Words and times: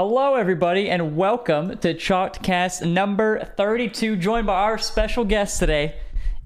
Hello, 0.00 0.36
everybody, 0.36 0.88
and 0.90 1.16
welcome 1.16 1.76
to 1.78 1.92
Chalked 1.92 2.40
Cast 2.40 2.84
number 2.84 3.44
32, 3.56 4.14
joined 4.14 4.46
by 4.46 4.54
our 4.54 4.78
special 4.78 5.24
guest 5.24 5.58
today 5.58 5.96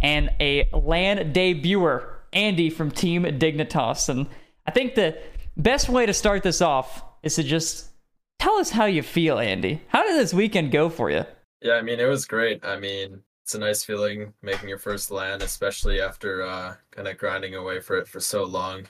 and 0.01 0.31
a 0.41 0.71
LAN 0.73 1.35
debuter, 1.35 2.15
Andy 2.33 2.71
from 2.71 2.91
Team 2.91 3.25
Dignitas. 3.25 4.09
And 4.09 4.27
I 4.67 4.71
think 4.71 4.95
the 4.95 5.19
best 5.59 5.91
way 5.91 6.07
to 6.07 6.15
start 6.15 6.43
this 6.43 6.63
off 6.63 7.05
is 7.23 7.35
to 7.35 7.43
just 7.43 7.91
tell 8.39 8.55
us 8.55 8.71
how 8.71 8.87
you 8.87 9.03
feel, 9.03 9.39
Andy. 9.39 9.83
How 9.89 10.03
did 10.03 10.19
this 10.19 10.33
weekend 10.33 10.73
go 10.73 10.89
for 10.89 11.11
you? 11.11 11.27
Yeah, 11.61 11.75
I 11.75 11.83
mean, 11.83 12.01
it 12.01 12.09
was 12.09 12.25
great. 12.25 12.65
I 12.65 12.81
mean, 12.81 13.23
it's 13.45 13.55
a 13.55 13.59
nice 13.59 13.85
feeling 13.85 14.33
making 14.41 14.71
your 14.71 14.79
first 14.79 15.11
LAN, 15.11 15.43
especially 15.43 16.01
after 16.01 16.43
uh, 16.43 16.77
kind 16.91 17.07
of 17.07 17.19
grinding 17.19 17.55
away 17.55 17.81
for 17.81 17.99
it 17.99 18.09
for 18.09 18.19
so 18.19 18.45
long. 18.45 18.87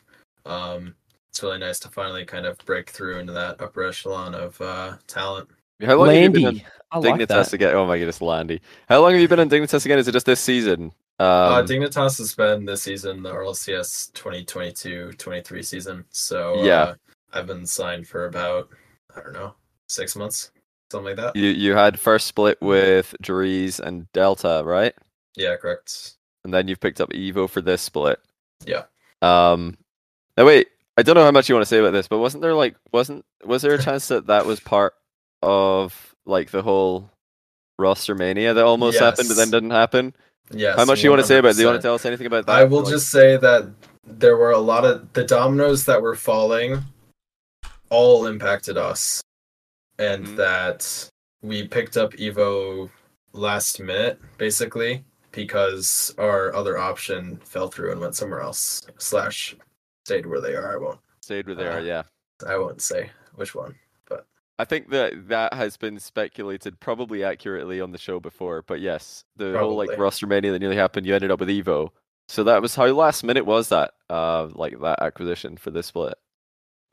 Um, 0.46 0.94
it's 1.32 1.42
really 1.42 1.56
nice 1.56 1.78
to 1.80 1.88
finally 1.88 2.26
kind 2.26 2.44
of 2.44 2.58
break 2.66 2.90
through 2.90 3.18
into 3.18 3.32
that 3.32 3.58
upper 3.58 3.84
echelon 3.84 4.34
of 4.34 4.60
uh, 4.60 4.96
talent. 5.06 5.48
How 5.82 5.94
long 5.96 6.08
have 6.08 6.16
you 6.22 6.30
been 6.30 6.42
Landy. 6.42 6.66
I 6.90 6.96
on 6.96 7.02
like 7.02 7.20
Dignitas 7.20 7.54
again? 7.54 7.74
Oh 7.74 7.86
my 7.86 7.96
goodness, 7.96 8.20
Landy. 8.20 8.60
How 8.86 9.00
long 9.00 9.12
have 9.12 9.20
you 9.22 9.28
been 9.28 9.40
on 9.40 9.48
Dignitas 9.48 9.82
again? 9.86 9.98
Is 9.98 10.06
it 10.06 10.12
just 10.12 10.26
this 10.26 10.40
season? 10.40 10.92
Um, 11.18 11.26
uh, 11.26 11.62
Dignitas 11.62 12.18
has 12.18 12.34
been 12.34 12.66
this 12.66 12.82
season, 12.82 13.22
the 13.22 13.30
RLCS 13.32 14.12
2022-23 14.12 15.64
season. 15.64 16.04
So 16.10 16.62
Yeah. 16.64 16.82
uh, 16.82 16.94
I've 17.32 17.46
been 17.46 17.64
signed 17.64 18.06
for 18.06 18.26
about, 18.26 18.68
I 19.16 19.20
don't 19.22 19.32
know, 19.32 19.54
six 19.88 20.14
months, 20.14 20.50
something 20.90 21.06
like 21.06 21.16
that. 21.16 21.34
you 21.34 21.48
you 21.48 21.74
had 21.74 21.98
first 21.98 22.26
split 22.26 22.60
with 22.60 23.14
Dreaz 23.22 23.80
and 23.80 24.06
Delta, 24.12 24.60
right? 24.66 24.94
Yeah, 25.34 25.56
correct. 25.56 26.16
And 26.44 26.52
then 26.52 26.68
you've 26.68 26.80
picked 26.80 27.00
up 27.00 27.08
Evo 27.12 27.48
for 27.48 27.62
this 27.62 27.80
split. 27.80 28.20
Yeah. 28.66 28.82
Um. 29.22 29.78
Now 30.36 30.44
wait, 30.46 30.68
I 30.96 31.02
don't 31.02 31.14
know 31.14 31.24
how 31.24 31.30
much 31.30 31.48
you 31.48 31.54
want 31.54 31.62
to 31.62 31.68
say 31.68 31.78
about 31.78 31.92
this, 31.92 32.08
but 32.08 32.18
wasn't 32.18 32.42
there 32.42 32.54
like 32.54 32.76
wasn't 32.92 33.24
was 33.44 33.62
there 33.62 33.74
a 33.74 33.82
chance 33.82 34.08
that 34.08 34.26
that 34.26 34.46
was 34.46 34.60
part 34.60 34.94
of 35.42 36.14
like 36.26 36.50
the 36.50 36.62
whole 36.62 37.10
roster 37.78 38.14
mania 38.14 38.54
that 38.54 38.64
almost 38.64 38.98
happened 38.98 39.28
but 39.28 39.36
then 39.36 39.50
didn't 39.50 39.70
happen? 39.70 40.14
Yes. 40.50 40.76
how 40.76 40.84
much 40.84 40.98
do 41.00 41.04
you 41.04 41.10
want 41.10 41.20
to 41.22 41.26
say 41.26 41.38
about 41.38 41.50
it? 41.52 41.54
Do 41.54 41.60
you 41.62 41.66
want 41.66 41.78
to 41.78 41.82
tell 41.82 41.94
us 41.94 42.04
anything 42.04 42.26
about 42.26 42.46
that? 42.46 42.52
I 42.54 42.64
will 42.64 42.82
Like- 42.82 42.90
just 42.92 43.10
say 43.10 43.36
that 43.38 43.70
there 44.06 44.36
were 44.36 44.50
a 44.50 44.58
lot 44.58 44.84
of 44.84 45.12
the 45.14 45.24
dominoes 45.24 45.84
that 45.86 46.02
were 46.02 46.14
falling 46.16 46.84
all 47.88 48.26
impacted 48.26 48.76
us 48.76 49.22
and 49.98 50.26
Mhm. 50.26 50.36
that 50.36 51.08
we 51.42 51.66
picked 51.66 51.96
up 51.96 52.12
Evo 52.14 52.90
last 53.32 53.80
minute 53.80 54.20
basically 54.36 55.04
because 55.30 56.14
our 56.18 56.54
other 56.54 56.76
option 56.76 57.38
fell 57.44 57.68
through 57.68 57.92
and 57.92 58.00
went 58.00 58.14
somewhere 58.16 58.40
else 58.40 58.82
slash 58.98 59.56
stayed 60.04 60.26
where 60.26 60.40
they 60.40 60.54
are. 60.54 60.72
I 60.72 60.76
won't 60.76 60.98
stayed 61.20 61.46
where 61.46 61.54
they 61.54 61.66
uh, 61.68 61.78
yeah. 61.80 62.02
I 62.46 62.56
won't 62.58 62.82
say 62.82 63.10
which 63.36 63.54
one. 63.54 63.74
But 64.08 64.26
I 64.58 64.64
think 64.64 64.90
that 64.90 65.28
that 65.28 65.54
has 65.54 65.76
been 65.76 65.98
speculated 66.00 66.80
probably 66.80 67.22
accurately 67.24 67.80
on 67.80 67.92
the 67.92 67.98
show 67.98 68.18
before, 68.20 68.62
but 68.62 68.80
yes, 68.80 69.24
the 69.36 69.56
whole 69.58 69.76
like 69.76 69.88
Probably. 69.88 70.02
roster 70.02 70.26
mania 70.26 70.52
that 70.52 70.58
nearly 70.58 70.76
happened, 70.76 71.06
you 71.06 71.14
ended 71.14 71.30
up 71.30 71.40
with 71.40 71.48
Evo. 71.48 71.90
So 72.28 72.44
that 72.44 72.62
was 72.62 72.74
how 72.74 72.86
last 72.86 73.24
minute 73.24 73.44
was 73.46 73.68
that, 73.68 73.92
uh, 74.08 74.48
like 74.54 74.80
that 74.80 75.02
acquisition 75.02 75.56
for 75.56 75.70
this 75.70 75.86
split. 75.86 76.14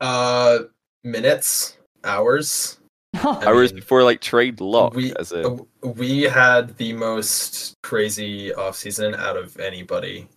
Uh 0.00 0.60
minutes, 1.04 1.76
hours. 2.04 2.76
Hours 3.24 3.72
mean, 3.72 3.80
before 3.80 4.04
like 4.04 4.20
trade 4.20 4.60
lock, 4.60 4.94
we- 4.94 5.12
as 5.16 5.32
in, 5.32 5.66
We 5.82 6.22
had 6.22 6.76
the 6.76 6.92
most 6.92 7.74
crazy 7.82 8.50
offseason 8.50 9.16
out 9.16 9.36
of 9.36 9.58
anybody 9.58 10.28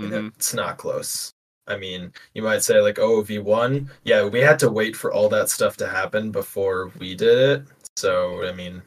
Mhm. 0.00 0.28
it's 0.36 0.54
not 0.54 0.78
close. 0.78 1.32
I 1.70 1.76
mean, 1.76 2.12
you 2.34 2.42
might 2.42 2.62
say 2.62 2.80
like, 2.80 2.98
"Oh, 2.98 3.22
V1." 3.22 3.88
Yeah, 4.04 4.26
we 4.26 4.40
had 4.40 4.58
to 4.58 4.70
wait 4.70 4.96
for 4.96 5.12
all 5.12 5.28
that 5.30 5.48
stuff 5.48 5.76
to 5.78 5.86
happen 5.86 6.30
before 6.30 6.92
we 6.98 7.14
did 7.14 7.38
it. 7.38 7.62
So, 7.96 8.46
I 8.46 8.52
mean, 8.52 8.82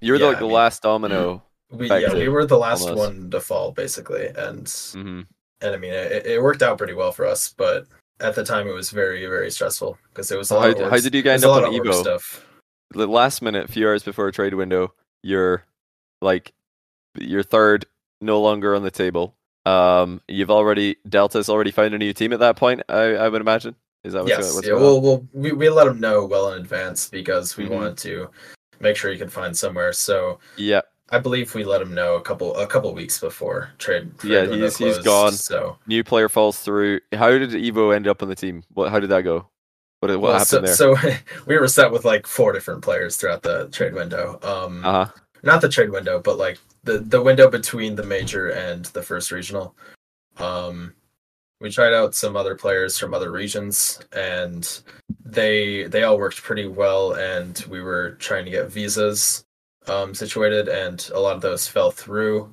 you 0.00 0.12
were 0.12 0.18
yeah, 0.18 0.26
like 0.26 0.36
I 0.36 0.40
the 0.40 0.46
mean- 0.46 0.54
last 0.54 0.82
domino. 0.82 1.42
we 1.70 1.88
yeah, 1.88 2.12
we 2.12 2.28
were 2.28 2.46
the 2.46 2.58
last 2.58 2.82
almost. 2.82 2.98
one 2.98 3.30
to 3.30 3.40
fall 3.40 3.72
basically, 3.72 4.26
and 4.28 4.68
hmm 4.92 5.22
and 5.60 5.74
I 5.74 5.78
mean, 5.78 5.92
it, 5.94 6.26
it 6.26 6.42
worked 6.42 6.62
out 6.62 6.76
pretty 6.76 6.92
well 6.94 7.12
for 7.12 7.24
us, 7.24 7.54
but 7.56 7.86
at 8.20 8.34
the 8.34 8.44
time 8.44 8.68
it 8.68 8.74
was 8.74 8.90
very 8.90 9.26
very 9.26 9.50
stressful 9.50 9.96
because 10.08 10.30
it 10.30 10.36
was 10.38 10.50
a 10.50 10.54
lot 10.54 10.76
how, 10.76 10.84
of 10.84 10.90
how 10.90 10.98
did 10.98 11.14
you 11.14 11.22
guys 11.22 11.42
end 11.42 11.52
up 11.52 11.64
on 11.64 11.72
Evo? 11.72 11.94
stuff. 11.94 12.46
The 12.90 13.06
last 13.06 13.42
minute, 13.42 13.64
a 13.64 13.72
few 13.72 13.88
hours 13.88 14.02
before 14.02 14.28
a 14.28 14.32
trade 14.32 14.54
window, 14.54 14.92
you're 15.22 15.64
like 16.20 16.52
your 17.18 17.42
third, 17.42 17.86
no 18.20 18.40
longer 18.40 18.74
on 18.74 18.82
the 18.82 18.90
table. 18.90 19.34
Um, 19.66 20.20
you've 20.28 20.50
already 20.50 20.96
Delta's 21.08 21.48
already 21.48 21.70
found 21.70 21.94
a 21.94 21.98
new 21.98 22.12
team 22.12 22.32
at 22.32 22.40
that 22.40 22.56
point. 22.56 22.82
I, 22.88 23.14
I 23.14 23.28
would 23.28 23.40
imagine. 23.40 23.74
Is 24.04 24.12
that 24.12 24.20
what's 24.24 24.30
yes, 24.30 24.40
going, 24.42 24.54
what's 24.56 24.68
yeah, 24.68 24.74
well, 24.74 25.00
well, 25.00 25.26
we, 25.32 25.52
we 25.52 25.70
let 25.70 25.84
them 25.86 25.98
know 25.98 26.26
well 26.26 26.52
in 26.52 26.60
advance 26.60 27.08
because 27.08 27.56
we 27.56 27.64
Mhm. 27.64 27.70
wanted 27.70 27.96
to 27.98 28.28
make 28.80 28.96
sure 28.96 29.10
you 29.10 29.18
could 29.18 29.32
find 29.32 29.56
somewhere. 29.56 29.94
So 29.94 30.38
Yeah, 30.58 30.82
I 31.10 31.18
believe 31.18 31.54
we 31.54 31.64
let 31.64 31.80
him 31.80 31.94
know 31.94 32.16
a 32.16 32.20
couple 32.20 32.54
a 32.56 32.66
couple 32.66 32.92
weeks 32.92 33.18
before 33.18 33.70
trade. 33.78 34.18
trade 34.18 34.30
Yeah, 34.30 34.54
he's- 34.54 34.76
he's 34.76 34.94
closed, 34.96 35.04
gone. 35.04 35.32
So 35.32 35.78
new 35.86 36.04
player 36.04 36.28
falls 36.28 36.58
through. 36.58 37.00
How 37.14 37.30
did 37.30 37.50
Evo 37.50 37.94
end 37.94 38.06
up 38.06 38.22
on 38.22 38.28
the 38.28 38.34
team? 38.34 38.62
What? 38.74 38.90
How 38.90 39.00
did 39.00 39.08
that 39.08 39.22
go? 39.22 39.48
What? 40.00 40.10
What 40.10 40.20
well, 40.20 40.32
happened 40.32 40.68
so, 40.68 40.94
there? 40.94 41.14
so 41.14 41.16
we 41.46 41.56
were 41.56 41.68
set 41.68 41.90
with 41.90 42.04
like 42.04 42.26
four 42.26 42.52
different 42.52 42.82
players 42.82 43.16
throughout 43.16 43.42
the 43.42 43.68
trade 43.70 43.94
window. 43.94 44.38
Um, 44.42 44.84
uh 44.84 45.06
huh. 45.06 45.12
not 45.42 45.62
the 45.62 45.68
trade 45.70 45.88
window, 45.88 46.20
but 46.20 46.36
like 46.36 46.58
the 46.84 46.98
the 46.98 47.22
window 47.22 47.50
between 47.50 47.96
the 47.96 48.02
major 48.04 48.50
and 48.50 48.86
the 48.86 49.02
first 49.02 49.30
regional. 49.30 49.74
Um, 50.38 50.94
we 51.60 51.70
tried 51.70 51.94
out 51.94 52.14
some 52.14 52.36
other 52.36 52.54
players 52.54 52.98
from 52.98 53.14
other 53.14 53.30
regions, 53.30 54.00
and 54.12 54.82
they 55.24 55.84
they 55.84 56.02
all 56.04 56.18
worked 56.18 56.42
pretty 56.42 56.66
well. 56.66 57.14
And 57.14 57.64
we 57.68 57.80
were 57.80 58.12
trying 58.12 58.44
to 58.44 58.50
get 58.50 58.70
visas 58.70 59.44
um, 59.86 60.14
situated, 60.14 60.68
and 60.68 61.08
a 61.14 61.20
lot 61.20 61.36
of 61.36 61.42
those 61.42 61.66
fell 61.68 61.90
through. 61.90 62.52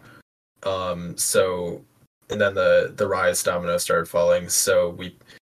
Um, 0.64 1.18
so, 1.18 1.84
and 2.30 2.40
then 2.40 2.54
the 2.54 2.94
the 2.96 3.08
rise 3.08 3.44
domino 3.44 3.78
started 3.78 4.08
falling. 4.08 4.50
So 4.50 4.92
we 4.92 5.18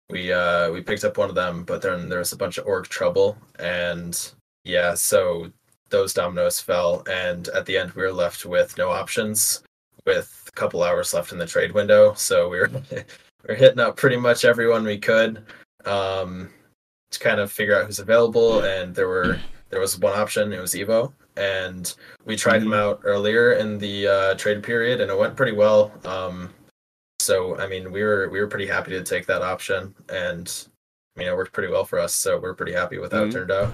we 0.10 0.32
uh 0.32 0.72
we 0.72 0.82
picked 0.82 1.04
up 1.04 1.18
one 1.18 1.30
of 1.30 1.36
them, 1.36 1.64
but 1.64 1.82
then 1.82 2.10
there 2.10 2.20
was 2.20 2.34
a 2.34 2.38
bunch 2.38 2.58
of 2.58 2.68
org 2.68 2.86
trouble, 2.86 3.38
and 3.60 4.32
yeah, 4.64 4.94
so 4.94 5.52
those 5.92 6.14
dominoes 6.14 6.60
fell, 6.60 7.04
and 7.10 7.48
at 7.50 7.66
the 7.66 7.78
end 7.78 7.92
we 7.92 8.02
were 8.04 8.12
left 8.14 8.46
with 8.46 8.78
no 8.78 8.90
options, 8.90 9.62
with 10.06 10.44
a 10.48 10.52
couple 10.52 10.84
hours 10.84 11.14
left 11.14 11.32
in 11.32 11.38
the 11.38 11.46
trade 11.46 11.72
window. 11.74 12.14
So 12.14 12.50
we 12.50 12.60
were 12.60 12.70
we 12.92 13.54
are 13.54 13.56
hitting 13.56 13.80
up 13.80 13.98
pretty 13.98 14.18
much 14.18 14.46
everyone 14.46 14.84
we 14.84 14.98
could, 14.98 15.44
um, 15.86 16.50
to 17.12 17.20
kind 17.20 17.40
of 17.40 17.52
figure 17.52 17.78
out 17.78 17.86
who's 17.86 18.00
available. 18.00 18.62
And 18.64 18.96
there 18.96 19.08
were 19.08 19.40
there 19.70 19.80
was 19.80 20.00
one 20.00 20.18
option. 20.20 20.52
It 20.54 20.60
was 20.60 20.74
Evo, 20.74 21.14
and 21.38 21.94
we 22.26 22.36
tried 22.36 22.62
him 22.64 22.74
out 22.74 23.02
earlier 23.04 23.54
in 23.54 23.78
the 23.78 24.08
uh, 24.08 24.34
trade 24.36 24.64
period, 24.64 25.02
and 25.02 25.12
it 25.12 25.18
went 25.18 25.36
pretty 25.38 25.54
well. 25.54 25.92
Um, 26.06 26.54
so 27.20 27.58
I 27.60 27.68
mean, 27.68 27.92
we 27.92 28.04
were 28.04 28.30
we 28.30 28.40
were 28.40 28.48
pretty 28.48 28.68
happy 28.68 28.92
to 28.92 29.04
take 29.04 29.26
that 29.28 29.42
option, 29.42 29.94
and 30.10 30.68
I 31.16 31.20
mean, 31.20 31.28
it 31.28 31.36
worked 31.36 31.54
pretty 31.54 31.72
well 31.72 31.84
for 31.86 32.00
us. 32.00 32.14
So 32.16 32.40
we're 32.40 32.54
pretty 32.54 32.74
happy 32.74 32.98
with 32.98 33.12
how 33.12 33.24
Mhm. 33.24 33.30
it 33.30 33.32
turned 33.34 33.52
out. 33.52 33.74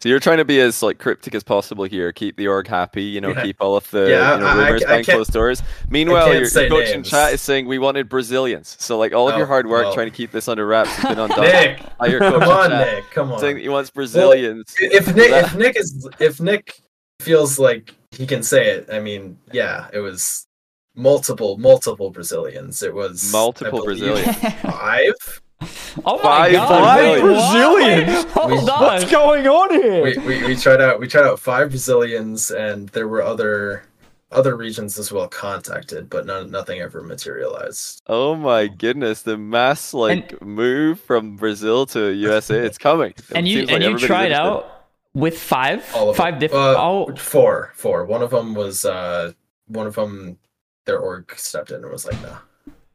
So 0.00 0.08
you're 0.08 0.20
trying 0.20 0.36
to 0.38 0.44
be 0.44 0.60
as 0.60 0.82
like 0.82 0.98
cryptic 0.98 1.34
as 1.34 1.42
possible 1.42 1.84
here. 1.84 2.12
Keep 2.12 2.36
the 2.36 2.46
org 2.48 2.66
happy. 2.66 3.02
You 3.04 3.20
know, 3.20 3.30
Yeah. 3.30 3.42
keep 3.42 3.56
all 3.60 3.76
of 3.76 3.90
the 3.90 4.10
Yeah, 4.10 4.34
you 4.34 4.40
know, 4.40 4.46
I- 4.46 4.50
I 4.50 4.66
rumors 4.66 4.82
ca- 4.82 4.86
I 4.88 4.90
behind 4.90 5.06
closed 5.06 5.32
doors. 5.32 5.62
Meanwhile, 5.88 6.34
your, 6.34 6.42
your 6.44 6.68
coach 6.68 6.88
in 6.90 7.02
chat 7.02 7.32
is 7.32 7.40
saying 7.40 7.66
we 7.66 7.78
wanted 7.78 8.08
Brazilians. 8.08 8.76
So 8.80 8.98
like 8.98 9.14
all 9.14 9.28
of 9.28 9.36
your 9.36 9.46
Oh, 9.46 9.48
hard 9.48 9.66
work 9.66 9.84
well. 9.86 9.94
trying 9.94 10.10
to 10.10 10.16
keep 10.16 10.30
this 10.30 10.46
under 10.48 10.66
wraps 10.66 10.90
has 10.96 11.14
been 11.14 11.18
undone. 11.24 11.40
Nick, 11.40 11.80
by 11.98 12.06
your 12.08 12.20
coach 12.20 12.40
come 12.40 12.50
on, 12.50 12.70
chat, 12.70 12.94
Nick, 12.94 13.10
come 13.12 13.32
on. 13.32 13.38
saying 13.40 13.56
he 13.58 13.68
wants 13.68 13.90
Brazilians. 13.90 14.74
if 14.78 15.14
Nick 15.14 15.30
if 15.30 15.54
Nick 15.56 15.76
is 15.76 16.08
if 16.20 16.40
Nick 16.40 16.82
feels 17.20 17.58
like 17.58 17.94
he 18.10 18.26
can 18.26 18.42
say 18.42 18.68
it, 18.70 18.88
I 18.92 19.00
mean, 19.00 19.38
yeah, 19.52 19.88
it 19.92 20.00
was 20.00 20.46
multiple 20.94 21.56
multiple 21.58 22.10
Brazilians. 22.10 22.82
It 22.82 22.94
was 22.94 23.32
I 23.34 23.38
Multiple 23.38 23.82
believe, 23.84 23.98
Brazilians. 24.00 24.36
Five. 24.62 25.40
Oh 25.60 26.20
my 26.22 26.22
Five 26.22 26.52
god! 26.52 27.20
Brazilians. 27.20 27.22
wait, 27.22 27.22
what? 27.22 28.06
Brazilians? 28.06 28.32
Hold 28.32 28.70
on. 28.70 28.80
What's 28.82 29.10
going 29.10 29.46
on 29.46 29.70
here? 29.82 30.02
We, 30.02 30.18
we 30.18 30.46
we 30.48 30.56
tried 30.56 30.80
out 30.80 31.00
we 31.00 31.06
tried 31.08 31.24
out 31.26 31.38
five 31.38 31.70
Brazilians, 31.70 32.50
and 32.50 32.88
there 32.90 33.08
were 33.08 33.22
other 33.22 33.84
other 34.32 34.56
regions 34.56 34.98
as 34.98 35.12
well 35.12 35.28
contacted, 35.28 36.10
but 36.10 36.26
none 36.26 36.50
nothing 36.50 36.80
ever 36.80 37.02
materialized. 37.02 38.02
Oh 38.08 38.34
my 38.34 38.66
goodness, 38.66 39.22
the 39.22 39.38
mass 39.38 39.94
like 39.94 40.40
move 40.42 41.00
from 41.00 41.36
Brazil 41.36 41.86
to 41.86 42.12
USA, 42.12 42.58
it's 42.58 42.78
coming. 42.78 43.10
It 43.16 43.24
and 43.34 43.48
you 43.48 43.62
like 43.66 43.70
and 43.76 43.84
you 43.84 43.98
tried 43.98 44.32
interested. 44.32 44.32
out 44.32 44.86
with 45.14 45.38
five, 45.38 45.88
All 45.94 46.10
of 46.10 46.16
five 46.16 46.34
them. 46.34 46.40
different. 46.40 46.64
Uh, 46.76 46.82
oh, 46.82 47.14
four 47.16 47.72
four. 47.76 48.04
One 48.04 48.22
of 48.22 48.30
them 48.30 48.54
was 48.54 48.84
uh 48.84 49.32
one 49.68 49.86
of 49.86 49.94
them 49.94 50.36
their 50.84 50.98
org 50.98 51.32
stepped 51.38 51.70
in 51.70 51.76
and 51.82 51.90
was 51.90 52.04
like, 52.04 52.20
nah. 52.20 52.38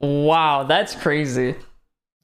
wow, 0.02 0.64
that's 0.64 0.94
crazy. 0.94 1.56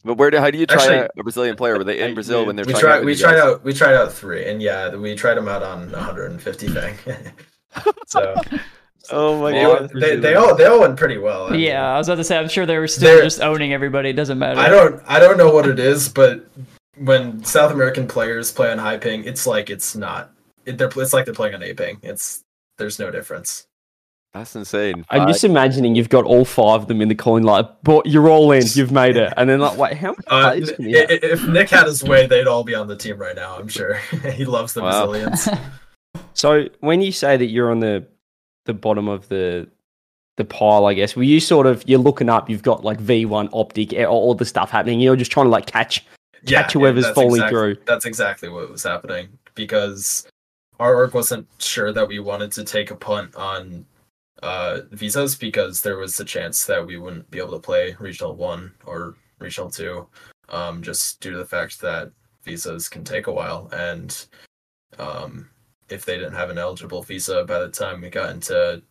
But 0.05 0.17
where 0.17 0.29
do 0.31 0.37
how 0.37 0.51
do 0.51 0.57
you 0.57 0.65
try 0.67 0.77
Actually, 0.77 0.97
out 0.99 1.11
a 1.17 1.23
Brazilian 1.23 1.55
player? 1.55 1.77
Were 1.77 1.83
they 1.83 1.99
in 1.99 2.11
I- 2.11 2.13
Brazil 2.13 2.45
when 2.45 2.55
they're 2.55 2.63
we 2.65 2.71
trying 2.73 2.81
tried 2.83 2.93
out 2.93 2.99
with 2.99 3.05
we 3.07 3.15
tried 3.15 3.31
guys? 3.33 3.41
out 3.43 3.63
we 3.63 3.73
tried 3.73 3.95
out 3.95 4.13
three 4.13 4.45
and 4.45 4.61
yeah 4.61 4.95
we 4.95 5.15
tried 5.15 5.33
them 5.35 5.47
out 5.47 5.63
on 5.63 5.91
150 5.91 6.67
thing 6.69 6.95
so 8.07 8.35
Oh 9.11 9.39
my 9.41 9.51
they, 9.51 9.61
god. 9.61 9.91
they, 9.93 10.15
they 10.15 10.33
all 10.35 10.55
they 10.55 10.65
all 10.65 10.79
went 10.79 10.97
pretty 10.97 11.17
well 11.17 11.47
I 11.47 11.51
mean, 11.51 11.59
Yeah, 11.61 11.93
I 11.93 11.97
was 11.97 12.07
about 12.07 12.15
to 12.17 12.23
say. 12.23 12.37
I'm 12.37 12.47
sure 12.49 12.65
they 12.65 12.77
were 12.77 12.87
still 12.87 13.15
They're- 13.15 13.23
just 13.23 13.41
owning 13.41 13.73
everybody. 13.73 14.09
It 14.09 14.13
doesn't 14.15 14.39
matter. 14.39 14.59
i 14.59 14.69
don't 14.69 15.01
i 15.07 15.19
don't 15.19 15.37
know 15.37 15.51
what 15.51 15.67
it 15.67 15.79
is 15.79 16.07
but 16.09 16.45
when 16.97 17.43
South 17.43 17.71
American 17.71 18.07
players 18.07 18.51
play 18.53 18.71
on 18.71 18.77
high 18.77 18.97
ping, 18.97 19.25
it's 19.25 19.45
like 19.45 19.69
it's 19.69 19.97
not. 19.97 20.31
It, 20.65 20.77
they're, 20.77 20.89
it's 20.95 21.11
like 21.11 21.25
they're 21.25 21.33
playing 21.33 21.53
on 21.53 21.61
A 21.61 21.73
ping. 21.73 21.99
It's 22.01 22.41
there's 22.77 22.99
no 22.99 23.11
difference. 23.11 23.67
That's 24.35 24.55
insane. 24.55 25.05
I'm 25.09 25.21
I- 25.21 25.25
just 25.31 25.43
imagining 25.45 25.95
you've 25.95 26.09
got 26.09 26.25
all 26.25 26.43
five 26.45 26.81
of 26.81 26.87
them 26.87 27.01
in 27.01 27.07
the 27.07 27.15
calling 27.15 27.43
like, 27.43 27.67
but 27.83 28.05
you're 28.05 28.29
all 28.29 28.51
in, 28.51 28.63
you've 28.73 28.91
made 28.91 29.15
it, 29.15 29.33
and 29.37 29.49
then 29.49 29.59
like, 29.61 29.77
wait, 29.77 29.93
how 29.95 30.09
many 30.09 30.23
Uh, 30.27 30.49
players 30.51 30.71
can 30.73 30.85
i- 30.85 30.87
you 30.89 30.97
have? 30.99 31.09
if 31.09 31.47
Nick 31.47 31.69
had 31.69 31.87
his 31.87 32.03
way, 32.03 32.27
they'd 32.27 32.45
all 32.45 32.63
be 32.65 32.75
on 32.75 32.87
the 32.87 32.97
team 32.97 33.17
right 33.17 33.35
now. 33.35 33.55
I'm 33.57 33.69
sure. 33.69 33.93
he 34.33 34.43
loves 34.45 34.73
the 34.73 34.81
Wow. 34.83 35.07
Brazilians. 35.07 35.49
So 36.33 36.65
when 36.81 37.01
you 37.01 37.11
say 37.13 37.37
that 37.37 37.45
you're 37.47 37.71
on 37.71 37.79
the 37.79 38.05
the 38.65 38.73
bottom 38.73 39.07
of 39.07 39.27
the 39.29 39.67
the 40.37 40.43
pile, 40.43 40.85
I 40.85 40.93
guess, 40.93 41.15
were 41.15 41.23
you 41.23 41.39
sort 41.39 41.65
of 41.65 41.83
you're 41.87 41.99
looking 41.99 42.29
up, 42.29 42.49
you've 42.49 42.63
got 42.63 42.83
like 42.83 42.99
V1 42.99 43.49
optic, 43.53 43.93
all, 43.93 44.05
all 44.07 44.35
the 44.35 44.43
stuff 44.45 44.69
happening, 44.69 44.99
you're 44.99 45.15
just 45.15 45.31
trying 45.31 45.45
to 45.45 45.49
like 45.49 45.65
catch 45.65 46.05
yeah, 46.43 46.61
Catch 46.63 46.73
whoever's 46.73 47.05
that's 47.05 47.15
falling 47.15 47.35
exact- 47.35 47.49
through. 47.51 47.77
That's 47.85 48.05
exactly 48.05 48.49
what 48.49 48.69
was 48.69 48.83
happening 48.83 49.29
because 49.55 50.27
our 50.79 50.93
org 50.95 51.13
wasn't 51.13 51.47
sure 51.59 51.91
that 51.93 52.07
we 52.07 52.19
wanted 52.19 52.51
to 52.53 52.63
take 52.65 52.91
a 52.91 52.95
punt 52.95 53.33
on 53.35 53.85
uh, 54.43 54.81
visas 54.91 55.35
because 55.35 55.81
there 55.81 55.97
was 55.97 56.19
a 56.19 56.25
chance 56.25 56.65
that 56.65 56.85
we 56.85 56.97
wouldn't 56.97 57.29
be 57.31 57.39
able 57.39 57.51
to 57.51 57.59
play 57.59 57.95
regional 57.99 58.35
one 58.35 58.73
or 58.85 59.15
regional 59.39 59.69
two, 59.69 60.07
um, 60.49 60.81
just 60.81 61.19
due 61.21 61.31
to 61.31 61.37
the 61.37 61.45
fact 61.45 61.81
that 61.81 62.11
visas 62.43 62.89
can 62.89 63.03
take 63.03 63.27
a 63.27 63.31
while 63.31 63.69
and 63.73 64.27
um, 64.99 65.49
if 65.89 66.05
they 66.05 66.17
didn't 66.17 66.33
have 66.33 66.49
an 66.49 66.57
eligible 66.57 67.03
visa 67.03 67.43
by 67.43 67.59
the 67.59 67.69
time 67.69 68.01
we 68.01 68.09
got 68.09 68.31
into 68.31 68.81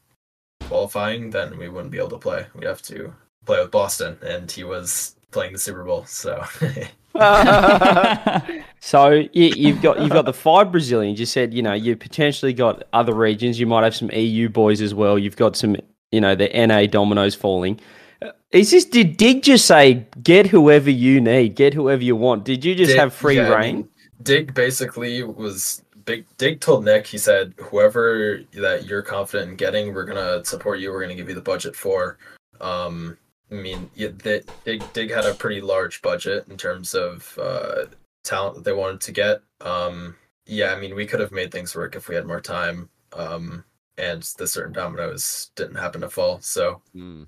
qualifying, 0.62 1.30
then 1.30 1.58
we 1.58 1.68
wouldn't 1.68 1.90
be 1.92 1.98
able 1.98 2.10
to 2.10 2.18
play. 2.18 2.46
We'd 2.54 2.66
have 2.66 2.82
to 2.82 3.14
play 3.44 3.60
with 3.60 3.70
Boston, 3.70 4.16
and 4.22 4.50
he 4.50 4.64
was 4.64 5.16
playing 5.30 5.52
the 5.52 5.58
Super 5.58 5.84
Bowl, 5.84 6.04
so. 6.06 6.44
So 8.84 9.12
you, 9.32 9.46
you've 9.56 9.80
got 9.80 9.98
you've 9.98 10.10
got 10.10 10.26
the 10.26 10.34
five 10.34 10.70
Brazilians. 10.70 11.18
You 11.18 11.24
said 11.24 11.54
you 11.54 11.62
know 11.62 11.72
you 11.72 11.96
potentially 11.96 12.52
got 12.52 12.82
other 12.92 13.14
regions. 13.14 13.58
You 13.58 13.66
might 13.66 13.82
have 13.82 13.96
some 13.96 14.10
EU 14.10 14.50
boys 14.50 14.82
as 14.82 14.92
well. 14.92 15.18
You've 15.18 15.38
got 15.38 15.56
some 15.56 15.78
you 16.12 16.20
know 16.20 16.34
the 16.34 16.48
NA 16.48 16.84
dominoes 16.84 17.34
falling. 17.34 17.80
Uh, 18.20 18.32
Is 18.50 18.72
this 18.72 18.84
did 18.84 19.16
Dig 19.16 19.42
just 19.42 19.64
say 19.64 20.06
get 20.22 20.48
whoever 20.48 20.90
you 20.90 21.18
need, 21.18 21.54
get 21.54 21.72
whoever 21.72 22.02
you 22.02 22.14
want? 22.14 22.44
Did 22.44 22.62
you 22.62 22.74
just 22.74 22.90
Dig- 22.90 22.98
have 22.98 23.14
free 23.14 23.36
yeah, 23.36 23.50
I 23.50 23.58
reign? 23.58 23.76
mean, 23.76 23.88
Dig 24.22 24.52
basically 24.52 25.22
was 25.22 25.82
big. 26.04 26.26
Dig 26.36 26.60
told 26.60 26.84
Nick, 26.84 27.06
he 27.06 27.16
said, 27.16 27.54
"Whoever 27.56 28.40
that 28.52 28.84
you're 28.84 29.00
confident 29.00 29.52
in 29.52 29.56
getting, 29.56 29.94
we're 29.94 30.04
gonna 30.04 30.44
support 30.44 30.78
you. 30.78 30.92
We're 30.92 31.00
gonna 31.00 31.14
give 31.14 31.30
you 31.30 31.34
the 31.34 31.40
budget 31.40 31.74
for." 31.74 32.18
Um, 32.60 33.16
I 33.50 33.54
mean, 33.54 33.90
yeah, 33.94 34.08
they, 34.22 34.42
Dig 34.66 34.82
Dig 34.92 35.10
had 35.10 35.24
a 35.24 35.32
pretty 35.32 35.62
large 35.62 36.02
budget 36.02 36.48
in 36.50 36.58
terms 36.58 36.94
of 36.94 37.38
uh, 37.40 37.86
talent 38.24 38.56
that 38.56 38.64
they 38.64 38.72
wanted 38.72 39.00
to 39.02 39.12
get. 39.12 39.40
Um, 39.60 40.16
yeah, 40.46 40.72
I 40.74 40.80
mean, 40.80 40.94
we 40.94 41.06
could 41.06 41.20
have 41.20 41.32
made 41.32 41.52
things 41.52 41.74
work 41.74 41.94
if 41.96 42.08
we 42.08 42.14
had 42.14 42.26
more 42.26 42.40
time. 42.40 42.88
Um, 43.12 43.64
and 43.96 44.22
the 44.38 44.46
certain 44.46 44.72
dominoes 44.72 45.50
didn't 45.54 45.76
happen 45.76 46.00
to 46.00 46.10
fall. 46.10 46.40
So, 46.40 46.82
Hmm. 46.92 47.22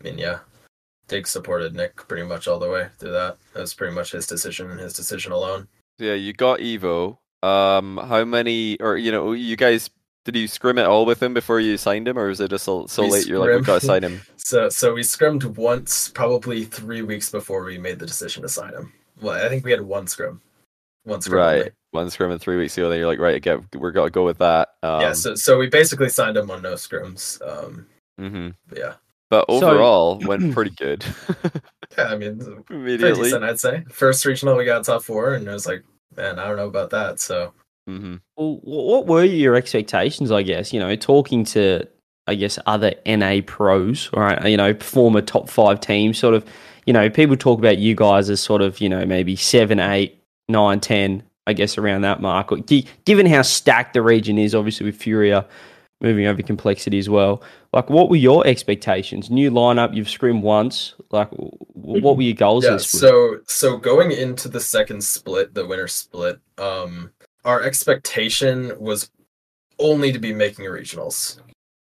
I 0.00 0.04
mean, 0.04 0.18
yeah, 0.18 0.40
Dig 1.06 1.26
supported 1.26 1.74
Nick 1.74 1.96
pretty 2.08 2.24
much 2.26 2.48
all 2.48 2.58
the 2.58 2.68
way 2.68 2.88
through 2.98 3.12
that. 3.12 3.38
That 3.54 3.60
was 3.60 3.74
pretty 3.74 3.94
much 3.94 4.12
his 4.12 4.26
decision 4.26 4.70
and 4.70 4.80
his 4.80 4.92
decision 4.94 5.32
alone. 5.32 5.68
Yeah, 5.98 6.14
you 6.14 6.32
got 6.32 6.58
Evo. 6.60 7.18
Um, 7.42 7.98
how 7.98 8.24
many, 8.24 8.78
or 8.80 8.96
you 8.96 9.12
know, 9.12 9.32
you 9.32 9.56
guys 9.56 9.90
did 10.24 10.36
you 10.36 10.48
scrim 10.48 10.76
it 10.78 10.84
all 10.86 11.06
with 11.06 11.22
him 11.22 11.32
before 11.32 11.58
you 11.60 11.76
signed 11.78 12.06
him, 12.08 12.18
or 12.18 12.26
was 12.28 12.40
it 12.40 12.50
just 12.50 12.64
so, 12.64 12.86
so 12.86 13.06
late? 13.06 13.26
You're 13.26 13.38
like, 13.38 13.48
we 13.48 13.52
scrim- 13.54 13.64
gotta 13.64 13.86
sign 13.86 14.02
him. 14.04 14.20
So 14.36 14.68
so 14.70 14.94
we 14.94 15.02
scrimmed 15.02 15.44
once, 15.44 16.08
probably 16.08 16.64
three 16.64 17.02
weeks 17.02 17.30
before 17.30 17.64
we 17.64 17.76
made 17.76 17.98
the 17.98 18.06
decision 18.06 18.42
to 18.42 18.48
sign 18.48 18.72
him. 18.72 18.92
Well, 19.20 19.44
I 19.44 19.48
think 19.48 19.64
we 19.64 19.70
had 19.70 19.80
one 19.80 20.06
scrim. 20.06 20.40
one 21.04 21.20
scrim. 21.20 21.40
only. 21.42 21.60
Right, 21.62 21.72
one 21.92 22.10
scrim 22.10 22.30
in 22.30 22.38
three 22.38 22.56
weeks 22.56 22.76
ago. 22.76 22.88
Then 22.88 22.98
you're 22.98 23.06
like, 23.08 23.18
right, 23.18 23.40
get, 23.40 23.60
we're 23.76 23.90
gonna 23.92 24.10
go 24.10 24.24
with 24.24 24.38
that. 24.38 24.70
Um, 24.82 25.00
yeah. 25.00 25.12
So 25.12 25.34
so 25.34 25.58
we 25.58 25.68
basically 25.68 26.08
signed 26.08 26.36
him 26.36 26.50
on 26.50 26.62
no 26.62 26.74
scrims. 26.74 27.40
Um. 27.46 27.86
mhm. 28.20 28.54
But 28.68 28.78
yeah. 28.78 28.94
But 29.30 29.44
So- 29.48 29.70
overall, 29.70 30.18
went 30.24 30.52
pretty 30.54 30.70
good. 30.72 31.04
Yeah. 31.96 32.04
I 32.04 32.16
mean, 32.18 32.38
pretty 32.38 32.62
Immediately. 32.70 33.24
decent, 33.24 33.44
I'd 33.44 33.58
say. 33.58 33.82
First 33.90 34.24
regional, 34.26 34.56
we 34.56 34.66
got 34.66 34.84
top 34.84 35.02
four, 35.02 35.34
and 35.34 35.48
I 35.48 35.54
was 35.54 35.66
like, 35.66 35.82
man, 36.14 36.38
I 36.38 36.46
don't 36.46 36.56
know 36.58 36.68
about 36.68 36.90
that. 36.90 37.18
So 37.18 37.54
hmm 37.86 38.16
Well, 38.36 38.60
what 38.62 39.06
were 39.06 39.24
your 39.24 39.56
expectations? 39.56 40.30
I 40.30 40.42
guess 40.42 40.72
you 40.72 40.80
know, 40.80 40.94
talking 40.96 41.44
to 41.46 41.88
I 42.26 42.34
guess 42.34 42.58
other 42.66 42.92
NA 43.06 43.40
pros, 43.46 44.10
or 44.12 44.38
you 44.44 44.58
know, 44.58 44.74
former 44.74 45.22
top 45.22 45.48
five 45.48 45.80
teams. 45.80 46.18
Sort 46.18 46.34
of, 46.34 46.44
you 46.88 46.94
know, 46.94 47.10
people 47.10 47.36
talk 47.36 47.58
about 47.58 47.76
you 47.76 47.94
guys 47.94 48.30
as 48.30 48.40
sort 48.40 48.62
of 48.62 48.80
you 48.80 48.88
know 48.88 49.04
maybe 49.04 49.36
seven, 49.36 49.78
eight, 49.78 50.24
nine, 50.48 50.80
ten. 50.80 51.22
I 51.46 51.52
guess 51.52 51.76
around 51.76 52.00
that 52.00 52.22
mark. 52.22 52.50
Gi- 52.66 52.86
Given 53.04 53.26
how 53.26 53.42
stacked 53.42 53.92
the 53.92 54.00
region 54.00 54.38
is, 54.38 54.54
obviously 54.54 54.86
with 54.86 54.96
Furia 54.96 55.46
moving 56.00 56.26
over 56.26 56.40
complexity 56.42 56.98
as 56.98 57.10
well. 57.10 57.42
Like, 57.74 57.90
what 57.90 58.08
were 58.08 58.16
your 58.16 58.46
expectations? 58.46 59.30
New 59.30 59.50
lineup, 59.50 59.94
you've 59.94 60.08
scrimmed 60.08 60.42
once. 60.42 60.94
Like, 61.10 61.28
what 61.32 62.16
were 62.16 62.22
your 62.22 62.34
goals? 62.34 62.64
yeah. 62.64 62.78
So 62.78 63.40
so 63.46 63.76
going 63.76 64.10
into 64.10 64.48
the 64.48 64.60
second 64.60 65.04
split, 65.04 65.52
the 65.52 65.66
winter 65.66 65.88
split, 65.88 66.40
um, 66.56 67.10
our 67.44 67.62
expectation 67.62 68.72
was 68.80 69.10
only 69.78 70.10
to 70.10 70.18
be 70.18 70.32
making 70.32 70.64
regionals, 70.64 71.38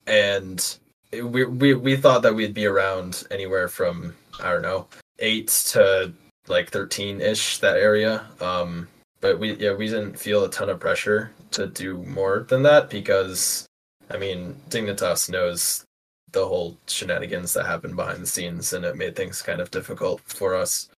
and 0.07 0.79
we 1.11 1.45
we 1.45 1.75
we 1.75 1.95
thought 1.95 2.23
that 2.23 2.33
we'd 2.33 2.55
be 2.55 2.65
around 2.65 3.27
anywhere 3.29 3.67
from 3.67 4.15
I 4.41 4.51
don't 4.51 4.61
know 4.61 4.87
eight 5.19 5.47
to 5.71 6.11
like 6.47 6.69
thirteen 6.69 7.21
ish 7.21 7.57
that 7.59 7.77
area. 7.77 8.25
Um, 8.41 8.87
but 9.21 9.39
we 9.39 9.53
yeah 9.55 9.73
we 9.73 9.87
didn't 9.87 10.17
feel 10.17 10.43
a 10.43 10.49
ton 10.49 10.69
of 10.69 10.79
pressure 10.79 11.31
to 11.51 11.67
do 11.67 11.97
more 12.03 12.45
than 12.49 12.63
that 12.63 12.89
because 12.89 13.65
I 14.11 14.17
mean 14.17 14.55
Dignitas 14.69 15.29
knows 15.29 15.83
the 16.31 16.45
whole 16.45 16.77
shenanigans 16.87 17.53
that 17.53 17.65
happened 17.65 17.95
behind 17.95 18.21
the 18.21 18.27
scenes 18.27 18.73
and 18.73 18.83
it 18.85 18.97
made 18.97 19.15
things 19.15 19.41
kind 19.41 19.61
of 19.61 19.71
difficult 19.71 20.21
for 20.25 20.55
us. 20.55 20.89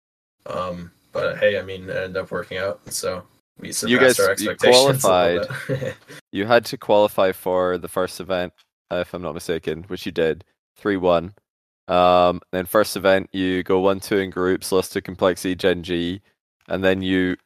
Um, 0.46 0.90
but 1.12 1.38
hey, 1.38 1.58
I 1.58 1.62
mean, 1.62 1.85
it 1.88 1.96
ended 1.96 2.17
up 2.17 2.31
working 2.31 2.58
out, 2.58 2.81
so 2.93 3.23
we 3.58 3.73
surpassed 3.73 4.19
guys- 4.19 4.20
our 4.20 4.35
you 4.38 4.50
expectations. 4.50 5.05
little 5.05 5.55
bit. 5.69 5.94
You 6.32 6.44
had 6.46 6.64
to 6.67 6.76
qualify 6.76 7.32
for 7.32 7.79
the 7.79 7.88
first 7.88 8.20
event, 8.20 8.52
uh, 8.90 8.96
if 8.96 9.14
I'm 9.14 9.23
not 9.23 9.35
mistaken, 9.35 9.85
which 9.85 10.05
you 10.06 10.12
did, 10.12 10.44
three 10.76 10.96
one. 10.96 11.35
Um, 11.88 12.40
then 12.52 12.67
first 12.67 12.96
event, 12.96 13.31
you 13.32 13.62
go 13.62 13.81
one 13.81 14.00
two 14.00 14.19
in 14.19 14.31
groups, 14.31 14.70
lost 14.73 14.93
to 14.93 15.00
Complexity 15.00 15.55
Gen 15.55 15.82
G, 15.82 16.20
and 16.69 16.85
then 16.85 17.02
you. 17.02 17.37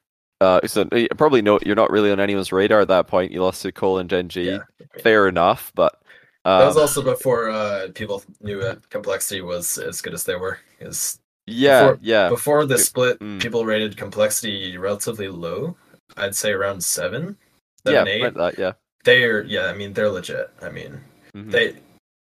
Uh, 0.40 0.60
so 0.66 0.84
probably 1.16 1.40
know 1.40 1.60
you're 1.64 1.76
not 1.76 1.90
really 1.92 2.10
on 2.10 2.18
anyone's 2.18 2.50
radar 2.52 2.80
at 2.80 2.88
that 2.88 3.06
point. 3.06 3.30
You 3.30 3.42
lost 3.42 3.62
to 3.62 3.70
Cole 3.70 3.98
and 3.98 4.10
Gen 4.10 4.28
G. 4.28 4.50
Yeah. 4.50 4.58
Fair 5.00 5.28
enough, 5.28 5.70
but 5.76 6.00
that 6.44 6.66
was 6.66 6.76
um, 6.76 6.82
also 6.82 7.02
before 7.02 7.48
uh, 7.50 7.88
people 7.94 8.24
knew 8.40 8.60
that 8.60 8.90
complexity 8.90 9.40
was 9.40 9.78
as 9.78 10.00
good 10.02 10.12
as 10.14 10.24
they 10.24 10.34
were. 10.34 10.58
Because 10.78 11.20
yeah, 11.46 11.82
before- 11.92 11.98
yeah. 12.02 12.28
before 12.28 12.66
the 12.66 12.78
split, 12.78 13.20
Mm. 13.20 13.40
people 13.40 13.64
rated 13.64 13.96
complexity 13.96 14.76
relatively 14.76 15.28
low. 15.28 15.76
I'd 16.16 16.34
say 16.34 16.50
around 16.50 16.82
seven, 16.82 17.36
yeah, 17.86 18.04
eight. 18.04 18.34
that, 18.34 18.58
yeah. 18.58 18.72
They're 19.04 19.44
yeah, 19.44 19.66
I 19.66 19.74
mean, 19.74 19.92
they're 19.92 20.10
legit. 20.10 20.50
I 20.60 20.68
mean, 20.70 21.00
Mhm. 21.36 21.50
they, 21.52 21.76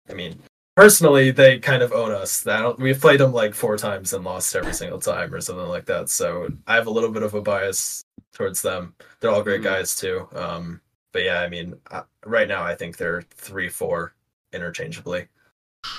I 0.09 0.13
mean, 0.13 0.41
personally, 0.79 1.31
they 1.31 1.59
kind 1.59 1.83
of 1.83 1.91
own 1.91 2.11
us. 2.11 2.41
That 2.41 2.79
we've 2.79 2.99
played 2.99 3.19
them 3.19 3.33
like 3.33 3.53
four 3.53 3.77
times 3.77 4.13
and 4.13 4.23
lost 4.23 4.55
every 4.55 4.73
single 4.73 4.99
time 4.99 5.33
or 5.33 5.41
something 5.41 5.67
like 5.67 5.85
that. 5.85 6.09
So 6.09 6.47
I 6.67 6.75
have 6.75 6.87
a 6.87 6.91
little 6.91 7.11
bit 7.11 7.23
of 7.23 7.33
a 7.33 7.41
bias 7.41 8.03
towards 8.33 8.61
them. 8.61 8.93
They're 9.19 9.29
all 9.31 9.43
great 9.43 9.61
Mhm. 9.61 9.65
guys 9.65 9.95
too. 9.95 10.27
Um, 10.33 10.79
but 11.11 11.23
yeah, 11.23 11.41
I 11.41 11.49
mean, 11.49 11.75
uh, 11.91 12.03
right 12.25 12.47
now 12.47 12.63
I 12.63 12.75
think 12.75 12.95
they're 12.97 13.23
three, 13.31 13.67
four 13.67 14.13
interchangeably. 14.53 15.27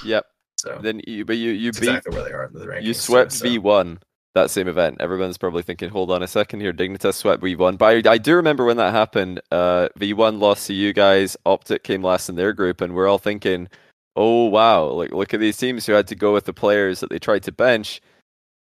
Yep. 0.05 0.27
So 0.59 0.79
Then 0.83 1.01
you, 1.07 1.25
but 1.25 1.37
you 1.37 1.51
you 1.53 1.73
beat 1.73 1.79
exactly 1.83 2.15
where 2.15 2.25
they 2.25 2.33
are 2.33 2.45
in 2.45 2.53
the 2.53 2.67
rankings. 2.67 2.83
You 2.85 2.95
swept 2.95 3.33
so. 3.33 3.45
V1 3.47 3.99
that 4.35 4.51
same 4.51 4.69
event. 4.69 4.97
Everyone's 5.01 5.37
probably 5.39 5.63
thinking, 5.63 5.91
hold 5.91 6.11
on 6.11 6.23
a 6.23 6.29
second 6.29 6.61
here, 6.61 6.73
Dignitas 6.73 7.15
swept 7.15 7.43
V1. 7.43 7.77
But 7.77 8.07
I, 8.07 8.13
I 8.13 8.19
do 8.19 8.37
remember 8.37 8.65
when 8.65 8.77
that 8.77 8.93
happened. 8.93 9.41
Uh, 9.51 9.89
V1 9.99 10.39
lost 10.39 10.69
to 10.69 10.73
you 10.75 10.93
guys, 10.93 11.37
Optic 11.45 11.83
came 11.83 12.03
last 12.03 12.29
in 12.29 12.37
their 12.37 12.53
group, 12.53 12.81
and 12.81 12.95
we're 12.95 13.09
all 13.09 13.19
thinking, 13.19 13.69
oh 14.17 14.47
wow, 14.47 14.85
like 14.87 15.13
look 15.13 15.33
at 15.35 15.41
these 15.41 15.57
teams 15.57 15.87
who 15.87 15.93
had 15.93 16.07
to 16.09 16.15
go 16.15 16.33
with 16.33 16.45
the 16.45 16.53
players 16.53 17.01
that 17.01 17.11
they 17.11 17.19
tried 17.19 17.43
to 17.45 17.53
bench. 17.53 18.01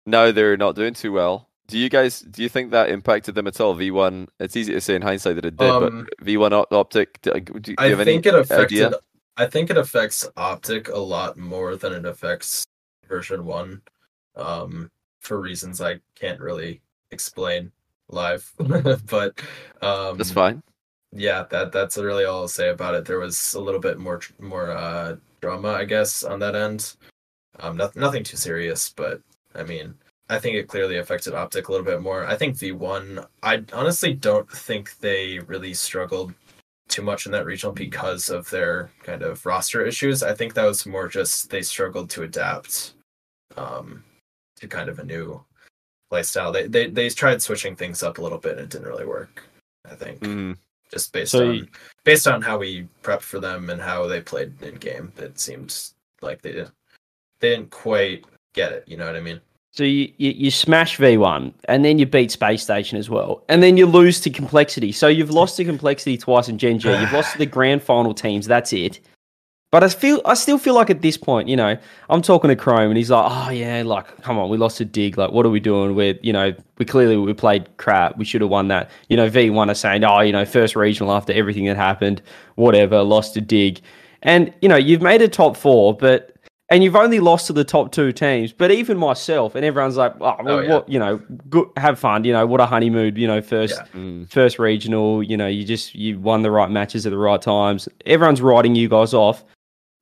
Now 0.06 0.30
they're 0.32 0.56
not 0.56 0.76
doing 0.76 0.94
too 0.94 1.12
well. 1.12 1.48
Do 1.68 1.78
you 1.78 1.88
guys 1.88 2.20
do 2.20 2.42
you 2.42 2.48
think 2.48 2.70
that 2.70 2.90
impacted 2.90 3.34
them 3.34 3.46
at 3.48 3.60
all? 3.60 3.74
V1, 3.74 4.28
it's 4.38 4.56
easy 4.56 4.72
to 4.72 4.80
say 4.80 4.94
in 4.94 5.02
hindsight 5.02 5.34
that 5.36 5.44
it 5.44 5.56
did, 5.56 5.68
Um, 5.68 6.06
but 6.18 6.24
V1 6.26 6.52
Op- 6.52 6.72
Optic, 6.72 7.20
do, 7.22 7.32
do 7.40 7.72
you 7.72 7.76
I 7.78 7.94
think 8.04 8.24
it 8.26 8.34
affected. 8.34 8.84
idea? 8.86 8.98
I 9.36 9.46
think 9.46 9.68
it 9.70 9.76
affects 9.76 10.28
Optic 10.36 10.88
a 10.88 10.98
lot 10.98 11.36
more 11.36 11.74
than 11.76 11.92
it 11.92 12.04
affects 12.06 12.64
version 13.08 13.44
one, 13.44 13.82
um, 14.36 14.90
for 15.20 15.40
reasons 15.40 15.80
I 15.80 16.00
can't 16.14 16.40
really 16.40 16.80
explain 17.10 17.72
live. 18.08 18.50
but 18.58 19.38
um, 19.82 20.16
That's 20.18 20.30
fine. 20.30 20.62
yeah, 21.12 21.44
that 21.50 21.72
that's 21.72 21.98
really 21.98 22.24
all 22.24 22.42
I'll 22.42 22.48
say 22.48 22.68
about 22.68 22.94
it. 22.94 23.04
There 23.04 23.18
was 23.18 23.54
a 23.54 23.60
little 23.60 23.80
bit 23.80 23.98
more 23.98 24.20
more 24.38 24.70
uh, 24.70 25.16
drama, 25.46 25.68
I 25.68 25.84
guess, 25.84 26.24
on 26.24 26.40
that 26.40 26.56
end. 26.56 26.96
Um, 27.60 27.76
nothing 27.76 28.24
too 28.24 28.36
serious, 28.36 28.92
but 28.96 29.20
I 29.54 29.62
mean, 29.62 29.94
I 30.28 30.40
think 30.40 30.56
it 30.56 30.66
clearly 30.66 30.98
affected 30.98 31.34
Optic 31.34 31.68
a 31.68 31.70
little 31.70 31.86
bit 31.86 32.02
more. 32.02 32.26
I 32.26 32.36
think 32.36 32.56
V1, 32.56 33.24
I 33.44 33.62
honestly 33.72 34.12
don't 34.12 34.50
think 34.50 34.98
they 34.98 35.38
really 35.38 35.72
struggled 35.72 36.34
too 36.88 37.02
much 37.02 37.26
in 37.26 37.32
that 37.32 37.46
regional 37.46 37.72
because 37.72 38.28
of 38.28 38.50
their 38.50 38.90
kind 39.04 39.22
of 39.22 39.46
roster 39.46 39.86
issues. 39.86 40.24
I 40.24 40.34
think 40.34 40.54
that 40.54 40.64
was 40.64 40.84
more 40.84 41.06
just 41.06 41.48
they 41.48 41.62
struggled 41.62 42.10
to 42.10 42.24
adapt 42.24 42.94
um, 43.56 44.02
to 44.56 44.66
kind 44.66 44.88
of 44.88 44.98
a 44.98 45.04
new 45.04 45.40
lifestyle. 46.10 46.50
They, 46.50 46.66
they 46.66 46.88
they 46.88 47.08
tried 47.08 47.40
switching 47.40 47.76
things 47.76 48.02
up 48.02 48.18
a 48.18 48.22
little 48.22 48.38
bit 48.38 48.52
and 48.52 48.62
it 48.62 48.70
didn't 48.70 48.88
really 48.88 49.06
work. 49.06 49.44
I 49.88 49.94
think 49.94 50.20
Mm. 50.20 50.56
Just 50.90 51.12
based 51.12 51.32
So 51.32 51.48
on 51.48 51.54
you- 51.56 51.68
based 52.04 52.26
on 52.28 52.42
how 52.42 52.58
we 52.58 52.86
prepped 53.02 53.22
for 53.22 53.40
them 53.40 53.70
and 53.70 53.80
how 53.80 54.06
they 54.06 54.20
played 54.20 54.60
in 54.62 54.76
game, 54.76 55.12
it 55.18 55.38
seemed 55.38 55.74
like 56.22 56.42
they 56.42 56.52
didn't 56.52 56.72
they 57.40 57.50
didn't 57.50 57.70
quite 57.70 58.24
get 58.54 58.72
it. 58.72 58.84
You 58.86 58.96
know 58.96 59.06
what 59.06 59.16
I 59.16 59.20
mean? 59.20 59.40
So 59.72 59.84
you, 59.84 60.10
you, 60.16 60.30
you 60.30 60.50
smash 60.50 60.96
V1 60.96 61.52
and 61.68 61.84
then 61.84 61.98
you 61.98 62.06
beat 62.06 62.30
Space 62.30 62.62
Station 62.62 62.96
as 62.96 63.10
well. 63.10 63.44
And 63.50 63.62
then 63.62 63.76
you 63.76 63.84
lose 63.84 64.20
to 64.22 64.30
Complexity. 64.30 64.90
So 64.90 65.06
you've 65.06 65.30
lost 65.30 65.58
to 65.58 65.66
Complexity 65.66 66.16
twice 66.16 66.48
in 66.48 66.56
Gen 66.56 66.78
G. 66.78 66.88
You've 66.88 67.12
lost 67.12 67.32
to 67.32 67.38
the 67.38 67.44
grand 67.44 67.82
final 67.82 68.14
teams. 68.14 68.46
That's 68.46 68.72
it. 68.72 69.00
But 69.72 69.82
I 69.82 69.88
feel 69.88 70.22
I 70.24 70.34
still 70.34 70.58
feel 70.58 70.74
like 70.74 70.90
at 70.90 71.02
this 71.02 71.16
point, 71.16 71.48
you 71.48 71.56
know, 71.56 71.76
I'm 72.08 72.22
talking 72.22 72.48
to 72.48 72.56
Chrome 72.56 72.88
and 72.88 72.96
he's 72.96 73.10
like, 73.10 73.26
"Oh 73.28 73.50
yeah, 73.50 73.82
like 73.84 74.22
come 74.22 74.38
on, 74.38 74.48
we 74.48 74.56
lost 74.56 74.80
a 74.80 74.84
Dig. 74.84 75.18
Like, 75.18 75.32
what 75.32 75.44
are 75.44 75.50
we 75.50 75.58
doing? 75.60 75.94
We're, 75.96 76.14
you 76.22 76.32
know, 76.32 76.54
we 76.78 76.84
clearly 76.84 77.16
we 77.16 77.32
played 77.34 77.68
crap. 77.76 78.16
We 78.16 78.24
should 78.24 78.40
have 78.42 78.50
won 78.50 78.68
that." 78.68 78.90
You 79.08 79.16
know, 79.16 79.28
V1 79.28 79.68
are 79.68 79.74
saying, 79.74 80.04
"Oh, 80.04 80.20
you 80.20 80.32
know, 80.32 80.44
first 80.44 80.76
regional 80.76 81.12
after 81.12 81.32
everything 81.32 81.64
that 81.66 81.76
happened, 81.76 82.22
whatever, 82.54 83.02
lost 83.02 83.36
a 83.36 83.40
Dig." 83.40 83.80
And 84.22 84.54
you 84.62 84.68
know, 84.68 84.76
you've 84.76 85.02
made 85.02 85.20
a 85.20 85.28
top 85.28 85.56
four, 85.56 85.94
but 85.94 86.32
and 86.70 86.82
you've 86.82 86.96
only 86.96 87.20
lost 87.20 87.48
to 87.48 87.52
the 87.52 87.64
top 87.64 87.92
two 87.92 88.12
teams. 88.12 88.52
But 88.52 88.70
even 88.70 88.96
myself 88.96 89.56
and 89.56 89.64
everyone's 89.64 89.96
like, 89.96 90.14
"Oh, 90.20 90.36
well, 90.44 90.48
Oh, 90.48 90.60
yeah. 90.60 90.74
what? 90.74 90.88
You 90.88 91.00
know, 91.00 91.20
good, 91.50 91.66
have 91.76 91.98
fun. 91.98 92.22
You 92.24 92.32
know, 92.32 92.46
what 92.46 92.60
a 92.60 92.66
honeymoon. 92.66 93.16
You 93.16 93.26
know, 93.26 93.42
first 93.42 93.74
Yeah. 93.94 94.00
Mm. 94.00 94.30
first 94.30 94.60
regional, 94.60 95.24
you 95.24 95.36
know, 95.36 95.48
you 95.48 95.64
just 95.64 95.94
you 95.96 96.20
won 96.20 96.42
the 96.42 96.52
right 96.52 96.70
matches 96.70 97.04
at 97.04 97.10
the 97.10 97.18
right 97.18 97.42
times. 97.42 97.88
Everyone's 98.06 98.40
writing 98.40 98.76
you 98.76 98.88
guys 98.88 99.12
off. 99.12 99.44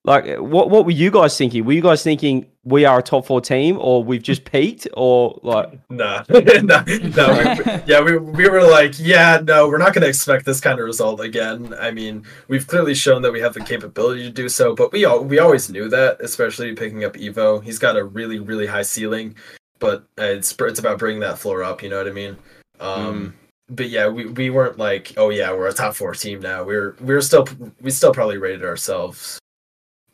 Like, 0.07 0.37
what 0.37 0.69
what 0.69 0.85
were 0.85 0.91
you 0.91 1.11
guys 1.11 1.37
thinking? 1.37 1.65
Were 1.65 1.73
you 1.73 1.81
guys 1.81 2.03
thinking 2.03 2.47
we 2.63 2.85
are 2.85 2.99
a 2.99 3.03
top 3.03 3.25
four 3.25 3.41
team, 3.41 3.79
or 3.81 4.05
we've 4.05 4.23
just 4.23 4.45
peaked, 4.45 4.87
or 4.95 5.41
like, 5.43 5.79
No, 5.89 6.23
no, 6.29 6.43
no. 6.63 7.55
We, 7.57 7.73
yeah, 7.87 8.03
we 8.03 8.19
we 8.19 8.49
were 8.51 8.63
like, 8.63 8.99
yeah, 8.99 9.41
no, 9.43 9.67
we're 9.67 9.79
not 9.79 9.95
going 9.95 10.03
to 10.03 10.09
expect 10.09 10.45
this 10.45 10.61
kind 10.61 10.79
of 10.79 10.85
result 10.85 11.21
again. 11.21 11.75
I 11.81 11.91
mean, 11.91 12.25
we've 12.49 12.67
clearly 12.67 12.95
shown 12.95 13.23
that 13.23 13.33
we 13.33 13.41
have 13.41 13.55
the 13.55 13.61
capability 13.61 14.25
to 14.25 14.31
do 14.31 14.47
so, 14.51 14.75
but 14.75 14.93
we 14.93 15.07
all 15.07 15.25
we 15.25 15.39
always 15.39 15.71
knew 15.71 15.89
that, 15.89 16.21
especially 16.21 16.75
picking 16.75 17.05
up 17.05 17.15
Evo. 17.15 17.65
He's 17.65 17.79
got 17.79 17.97
a 17.97 18.05
really 18.05 18.41
really 18.41 18.67
high 18.67 18.83
ceiling, 18.83 19.35
but 19.79 20.05
it's 20.19 20.55
it's 20.59 20.79
about 20.79 20.99
bringing 20.99 21.21
that 21.21 21.39
floor 21.39 21.65
up. 21.65 21.83
You 21.83 21.89
know 21.89 21.97
what 21.97 22.09
I 22.09 22.13
mean? 22.13 22.37
Um, 22.79 23.35
But 23.71 23.89
yeah, 23.89 24.09
we, 24.09 24.27
we 24.27 24.51
weren't 24.51 24.77
like, 24.77 25.15
oh 25.17 25.31
yeah, 25.31 25.51
we're 25.51 25.69
a 25.69 25.73
top 25.73 25.95
four 25.95 26.13
team 26.15 26.41
now. 26.41 26.63
We're 26.63 26.95
we're 27.01 27.23
still 27.23 27.49
we 27.81 27.91
still 27.91 28.13
probably 28.13 28.37
rated 28.37 28.67
ourselves 28.67 29.39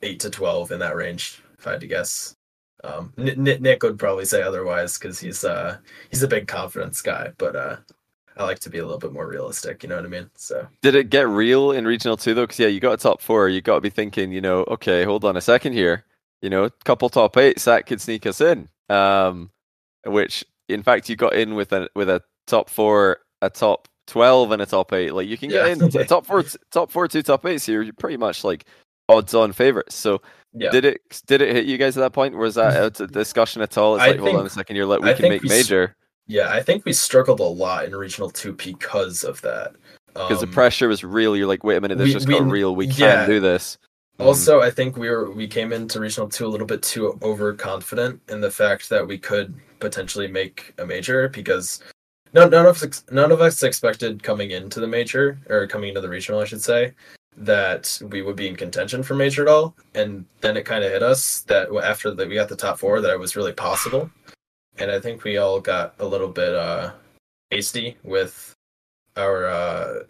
eight 0.02 0.20
to 0.20 0.30
twelve 0.30 0.70
in 0.72 0.78
that 0.80 0.96
range, 0.96 1.42
if 1.58 1.66
I 1.66 1.72
had 1.72 1.80
to 1.80 1.86
guess. 1.86 2.34
Um, 2.82 3.12
Nick, 3.18 3.60
Nick- 3.60 3.82
would 3.82 3.98
probably 3.98 4.24
say 4.24 4.40
otherwise 4.42 4.98
because 4.98 5.18
he's 5.20 5.44
uh 5.44 5.76
he's 6.10 6.22
a 6.22 6.28
big 6.28 6.46
confidence 6.48 7.02
guy, 7.02 7.30
but 7.36 7.54
uh, 7.54 7.76
I 8.38 8.44
like 8.44 8.58
to 8.60 8.70
be 8.70 8.78
a 8.78 8.82
little 8.84 8.98
bit 8.98 9.12
more 9.12 9.26
realistic. 9.28 9.82
You 9.82 9.90
know 9.90 9.96
what 9.96 10.06
I 10.06 10.08
mean? 10.08 10.30
So 10.36 10.66
Did 10.80 10.94
it 10.94 11.10
get 11.10 11.28
real 11.28 11.72
in 11.72 11.86
regional 11.86 12.16
two 12.16 12.32
though? 12.32 12.44
Because 12.44 12.58
yeah, 12.58 12.68
you 12.68 12.80
got 12.80 12.92
a 12.94 12.96
top 12.96 13.20
four. 13.20 13.48
You 13.50 13.60
got 13.60 13.74
to 13.74 13.80
be 13.82 13.90
thinking, 13.90 14.32
you 14.32 14.40
know, 14.40 14.60
okay, 14.68 15.04
hold 15.04 15.24
on 15.26 15.36
a 15.36 15.40
second 15.42 15.74
here. 15.74 16.04
You 16.40 16.48
know, 16.48 16.64
a 16.64 16.70
couple 16.84 17.08
top 17.10 17.36
eights 17.36 17.64
that 17.66 17.84
could 17.84 18.00
sneak 18.00 18.24
us 18.24 18.40
in. 18.40 18.68
Um, 18.88 19.50
which 20.06 20.42
in 20.70 20.82
fact 20.82 21.08
you 21.10 21.16
got 21.16 21.34
in 21.34 21.54
with 21.54 21.72
a 21.74 21.90
with 21.94 22.08
a 22.08 22.22
top 22.46 22.70
four, 22.70 23.18
a 23.42 23.50
top 23.50 23.88
twelve, 24.06 24.52
and 24.52 24.62
a 24.62 24.66
top 24.66 24.92
eight. 24.94 25.12
Like 25.12 25.28
you 25.28 25.36
can 25.36 25.50
get 25.50 25.66
Yeah. 25.66 25.72
in 25.74 25.82
a 25.82 26.04
top 26.06 26.24
four, 26.24 26.42
top 26.70 26.90
four, 26.90 27.08
two 27.08 27.22
top 27.22 27.44
eights. 27.44 27.66
Here, 27.66 27.82
you're 27.82 27.92
pretty 27.92 28.16
much 28.16 28.42
like 28.42 28.64
odds 29.10 29.34
on 29.34 29.52
favorites. 29.52 29.94
So 29.94 30.22
yeah, 30.54 30.70
did 30.70 30.84
it 30.84 31.22
did 31.26 31.40
it 31.42 31.54
hit 31.54 31.66
you 31.66 31.78
guys 31.78 31.96
at 31.96 32.00
that 32.00 32.12
point? 32.12 32.36
Was 32.36 32.54
that 32.56 33.00
a 33.00 33.06
discussion 33.06 33.62
at 33.62 33.76
all? 33.78 33.94
It's 33.96 34.02
I 34.04 34.08
like, 34.12 34.20
hold 34.20 34.36
on 34.36 34.46
a 34.46 34.50
second, 34.50 34.76
you're 34.76 34.86
like, 34.86 35.00
we 35.02 35.10
I 35.10 35.14
can 35.14 35.28
make 35.28 35.42
we 35.42 35.50
s- 35.50 35.56
major 35.56 35.96
yeah. 36.26 36.50
I 36.52 36.62
think 36.62 36.84
we 36.84 36.92
struggled 36.92 37.40
a 37.40 37.44
lot 37.44 37.84
in 37.86 37.94
regional 37.96 38.30
two 38.30 38.52
because 38.52 39.24
of 39.24 39.40
that. 39.42 39.72
because 40.14 40.40
the 40.40 40.46
Um, 40.46 40.52
pressure 40.52 40.86
was 40.88 41.02
real. 41.02 41.36
You're 41.36 41.48
like, 41.48 41.64
wait 41.64 41.76
a 41.76 41.80
minute, 41.80 41.98
this 41.98 42.06
we- 42.08 42.12
just 42.12 42.28
got 42.28 42.42
real. 42.48 42.76
We 42.76 42.86
yeah. 42.86 43.24
can 43.24 43.28
do 43.28 43.40
this. 43.40 43.78
Mm. 44.20 44.26
Also, 44.26 44.60
I 44.60 44.70
think 44.70 44.96
we 44.96 45.08
were 45.08 45.30
we 45.30 45.48
came 45.48 45.72
into 45.72 45.98
regional 45.98 46.28
two 46.28 46.46
a 46.46 46.48
little 46.48 46.66
bit 46.66 46.82
too 46.82 47.18
overconfident 47.22 48.20
in 48.28 48.40
the 48.40 48.50
fact 48.50 48.88
that 48.90 49.06
we 49.06 49.18
could 49.18 49.54
potentially 49.80 50.28
make 50.28 50.74
a 50.78 50.84
major 50.86 51.28
because 51.28 51.80
no, 52.32 52.46
none 52.48 52.66
of 52.66 52.82
us 52.82 53.04
none 53.10 53.32
of 53.32 53.40
us 53.40 53.62
expected 53.62 54.22
coming 54.22 54.50
into 54.52 54.78
the 54.78 54.86
major 54.86 55.38
or 55.48 55.66
coming 55.66 55.88
into 55.88 56.00
the 56.00 56.08
regional, 56.08 56.40
I 56.40 56.44
should 56.44 56.62
say, 56.62 56.92
that 57.40 58.00
we 58.10 58.22
would 58.22 58.36
be 58.36 58.48
in 58.48 58.54
contention 58.54 59.02
for 59.02 59.14
major 59.14 59.42
at 59.42 59.48
all. 59.48 59.74
And 59.94 60.26
then 60.42 60.56
it 60.56 60.64
kind 60.64 60.84
of 60.84 60.92
hit 60.92 61.02
us 61.02 61.40
that 61.42 61.68
after 61.82 62.12
that 62.12 62.28
we 62.28 62.34
got 62.34 62.48
the 62.48 62.56
top 62.56 62.78
four 62.78 63.00
that 63.00 63.10
it 63.10 63.18
was 63.18 63.34
really 63.34 63.52
possible. 63.52 64.10
And 64.78 64.90
I 64.90 65.00
think 65.00 65.24
we 65.24 65.38
all 65.38 65.60
got 65.60 65.94
a 65.98 66.06
little 66.06 66.28
bit 66.28 66.54
uh 66.54 66.92
hasty 67.50 67.96
with 68.04 68.54
our 69.16 69.46
uh 69.46 70.04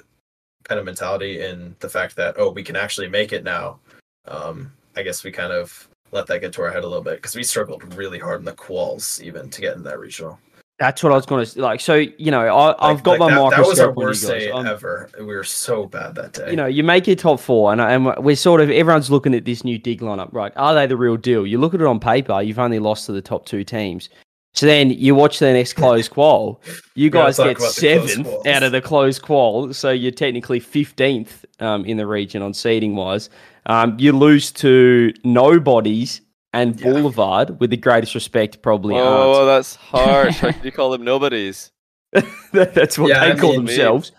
kind 0.65 0.79
of 0.79 0.85
mentality 0.85 1.41
in 1.43 1.75
the 1.81 1.89
fact 1.89 2.17
that 2.17 2.35
oh 2.39 2.51
we 2.51 2.63
can 2.63 2.77
actually 2.77 3.09
make 3.09 3.33
it 3.33 3.45
now 3.45 3.79
um, 4.27 4.73
I 4.97 5.03
guess 5.03 5.25
we 5.25 5.33
kind 5.33 5.53
of 5.53 5.89
let 6.13 6.27
that 6.27 6.41
get 6.41 6.53
to 6.55 6.63
our 6.63 6.71
head 6.71 6.85
a 6.85 6.89
little 6.89 7.03
bit 7.03 7.17
because 7.17 7.37
we 7.37 7.43
struggled 7.43 7.95
really 7.95 8.19
hard 8.19 8.41
in 8.41 8.45
the 8.45 8.53
quals 8.53 9.21
even 9.23 9.49
to 9.51 9.61
get 9.61 9.77
in 9.77 9.83
that 9.85 9.99
regional. 9.99 10.39
That's 10.81 11.03
what 11.05 11.13
I 11.13 11.17
was 11.17 11.27
going 11.27 11.45
to 11.47 11.61
like. 11.63 11.81
So 11.81 11.95
you 11.95 12.31
know, 12.33 12.41
I, 12.41 12.91
I've 12.91 12.97
Like- 12.97 13.05
got 13.05 13.21
like 13.21 13.35
my 13.35 13.51
that, 13.51 13.57
that 13.59 13.67
was 13.67 13.79
our 13.79 13.89
microscope 13.89 13.97
worst 13.97 14.23
guys. 14.23 14.31
day 14.45 14.51
ever. 14.51 15.11
We 15.19 15.27
were 15.27 15.45
so 15.45 15.87
bad 15.87 16.15
that 16.17 16.33
day. 16.33 16.51
you 16.51 16.57
know, 16.57 16.67
you 16.67 16.83
make 16.83 17.07
your 17.07 17.17
top 17.17 17.39
four, 17.39 17.71
and, 17.71 17.81
and 17.81 18.17
we're 18.25 18.35
sort 18.35 18.61
of 18.61 18.71
everyone's 18.71 19.11
looking 19.11 19.35
at 19.35 19.45
this 19.45 19.63
new 19.63 19.79
dig 19.79 20.01
lineup, 20.01 20.33
right? 20.33 20.53
Are 20.57 20.75
they 20.75 20.87
the 20.87 20.97
real 20.97 21.17
deal? 21.17 21.47
You 21.47 21.59
look 21.59 21.75
at 21.75 21.81
it 21.81 21.87
on 21.87 22.01
paper, 22.01 22.43
you've 22.43 22.59
only 22.59 22.79
lost 22.81 23.07
to 23.07 23.13
the 23.13 23.23
top 23.23 23.45
two 23.47 23.63
teams. 23.63 24.09
So 24.53 24.67
then 24.67 24.91
you 24.91 25.15
watch 25.15 25.39
the 25.39 25.53
next 25.53 25.75
close 25.75 26.09
qual. 26.17 26.61
You 26.97 27.09
guys 27.09 27.37
get 27.37 27.61
seventh 27.61 28.27
out 28.49 28.65
of 28.65 28.73
the 28.73 28.81
close 28.81 29.19
qual, 29.19 29.73
so 29.73 29.91
you're 29.91 30.11
technically 30.11 30.59
fifteenth 30.61 31.45
um, 31.61 31.85
in 31.85 31.99
the 31.99 32.07
region 32.07 32.43
on 32.43 32.53
seeding 32.55 32.97
wise. 32.97 33.31
Um, 33.67 33.97
you 34.01 34.13
lose 34.13 34.51
to 34.53 35.13
nobodies 35.25 36.23
and 36.52 36.78
Yeah. 36.80 36.92
Boulevard, 36.92 37.61
with 37.61 37.71
the 37.71 37.76
greatest 37.76 38.14
respect, 38.14 38.62
probably 38.62 38.95
Oh, 38.97 39.33
aren't. 39.35 39.47
that's 39.47 39.75
harsh. 39.92 40.38
How 40.38 40.52
can 40.52 40.64
you 40.64 40.73
call 40.73 40.90
them 40.90 41.04
nobodies? 41.04 41.71
That's 42.52 42.99
what 42.99 43.09
Yeah, 43.09 43.21
they 43.25 43.33
I 43.33 43.37
call 43.37 43.52
mean, 43.52 43.66
themselves. 43.66 44.11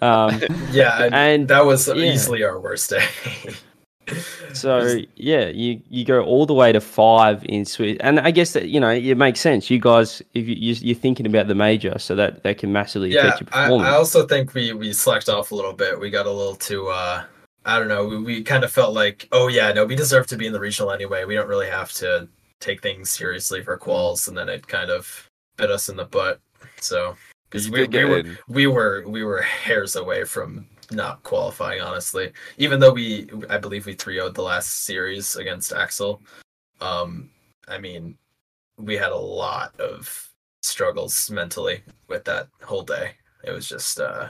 Um, 0.00 0.40
yeah, 0.72 1.04
and, 1.04 1.14
and 1.14 1.48
that 1.48 1.64
was 1.64 1.86
yeah. 1.88 1.94
easily 1.94 2.42
our 2.42 2.58
worst 2.58 2.90
day. 2.90 3.04
So 4.54 4.98
yeah, 5.16 5.48
you 5.48 5.80
you 5.88 6.04
go 6.04 6.22
all 6.24 6.46
the 6.46 6.54
way 6.54 6.72
to 6.72 6.80
five 6.80 7.44
in 7.44 7.64
Swiss, 7.66 7.98
and 8.00 8.18
I 8.18 8.30
guess 8.30 8.54
that 8.54 8.68
you 8.70 8.80
know 8.80 8.88
it 8.88 9.16
makes 9.16 9.38
sense. 9.38 9.68
You 9.70 9.78
guys, 9.78 10.22
if 10.34 10.48
you, 10.48 10.54
you 10.54 10.74
you're 10.80 10.96
thinking 10.96 11.26
about 11.26 11.46
the 11.46 11.54
major, 11.54 11.98
so 11.98 12.14
that 12.16 12.42
that 12.42 12.56
can 12.58 12.72
massively 12.72 13.12
yeah, 13.12 13.26
affect 13.26 13.40
your 13.42 13.48
I, 13.52 13.62
performance. 13.64 13.88
I 13.88 13.94
also 13.96 14.26
think 14.26 14.54
we 14.54 14.72
we 14.72 14.92
slacked 14.94 15.28
off 15.28 15.52
a 15.52 15.54
little 15.54 15.74
bit. 15.74 16.00
We 16.00 16.08
got 16.10 16.26
a 16.26 16.32
little 16.32 16.54
too. 16.56 16.88
uh 16.88 17.24
I 17.68 17.78
don't 17.78 17.88
know. 17.88 18.06
We, 18.06 18.18
we 18.18 18.42
kind 18.42 18.64
of 18.64 18.72
felt 18.72 18.94
like, 18.94 19.28
oh 19.30 19.48
yeah, 19.48 19.72
no, 19.72 19.84
we 19.84 19.94
deserve 19.94 20.26
to 20.28 20.36
be 20.36 20.46
in 20.46 20.54
the 20.54 20.60
regional 20.60 20.90
anyway. 20.90 21.24
We 21.24 21.34
don't 21.34 21.48
really 21.48 21.68
have 21.68 21.92
to 21.94 22.26
take 22.60 22.82
things 22.82 23.10
seriously 23.10 23.62
for 23.62 23.78
quals, 23.78 24.26
and 24.26 24.36
then 24.36 24.48
it 24.48 24.66
kind 24.66 24.90
of 24.90 25.28
bit 25.58 25.70
us 25.70 25.90
in 25.90 25.96
the 25.96 26.06
butt. 26.06 26.40
So 26.80 27.14
because 27.50 27.70
we, 27.70 27.86
we 27.86 28.04
were 28.04 28.18
in. 28.20 28.38
we 28.48 28.66
were 28.66 29.04
we 29.06 29.22
were 29.22 29.42
hairs 29.42 29.96
away 29.96 30.24
from 30.24 30.66
not 30.90 31.22
qualifying 31.22 31.82
honestly 31.82 32.32
even 32.56 32.80
though 32.80 32.92
we 32.92 33.28
i 33.50 33.58
believe 33.58 33.84
we 33.84 33.94
3 33.94 34.14
0 34.14 34.30
the 34.30 34.42
last 34.42 34.84
series 34.84 35.36
against 35.36 35.72
axel 35.72 36.22
um 36.80 37.28
i 37.68 37.76
mean 37.76 38.16
we 38.78 38.94
had 38.94 39.12
a 39.12 39.16
lot 39.16 39.78
of 39.80 40.30
struggles 40.62 41.30
mentally 41.30 41.82
with 42.08 42.24
that 42.24 42.48
whole 42.62 42.82
day 42.82 43.10
it 43.44 43.50
was 43.50 43.68
just 43.68 44.00
uh 44.00 44.28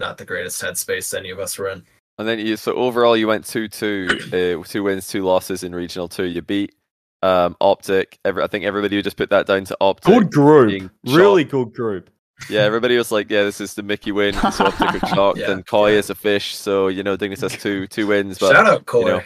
not 0.00 0.16
the 0.16 0.24
greatest 0.24 0.62
headspace 0.62 1.16
any 1.16 1.30
of 1.30 1.38
us 1.38 1.58
were 1.58 1.68
in 1.68 1.84
And 2.18 2.28
then 2.28 2.38
you 2.38 2.56
so 2.56 2.74
overall 2.74 3.16
you 3.16 3.26
went 3.26 3.46
two 3.46 3.68
two 3.68 4.08
uh, 4.32 4.66
two 4.66 4.82
wins, 4.82 5.08
two 5.08 5.22
losses 5.24 5.62
in 5.64 5.74
regional 5.74 6.08
two. 6.08 6.24
You 6.24 6.42
beat 6.42 6.74
um 7.22 7.56
Optic. 7.60 8.18
Every, 8.24 8.42
I 8.42 8.46
think 8.46 8.64
everybody 8.64 8.96
would 8.96 9.04
just 9.04 9.16
put 9.16 9.30
that 9.30 9.46
down 9.46 9.64
to 9.64 9.76
Optic. 9.80 10.12
good 10.12 10.30
group, 10.30 10.90
really 11.06 11.44
good 11.44 11.72
group. 11.72 12.10
Yeah, 12.50 12.62
everybody 12.62 12.96
was 12.96 13.12
like, 13.12 13.30
"Yeah, 13.30 13.44
this 13.44 13.60
is 13.60 13.74
the 13.74 13.82
Mickey 13.82 14.12
win." 14.12 14.34
So 14.34 14.66
Optic 14.66 15.02
are 15.02 15.06
chalked, 15.14 15.38
Yeah, 15.38 15.52
and 15.52 15.66
Koi 15.66 15.92
yeah. 15.92 15.98
is 15.98 16.10
a 16.10 16.14
fish. 16.14 16.56
So 16.56 16.88
you 16.88 17.02
know, 17.02 17.16
Dignitas 17.16 17.40
has 17.42 17.56
two 17.56 17.86
two 17.86 18.06
wins. 18.08 18.38
But 18.38 18.52
shout 18.52 18.66
out 18.66 18.86
koi 18.86 19.04
know, 19.04 19.22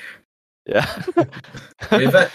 yeah, 0.66 1.02
we've 1.93 2.12
had, 2.12 2.31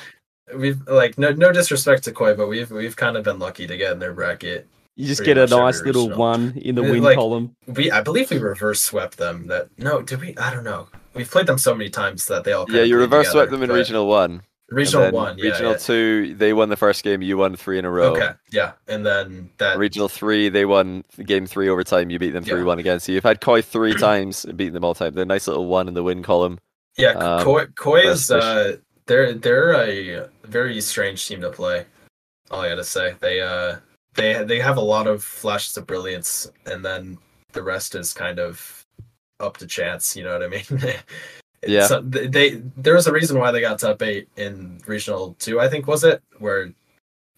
we've 0.56 0.88
like 0.88 1.18
no 1.18 1.32
no 1.32 1.52
disrespect 1.52 2.04
to 2.06 2.12
koi 2.12 2.34
but 2.34 2.48
we've 2.48 2.72
we've 2.72 2.96
kind 2.96 3.16
of 3.16 3.24
been 3.24 3.40
lucky 3.40 3.68
to 3.68 3.78
get 3.78 3.92
in 3.92 4.00
their 4.00 4.14
bracket 4.14 4.68
You 4.96 5.08
just 5.08 5.24
get 5.24 5.38
a 5.38 5.42
much 5.42 5.52
every 5.52 5.64
nice 5.66 5.82
little 5.84 6.04
regional. 6.10 6.20
one 6.20 6.54
in 6.62 6.76
the 6.76 6.82
Uh, 6.84 6.92
win 6.92 7.04
like- 7.04 7.18
column. 7.18 7.56
we 7.68 7.90
I 7.92 8.02
believe 8.02 8.30
we 8.30 8.38
reverse 8.38 8.82
swept 8.82 9.18
them. 9.18 9.48
That 9.48 9.70
no, 9.78 10.02
did 10.02 10.20
we? 10.22 10.36
I 10.38 10.54
don't 10.54 10.64
know. 10.64 10.88
We've 11.14 11.30
played 11.30 11.48
them 11.48 11.58
so 11.58 11.74
many 11.76 11.90
times 11.90 12.26
that 12.28 12.44
they 12.44 12.52
all. 12.54 12.66
yeah, 12.68 12.74
kinda 12.82 12.88
you 12.88 12.98
reverse 12.98 13.28
together, 13.28 13.32
swept 13.46 13.52
them 13.52 13.64
in 13.64 13.70
but- 13.70 13.76
regional 13.76 14.08
one. 14.08 14.42
Regional 14.70 15.12
one, 15.12 15.38
yeah, 15.38 15.46
regional 15.52 15.72
yeah. 15.74 15.78
two, 15.78 16.34
they 16.36 16.54
won 16.54 16.70
the 16.70 16.78
first 16.78 17.04
game. 17.04 17.22
You 17.22 17.36
won 17.36 17.58
three 17.58 17.78
in 17.78 17.84
a 17.84 17.92
row. 17.92 18.14
Okay, 18.16 18.30
yeah, 18.52 18.72
and 18.88 19.06
then 19.06 19.50
that 19.58 19.78
Regional 19.78 20.08
three, 20.08 20.48
they 20.48 20.64
won 20.64 21.04
game 21.26 21.46
three 21.46 21.68
overtime. 21.68 22.10
You 22.10 22.18
beat 22.20 22.30
them 22.32 22.46
Yeah. 22.46 22.54
three 22.54 22.64
one 22.64 22.80
again. 22.80 23.02
So 23.02 23.12
you've 23.12 23.26
had 23.26 23.42
Koi 23.42 23.62
three 23.62 23.94
times 23.94 24.46
and 24.46 24.56
beaten 24.56 24.74
them 24.74 24.86
all 24.86 24.94
time. 24.94 25.14
They're 25.14 25.24
a 25.24 25.26
nice 25.26 25.46
little 25.50 25.66
one 25.66 25.90
in 25.90 25.94
the 25.94 26.04
win 26.04 26.24
column. 26.24 26.58
Yeah, 26.98 27.12
Um, 27.18 27.44
Koi, 27.44 27.66
Koi 27.76 28.00
is 28.08 28.32
uh, 28.32 28.78
they're 29.08 29.34
they're 29.34 29.74
a 29.74 30.30
very 30.46 30.80
strange 30.80 31.28
team 31.28 31.42
to 31.42 31.50
play. 31.50 31.86
All 32.50 32.62
I 32.62 32.70
gotta 32.70 32.86
say, 32.86 33.16
they 33.20 33.42
uh 33.42 33.76
they 34.16 34.44
they 34.44 34.60
have 34.60 34.78
a 34.78 34.82
lot 34.82 35.08
of 35.08 35.24
flashes 35.24 35.78
of 35.78 35.88
brilliance, 35.88 36.52
and 36.66 36.84
then 36.84 37.18
the 37.54 37.64
rest 37.64 37.96
is 37.96 38.14
kind 38.14 38.40
of 38.40 38.86
up 39.40 39.58
to 39.58 39.68
chance. 39.68 40.16
You 40.16 40.24
know 40.24 40.34
what 40.34 40.44
I 40.44 40.48
mean? 40.48 40.94
Yeah. 41.68 41.86
So 41.86 42.02
they, 42.02 42.56
there 42.76 42.96
was 42.96 43.06
a 43.06 43.14
reason 43.14 43.38
why 43.38 43.52
they 43.52 43.62
got 43.62 43.78
top 43.78 44.02
eight 44.02 44.28
in 44.36 44.82
regional 44.88 45.36
two. 45.38 45.60
I 45.60 45.70
think 45.70 45.86
was 45.86 46.04
it 46.04 46.24
where 46.40 46.74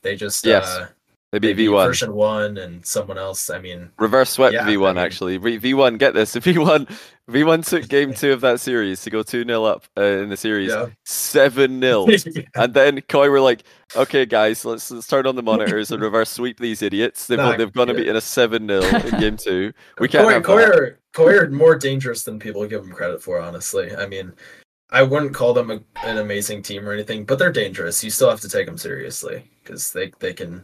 they 0.01 0.15
just 0.15 0.46
Yes. 0.46 0.65
uh, 0.65 0.88
They 1.33 1.39
beat 1.39 1.53
V 1.53 1.67
one. 1.69 1.87
version 1.87 2.13
one 2.13 2.59
and 2.59 2.85
someone 2.85 3.17
else. 3.17 3.49
I 3.49 3.57
mean, 3.57 3.89
Reverse 3.97 4.29
swept 4.29 4.53
Yeah, 4.53 4.67
V 4.67 4.77
one 4.77 4.99
I 4.99 5.01
mean- 5.01 5.05
actually. 5.05 5.37
V 5.37 5.73
one, 5.73 5.97
get 5.97 6.13
this. 6.13 6.35
V 6.35 6.59
one, 6.59 6.87
V 7.27 7.43
one 7.43 7.63
took 7.63 7.87
game 7.87 8.13
two 8.15 8.31
of 8.33 8.41
that 8.41 8.59
series 8.59 9.01
to 9.01 9.09
go 9.09 9.23
two 9.23 9.43
0 9.43 9.63
up 9.63 9.85
uh, 9.97 10.03
in 10.03 10.29
the 10.29 10.37
series, 10.37 10.69
yeah. 10.69 10.89
seven 11.05 11.81
0 11.81 12.05
And 12.55 12.75
then 12.75 13.01
Koi 13.09 13.31
were 13.31 13.41
like, 13.41 13.63
"Okay, 13.95 14.27
guys, 14.27 14.63
let's, 14.63 14.91
let's 14.91 15.07
turn 15.07 15.25
on 15.25 15.35
the 15.35 15.41
monitors 15.41 15.89
and 15.89 16.03
reverse 16.03 16.29
sweep 16.29 16.59
these 16.59 16.83
idiots. 16.83 17.25
They've 17.25 17.39
Nah, 17.39 17.57
they've 17.57 17.73
gone 17.73 17.87
to 17.87 17.95
be 17.95 18.07
in 18.07 18.15
a 18.15 18.21
seven 18.21 18.67
0 18.67 18.83
in 18.83 19.19
game 19.19 19.37
two. 19.37 19.73
We 19.97 20.07
can't 20.07 20.27
Koi, 20.27 20.55
Koi, 20.55 20.63
are, 20.63 20.99
Koi 21.13 21.35
are 21.35 21.49
more 21.49 21.75
dangerous 21.75 22.23
than 22.23 22.37
people 22.37 22.63
give 22.67 22.83
them 22.83 22.93
credit 22.93 23.23
for, 23.23 23.39
honestly. 23.39 23.95
I 23.95 24.05
mean, 24.05 24.33
I 24.91 25.01
wouldn't 25.01 25.33
call 25.33 25.55
them 25.55 25.71
a, 25.71 25.79
an 26.03 26.19
amazing 26.19 26.61
team 26.61 26.87
or 26.87 26.93
anything, 26.93 27.25
but 27.25 27.39
they're 27.39 27.51
dangerous. 27.51 28.03
You 28.03 28.11
still 28.11 28.29
have 28.29 28.41
to 28.41 28.49
take 28.49 28.67
them 28.67 28.77
seriously 28.77 29.49
because 29.63 29.91
they, 29.91 30.11
they 30.19 30.33
can 30.33 30.63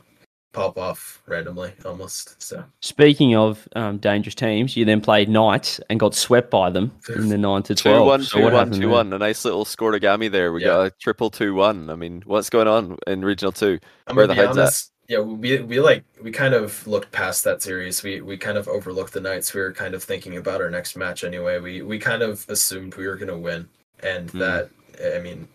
pop 0.51 0.77
off 0.77 1.21
randomly 1.27 1.73
almost. 1.85 2.41
So 2.41 2.63
Speaking 2.81 3.35
of 3.35 3.67
um, 3.75 3.97
dangerous 3.97 4.35
teams, 4.35 4.75
you 4.75 4.85
then 4.85 5.01
played 5.01 5.29
Knights 5.29 5.79
and 5.89 5.99
got 5.99 6.15
swept 6.15 6.49
by 6.49 6.69
them 6.69 6.91
in 7.15 7.29
the 7.29 7.37
nine 7.37 7.63
to 7.63 7.75
Two 7.75 7.81
twelve. 7.83 8.05
one, 8.05 8.23
So 8.23 8.37
two 8.37 8.43
what 8.43 8.53
one, 8.53 8.71
happened 8.71 8.81
two. 8.81 8.95
A 8.95 9.03
nice 9.03 9.45
little 9.45 9.65
score 9.65 9.91
to 9.91 9.99
scoregami 9.99 10.31
there. 10.31 10.51
We 10.53 10.61
Yeah. 10.61 10.67
got 10.67 10.85
a 10.87 10.91
triple 10.91 11.29
two 11.29 11.53
one. 11.55 11.89
I 11.89 11.95
mean, 11.95 12.23
what's 12.25 12.49
going 12.49 12.67
on 12.67 12.97
in 13.07 13.23
regional 13.23 13.51
two? 13.51 13.79
I'm 14.07 14.15
Where 14.15 14.25
gonna 14.25 14.35
the 14.35 14.41
be 14.41 14.47
head's 14.47 14.57
at. 14.57 14.83
Yeah, 15.07 15.19
we 15.21 15.59
we 15.61 15.79
like 15.79 16.03
we 16.21 16.31
kind 16.31 16.53
of 16.53 16.85
looked 16.85 17.11
past 17.11 17.43
that 17.43 17.61
series. 17.61 18.03
We 18.03 18.21
we 18.21 18.37
kind 18.37 18.57
of 18.57 18.67
overlooked 18.67 19.13
the 19.13 19.21
Knights. 19.21 19.53
We 19.53 19.61
were 19.61 19.73
kind 19.73 19.93
of 19.95 20.03
thinking 20.03 20.37
about 20.37 20.61
our 20.61 20.69
next 20.69 20.95
match 20.95 21.23
anyway. 21.23 21.59
We 21.59 21.81
we 21.81 21.97
kind 21.99 22.21
of 22.21 22.45
assumed 22.49 22.95
we 22.95 23.07
were 23.07 23.15
gonna 23.17 23.37
win, 23.37 23.67
and 24.03 24.29
Hmm. 24.31 24.39
that 24.39 24.69
I 25.15 25.19
mean, 25.19 25.47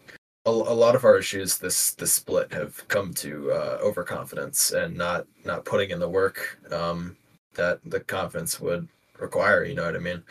a, 0.47 0.51
a 0.51 0.53
lot 0.53 0.95
of 0.95 1.05
our 1.05 1.19
issues 1.19 1.59
this 1.59 1.93
this 1.95 2.13
split 2.13 2.53
have 2.53 2.87
come 2.89 3.13
to 3.15 3.51
uh, 3.53 3.79
overconfidence 3.83 4.73
and 4.73 4.97
not 4.97 5.27
not 5.45 5.65
putting 5.65 5.91
in 5.91 5.99
the 5.99 6.09
work 6.09 6.59
um, 6.71 7.17
that 7.55 7.81
the 7.85 8.01
confidence 8.01 8.61
would 8.61 8.89
require. 9.19 9.65
You 9.65 9.75
know 9.75 9.85
what 9.85 9.97
I 9.97 10.01
mean? 10.01 10.23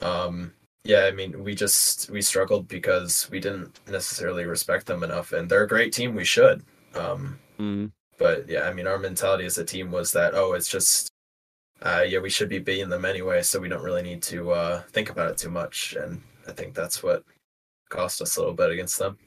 Um, 0.00 0.52
yeah, 0.84 1.04
I 1.04 1.10
mean, 1.10 1.44
we 1.44 1.54
just 1.54 2.10
we 2.10 2.22
struggled 2.22 2.68
because 2.68 3.28
we 3.30 3.40
didn't 3.40 3.80
necessarily 3.88 4.44
respect 4.46 4.86
them 4.86 5.02
enough, 5.02 5.32
and 5.32 5.48
they're 5.50 5.64
a 5.64 5.68
great 5.68 5.92
team. 5.92 6.14
We 6.14 6.24
should. 6.24 6.64
Um, 6.94 7.38
Mm. 7.58 7.90
but 8.18 8.48
yeah, 8.48 8.68
I 8.68 8.72
mean, 8.72 8.86
our 8.86 8.98
mentality 8.98 9.44
as 9.44 9.58
a 9.58 9.64
team 9.64 9.90
was 9.90 10.12
that 10.12 10.34
oh, 10.34 10.52
it's 10.52 10.68
just 10.68 11.10
uh, 11.82 12.04
yeah, 12.06 12.18
we 12.20 12.30
should 12.30 12.48
be 12.48 12.58
beating 12.58 12.88
them 12.88 13.04
anyway, 13.04 13.42
so 13.42 13.60
we 13.60 13.68
don't 13.68 13.82
really 13.82 14.02
need 14.02 14.22
to 14.24 14.50
uh, 14.52 14.82
think 14.92 15.10
about 15.10 15.30
it 15.30 15.38
too 15.38 15.50
much. 15.50 15.94
And 16.00 16.22
I 16.48 16.52
think 16.52 16.74
that's 16.74 17.02
what 17.02 17.24
cost 17.88 18.20
us 18.22 18.36
a 18.36 18.40
little 18.40 18.54
bit 18.54 18.70
against 18.70 18.98
them. 18.98 19.18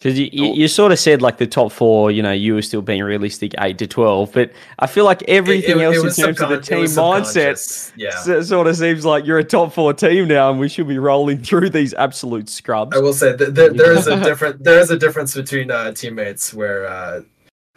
Because 0.00 0.18
you, 0.18 0.30
you, 0.32 0.46
Oh. 0.46 0.54
you 0.54 0.66
sort 0.66 0.92
of 0.92 0.98
said 0.98 1.20
like 1.20 1.36
the 1.36 1.46
top 1.46 1.72
four, 1.72 2.10
you 2.10 2.22
know, 2.22 2.32
you 2.32 2.54
were 2.54 2.62
still 2.62 2.80
being 2.80 3.02
realistic 3.02 3.52
eight 3.58 3.76
to 3.78 3.86
twelve, 3.86 4.32
but 4.32 4.50
I 4.78 4.86
feel 4.86 5.04
like 5.04 5.22
everything 5.28 5.72
It- 5.78 5.82
it- 5.82 5.84
else 5.84 5.96
it 5.96 5.98
in 5.98 6.04
was 6.06 6.16
terms 6.16 6.40
of 6.40 6.48
the 6.48 6.58
team 6.60 6.78
was 6.80 6.96
mindset 6.96 7.58
subconscious, 7.58 7.92
Yeah, 7.96 8.08
s- 8.38 8.48
sort 8.48 8.66
of 8.66 8.76
seems 8.76 9.04
like 9.04 9.26
you're 9.26 9.38
a 9.38 9.44
top 9.44 9.74
four 9.74 9.92
team 9.92 10.26
now, 10.28 10.50
and 10.50 10.58
we 10.58 10.70
should 10.70 10.88
be 10.88 10.98
rolling 10.98 11.42
through 11.42 11.68
these 11.68 11.92
absolute 11.92 12.48
scrubs. 12.48 12.96
I 12.96 13.00
will 13.00 13.12
say 13.12 13.32
that 13.36 13.54
there, 13.54 13.74
there 13.74 13.92
is 13.92 14.06
a 14.06 14.18
different 14.24 14.64
there 14.64 14.80
is 14.80 14.90
a 14.90 14.96
difference 14.96 15.34
between 15.34 15.70
uh, 15.70 15.92
teammates 15.92 16.54
where 16.54 16.86
uh, 16.88 17.20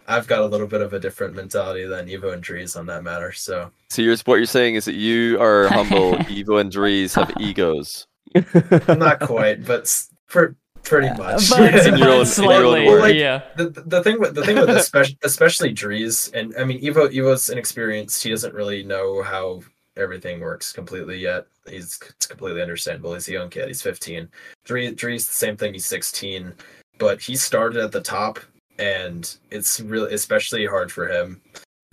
I've 0.08 0.26
got 0.28 0.40
a 0.44 0.46
little 0.46 0.68
bit 0.68 0.80
of 0.80 0.94
a 0.94 1.00
different 1.02 1.36
mentality 1.36 1.86
than 1.86 2.08
Evo 2.08 2.32
and 2.32 2.42
Dreaz 2.42 2.78
on 2.78 2.86
that 2.86 3.04
matter. 3.04 3.34
So 3.34 3.70
So 3.90 4.02
you're, 4.02 4.16
what 4.24 4.36
you're 4.36 4.46
saying 4.46 4.76
is 4.76 4.86
that 4.86 4.96
you 4.96 5.42
are 5.42 5.68
humble. 5.68 6.14
Evo 6.32 6.62
and 6.62 6.72
Dreaz 6.72 7.16
have 7.16 7.34
egos. 7.42 8.08
not 8.98 9.20
quite, 9.20 9.66
but 9.66 9.82
s- 9.82 10.10
for 10.28 10.56
pretty 10.84 11.10
much. 11.18 11.50
but, 11.50 11.74
In 11.88 11.98
your 11.98 12.10
own- 12.10 12.14
but 12.18 12.20
in 12.22 12.26
slightly, 12.26 12.86
words. 12.86 13.02
Like, 13.02 13.16
yeah. 13.16 13.44
the, 13.58 13.70
the 13.70 14.04
thing 14.04 14.20
with 14.20 14.36
the 14.36 14.46
thing 14.46 14.58
with 14.58 14.70
especially 14.70 15.18
especially 15.24 15.74
Dreaz 15.74 16.34
and 16.34 16.54
I 16.58 16.64
mean 16.64 16.82
Evo 16.82 17.10
Evo's 17.10 17.50
inexperienced. 17.50 18.24
He 18.24 18.30
doesn't 18.30 18.54
really 18.54 18.84
know 18.84 19.22
how 19.24 19.62
everything 19.98 20.40
works 20.40 20.72
completely 20.72 21.20
yet. 21.20 21.48
He's 21.70 22.00
it's 22.10 22.28
completely 22.28 22.62
understandable. 22.62 23.14
He's 23.14 23.28
a 23.28 23.34
young 23.34 23.50
kid. 23.50 23.68
He's 23.68 23.82
15. 23.82 24.30
Dreaz 24.66 24.96
Dreaz 24.96 25.28
the 25.28 25.34
same 25.34 25.58
thing. 25.58 25.74
He's 25.74 25.86
16, 25.86 26.54
but 27.00 27.22
he 27.22 27.36
started 27.36 27.84
at 27.84 27.92
the 27.92 28.02
top, 28.02 28.40
and 28.80 29.36
it's 29.52 29.80
really 29.80 30.14
especially 30.14 30.66
hard 30.66 30.92
for 30.92 31.08
him. 31.08 31.42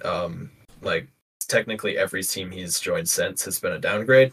Um, 0.04 0.50
like 0.82 1.08
technically 1.48 1.98
every 1.98 2.22
team 2.22 2.50
he's 2.50 2.80
joined 2.80 3.08
since 3.08 3.44
has 3.44 3.60
been 3.60 3.72
a 3.72 3.78
downgrade, 3.78 4.32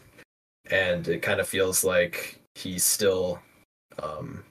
and 0.70 1.06
it 1.08 1.22
kind 1.22 1.40
of 1.40 1.48
feels 1.48 1.84
like 1.84 2.40
he's 2.54 2.84
still 2.84 3.38
um 4.02 4.42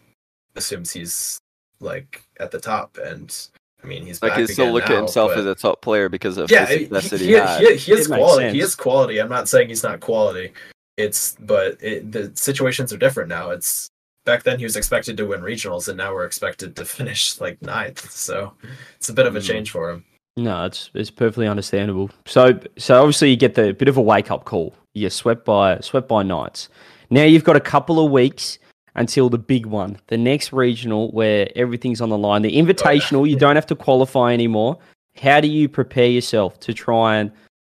assumes 0.58 0.92
he's 0.92 1.40
like 1.80 2.24
at 2.40 2.52
the 2.52 2.60
top 2.60 2.98
and 3.04 3.48
I 3.84 3.88
mean 3.88 4.06
he's 4.06 4.22
Like 4.22 4.32
back 4.32 4.40
he 4.40 4.48
still 4.48 4.66
again 4.66 4.74
look 4.74 4.90
at 4.90 4.96
himself 4.98 5.32
but- 5.32 5.40
as 5.40 5.46
a 5.46 5.56
top 5.56 5.82
player 5.82 6.10
because 6.10 6.38
of 6.38 6.50
yeah 6.52 6.66
the 6.66 6.78
he, 6.78 6.86
success 6.86 7.20
he, 7.20 7.28
he, 7.28 7.34
he, 7.34 7.74
he, 7.74 7.78
he 7.78 7.92
is 7.94 8.10
It 8.10 8.14
quality 8.16 8.46
he 8.50 8.60
sense. 8.60 8.64
is 8.70 8.76
quality 8.76 9.20
I'm 9.20 9.30
not 9.30 9.48
saying 9.48 9.70
he's 9.70 9.84
not 9.84 10.00
quality 10.00 10.54
it's 10.98 11.36
but 11.40 11.78
it, 11.82 12.12
the 12.12 12.32
situations 12.36 12.92
are 12.92 12.98
different 12.98 13.30
now 13.30 13.52
it's 13.52 13.88
back 14.26 14.44
then 14.44 14.58
he 14.58 14.66
was 14.66 14.76
expected 14.76 15.16
to 15.18 15.26
win 15.28 15.42
regionals 15.42 15.88
and 15.88 15.98
now 15.98 16.14
we're 16.14 16.26
expected 16.26 16.76
to 16.76 16.86
finish 17.00 17.40
like 17.40 17.62
ninth 17.62 18.10
so 18.12 18.54
it's 18.98 19.10
a 19.10 19.14
bit 19.14 19.26
of 19.28 19.36
a 19.36 19.40
Mm. 19.40 19.44
change 19.48 19.72
for 19.72 19.90
him 19.92 20.04
No, 20.36 20.66
it's 20.66 20.90
it's 20.94 21.10
perfectly 21.12 21.48
understandable. 21.48 22.10
So 22.26 22.60
so 22.78 23.00
obviously 23.00 23.30
you 23.30 23.38
get 23.38 23.54
the 23.56 23.74
bit 23.74 23.88
of 23.88 23.98
a 23.98 24.02
wake 24.02 24.30
up 24.32 24.46
call. 24.46 24.74
You 24.94 25.02
get 25.06 25.14
swept 25.14 25.46
by 25.46 25.80
swept 25.80 26.08
by 26.08 26.22
Knights. 26.24 26.70
Now 27.10 27.24
you've 27.24 27.44
got 27.44 27.56
a 27.56 27.60
couple 27.74 28.04
of 28.04 28.12
weeks 28.12 28.60
until 28.98 29.30
the 29.30 29.38
big 29.38 29.66
one, 29.66 29.98
the 30.08 30.18
next 30.18 30.52
regional 30.52 31.12
where 31.12 31.48
everything's 31.56 32.02
on 32.02 32.10
the 32.10 32.18
line. 32.18 32.42
The 32.42 32.56
invitational, 32.56 33.30
you 33.30 33.38
don't 33.38 33.56
have 33.56 33.68
to 33.68 33.76
qualify 33.76 34.34
anymore. 34.34 34.78
How 35.16 35.40
do 35.40 35.48
you 35.48 35.70
prepare 35.70 36.08
yourself 36.08 36.60
to 36.62 36.74
try 36.74 37.18
and 37.18 37.32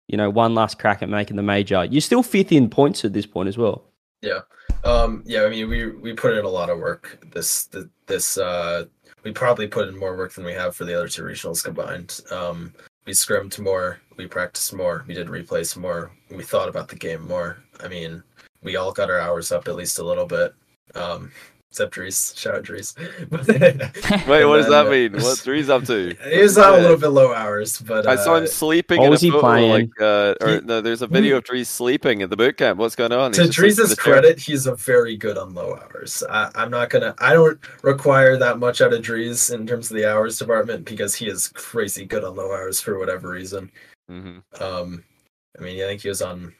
you 0.09 0.17
know 0.17 0.31
one 0.31 0.55
last 0.55 0.79
crack 0.79 1.03
at 1.03 1.09
making 1.09 1.37
the 1.37 1.43
major? 1.43 1.85
You're 1.85 2.01
still 2.01 2.23
fifth 2.23 2.53
in 2.53 2.71
points 2.71 3.05
at 3.05 3.13
this 3.13 3.27
point 3.27 3.49
as 3.49 3.59
well. 3.59 3.85
Yeah. 4.23 4.41
Um, 4.85 5.23
yeah, 5.27 5.45
I 5.45 5.51
mean, 5.51 5.69
we 5.69 5.89
we 5.89 6.13
put 6.13 6.37
in 6.37 6.45
a 6.45 6.49
lot 6.49 6.71
of 6.71 6.79
work. 6.79 7.19
This 7.33 7.67
th- 7.67 7.87
this 8.07 8.39
uh, 8.39 8.85
we 9.25 9.33
probably 9.33 9.67
put 9.67 9.89
in 9.89 9.99
more 9.99 10.17
work 10.17 10.35
than 10.35 10.45
we 10.45 10.53
have 10.53 10.77
for 10.77 10.85
the 10.85 10.95
other 10.95 11.09
two 11.09 11.23
regionals 11.23 11.65
combined. 11.65 12.21
Um, 12.31 12.75
we 13.07 13.13
scrimmed 13.13 13.59
more, 13.59 14.01
we 14.17 14.27
practiced 14.27 14.73
more, 14.75 15.05
we 15.07 15.15
did 15.15 15.27
replays 15.27 15.77
more, 15.77 16.11
we 16.31 16.43
thought 16.43 16.69
about 16.69 16.89
the 16.89 16.97
game 16.97 17.27
more. 17.27 17.59
I 17.83 17.89
mean, 17.89 18.23
we 18.63 18.77
all 18.77 18.93
got 18.93 19.11
our 19.11 19.19
hours 19.19 19.53
up 19.53 19.69
at 19.69 19.77
least 19.77 19.99
a 19.99 20.05
little 20.05 20.27
bit. 20.27 20.55
Um, 20.95 21.33
except 21.71 21.95
Dreaz, 21.95 22.37
shout 22.39 22.55
out 22.55 22.63
Dreaz. 22.63 22.97
Wait, 24.29 24.45
what 24.45 24.59
does 24.59 24.69
that 24.69 24.89
mean? 24.89 25.11
then, 25.13 25.21
uh, 25.21 25.25
What's 25.25 25.45
Dreaz 25.45 25.69
up 25.69 25.85
to? 25.87 26.15
He 26.31 26.41
was 26.43 26.57
on 26.57 26.75
a 26.75 26.83
little 26.83 26.97
bit 26.97 27.09
low 27.09 27.35
hours, 27.35 27.81
but 27.81 28.07
I 28.07 28.15
saw 28.15 28.37
him 28.37 28.45
uh, 28.45 28.47
sleeping 28.47 28.99
what 28.99 29.07
in 29.07 29.09
a 29.09 29.11
was 29.11 29.21
he 29.21 29.31
photo, 29.31 29.41
playing? 29.41 29.71
like, 29.73 30.01
uh, 30.01 30.35
or 30.41 30.49
He- 30.51 30.61
no, 30.61 30.81
there's 30.81 31.03
a 31.03 31.09
video 31.09 31.39
of 31.39 31.45
Dreaz 31.45 31.67
sleeping 31.67 32.23
at 32.23 32.31
the 32.31 32.37
boot 32.37 32.57
camp. 32.59 32.79
What's 32.79 32.95
going 32.95 33.11
on? 33.13 33.33
to 33.33 33.43
He's 33.43 33.51
just, 33.51 33.59
like, 33.59 33.71
in 33.71 33.75
Dreaz' 33.77 33.89
the 33.89 33.97
chair. 33.97 34.13
credit, 34.15 34.39
he's 34.39 34.67
a 34.67 34.77
very 34.77 35.17
good 35.17 35.37
on 35.37 35.53
low 35.55 35.75
hours. 35.75 36.23
I, 36.31 36.49
I'm 36.55 36.71
not 36.71 36.91
gonna. 36.91 37.15
I 37.19 37.33
don't 37.33 37.59
require 37.83 38.37
that 38.37 38.59
much 38.61 38.81
out 38.81 38.93
of 38.93 39.03
Dreaz 39.03 39.53
in 39.53 39.67
terms 39.67 39.91
of 39.91 39.97
the 39.97 40.09
hours 40.09 40.39
department 40.39 40.85
because 40.85 41.15
he 41.17 41.27
is 41.29 41.49
crazy 41.55 42.05
good 42.05 42.23
on 42.23 42.37
low 42.37 42.53
hours 42.53 42.81
for 42.81 42.99
whatever 43.01 43.31
reason. 43.31 43.71
Mhm. 44.09 44.43
Um, 44.61 45.03
I 45.59 45.63
mean, 45.63 45.83
I 45.83 45.87
think 45.87 46.03
he 46.03 46.09
was 46.09 46.23
on 46.23 46.55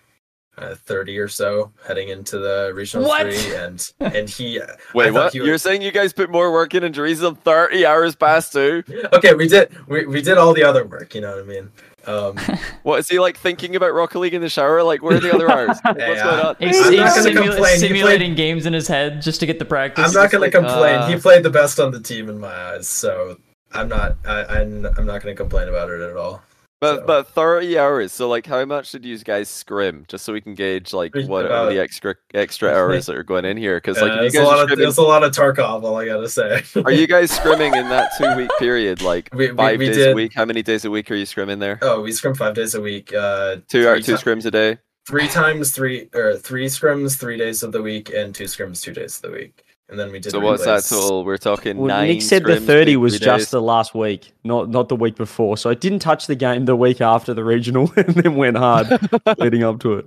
uh, 0.59 0.75
30 0.75 1.19
or 1.19 1.29
so 1.29 1.73
heading 1.87 2.09
into 2.09 2.39
the 2.39 2.73
regional 2.75 3.07
What? 3.07 3.23
three, 3.23 3.55
and 3.57 3.93
and 4.01 4.29
he. 4.29 4.61
Wait, 4.95 5.11
what? 5.11 5.33
he 5.33 5.39
You're 5.39 5.59
saying 5.59 5.83
you 5.83 5.91
guys 5.93 6.13
put 6.13 6.31
more 6.31 6.53
work 6.53 6.75
in 6.75 6.85
and 6.85 6.95
Dreaz 6.95 7.27
on 7.27 7.35
30 7.37 7.85
hours 7.87 8.15
past 8.15 8.53
two? 8.53 8.83
Okay, 9.13 9.35
we 9.35 9.49
did. 9.49 9.71
We, 9.89 10.07
we 10.07 10.23
did 10.23 10.39
all 10.39 10.55
the 10.55 10.63
other 10.65 10.85
work. 10.87 11.15
You 11.15 11.21
know 11.23 11.31
what 11.37 11.41
I 11.45 11.47
mean? 11.47 11.71
Um, 12.07 12.37
What 12.83 12.99
is 13.01 13.09
he 13.09 13.19
like 13.19 13.39
thinking 13.39 13.77
about 13.77 13.95
Rocket 13.95 14.19
League 14.19 14.35
in 14.35 14.43
the 14.43 14.49
shower? 14.49 14.83
Like, 14.83 15.03
where 15.03 15.17
are 15.17 15.21
the 15.21 15.35
other 15.35 15.51
hours? 15.51 15.79
Like, 15.85 15.97
What's 15.97 15.99
Yeah. 15.99 16.25
going 16.25 16.41
on? 16.47 16.57
He's, 16.59 16.81
I'm 16.81 16.93
he's 16.93 17.01
not 17.01 17.17
gonna 17.17 17.31
simula- 17.31 17.45
complain, 17.55 17.73
he 17.73 17.79
simulating 17.79 18.35
games 18.35 18.67
in 18.67 18.73
his 18.73 18.87
head 18.87 19.23
just 19.23 19.41
to 19.41 19.47
get 19.47 19.59
the 19.59 19.65
practice. 19.65 20.05
I'm 20.07 20.13
not 20.13 20.31
going 20.31 20.43
like, 20.43 20.53
to 20.53 20.59
complain. 20.59 20.95
uh, 20.97 21.07
he 21.09 21.17
played 21.17 21.43
the 21.43 21.51
best 21.51 21.81
on 21.81 21.93
the 21.93 22.01
team 22.01 22.29
in 22.29 22.39
my 22.39 22.53
eyes, 22.53 22.87
so 22.89 23.39
I'm 23.73 23.89
not. 23.89 24.17
I, 24.27 24.45
I'm, 24.45 24.85
I'm 24.99 25.07
not 25.07 25.23
going 25.23 25.35
to 25.35 25.43
complain 25.43 25.69
about 25.69 25.91
it 25.91 26.01
at 26.03 26.17
all. 26.17 26.43
But 26.85 26.97
So- 27.01 27.07
but 27.07 27.29
thirty 27.29 27.79
hours. 27.79 28.13
So 28.13 28.29
like, 28.29 28.45
how 28.47 28.65
much 28.67 28.93
did 28.93 29.05
you 29.05 29.17
guys 29.19 29.49
scrim? 29.49 30.05
Just 30.09 30.25
so 30.25 30.33
we 30.35 30.41
can 30.43 30.55
gauge 30.55 30.93
like 30.93 31.13
Pretty- 31.13 31.29
what 31.29 31.51
are 31.51 31.71
the 31.73 31.81
extra 31.81 32.15
extra 32.35 32.69
hours 32.77 33.07
that 33.07 33.17
are 33.17 33.23
going 33.23 33.45
in 33.47 33.57
here. 33.57 33.77
Because 33.79 34.01
like, 34.03 34.13
Uh, 34.13 34.15
if 34.15 34.21
there's 34.21 34.35
you 34.35 34.41
a 34.41 34.43
guys 34.45 34.53
lot 34.59 34.73
of 34.73 34.79
there's 34.79 34.99
a 34.99 35.03
lot 35.03 35.25
of 35.25 35.33
Tarkov. 35.33 35.83
All 35.83 35.97
I 35.97 36.07
gotta 36.07 36.29
say. 36.29 36.63
are 36.85 36.93
you 36.93 37.07
guys 37.07 37.31
scrimming 37.39 37.75
in 37.75 37.89
that 37.89 38.11
two 38.19 38.37
week 38.37 38.51
period? 38.59 39.01
Like 39.01 39.31
We- 39.33 39.51
we- 39.51 39.57
five 39.57 39.79
we 39.79 39.87
days 39.87 40.07
a 40.07 40.13
week? 40.15 40.33
How 40.35 40.45
many 40.45 40.63
days 40.63 40.85
a 40.85 40.91
week 40.91 41.11
are 41.11 41.15
you 41.15 41.25
scrimming 41.27 41.61
there? 41.61 41.79
Oh, 41.81 42.03
we 42.03 42.13
scrim 42.13 42.35
five 42.35 42.55
days 42.55 42.75
a 42.75 42.81
week. 42.83 43.15
Uh, 43.15 43.57
Two 43.69 43.83
two 44.03 44.15
scrims 44.17 44.45
a 44.45 44.51
day. 44.51 44.79
three 45.07 45.29
times 45.29 45.71
three 45.73 46.09
or 46.15 46.37
three 46.37 46.67
scrims 46.67 47.19
three 47.19 47.37
days 47.39 47.63
of 47.63 47.73
the 47.73 47.83
week 47.83 48.11
and 48.13 48.35
two 48.35 48.45
scrims 48.45 48.83
two 48.83 48.93
days 48.93 49.17
of 49.17 49.23
the 49.23 49.31
week 49.37 49.64
and 49.89 49.99
then 49.99 50.11
we 50.13 50.19
did 50.19 50.31
So 50.33 50.41
what's 50.41 50.65
that 50.65 50.71
relays. 50.71 50.89
total? 50.89 51.25
We're 51.25 51.37
talking 51.37 51.77
Well, 51.79 51.89
nine. 51.89 52.09
Nick 52.09 52.23
said 52.23 52.45
the 52.45 52.61
30 52.61 52.97
was 52.97 53.19
three 53.19 53.25
just 53.25 53.51
the 53.51 53.61
last 53.63 53.95
week, 53.95 54.33
not 54.45 54.69
not 54.71 54.89
the 54.89 54.97
week 54.97 55.17
before. 55.17 55.57
So 55.57 55.71
it 55.71 55.81
didn't 55.81 55.99
touch 56.01 56.27
the 56.27 56.35
game 56.37 56.65
the 56.65 56.77
week 56.77 57.01
after 57.01 57.35
the 57.35 57.45
regional 57.45 57.93
and 57.97 58.09
then 58.15 58.37
went 58.37 58.57
hard 58.57 58.87
leading 59.39 59.63
up 59.63 59.81
to 59.81 59.95
it. 59.95 60.07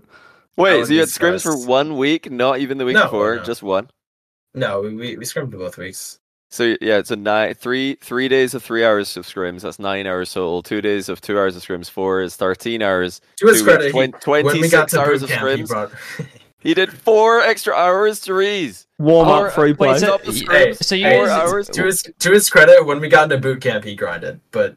Wait, 0.57 0.71
so 0.85 0.91
you 0.91 0.95
be 0.95 0.97
had 0.97 1.09
scrims 1.09 1.43
for 1.43 1.55
one 1.67 1.97
week, 1.97 2.31
not 2.31 2.59
even 2.59 2.79
the 2.79 2.85
week 2.85 2.95
No, 2.95 3.03
before, 3.03 3.35
no. 3.35 3.43
just 3.43 3.61
one. 3.61 3.89
no 4.55 4.81
we, 4.81 4.95
we, 4.95 5.17
we 5.17 5.25
scrimmed 5.25 5.51
both 5.51 5.77
weeks 5.77 6.17
So 6.49 6.75
yeah, 6.81 6.97
it's 6.97 7.11
a 7.11 7.15
nine, 7.15 7.53
three, 7.53 7.95
three 8.01 8.27
days 8.27 8.55
of 8.55 8.63
three 8.63 8.83
hours 8.83 9.15
of 9.17 9.27
scrims. 9.27 9.61
That's 9.61 9.77
nine 9.77 10.07
hours 10.07 10.33
total. 10.33 10.63
Two 10.63 10.81
days 10.81 11.09
of 11.09 11.21
two 11.21 11.37
hours 11.37 11.55
of 11.55 11.61
scrims. 11.61 11.89
Four 11.91 12.21
is 12.21 12.35
thirteen 12.35 12.81
hours. 12.81 13.21
to 13.37 13.47
his 13.47 13.59
Two 13.59 13.65
credit 13.65 13.93
weeks, 13.93 14.15
he, 14.15 14.21
twen- 14.21 14.45
when 14.45 14.59
we 14.61 14.67
got 14.69 14.89
26 14.89 14.93
hours 14.95 15.21
boot 15.21 15.29
of 15.31 15.37
camp 15.37 15.69
scrims. 15.69 16.27
brought 16.73 16.79
He 16.79 16.85
did 16.85 16.97
four 16.97 17.41
extra 17.41 17.73
hours, 17.73 18.19
to 18.21 18.25
Therese. 18.27 18.87
Warm 18.99 19.27
up 19.27 19.53
free 19.53 19.71
wait, 19.71 19.77
play. 19.77 19.99
so- 19.99 20.19
the 20.23 20.47
Hey. 20.49 20.73
So 20.73 20.95
you 20.95 21.05
hey, 21.05 21.17
four 21.17 21.29
hours. 21.29 21.69
to 21.69 21.85
his 21.85 22.03
to 22.19 22.31
his 22.31 22.49
credit 22.49 22.85
when 22.85 22.99
we 22.99 23.09
got 23.09 23.25
into 23.25 23.37
boot 23.37 23.61
camp 23.61 23.83
he 23.83 23.95
grinded 23.95 24.39
but 24.51 24.75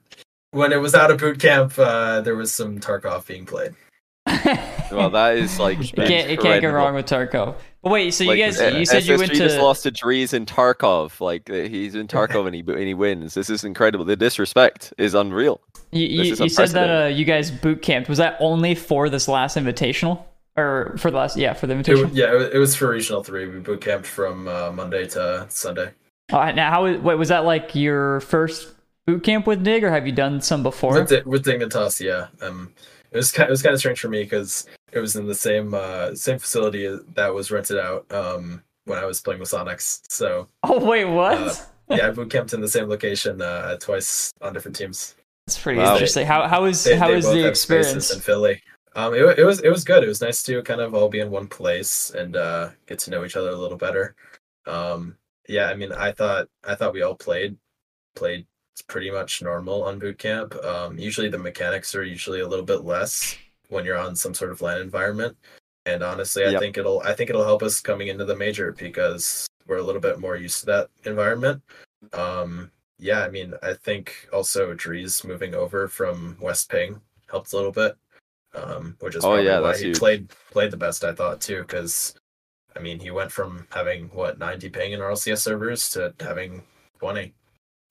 when 0.51 0.73
it 0.73 0.77
was 0.77 0.95
out 0.95 1.11
of 1.11 1.19
boot 1.19 1.41
camp 1.41 1.79
uh, 1.79 2.21
there 2.21 2.37
was 2.37 2.53
some 2.55 2.79
Tarkov 2.81 3.27
being 3.27 3.47
played 3.47 3.75
Well, 4.93 5.11
that 5.11 5.37
is 5.37 5.59
like 5.59 5.79
it 5.81 5.95
can't, 5.95 6.31
you 6.31 6.37
can't 6.37 6.61
go 6.63 6.71
wrong 6.71 6.95
with 6.95 7.07
Tarkov. 7.07 7.55
But 7.83 7.93
wait, 7.93 8.13
so 8.13 8.25
you 8.25 8.37
guys, 8.37 8.61
uh, 8.61 8.77
you 8.77 8.85
said 8.85 9.05
you 9.05 9.17
went 9.17 9.33
SSG 9.33 9.37
just 9.37 9.57
to. 9.57 9.63
lost 9.63 9.85
to 9.85 9.91
Dreaz 9.91 10.35
in 10.35 10.47
Tarkov. 10.47 11.21
Like 11.21 11.49
uh, 11.49 11.55
he's 11.55 11.95
in 11.95 12.09
Tarkov 12.09 12.47
and 12.47 12.55
he 12.55 12.61
and 12.61 12.89
he 12.89 12.95
wins. 12.95 13.35
This 13.35 13.51
is 13.51 13.65
incredible. 13.65 14.05
The 14.05 14.17
disrespect 14.17 14.93
is 14.99 15.15
unreal. 15.15 15.61
You, 15.93 16.07
you, 16.07 16.33
is 16.33 16.41
you 16.41 16.49
said 16.49 16.71
that 16.71 17.05
uh, 17.05 17.07
you 17.07 17.25
guys 17.25 17.51
boot 17.51 17.83
camped. 17.83 18.09
Was 18.09 18.19
that 18.19 18.37
only 18.41 18.75
for 18.75 19.09
this 19.09 19.29
last 19.29 19.57
invitational, 19.57 20.25
or 20.61 20.97
for 20.99 21.11
the 21.11 21.17
last? 21.17 21.37
Yeah, 21.37 21.55
for 21.55 21.67
the 21.67 21.75
it, 21.79 22.13
yeah 22.13 22.49
it 22.53 22.59
was, 22.59 22.77
for 22.77 22.89
regional 22.91 23.23
three 23.25 23.47
we 23.49 23.59
boot 23.61 23.81
camped 23.81 24.07
from 24.07 24.47
uh, 24.49 24.71
monday 24.73 25.07
to 25.09 25.47
sunday 25.49 25.91
Uh, 26.33 26.53
now, 26.53 26.71
how? 26.71 26.85
Wait, 26.85 27.15
was 27.17 27.29
that 27.29 27.45
like 27.45 27.75
your 27.75 28.21
first 28.21 28.75
boot 29.07 29.25
camp 29.25 29.47
with 29.47 29.65
Dig, 29.65 29.83
or 29.83 29.91
have 29.91 30.07
you 30.07 30.13
done 30.13 30.41
some 30.41 30.63
before? 30.63 30.95
with, 30.95 31.09
Di- 31.09 31.23
with 31.25 31.45
dignitas 31.45 32.01
yeah 32.01 32.29
um 32.47 32.73
it 33.11 33.17
was 33.17 33.33
kind 33.33 33.49
it 33.49 33.51
was 33.51 33.63
kind 33.63 33.73
of 33.73 33.81
strange 33.81 33.99
for 34.01 34.09
me 34.09 34.23
because 34.23 34.67
it 34.93 35.01
was 35.01 35.17
in 35.17 35.27
the 35.27 35.35
same 35.35 35.75
uh 35.75 36.15
same 36.15 36.39
facility 36.39 36.87
that 37.15 37.35
was 37.35 37.51
rented 37.51 37.79
out 37.79 38.07
um 38.13 38.63
when 38.85 38.99
i 38.99 39.05
was 39.05 39.21
playing 39.21 39.41
with 39.41 39.51
sonics 39.51 40.01
so 40.09 40.47
Oh 40.63 40.85
wait, 40.85 41.05
what? 41.07 41.37
Uh, 41.39 41.55
yeah 41.97 42.07
i 42.07 42.11
boot 42.11 42.31
camped 42.31 42.53
in 42.55 42.61
the 42.61 42.69
same 42.69 42.89
location 42.89 43.43
uh 43.43 43.77
twice 43.79 44.33
on 44.43 44.53
different 44.53 44.77
teams 44.77 45.17
That's 45.47 45.59
pretty 45.61 45.81
Wow. 45.81 45.95
interesting. 45.95 46.27
How 46.27 46.47
how 46.47 46.63
was 46.63 46.85
They- 46.85 46.97
how 46.97 47.09
they 47.09 47.17
was 47.17 47.25
both 47.25 47.35
the 47.35 47.43
have 47.43 47.57
spaces 47.57 47.87
experience? 47.89 48.15
in 48.15 48.21
philly 48.21 48.63
um 48.97 49.15
it, 49.15 49.39
it 49.39 49.45
was 49.45 49.61
it 49.61 49.71
was 49.71 49.85
good. 49.85 50.03
It 50.03 50.09
was 50.09 50.21
nice 50.21 50.43
to 50.45 50.63
kind 50.63 50.81
of 50.81 50.95
all 50.95 51.09
be 51.09 51.21
in 51.21 51.31
one 51.31 51.47
place 51.49 52.11
and 52.11 52.37
uh 52.37 52.71
get 52.87 52.99
to 53.01 53.11
know 53.11 53.25
each 53.25 53.37
other 53.37 53.51
a 53.51 53.57
little 53.57 53.79
better. 53.79 54.15
Um 54.67 55.17
yeah 55.49 55.67
i 55.67 55.75
mean 55.75 55.91
i 55.93 56.13
thought 56.13 56.49
i 56.65 56.75
thought 56.75 56.93
we 56.93 57.03
all 57.03 57.15
played 57.15 57.57
played 58.15 58.47
pretty 58.87 59.11
much 59.11 59.43
normal 59.43 59.83
on 59.85 59.99
boot 59.99 60.19
camp. 60.19 60.55
Um 60.65 60.99
usually 60.99 61.29
the 61.29 61.39
mechanics 61.39 61.95
are 61.95 62.05
usually 62.05 62.41
a 62.41 62.49
little 62.49 62.65
bit 62.65 62.85
less 62.85 63.37
when 63.69 63.85
you're 63.85 63.99
on 63.99 64.15
some 64.17 64.35
sort 64.35 64.51
of 64.53 64.61
LAN 64.63 64.81
environment. 64.81 65.37
And 65.87 66.03
honestly 66.03 66.45
i 66.45 66.51
Yep. 66.51 66.61
think 66.61 66.79
it'll 66.79 67.01
i 67.01 67.15
think 67.15 67.31
it'll 67.31 67.45
help 67.45 67.63
us 67.63 67.81
coming 67.81 68.09
into 68.09 68.25
the 68.25 68.37
major 68.37 68.73
because 68.73 69.47
we're 69.67 69.79
a 69.79 69.83
little 69.83 70.01
bit 70.01 70.19
more 70.21 70.37
used 70.37 70.61
to 70.61 70.67
that 70.67 70.89
environment. 71.05 71.63
Um 72.13 72.71
yeah 72.99 73.25
i 73.25 73.31
mean 73.31 73.55
i 73.63 73.73
think 73.73 74.29
also 74.33 74.75
Dreaz 74.75 75.25
moving 75.25 75.55
over 75.55 75.89
from 75.89 76.37
west 76.41 76.69
ping 76.71 77.01
helped 77.31 77.53
a 77.53 77.57
little 77.57 77.73
bit 77.73 77.97
um 78.55 78.97
which 79.01 79.15
is 79.17 79.25
Oh, 79.25 79.29
probably 79.29 79.47
yeah, 79.47 79.61
why 79.61 79.77
he 79.77 79.85
huge. 79.85 79.99
played 79.99 80.29
played 80.51 80.71
the 80.71 80.77
best 80.77 81.05
i 81.05 81.13
thought 81.15 81.41
too 81.41 81.61
because 81.63 82.15
i 82.77 82.81
mean 82.81 82.99
he 82.99 83.11
went 83.11 83.31
from 83.33 83.67
having 83.71 84.09
what 84.09 84.39
90 84.39 84.69
ping 84.71 84.93
in 84.93 85.01
rlcs 85.01 85.39
servers 85.39 85.89
to 85.91 86.13
having 86.21 86.63
20 86.99 87.33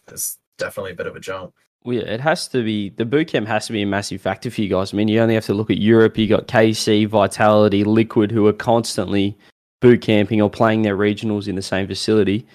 it's 0.09 0.37
definitely 0.57 0.91
a 0.91 0.95
bit 0.95 1.07
of 1.07 1.15
a 1.15 1.19
jump 1.19 1.53
Well, 1.83 1.95
yeah, 1.97 2.03
it 2.03 2.19
has 2.19 2.47
to 2.49 2.63
be 2.63 2.89
the 2.89 3.05
boot 3.05 3.27
camp 3.29 3.47
has 3.47 3.67
to 3.67 3.71
be 3.73 3.81
a 3.81 3.85
massive 3.85 4.21
factor 4.21 4.51
for 4.51 4.61
you 4.61 4.67
guys. 4.69 4.93
I 4.93 4.97
mean, 4.97 5.07
you 5.07 5.21
only 5.21 5.35
have 5.35 5.45
to 5.45 5.53
look 5.53 5.69
at 5.71 5.77
Europe. 5.77 6.17
You 6.17 6.27
got 6.27 6.47
KC, 6.47 7.07
Vitality, 7.07 7.85
Liquid, 7.85 8.31
who 8.31 8.45
are 8.47 8.53
constantly 8.53 9.37
boot 9.79 10.01
camping 10.01 10.41
or 10.41 10.49
playing 10.49 10.81
their 10.81 10.97
regionals 10.97 11.47
in 11.47 11.55
the 11.55 11.61
same 11.61 11.87
facility. 11.87 12.45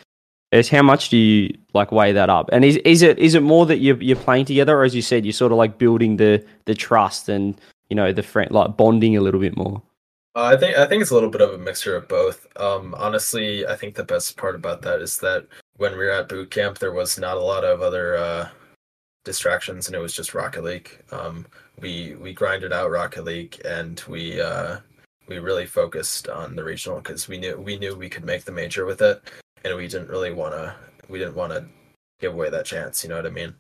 Is 0.53 0.69
how 0.69 0.83
much 0.83 1.09
do 1.09 1.17
you 1.17 1.57
like 1.73 1.91
weigh 1.91 2.13
that 2.13 2.29
up? 2.29 2.51
And 2.53 2.65
is 2.67 2.77
is 2.85 3.01
it 3.03 3.19
is 3.19 3.35
it 3.35 3.43
more 3.43 3.65
that 3.67 3.79
you're 3.79 4.01
you're 4.03 4.15
playing 4.27 4.45
together, 4.45 4.77
or 4.79 4.85
as 4.85 4.95
you 4.95 5.01
said, 5.03 5.25
you're 5.25 5.33
sort 5.33 5.53
of 5.53 5.59
like 5.59 5.79
building 5.79 6.19
the 6.19 6.45
the 6.67 6.75
trust 6.75 7.29
and 7.31 7.59
you 7.91 7.97
know 7.97 8.13
the 8.13 8.23
friend 8.23 8.51
like 8.51 8.77
bonding 8.77 9.17
a 9.17 9.21
little 9.21 9.41
bit 9.41 9.57
more? 9.57 9.83
Uh, 10.37 10.45
I 10.45 10.57
think 10.57 10.77
I 10.77 10.87
think 10.87 11.03
it's 11.03 11.11
a 11.11 11.15
little 11.15 11.31
bit 11.31 11.41
of 11.41 11.51
a 11.51 11.59
mixture 11.59 11.97
of 11.97 12.09
both. 12.09 12.47
Um, 12.57 12.95
honestly, 12.99 13.67
I 13.67 13.77
think 13.77 13.95
the 13.95 14.05
best 14.05 14.37
part 14.37 14.55
about 14.55 14.83
that 14.83 15.01
is 15.01 15.19
that 15.19 15.47
when 15.77 15.93
we 15.93 15.99
were 15.99 16.11
at 16.11 16.29
boot 16.29 16.51
camp, 16.51 16.79
there 16.79 16.93
was 16.93 17.19
not 17.19 17.37
a 17.37 17.41
lot 17.41 17.65
of 17.65 17.83
other 17.83 18.17
uh, 18.17 18.49
distractions, 19.25 19.87
and 19.87 19.95
it 19.95 20.01
was 20.01 20.15
just 20.15 20.35
Rocket 20.35 20.65
League. 20.65 20.91
Um, 21.13 21.47
we 21.81 22.17
we 22.17 22.33
grinded 22.33 22.73
out 22.73 22.91
Rocket 22.91 23.25
League, 23.25 23.61
and 23.65 24.03
we 24.09 24.41
uh, 24.41 24.79
we 25.29 25.39
really 25.39 25.67
focused 25.67 26.29
on 26.29 26.57
the 26.57 26.65
regional 26.65 26.99
because 26.99 27.29
we 27.29 27.39
knew 27.39 27.57
we 27.57 27.79
knew 27.79 27.95
we 27.95 28.11
could 28.11 28.25
make 28.25 28.45
the 28.45 28.53
major 28.53 28.87
with 28.87 29.03
it, 29.03 29.23
and 29.65 29.77
we 29.77 29.89
didn't 29.89 30.09
really 30.09 30.33
want 30.33 30.55
to 30.55 30.75
we 31.09 31.19
didn't 31.19 31.37
want 31.37 31.53
to 31.53 31.65
give 32.21 32.35
away 32.35 32.51
that 32.51 32.67
chance. 32.67 33.05
You 33.05 33.11
know 33.11 33.17
what 33.17 33.27
I 33.27 33.31
mean? 33.31 33.55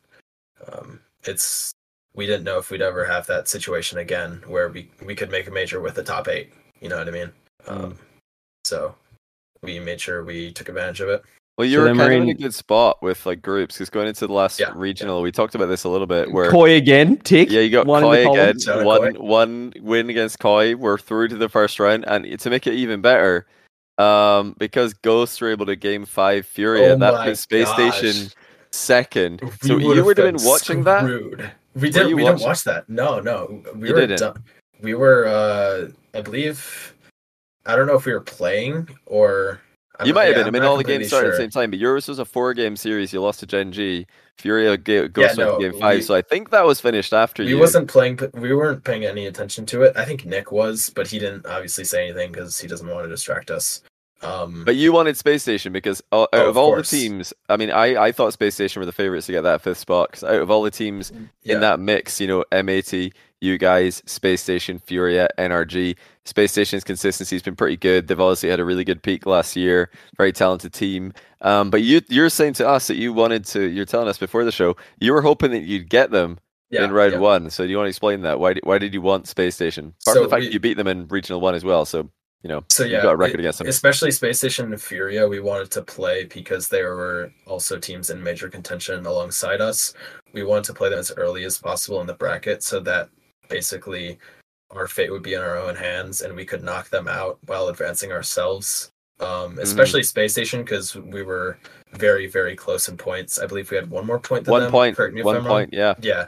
Um, 0.72 1.00
it's 1.24 1.72
we 2.14 2.26
didn't 2.26 2.44
know 2.44 2.58
if 2.58 2.70
we'd 2.70 2.82
ever 2.82 3.04
have 3.04 3.26
that 3.26 3.48
situation 3.48 3.98
again 3.98 4.42
where 4.46 4.68
we 4.68 4.88
we 5.04 5.14
could 5.14 5.30
make 5.30 5.46
a 5.48 5.50
major 5.50 5.80
with 5.80 5.94
the 5.94 6.02
top 6.02 6.28
eight. 6.28 6.52
You 6.80 6.88
know 6.88 6.98
what 6.98 7.08
I 7.08 7.12
mean? 7.12 7.32
Um, 7.66 7.98
so 8.64 8.94
we 9.62 9.80
made 9.80 10.00
sure 10.00 10.24
we 10.24 10.52
took 10.52 10.68
advantage 10.68 11.00
of 11.00 11.08
it. 11.08 11.24
Well, 11.56 11.66
you 11.68 11.78
So 11.78 11.82
were 11.82 11.88
kind 11.88 11.98
we're 11.98 12.12
of 12.16 12.22
in 12.24 12.28
a 12.30 12.34
good 12.34 12.54
spot 12.54 13.00
with 13.00 13.24
like 13.26 13.40
groups 13.40 13.76
because 13.76 13.88
going 13.88 14.08
into 14.08 14.26
the 14.26 14.32
last 14.32 14.58
Yeah, 14.58 14.72
regional, 14.74 15.22
we 15.22 15.30
talked 15.30 15.54
about 15.54 15.66
this 15.66 15.84
a 15.84 15.88
little 15.88 16.06
bit. 16.06 16.30
Where 16.32 16.50
Koi 16.50 16.74
again, 16.74 17.16
tick. 17.18 17.48
yeah, 17.48 17.60
you 17.60 17.70
got 17.70 17.86
one 17.86 18.02
Koi 18.02 18.28
again, 18.28 18.58
Shout 18.58 18.84
one 18.84 19.14
Koi. 19.14 19.20
one 19.20 19.72
win 19.80 20.10
against 20.10 20.40
Koi. 20.40 20.74
We're 20.74 20.98
through 20.98 21.28
to 21.28 21.36
the 21.36 21.48
first 21.48 21.78
round, 21.78 22.04
and 22.08 22.38
to 22.40 22.50
make 22.50 22.66
it 22.66 22.74
even 22.74 23.00
better, 23.00 23.46
um, 23.98 24.56
because 24.58 24.94
Ghosts 24.94 25.40
were 25.40 25.50
able 25.50 25.66
to 25.66 25.76
game 25.76 26.04
five 26.04 26.44
Furia, 26.44 26.94
Oh 26.94 26.98
that 26.98 27.12
my 27.14 27.24
put 27.26 27.38
Space 27.38 27.66
gosh. 27.68 27.98
Station 27.98 28.30
second. 28.72 29.40
so 29.62 29.78
you 29.78 29.86
would've 29.86 30.04
were 30.04 30.14
been 30.16 30.36
watching 30.40 30.82
that? 30.84 31.54
We 31.74 31.90
didn't. 31.90 32.10
you 32.10 32.16
We 32.16 32.24
didn't 32.24 32.40
watch 32.40 32.64
that. 32.64 32.88
No, 32.88 33.20
no. 33.20 33.62
We 33.74 33.88
You 33.88 33.94
were 33.94 34.00
didn't? 34.00 34.18
done. 34.18 34.42
We 34.80 34.94
were. 34.94 35.26
uh 35.26 35.88
I 36.16 36.20
believe. 36.22 36.94
I 37.66 37.76
don't 37.76 37.86
know 37.86 37.96
if 37.96 38.04
we 38.04 38.12
were 38.12 38.20
playing 38.20 38.88
or. 39.06 39.60
I'm 40.00 40.06
You 40.08 40.14
might 40.14 40.24
have 40.24 40.34
been. 40.34 40.46
I 40.46 40.50
mean, 40.50 40.62
all 40.64 40.76
the 40.76 40.82
games 40.84 41.06
started 41.06 41.28
at 41.28 41.30
the 41.32 41.36
same 41.38 41.50
time, 41.50 41.70
but 41.70 41.78
yours 41.78 42.08
was 42.08 42.18
a 42.18 42.24
four-game 42.24 42.74
series. 42.76 43.12
You 43.12 43.20
lost 43.22 43.38
to 43.40 43.46
Gen 43.46 43.70
G. 43.70 44.06
Furia 44.38 44.76
Ghost 44.76 45.16
went 45.16 45.38
no, 45.38 45.58
game 45.60 45.78
five, 45.78 45.96
we- 45.98 46.02
so 46.02 46.16
I 46.16 46.22
think 46.22 46.50
that 46.50 46.66
was 46.66 46.80
finished 46.80 47.12
after 47.12 47.44
We 47.44 47.50
you. 47.50 47.58
wasn't 47.58 47.86
playing. 47.88 48.18
We 48.34 48.52
weren't 48.52 48.82
paying 48.82 49.04
any 49.04 49.26
attention 49.26 49.64
to 49.66 49.82
it. 49.82 49.96
I 49.96 50.04
think 50.04 50.24
Nick 50.26 50.50
was, 50.50 50.90
but 50.90 51.06
he 51.06 51.20
didn't 51.20 51.46
obviously 51.46 51.84
say 51.84 52.04
anything 52.08 52.32
because 52.32 52.58
he 52.58 52.66
doesn't 52.66 52.88
want 52.88 53.04
to 53.04 53.08
distract 53.08 53.52
us. 53.52 53.82
Um, 54.24 54.64
But 54.64 54.76
you 54.76 54.92
wanted 54.92 55.16
Space 55.16 55.42
Station 55.42 55.72
because 55.72 56.02
uh, 56.12 56.22
out 56.22 56.28
Oh, 56.32 56.48
of 56.50 56.56
all 56.56 56.72
course. 56.74 56.90
the 56.90 56.98
teams, 57.00 57.32
I 57.48 57.56
mean, 57.56 57.70
I, 57.70 57.96
I 58.06 58.12
thought 58.12 58.32
Space 58.32 58.54
Station 58.54 58.80
were 58.80 58.86
the 58.86 58.92
favorites 58.92 59.26
to 59.26 59.32
get 59.32 59.42
that 59.42 59.60
fifth 59.62 59.78
spot. 59.78 60.10
Because 60.10 60.24
out 60.24 60.40
of 60.40 60.50
all 60.50 60.62
the 60.62 60.70
teams 60.70 61.12
yeah. 61.42 61.54
in 61.54 61.60
that 61.60 61.80
mix, 61.80 62.20
you 62.20 62.26
know, 62.26 62.44
M80, 62.52 63.12
you 63.40 63.58
guys, 63.58 64.02
Space 64.06 64.42
Station, 64.42 64.78
Furia, 64.78 65.28
NRG, 65.38 65.96
Space 66.24 66.52
Station's 66.52 66.84
consistency 66.84 67.36
has 67.36 67.42
been 67.42 67.56
pretty 67.56 67.76
good. 67.76 68.06
They've 68.08 68.18
obviously 68.18 68.48
had 68.48 68.60
a 68.60 68.64
really 68.64 68.84
good 68.84 69.02
peak 69.02 69.26
last 69.26 69.54
year. 69.56 69.90
Very 70.16 70.32
talented 70.32 70.72
team. 70.72 71.12
Um, 71.42 71.68
but 71.68 71.82
you 71.82 72.00
you're 72.08 72.30
saying 72.30 72.54
to 72.54 72.66
us 72.68 72.86
that 72.86 72.94
you 72.96 73.12
wanted 73.12 73.44
to. 73.46 73.62
You're 73.68 73.84
telling 73.84 74.08
us 74.08 74.16
before 74.16 74.44
the 74.44 74.52
show 74.52 74.76
you 74.98 75.12
were 75.12 75.20
hoping 75.20 75.50
that 75.50 75.64
you'd 75.64 75.90
get 75.90 76.10
them 76.10 76.38
yeah, 76.70 76.84
in 76.84 76.92
round 76.92 77.12
yeah. 77.12 77.18
one. 77.18 77.50
So 77.50 77.64
do 77.64 77.70
you 77.70 77.76
want 77.76 77.84
to 77.86 77.90
explain 77.90 78.22
that? 78.22 78.40
Why 78.40 78.54
did, 78.54 78.64
why 78.64 78.78
did 78.78 78.94
you 78.94 79.02
want 79.02 79.28
Space 79.28 79.54
Station? 79.54 79.92
Apart 80.02 80.04
from 80.04 80.14
So 80.14 80.22
the 80.22 80.28
fact 80.30 80.40
we- 80.40 80.46
that 80.46 80.52
you 80.54 80.60
beat 80.60 80.78
them 80.78 80.86
in 80.86 81.06
regional 81.08 81.42
one 81.42 81.54
as 81.54 81.64
well. 81.64 81.84
So 81.84 82.08
you 82.44 82.48
know, 82.48 82.62
So 82.70 82.84
yeah, 82.84 83.02
got 83.02 83.14
a 83.14 83.16
record 83.16 83.36
it- 83.36 83.40
against 83.40 83.58
them. 83.58 83.68
especially 83.68 84.10
Space 84.10 84.38
Station 84.38 84.66
and 84.72 84.80
Furia. 84.80 85.26
We 85.26 85.40
wanted 85.40 85.70
to 85.72 85.82
play 85.82 86.24
because 86.24 86.68
there 86.68 86.94
were 86.94 87.32
also 87.46 87.78
teams 87.78 88.10
in 88.10 88.22
major 88.22 88.48
contention 88.50 89.06
alongside 89.06 89.62
us. 89.62 89.94
We 90.34 90.44
wanted 90.44 90.64
to 90.64 90.74
play 90.74 90.90
them 90.90 90.98
as 90.98 91.10
early 91.16 91.44
as 91.44 91.56
possible 91.58 92.00
in 92.02 92.06
the 92.06 92.14
bracket, 92.14 92.62
so 92.62 92.80
that 92.80 93.08
basically 93.48 94.18
our 94.70 94.86
fate 94.86 95.10
would 95.10 95.22
be 95.22 95.34
in 95.34 95.40
our 95.40 95.56
own 95.56 95.74
hands, 95.74 96.20
and 96.20 96.34
we 96.36 96.44
could 96.44 96.62
knock 96.62 96.90
them 96.90 97.08
out 97.08 97.38
while 97.46 97.68
advancing 97.68 98.12
ourselves. 98.12 98.90
Mm-hmm. 99.20 99.54
Um, 99.54 99.58
especially 99.60 100.02
Space 100.02 100.32
Station 100.32 100.60
because 100.64 100.94
we 100.96 101.22
were 101.22 101.56
very, 101.92 102.26
very 102.26 102.56
close 102.56 102.88
in 102.88 102.96
points. 102.96 103.38
I 103.38 103.46
believe 103.46 103.70
we 103.70 103.76
had 103.76 103.88
one 103.88 104.04
more 104.06 104.18
point 104.18 104.44
than 104.44 104.52
One 104.52 104.62
them. 104.64 104.72
point. 104.72 104.96
correct 104.96 105.14
me 105.14 105.20
if 105.20 105.24
One 105.24 105.44
point. 105.44 105.72
Yeah. 105.72 105.94
Yeah. 106.02 106.26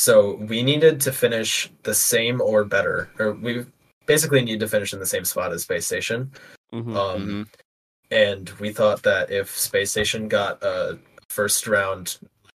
So 0.00 0.34
we 0.34 0.62
needed 0.62 1.00
to 1.02 1.12
finish 1.12 1.70
the 1.84 1.94
same 1.94 2.40
or 2.42 2.64
better, 2.64 3.08
or 3.18 3.32
we 3.32 3.64
basically 4.06 4.42
need 4.42 4.60
to 4.60 4.68
finish 4.68 4.92
in 4.92 5.00
the 5.00 5.06
same 5.06 5.24
spot 5.24 5.52
as 5.52 5.62
Space 5.62 5.86
Station. 5.86 6.32
Mhm. 6.72 6.96
Um, 6.96 7.26
Mhm. 7.28 7.48
and 8.10 8.50
we 8.60 8.72
thought 8.72 9.02
that 9.02 9.30
if 9.30 9.50
Space 9.56 9.90
Station 9.90 10.28
got 10.28 10.62
a 10.62 10.98
first 11.28 11.66
round 11.66 12.18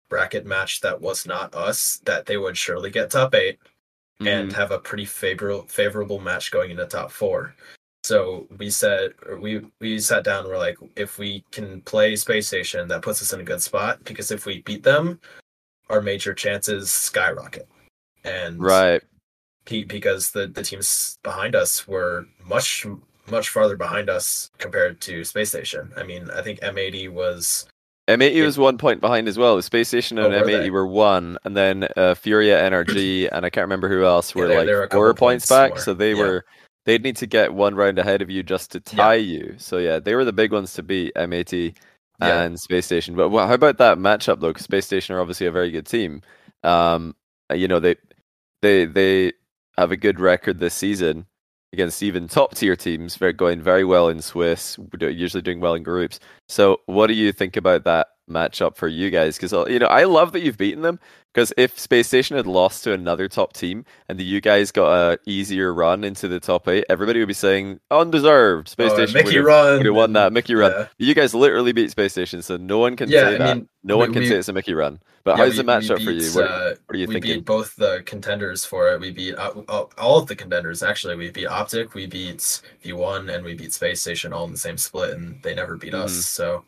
bracket 0.09 0.45
match 0.45 0.81
that 0.81 1.01
was 1.01 1.25
not 1.25 1.55
us, 1.55 1.99
that 2.05 2.25
they 2.25 2.37
would 2.37 2.57
surely 2.57 2.89
get 2.89 3.09
top 3.09 3.33
8 3.35 3.59
and 4.19 4.49
Mhm. 4.51 4.55
have 4.55 4.71
a 4.71 4.79
pretty 4.79 5.05
favorable 5.05 5.67
favorable 5.67 6.19
match 6.19 6.51
going 6.51 6.71
into 6.71 6.85
top 6.85 7.11
four. 7.11 7.55
So 8.03 8.47
we 8.57 8.69
said 8.69 9.13
we 9.39 9.61
we 9.81 9.99
sat 9.99 10.23
down 10.23 10.41
and 10.41 10.47
we're 10.49 10.57
like, 10.57 10.77
if 10.95 11.17
we 11.17 11.43
can 11.51 11.81
play 11.81 12.15
Space 12.15 12.47
Station, 12.47 12.87
that 12.87 13.01
puts 13.01 13.21
us 13.21 13.33
in 13.33 13.41
a 13.41 13.43
good 13.43 13.61
spot 13.61 14.03
because 14.05 14.31
if 14.31 14.45
we 14.45 14.61
beat 14.61 14.83
them, 14.83 15.19
our 15.89 16.01
major 16.01 16.33
chances 16.33 16.89
skyrocket. 16.89 17.67
And 18.23 18.61
right. 18.61 19.01
Because 19.87 20.31
the 20.31 20.47
the 20.47 20.63
teams 20.63 21.17
behind 21.23 21.55
us 21.55 21.87
were 21.87 22.25
much 22.45 22.85
much 23.29 23.49
farther 23.49 23.75
behind 23.75 24.09
us 24.09 24.49
compared 24.57 25.01
to 25.01 25.23
Space 25.23 25.49
Station. 25.49 25.91
I 25.97 26.03
mean, 26.03 26.29
I 26.31 26.41
think 26.41 26.59
M80 26.61 27.09
was 27.09 27.67
M80 28.09 28.43
was 28.45 28.57
one 28.57 28.77
point 28.77 29.01
behind 29.01 29.27
as 29.27 29.37
well. 29.37 29.57
The 29.57 29.61
Space 29.63 29.89
Station 29.89 30.17
and 30.17 30.33
Oh, 30.33 30.41
M80 30.43 30.45
they? 30.63 30.69
were 30.69 30.87
one, 30.87 31.37
and 31.43 31.55
then 31.57 31.89
uh, 31.97 32.15
Furia, 32.15 32.57
NRG, 32.69 33.27
and 33.33 33.45
I 33.45 33.49
can't 33.49 33.65
remember 33.65 33.89
who 33.89 34.05
else 34.05 34.33
Yeah, 34.33 34.41
were 34.43 34.47
they- 34.47 34.75
like 34.75 34.91
four 34.93 35.13
points 35.13 35.45
points 35.45 35.49
back. 35.49 35.69
more. 35.71 35.79
So 35.79 35.93
they 35.93 36.13
Yeah. 36.13 36.19
were 36.23 36.45
they'd 36.85 37.03
need 37.03 37.17
to 37.17 37.27
get 37.27 37.53
one 37.53 37.75
round 37.75 37.99
ahead 37.99 38.21
of 38.21 38.29
you 38.29 38.43
just 38.43 38.71
to 38.71 38.81
Yeah. 38.91 39.03
tie 39.03 39.15
you. 39.15 39.55
So 39.57 39.77
yeah, 39.77 39.99
they 39.99 40.15
were 40.15 40.23
the 40.23 40.31
big 40.31 40.53
ones 40.53 40.73
to 40.75 40.83
beat 40.83 41.11
M80 41.17 41.75
Yeah. 42.21 42.43
and 42.43 42.57
Space 42.57 42.85
Station. 42.85 43.13
But 43.17 43.27
wha- 43.27 43.45
how 43.45 43.55
about 43.55 43.77
that 43.79 43.97
matchup 43.97 44.39
though 44.39 44.53
Space 44.53 44.85
Station 44.85 45.13
are 45.13 45.19
obviously 45.19 45.47
a 45.47 45.51
very 45.51 45.69
good 45.71 45.85
team. 45.85 46.21
Um, 46.63 47.13
you 47.53 47.67
know 47.67 47.81
they 47.81 47.97
they 48.61 48.85
they 48.85 49.33
have 49.77 49.91
a 49.91 49.97
good 49.97 50.19
record 50.19 50.59
this 50.59 50.73
season 50.73 51.25
against 51.73 52.01
even 52.01 52.27
top 52.27 52.55
tier 52.55 52.75
teams. 52.75 53.17
They're 53.17 53.33
going 53.33 53.61
very 53.61 53.83
well 53.83 54.09
in 54.09 54.21
Swiss, 54.21 54.77
usually 54.99 55.41
doing 55.41 55.59
well 55.59 55.75
in 55.75 55.83
groups. 55.83 56.19
So 56.47 56.81
what 56.85 57.07
do 57.07 57.13
you 57.13 57.31
think 57.31 57.57
about 57.57 57.83
that 57.83 58.07
matchup 58.29 58.75
for 58.75 58.87
you 58.87 59.09
guys? 59.09 59.37
Because 59.37 59.53
uh, 59.53 59.65
you 59.65 59.79
know 59.79 59.87
I 59.87 60.05
love 60.05 60.31
that 60.33 60.41
you've 60.41 60.57
beaten 60.57 60.81
them. 60.81 60.99
Because 61.37 61.53
if 61.55 61.77
Space 61.77 62.07
Station 62.07 62.35
had 62.35 62.47
lost 62.47 62.83
to 62.85 62.93
another 62.93 63.27
top 63.27 63.53
team 63.53 63.85
and 64.09 64.17
the 64.19 64.23
you 64.23 64.41
guys 64.41 64.71
got 64.71 64.91
a 64.91 65.19
easier 65.27 65.71
run 65.71 66.03
into 66.03 66.27
the 66.27 66.39
top 66.39 66.67
eight, 66.67 66.83
everybody 66.89 67.19
would 67.19 67.27
be 67.27 67.35
saying 67.35 67.79
undeserved. 67.91 68.69
Space 68.69 68.89
oh, 68.91 68.95
Station 68.95 69.13
Mickey 69.13 69.27
would 69.27 69.35
have, 69.35 69.45
Run. 69.45 69.77
would 69.77 69.85
have 69.85 69.93
won 69.95 70.13
that 70.13 70.33
Mickey 70.33 70.55
run. 70.55 70.71
Yeah. 70.71 70.87
You 70.97 71.13
guys 71.13 71.35
literally 71.35 71.73
beat 71.73 71.91
Space 71.91 72.13
Station, 72.13 72.41
so 72.41 72.57
no 72.57 72.79
one 72.79 72.95
can 72.95 73.07
Yeah, 73.11 73.19
say 73.19 73.35
I 73.35 73.37
that. 73.37 73.57
mean, 73.57 73.69
no 73.83 73.97
we- 73.97 74.05
one 74.05 74.13
can 74.13 74.23
we- 74.23 74.29
say 74.29 74.37
it's 74.37 74.47
a 74.49 74.53
Mickey 74.53 74.73
run. 74.73 74.99
But 75.23 75.37
Yeah, 75.37 75.43
how's 75.43 75.51
we- 75.51 75.57
the 75.57 75.63
matchup 75.65 76.03
for 76.03 76.09
you? 76.09 76.31
What, 76.31 76.49
uh, 76.49 76.73
what 76.87 76.95
are 76.95 76.97
you 76.97 77.07
we 77.07 77.13
thinking? 77.13 77.33
beat 77.35 77.45
both 77.45 77.75
the 77.75 78.01
contenders 78.07 78.65
for 78.65 78.91
it. 78.95 78.99
We 78.99 79.11
beat 79.11 79.35
uh, 79.35 79.51
all 79.99 80.17
of 80.17 80.25
the 80.25 80.35
contenders. 80.35 80.81
Actually, 80.81 81.17
we 81.17 81.29
beat 81.29 81.45
Optic, 81.45 81.93
we 81.93 82.07
beat 82.07 82.39
V1, 82.83 83.31
and 83.31 83.45
we 83.45 83.53
beat 83.53 83.73
Space 83.75 84.01
Station 84.01 84.33
all 84.33 84.45
in 84.45 84.53
the 84.53 84.57
same 84.57 84.77
split, 84.77 85.11
and 85.11 85.39
they 85.43 85.53
never 85.53 85.77
beat 85.77 85.93
us. 85.93 86.13
Mhm. 86.17 86.21
So 86.23 86.65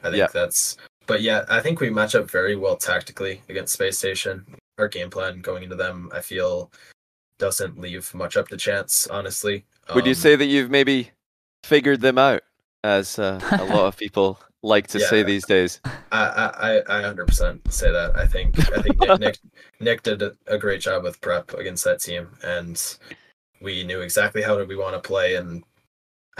I 0.00 0.08
think 0.10 0.16
Yeah. 0.16 0.26
that's. 0.30 0.76
But 1.06 1.22
yeah, 1.22 1.44
I 1.48 1.60
think 1.60 1.80
we 1.80 1.90
match 1.90 2.14
up 2.14 2.30
very 2.30 2.56
well 2.56 2.76
tactically 2.76 3.42
against 3.48 3.72
Space 3.74 3.98
Station. 3.98 4.46
Our 4.78 4.88
game 4.88 5.10
plan 5.10 5.40
going 5.40 5.62
into 5.64 5.76
them, 5.76 6.10
I 6.14 6.20
feel, 6.20 6.70
doesn't 7.38 7.78
leave 7.78 8.12
much 8.14 8.36
up 8.36 8.48
to 8.48 8.56
chance. 8.56 9.06
Honestly, 9.08 9.64
Would 9.94 10.06
you 10.06 10.12
Um, 10.12 10.14
say 10.16 10.36
that 10.36 10.46
you've 10.46 10.70
maybe 10.70 11.10
figured 11.64 12.00
them 12.00 12.18
out, 12.18 12.42
as 12.84 13.18
uh, 13.18 13.40
a 13.52 13.64
lot 13.64 13.86
of 13.86 13.96
people 14.04 14.38
like 14.62 14.86
to 14.88 15.00
say 15.00 15.22
these 15.24 15.44
days? 15.44 15.80
I 16.12 16.82
I 16.88 16.98
I 16.98 17.02
hundred 17.02 17.26
percent 17.26 17.72
say 17.72 17.90
that. 17.90 18.16
I 18.16 18.26
think 18.26 18.58
I 18.72 18.80
think 18.82 18.98
Nick 19.00 19.20
Nick, 19.20 19.38
Nick 19.80 20.02
did 20.02 20.22
a, 20.22 20.36
a 20.46 20.56
great 20.56 20.80
job 20.80 21.02
with 21.02 21.20
prep 21.20 21.52
against 21.54 21.84
that 21.84 22.00
team, 22.00 22.28
and 22.42 22.80
we 23.60 23.84
knew 23.84 24.00
exactly 24.00 24.42
how 24.42 24.62
we 24.64 24.76
want 24.76 24.94
to 24.94 25.00
play, 25.06 25.34
and 25.34 25.64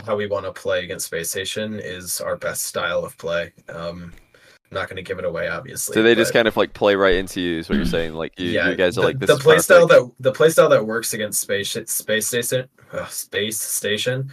how 0.06 0.16
we 0.16 0.26
want 0.26 0.46
to 0.46 0.52
play 0.52 0.84
against 0.84 1.06
Space 1.06 1.30
Station 1.30 1.78
is 1.80 2.20
our 2.20 2.36
best 2.36 2.64
style 2.64 3.04
of 3.04 3.18
play. 3.18 3.52
Um, 3.68 4.12
I'm 4.72 4.80
not 4.80 4.88
going 4.88 4.96
to 4.96 5.02
give 5.02 5.18
it 5.18 5.24
away, 5.26 5.48
obviously. 5.48 5.92
So 5.92 6.02
they 6.02 6.14
just 6.14 6.32
kind 6.32 6.48
of 6.48 6.56
like 6.56 6.72
play 6.72 6.94
right 6.94 7.16
into 7.16 7.42
you, 7.42 7.58
is 7.58 7.68
what 7.68 7.76
you're 7.76 7.84
saying? 7.84 8.14
Like 8.14 8.38
you, 8.40 8.48
yeah, 8.48 8.70
you 8.70 8.74
guys 8.74 8.96
are 8.96 9.02
the, 9.02 9.06
like 9.08 9.18
this 9.18 9.28
the 9.28 9.36
is 9.36 9.42
play 9.42 9.58
style 9.58 9.86
perfect. 9.86 10.16
that 10.18 10.32
the 10.32 10.38
playstyle 10.38 10.70
that 10.70 10.86
works 10.86 11.12
against 11.12 11.40
Space 11.40 11.76
Space 11.86 12.26
Station 12.26 12.68
uh, 12.92 13.06
Space 13.06 13.60
Station 13.60 14.30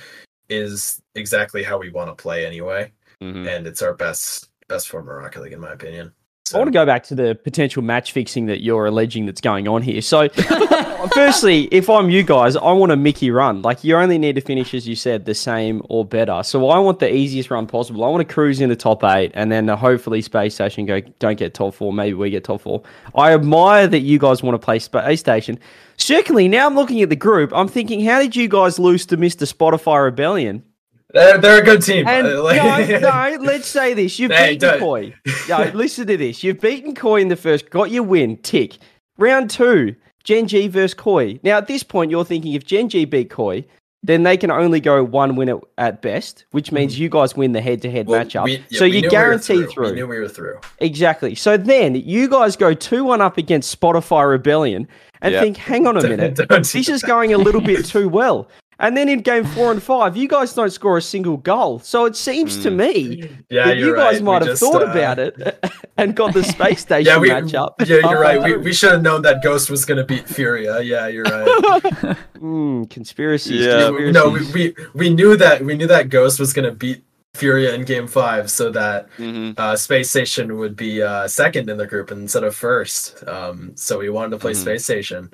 is 0.48 1.02
exactly 1.16 1.62
how 1.62 1.78
we 1.78 1.90
want 1.92 2.10
to 2.10 2.22
play 2.22 2.46
anyway, 2.46 2.92
Mhm. 3.22 3.48
and 3.48 3.68
it's 3.68 3.82
our 3.82 3.94
best 3.94 4.50
best 4.70 4.88
form 4.88 5.10
of 5.10 5.16
Rocket 5.16 5.42
League 5.42 5.54
in 5.54 5.60
my 5.60 5.74
opinion. 5.74 6.14
I 6.54 6.58
want 6.58 6.68
to 6.68 6.72
go 6.72 6.86
back 6.86 7.04
to 7.06 7.16
the 7.16 7.36
potential 7.36 7.82
match 7.84 8.12
fixing 8.12 8.48
that 8.48 8.62
you're 8.62 8.86
alleging 8.86 9.26
that's 9.26 9.42
going 9.42 9.68
on 9.68 9.82
here. 9.82 10.02
So, 10.02 10.30
firstly, 11.14 11.68
if 11.72 11.90
I'm 11.90 12.10
you 12.10 12.24
guys, 12.24 12.56
I 12.56 12.72
want 12.72 12.92
a 12.92 12.96
Mickey 12.96 13.32
run. 13.32 13.62
Like, 13.62 13.84
you 13.84 13.96
only 13.96 14.18
need 14.18 14.36
to 14.36 14.42
finish, 14.42 14.74
as 14.74 14.88
you 14.88 14.96
said, 14.96 15.26
the 15.26 15.36
same 15.36 15.82
or 15.90 16.06
better. 16.06 16.42
So, 16.44 16.70
I 16.70 16.80
want 16.80 17.00
the 17.00 17.14
easiest 17.14 17.52
run 17.52 17.68
possible. 17.68 18.04
I 18.04 18.10
want 18.10 18.28
to 18.28 18.34
cruise 18.34 18.62
in 18.62 18.70
the 18.70 18.76
top 18.76 19.04
eight 19.04 19.32
and 19.34 19.52
then 19.52 19.68
hopefully 19.68 20.22
Space 20.22 20.56
Station 20.56 20.86
go 20.86 21.02
don't 21.20 21.38
get 21.38 21.54
top 21.54 21.74
four. 21.74 21.94
Maybe 21.94 22.14
we 22.14 22.30
get 22.30 22.44
top 22.44 22.62
four. 22.62 22.84
I 23.16 23.34
admire 23.34 23.88
that 23.88 24.00
you 24.00 24.18
guys 24.18 24.42
want 24.42 24.56
to 24.56 24.64
play 24.64 24.80
Space 24.80 25.20
Station. 25.20 25.60
Secondly, 25.98 26.48
now 26.48 26.66
I'm 26.66 26.76
looking 26.76 27.02
at 27.02 27.10
the 27.10 27.16
group. 27.16 27.52
I'm 27.54 27.68
thinking, 27.68 28.04
how 28.06 28.20
did 28.20 28.36
you 28.36 28.48
guys 28.48 28.80
lose 28.80 29.06
to 29.08 29.18
Mr. 29.18 29.46
Shopify 29.52 30.04
Rebellion? 30.04 30.64
They're, 31.12 31.38
they're 31.40 31.62
a 31.62 31.66
good 31.66 31.82
team. 31.82 32.08
And 32.08 32.28
like- 32.44 32.58
no, 32.92 33.00
no, 33.00 33.38
let's 33.44 33.68
say 33.68 33.94
this. 33.94 34.20
You've 34.20 34.32
Hey, 34.32 34.54
beaten 34.54 34.70
don't- 34.70 34.80
Koi. 34.80 35.16
No, 35.50 35.72
listen 35.74 36.06
to 36.08 36.18
this. 36.18 36.44
You've 36.44 36.62
beaten 36.62 36.94
Koi 36.94 37.22
in 37.22 37.30
the 37.30 37.36
first, 37.36 37.70
got 37.70 37.90
your 37.92 38.04
win, 38.04 38.38
tick. 38.38 38.78
Round 39.18 39.50
two, 39.50 39.96
Gen 40.24 40.48
G 40.48 40.68
versus 40.68 40.94
Koi. 40.94 41.40
Now, 41.44 41.58
at 41.58 41.68
this 41.68 41.82
point, 41.84 42.12
you're 42.12 42.24
thinking 42.26 42.54
if 42.54 42.64
Gen 42.66 42.90
G 42.90 43.06
beat 43.06 43.30
Koi, 43.32 43.66
then 44.04 44.24
they 44.24 44.38
can 44.38 44.50
only 44.52 44.80
go 44.80 45.04
one 45.04 45.36
win 45.36 45.50
at, 45.50 45.58
at 45.78 46.02
best, 46.02 46.46
which 46.52 46.72
means 46.72 46.94
mm-hmm. 46.94 47.04
you 47.04 47.10
guys 47.10 47.36
win 47.36 47.52
the 47.52 47.60
head 47.60 47.82
to 47.82 47.92
head 47.92 48.08
matchup. 48.08 48.46
we- 48.46 48.64
yeah, 48.70 48.80
so 48.80 48.86
you 48.86 49.02
knew 49.02 49.10
we 49.10 49.38
through. 49.40 49.68
through. 49.68 49.86
We 49.90 49.92
knew 49.94 50.08
we 50.08 50.20
were 50.20 50.30
through. 50.30 50.60
Exactly. 50.78 51.36
So 51.36 51.58
then 51.58 51.96
you 51.96 52.30
guys 52.30 52.56
go 52.56 52.74
2 52.74 53.04
1 53.04 53.20
up 53.20 53.38
against 53.38 53.78
Shopify 53.82 54.30
Rebellion 54.30 54.88
and 55.22 55.34
Yeah. 55.34 55.42
think, 55.42 55.58
hang 55.58 55.86
on 55.88 55.98
a 55.98 56.04
minute, 56.08 56.36
this 56.50 56.76
is 56.88 57.02
going 57.02 57.34
a 57.34 57.38
little 57.38 57.62
bit 57.62 57.84
too 57.86 58.08
well. 58.08 58.48
And 58.82 58.96
then 58.96 59.10
in 59.10 59.20
game 59.20 59.44
four 59.44 59.72
and 59.72 59.84
five, 59.84 60.16
you 60.16 60.28
guys 60.28 60.54
don't 60.54 60.70
score 60.72 60.98
a 60.98 61.02
single 61.02 61.36
goal. 61.38 61.80
So 61.80 62.06
it 62.06 62.16
seems 62.16 62.58
to 62.64 62.72
me 62.72 63.30
Yeah, 63.50 63.66
that 63.68 63.78
you're 63.78 63.96
guys 63.96 64.16
right. 64.16 64.24
might 64.24 64.42
We 64.44 64.48
have 64.48 64.58
just, 64.60 64.64
thought 64.72 64.82
uh, 64.82 64.92
about 64.92 65.20
it 65.20 65.36
and 65.98 66.16
got 66.16 66.34
the 66.34 66.44
space 66.46 66.80
station 66.88 67.06
Yeah, 67.12 67.18
we, 67.20 67.30
matchup. 67.30 67.72
yeah, 67.86 68.10
you're 68.10 68.22
right. 68.22 68.42
We, 68.42 68.56
we 68.58 68.74
should 68.74 68.92
have 68.94 69.02
known 69.02 69.22
that 69.24 69.44
Ghost 69.44 69.70
was 69.70 69.84
going 69.84 69.98
to 69.98 70.06
beat 70.06 70.28
Furia. 70.30 70.82
Yeah, 70.82 71.08
you're 71.08 71.24
right. 71.26 72.18
Mm, 72.40 72.90
conspiracies. 72.90 73.66
Yeah, 73.66 73.90
We- 73.90 74.12
no, 74.12 74.30
we, 74.30 74.50
we 74.54 74.76
we 74.94 75.10
knew 75.14 75.36
that 75.36 75.62
we 75.62 75.76
knew 75.76 75.88
that 75.88 76.08
Ghost 76.08 76.40
was 76.40 76.54
going 76.54 76.64
to 76.64 76.72
beat 76.74 77.04
Furia 77.34 77.74
in 77.76 77.84
Game 77.84 78.08
Five, 78.08 78.50
so 78.50 78.72
that 78.72 79.10
Mhm. 79.18 79.60
uh, 79.60 79.76
Space 79.76 80.10
Station 80.10 80.56
would 80.58 80.78
be 80.78 81.02
uh, 81.04 81.28
second 81.28 81.70
in 81.70 81.76
the 81.78 81.86
group 81.86 82.12
instead 82.12 82.46
of 82.46 82.56
first. 82.56 83.28
Um, 83.28 83.74
so 83.76 84.00
we 84.00 84.10
wanted 84.10 84.30
to 84.32 84.38
play 84.38 84.54
Mhm. 84.54 84.62
Space 84.62 84.84
Station. 84.86 85.32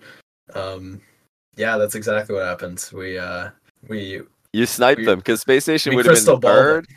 Um, 0.55 1.01
yeah, 1.57 1.77
that's 1.77 1.95
exactly 1.95 2.35
what 2.35 2.45
happened. 2.45 2.89
We 2.93 3.17
uh, 3.17 3.49
we 3.87 4.21
You 4.53 4.65
sniped 4.65 4.99
We- 4.99 5.05
them 5.05 5.19
because 5.19 5.41
Space 5.41 5.63
Station 5.63 5.95
would 5.95 6.05
have 6.05 6.23
been 6.25 6.41
third. 6.41 6.87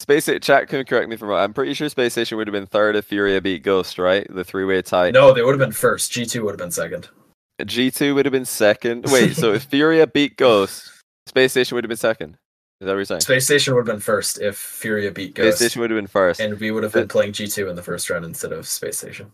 Space 0.00 0.24
Sta- 0.24 0.38
chat 0.38 0.68
can 0.68 0.82
correct 0.86 1.08
me 1.10 1.14
if 1.14 1.22
I'm 1.22 1.28
wrong. 1.28 1.40
I'm 1.44 1.52
pretty 1.52 1.74
sure 1.74 1.88
Space 1.90 2.12
Station 2.12 2.38
would 2.38 2.46
have 2.46 2.52
been 2.52 2.66
third 2.66 2.96
if 2.96 3.04
Furia 3.04 3.40
beat 3.42 3.62
Ghost, 3.62 3.98
right? 3.98 4.26
The 4.34 4.44
three 4.44 4.64
way 4.64 4.80
tie. 4.80 5.10
no, 5.10 5.34
they 5.34 5.42
would 5.42 5.52
have 5.52 5.58
been 5.68 5.72
first. 5.72 6.10
G 6.10 6.24
two 6.24 6.42
would 6.44 6.52
have 6.52 6.58
been 6.58 6.70
second. 6.70 7.08
G2 7.60 8.14
would 8.14 8.24
have 8.24 8.32
been 8.32 8.46
second. 8.46 9.04
Wait, 9.10 9.36
so 9.36 9.52
if 9.52 9.64
Furia 9.64 10.06
beat 10.06 10.38
Ghost, 10.38 10.90
Space 11.26 11.50
Station 11.50 11.74
would 11.74 11.84
have 11.84 11.90
been 11.90 11.96
second. 11.98 12.38
Is 12.80 12.86
that 12.86 12.92
what 12.92 12.94
you're 12.96 13.04
saying? 13.04 13.20
Space 13.20 13.44
Station 13.44 13.74
would 13.74 13.80
have 13.86 13.94
been 13.94 14.00
first 14.00 14.40
if 14.40 14.56
Furia 14.56 15.10
beat 15.10 15.34
Ghost. 15.34 15.58
Space 15.58 15.68
Station 15.72 15.82
would 15.82 15.90
have 15.90 15.98
been 15.98 16.06
first. 16.06 16.40
and 16.40 16.58
we 16.58 16.70
would 16.70 16.82
have 16.82 16.94
been 16.94 17.08
playing 17.08 17.32
G 17.34 17.46
two 17.46 17.68
in 17.68 17.76
the 17.76 17.82
first 17.82 18.08
round 18.08 18.24
instead 18.24 18.52
of 18.52 18.66
Space 18.66 18.96
Station. 18.96 19.30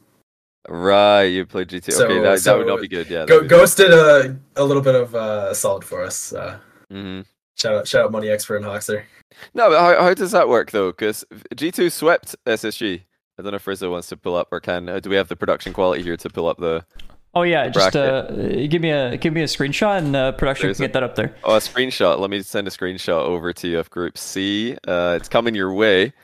Right, 0.68 1.24
you 1.24 1.46
played 1.46 1.68
G2. 1.68 1.92
So- 1.92 2.04
okay, 2.04 2.14
that, 2.14 2.22
that 2.22 2.56
would 2.58 2.66
so 2.66 2.74
not 2.74 2.80
be 2.80 2.88
good. 2.88 3.08
Yeah. 3.08 3.24
Go, 3.26 3.46
Ghost 3.46 3.76
did 3.76 3.92
a 3.92 4.36
a 4.56 4.64
little 4.64 4.82
bit 4.82 4.94
of 4.94 5.14
uh, 5.14 5.54
solid 5.54 5.84
for 5.84 6.02
us. 6.02 6.32
Uh, 6.32 6.58
hmm 6.90 7.20
shout 7.56 7.74
out, 7.74 7.88
shout 7.88 8.04
out, 8.04 8.12
Money 8.12 8.28
Expert 8.28 8.56
and 8.56 8.64
Hoxer. 8.66 9.04
No, 9.54 9.70
but 9.70 9.78
how, 9.80 10.02
how 10.02 10.14
does 10.14 10.32
that 10.32 10.48
work 10.48 10.70
though? 10.72 10.90
Because 10.90 11.24
G2 11.54 11.90
swept 11.90 12.36
SSG. 12.46 13.00
I 13.38 13.42
don't 13.42 13.50
know 13.52 13.56
if 13.56 13.66
Rizzo 13.66 13.90
wants 13.90 14.08
to 14.08 14.16
pull 14.16 14.34
up 14.36 14.48
or 14.50 14.60
can. 14.60 14.88
Uh, 14.88 15.00
do 15.00 15.10
we 15.10 15.16
have 15.16 15.28
the 15.28 15.36
production 15.36 15.72
quality 15.72 16.02
here 16.02 16.16
to 16.16 16.28
pull 16.30 16.48
up 16.48 16.58
the 16.58 16.84
Oh 17.34 17.42
yeah, 17.42 17.68
just 17.68 17.94
uh, 17.94 18.30
give 18.66 18.80
me 18.80 18.90
a 18.90 19.18
give 19.18 19.34
me 19.34 19.42
a 19.42 19.46
screenshot 19.46 19.98
and 19.98 20.16
uh, 20.16 20.32
production 20.32 20.68
There's 20.68 20.78
can 20.78 20.84
a- 20.84 20.88
get 20.88 20.92
that 20.94 21.02
up 21.02 21.16
there. 21.16 21.34
oh 21.44 21.56
a 21.56 21.58
screenshot? 21.58 22.18
Let 22.18 22.30
me 22.30 22.40
send 22.42 22.66
a 22.66 22.70
screenshot 22.70 23.22
over 23.24 23.52
to 23.52 23.68
you 23.68 23.78
of 23.78 23.90
Group 23.90 24.16
C. 24.16 24.74
Uh, 24.88 25.14
it's 25.20 25.28
coming 25.28 25.54
your 25.54 25.72
way. 25.74 26.14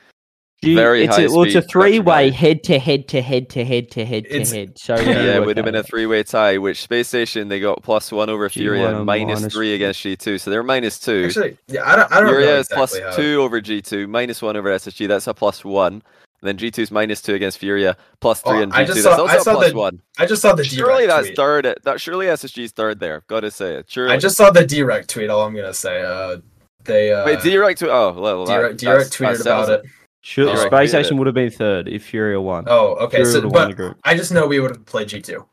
You- 0.64 0.77
very 0.77 1.05
it's 1.05 1.18
a, 1.18 1.27
well, 1.29 1.42
it's 1.42 1.55
a 1.55 1.59
high-speed 1.59 1.70
three 1.72 1.98
way 1.98 2.31
production 2.31 2.35
head 2.46 2.62
to 2.64 2.79
head 2.79 3.09
to 3.09 3.20
head 3.22 3.48
to 3.51 3.64
head 3.64 3.90
to 3.90 4.05
head 4.05 4.25
to 4.27 4.31
It's- 4.31 4.53
head. 4.53 4.79
So 4.79 4.94
Yeah, 4.94 4.98
how 5.01 5.05
do 5.05 5.11
you 5.11 5.16
Yeah, 5.16 5.22
it 5.35 5.38
work 5.40 5.46
would 5.48 5.57
have 5.57 5.64
that 5.66 5.72
been 5.72 5.75
a 5.75 5.79
out? 5.81 5.87
three-way 5.88 6.22
tie. 6.22 6.59
Which 6.59 6.83
Space 6.83 7.09
Station 7.09 7.48
they 7.48 7.59
got 7.59 7.83
plus 7.83 8.12
one 8.12 8.31
over 8.31 8.48
G1 8.48 8.53
Furia 8.53 8.87
and 8.88 8.96
and 8.98 9.07
minus 9.07 9.40
minus 9.40 9.53
three 9.53 9.66
three. 9.68 9.75
against 9.75 10.01
G2, 10.05 10.38
so 10.40 10.51
they're 10.51 10.62
minus 10.62 11.01
two. 11.01 11.25
Actually, 11.27 11.59
yeah, 11.66 11.83
I 11.85 11.96
don't, 11.96 12.12
I 12.12 12.20
don't 12.20 12.29
Furia 12.29 12.46
know 12.46 12.57
is 12.59 12.68
plus 12.68 12.94
exactly 12.94 13.11
how. 13.25 13.31
two 13.33 13.42
over 13.42 13.61
G2, 13.61 14.09
minus 14.09 14.40
one 14.40 14.57
over 14.57 14.68
SSG. 14.70 15.09
That's 15.09 15.27
a 15.27 15.35
plus 15.35 15.64
one. 15.64 16.03
then 16.44 16.57
G2's 16.57 16.90
minus 16.90 17.20
two 17.22 17.35
against 17.35 17.59
Furia, 17.59 17.96
plus 18.20 18.40
three 18.40 18.59
Oh, 18.59 18.62
on 18.62 18.72
I 18.72 18.83
G2. 18.83 18.87
just 18.87 19.03
That's 19.05 19.16
saw- 19.16 19.22
also 19.22 19.35
I 19.35 19.37
a 19.37 19.40
saw 19.40 19.53
plus 19.55 19.70
the 19.70 19.77
one. 19.77 20.01
I 20.18 20.27
just 20.27 20.42
saw 20.42 20.55
the 20.55 20.64
Surely 20.64 21.07
direct 21.07 21.09
that's 21.09 21.27
tweet. 21.29 21.37
third. 21.37 21.66
At, 21.66 21.83
that 21.85 22.01
surely 22.01 22.27
SSG's 22.27 22.70
third 22.72 22.98
there. 23.01 23.22
Gotta 23.29 23.51
say 23.51 23.75
it. 23.75 23.87
Surely. 23.88 24.12
I 24.12 24.16
just 24.16 24.37
saw 24.37 24.51
the 24.51 24.64
direct 24.66 25.09
tweet. 25.11 25.29
All 25.31 25.42
I'm 25.44 25.55
gonna 25.57 25.72
say. 25.75 26.03
Uh, 26.03 26.38
they 26.85 27.12
uh, 27.12 27.25
wait. 27.27 27.40
direct 27.42 27.79
to 27.81 27.90
oh 27.92 28.12
well. 28.12 28.44
that- 28.46 28.53
direct, 28.55 28.81
that's- 28.81 29.11
direct 29.11 29.12
tweeted 29.12 29.44
that 29.44 29.51
about 29.53 29.66
settles 29.68 29.85
it. 29.85 29.90
Sure, 30.23 30.49
Oh, 30.51 30.55
Space 30.57 30.93
yeah. 30.93 31.01
Station 31.03 31.19
would 31.19 31.27
have 31.27 31.35
been 31.35 31.51
third 31.51 31.89
if 31.89 32.05
Furia 32.07 32.41
won. 32.41 32.65
Oh, 32.69 32.95
okay. 33.07 33.19
Furia 33.19 33.27
So, 33.33 33.35
would 33.41 33.45
have 33.45 33.79
won 33.79 33.89
but. 33.91 33.97
I 34.05 34.17
just 34.17 34.33
know 34.33 34.47
we 34.47 34.61
would 34.61 34.71
have 34.71 34.87
played 34.87 35.09
G 35.09 35.21
two. 35.21 35.45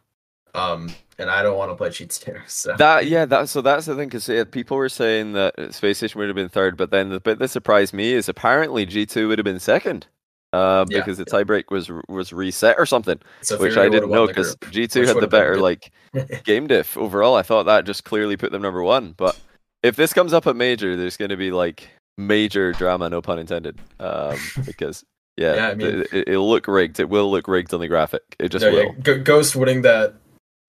Um, 0.56 0.92
and 1.18 1.30
I 1.30 1.44
don't 1.44 1.58
want 1.58 1.72
to 1.72 1.76
play 1.76 1.90
G 1.90 2.06
two. 2.06 2.36
So 2.48 2.76
That 2.78 3.08
yeah, 3.08 3.26
that 3.26 3.50
so 3.50 3.62
that's 3.62 3.86
the 3.88 3.96
thing 3.96 4.08
because 4.10 4.28
yeah, 4.30 4.44
people 4.44 4.78
were 4.78 4.90
saying 4.90 5.34
that 5.34 5.74
Space 5.74 5.98
Station 5.98 6.20
would 6.20 6.28
have 6.30 6.36
been 6.36 6.50
third, 6.50 6.78
but 6.78 6.92
then 6.92 7.10
the 7.10 7.20
bit 7.20 7.40
that 7.40 7.48
surprised 7.50 7.94
me 7.94 8.14
is 8.14 8.30
apparently 8.30 8.86
G 8.86 9.06
two 9.06 9.28
would 9.28 9.40
have 9.40 9.44
been 9.46 9.60
second, 9.60 10.06
um, 10.54 10.88
Yeah. 10.90 11.00
because 11.00 11.18
the 11.18 11.26
tiebreak 11.26 11.66
was 11.72 11.90
was 12.08 12.32
reset 12.32 12.76
or 12.78 12.86
something, 12.86 13.20
so 13.42 13.58
which 13.58 13.74
Fury 13.74 13.88
I 13.88 13.90
didn't 13.90 14.12
know 14.12 14.28
because 14.28 14.56
G 14.72 14.88
two 14.88 15.04
had 15.06 15.18
the 15.20 15.28
better 15.28 15.58
like 15.58 15.92
game 16.44 16.68
diff 16.68 16.96
overall. 16.98 17.36
I 17.36 17.42
thought 17.42 17.64
that 17.64 17.86
just 17.86 18.04
clearly 18.04 18.38
put 18.38 18.52
them 18.52 18.62
number 18.62 18.84
one, 18.84 19.14
but 19.18 19.36
if 19.82 19.96
this 19.96 20.14
comes 20.14 20.32
up 20.34 20.46
at 20.46 20.56
major, 20.56 20.96
there's 20.96 21.18
going 21.18 21.30
to 21.30 21.38
be 21.38 21.52
like 21.52 21.88
major 22.20 22.74
drama, 22.74 23.10
no 23.10 23.22
pun 23.22 23.40
intended, 23.40 23.80
um, 24.00 24.38
because. 24.66 25.04
Yeah, 25.38 25.56
Yeah, 25.56 25.68
I 25.70 25.74
mean- 25.76 26.04
it, 26.12 26.28
it'll 26.28 26.50
look 26.50 26.68
rigged. 26.68 27.00
It 27.00 27.08
will 27.08 27.32
look 27.32 27.48
rigged 27.48 27.74
on 27.74 27.80
the 27.80 27.88
graphic. 27.88 28.36
It 28.40 28.50
just 28.50 28.66
No, 28.66 28.72
will. 28.74 28.94
yeah, 29.06 29.14
Ghost 29.20 29.56
winning 29.56 29.84
that 29.84 30.16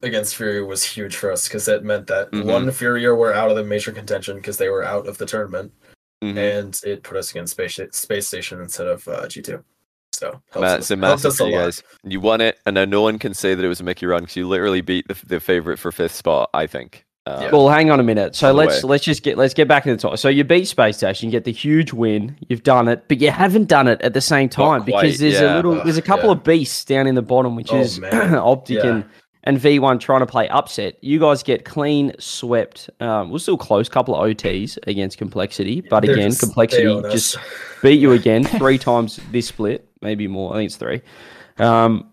against 0.01 0.37
Furia 0.37 0.65
was 0.65 0.85
huge 0.85 1.17
for 1.17 1.33
us 1.33 1.49
because 1.49 1.67
it 1.67 1.83
meant 1.83 2.07
that 2.07 2.31
Mhm. 2.31 2.45
one 2.45 2.71
Furia 2.71 3.13
were 3.13 3.35
out 3.35 3.51
of 3.51 3.57
the 3.57 3.65
major 3.65 3.91
contention 3.91 4.37
because 4.37 4.59
they 4.59 4.69
were 4.69 4.85
out 4.85 5.09
of 5.09 5.19
the 5.19 5.27
tournament, 5.27 5.73
Mhm. 6.23 6.37
and 6.39 6.81
it 6.85 7.03
put 7.03 7.17
us 7.17 7.33
against 7.33 7.53
Space 7.55 7.81
Space 7.91 8.29
Station 8.29 8.61
instead 8.61 8.87
of 8.87 9.09
uh, 9.09 9.27
G 9.27 9.43
two. 9.43 9.65
So 10.13 10.41
helps 10.53 10.55
Ma- 10.57 10.67
us- 10.67 10.79
it's 10.79 10.91
a 10.93 10.97
helps 10.97 11.25
massive 11.25 11.31
us 11.33 11.37
for 11.39 11.45
a 11.45 11.47
you 11.49 11.57
lot. 11.57 11.65
guys. 11.65 11.83
You 12.05 12.21
won 12.21 12.41
it, 12.41 12.59
and 12.65 12.75
now 12.75 12.85
no 12.85 13.03
one 13.03 13.19
can 13.19 13.35
say 13.35 13.57
that 13.57 13.65
it 13.65 13.69
was 13.69 13.81
a 13.81 13.85
Mickey 13.85 14.07
run 14.07 14.21
because 14.23 14.37
you 14.37 14.47
literally 14.47 14.83
beat 14.83 15.09
the, 15.09 15.17
the 15.27 15.41
favorite 15.41 15.79
for 15.81 15.91
fifth 15.91 16.15
spot. 16.15 16.49
I 16.55 16.69
think. 16.69 17.05
Um, 17.27 17.43
Yeah. 17.43 17.51
Well, 17.53 17.69
hang 17.69 17.91
on 17.91 18.01
a 18.01 18.03
minute. 18.03 18.35
So 18.35 18.53
let's 18.53 18.83
way. 18.83 18.91
let's 18.91 19.05
just 19.05 19.23
get 19.23 19.37
let's 19.37 19.55
get 19.55 19.69
back 19.69 19.87
in 19.87 19.93
the 19.93 19.99
top. 20.01 20.19
So 20.19 20.29
you 20.29 20.43
beat 20.45 20.67
Space 20.67 20.97
Station, 20.97 21.29
you 21.29 21.33
get 21.33 21.45
the 21.45 21.53
huge 21.53 21.93
win. 21.93 22.37
You've 22.49 22.63
done 22.63 22.89
it, 22.89 23.05
but 23.09 23.21
you 23.21 23.31
haven't 23.31 23.69
done 23.69 23.89
it 23.89 24.01
at 24.03 24.15
the 24.15 24.21
same 24.21 24.49
time 24.49 24.83
quite, 24.85 25.03
because 25.03 25.19
there's 25.19 25.41
yeah. 25.41 25.55
a 25.55 25.57
little 25.57 25.83
there's 25.85 25.99
a 25.99 26.03
couple 26.03 26.27
yeah. 26.27 26.33
of 26.37 26.45
beasts 26.45 26.85
down 26.85 27.07
in 27.07 27.15
the 27.15 27.23
bottom, 27.23 27.57
which 27.57 27.73
Oh, 27.73 27.79
is 27.81 28.01
man. 28.01 28.35
Optic 28.35 28.79
Yeah. 28.79 28.87
and 28.87 29.05
and 29.45 29.59
V1 29.59 30.01
trying 30.01 30.21
to 30.21 30.27
play 30.27 30.49
upset. 30.51 31.03
You 31.03 31.19
guys 31.19 31.43
get 31.43 31.65
clean 31.65 32.13
swept. 32.19 32.91
Um, 33.01 33.31
we're 33.31 33.39
still 33.39 33.57
close, 33.57 33.89
couple 33.89 34.15
of 34.15 34.23
OTs 34.31 34.77
against 34.87 35.17
Complexity, 35.17 35.81
but 35.81 36.03
They're 36.05 36.13
again, 36.13 36.29
just- 36.31 36.41
Complexity 36.43 36.85
just 37.11 37.37
beat 37.83 38.01
you 38.01 38.13
again 38.13 38.45
three 38.45 38.77
times 38.91 39.19
this 39.31 39.47
split, 39.47 39.89
maybe 40.03 40.27
more. 40.29 40.53
I 40.53 40.57
think 40.59 40.67
it's 40.67 40.77
three. 40.77 41.01
Um, 41.59 42.10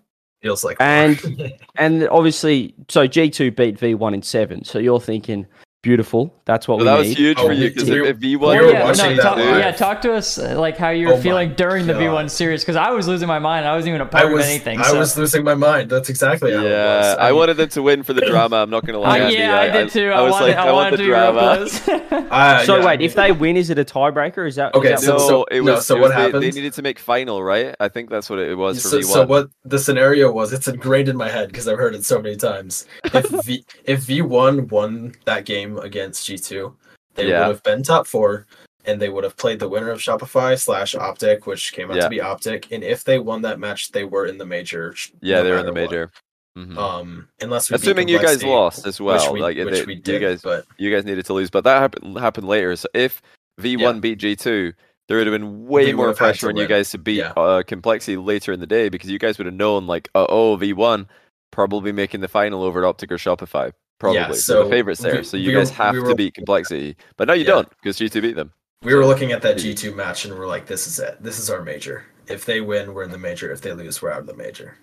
feels 0.47 0.63
like 0.63 0.77
And- 0.79 1.53
and 1.75 2.07
obviously, 2.09 2.73
so 2.87 3.07
G2 3.07 3.55
beat 3.55 3.79
V1 3.79 4.13
in 4.13 4.21
seven. 4.21 4.63
So 4.63 4.79
you're 4.79 4.99
thinking, 5.01 5.45
beautiful. 5.87 6.33
That's 6.45 6.67
what 6.67 6.75
so 6.75 6.79
we 6.79 6.83
that 6.85 6.97
was 6.99 7.07
need. 7.07 7.17
huge 7.17 7.37
Oh, 7.39 7.47
for 7.47 7.53
you 7.53 7.63
we- 7.63 7.69
because 7.69 7.89
we- 7.89 8.01
if, 8.01 8.07
if 8.07 8.17
V 8.17 8.27
we 8.27 8.35
one, 8.45 8.57
were 8.57 8.71
yeah, 8.71 8.83
watching 8.85 9.09
no, 9.11 9.15
that 9.15 9.23
talk, 9.23 9.37
yeah, 9.37 9.71
talk 9.71 10.01
to 10.01 10.13
us 10.13 10.37
uh, 10.37 10.59
like 10.59 10.77
how 10.77 10.89
you 10.89 11.07
were 11.07 11.13
Oh 11.13 11.21
feeling 11.21 11.53
during 11.55 11.87
the 11.87 11.93
V1 11.93 12.29
series 12.29 12.61
because 12.63 12.75
I 12.75 12.91
was 12.91 13.07
losing 13.07 13.27
my 13.27 13.39
mind. 13.39 13.65
I 13.65 13.75
wasn't 13.75 13.89
even 13.95 14.01
a 14.01 14.05
I 14.05 14.07
part 14.07 14.31
was 14.31 14.45
of 14.45 14.49
anything. 14.51 14.79
I 14.79 14.83
so. 14.91 14.99
was 14.99 15.17
losing 15.17 15.43
my 15.43 15.55
mind. 15.55 15.89
That's 15.89 16.09
exactly 16.09 16.51
how 16.53 16.59
it 16.63 16.69
yeah, 16.69 16.97
was. 16.97 17.17
I 17.19 17.29
mean, 17.29 17.35
wanted 17.39 17.57
them 17.57 17.69
to 17.69 17.81
win 17.81 18.03
for 18.03 18.13
the 18.13 18.21
drama. 18.31 18.57
I'm 18.57 18.69
not 18.69 18.85
gonna 18.85 18.99
Uh, 18.99 19.07
lie. 19.09 19.19
Andy. 19.19 19.35
yeah, 19.37 19.59
I, 19.59 19.69
did 19.69 19.89
too. 19.89 20.09
I, 20.11 20.21
was 20.21 20.31
wanted, 20.33 20.47
like, 20.47 20.57
I, 20.57 20.71
want 20.71 20.91
the 20.91 20.97
to 20.97 21.03
be 21.03 21.09
real 21.09 21.31
drama. 21.31 22.27
uh, 22.31 22.63
So 22.65 22.77
yeah, 22.77 22.85
wait, 22.85 22.99
I 23.01 23.03
if 23.03 23.15
they 23.15 23.31
win, 23.31 23.57
is 23.57 23.69
it 23.69 23.79
a 23.79 23.85
tiebreaker? 23.85 24.47
Is 24.47 24.55
that 24.55 24.75
Okay, 24.75 24.93
is 24.93 25.01
that 25.01 25.19
so- 25.19 25.39
what- 25.39 25.51
no, 25.51 25.57
it 25.57 25.63
no, 25.63 25.73
was. 25.75 25.85
so 25.85 25.95
it 25.95 26.01
what 26.01 26.15
was 26.15 26.31
they, 26.33 26.39
they 26.39 26.51
needed 26.51 26.73
to 26.73 26.81
make 26.81 26.99
final, 26.99 27.41
right? 27.43 27.75
I 27.79 27.87
think 27.87 28.09
that's 28.09 28.29
what 28.29 28.39
it 28.39 28.57
was 28.57 28.81
for 28.81 28.89
so, 28.89 28.97
V 28.97 29.03
so 29.03 29.25
what 29.25 29.49
the 29.65 29.79
scenario 29.79 30.31
was? 30.31 30.51
It's 30.53 30.67
ingrained 30.67 31.09
in 31.09 31.17
my 31.17 31.29
head 31.29 31.47
because 31.47 31.67
I've 31.67 31.77
heard 31.77 31.95
it 31.95 32.03
so 32.05 32.21
many 32.21 32.35
times. 32.35 32.85
If 33.05 33.27
V 33.45 33.65
if 33.85 33.99
V 34.01 34.21
one 34.21 34.67
won 34.67 35.13
that 35.25 35.45
game 35.45 35.76
against 35.79 36.25
G 36.25 36.37
two, 36.37 36.75
they 37.15 37.27
Yeah. 37.29 37.39
would 37.47 37.55
have 37.55 37.63
been 37.63 37.83
top 37.83 38.07
four, 38.07 38.45
and 38.85 39.01
they 39.01 39.09
would 39.09 39.23
have 39.23 39.35
played 39.37 39.59
the 39.59 39.67
winner 39.69 39.89
of 39.91 39.99
Shopify 39.99 40.57
slash 40.59 40.95
Optic, 40.95 41.45
which 41.47 41.73
came 41.73 41.89
out 41.91 41.97
Yeah. 41.97 42.03
to 42.03 42.09
be 42.09 42.21
Optic. 42.21 42.71
And 42.71 42.83
if 42.83 43.03
they 43.03 43.19
won 43.19 43.41
that 43.43 43.59
match, 43.59 43.91
they 43.91 44.03
were 44.05 44.25
in 44.25 44.37
the 44.37 44.45
major. 44.45 44.95
Yeah, 45.21 45.37
no 45.37 45.43
they 45.43 45.51
were 45.51 45.57
in 45.59 45.65
the 45.65 45.73
major. 45.73 46.11
Mhm. 46.57 46.75
Um, 46.77 47.27
unless 47.39 47.69
Assuming 47.69 48.07
you 48.07 48.19
guys 48.19 48.43
lost 48.43 48.87
as 48.87 48.99
well, 48.99 49.21
which 49.23 49.31
we, 49.31 49.41
like 49.41 49.57
they- 49.57 49.85
we 49.85 50.01
you 50.03 50.19
guys- 50.19 50.41
but 50.41 50.65
you 50.77 50.91
guys 50.91 51.05
needed 51.05 51.23
to 51.25 51.33
lose, 51.33 51.51
but 51.51 51.63
that 51.65 51.79
happened 51.79 52.17
happened 52.17 52.47
later. 52.47 52.75
So 52.75 52.87
if 52.95 53.21
V1 53.59 53.95
Yeah. 53.95 53.99
beat 53.99 54.19
G2, 54.19 54.73
there 55.07 55.17
would 55.19 55.27
have 55.27 55.33
been 55.39 55.67
way 55.67 55.85
We 55.85 55.93
more 55.93 56.07
would 56.07 56.11
have 56.13 56.19
had 56.19 56.25
pressure 56.25 56.49
on 56.49 56.57
you 56.57 56.65
guys 56.67 56.89
to 56.91 56.97
beat 56.97 57.17
Yeah. 57.17 57.33
uh, 57.37 57.61
Complexity 57.63 58.17
later 58.17 58.51
in 58.53 58.59
the 58.59 58.65
day 58.67 58.89
because 58.89 59.09
you 59.11 59.19
guys 59.19 59.37
would 59.37 59.45
have 59.45 59.53
known 59.53 59.85
like, 59.85 60.09
uh, 60.15 60.25
oh, 60.29 60.55
V1 60.57 61.07
probably 61.51 61.91
making 61.91 62.21
the 62.21 62.27
final 62.27 62.63
over 62.63 62.83
at 62.83 62.87
Optic 62.87 63.11
or 63.11 63.17
Shopify. 63.17 63.71
Probably. 63.99 64.19
Yeah, 64.19 64.31
so 64.33 64.63
the 64.65 64.69
favorites 64.69 65.01
there. 65.01 65.15
we- 65.17 65.23
so 65.23 65.37
you 65.37 65.47
we 65.47 65.53
guys 65.53 65.69
were- 65.69 65.75
have 65.75 65.95
we 65.95 66.03
to 66.03 66.15
beat 66.15 66.33
Complexity. 66.35 66.95
But 67.17 67.27
no, 67.27 67.33
you 67.33 67.41
Yeah. 67.41 67.47
don't 67.47 67.69
because 67.81 67.97
G2 67.97 68.21
beat 68.21 68.35
them. 68.35 68.51
we 68.83 68.93
were 68.93 69.05
looking 69.05 69.31
at 69.31 69.41
that 69.41 69.57
G 69.57 69.73
two 69.73 69.93
match 69.95 70.25
and 70.25 70.37
we're 70.37 70.47
like, 70.47 70.67
this 70.67 70.85
is 70.87 70.99
it. 70.99 71.17
This 71.21 71.39
is 71.39 71.49
our 71.49 71.61
major. 71.63 72.05
If 72.27 72.45
they 72.45 72.61
win, 72.61 72.93
we're 72.93 73.03
in 73.03 73.11
the 73.11 73.17
major. 73.17 73.51
If 73.51 73.61
they 73.61 73.73
lose, 73.73 74.01
we're 74.01 74.11
out 74.11 74.19
of 74.21 74.27
the 74.27 74.35
major. 74.35 74.77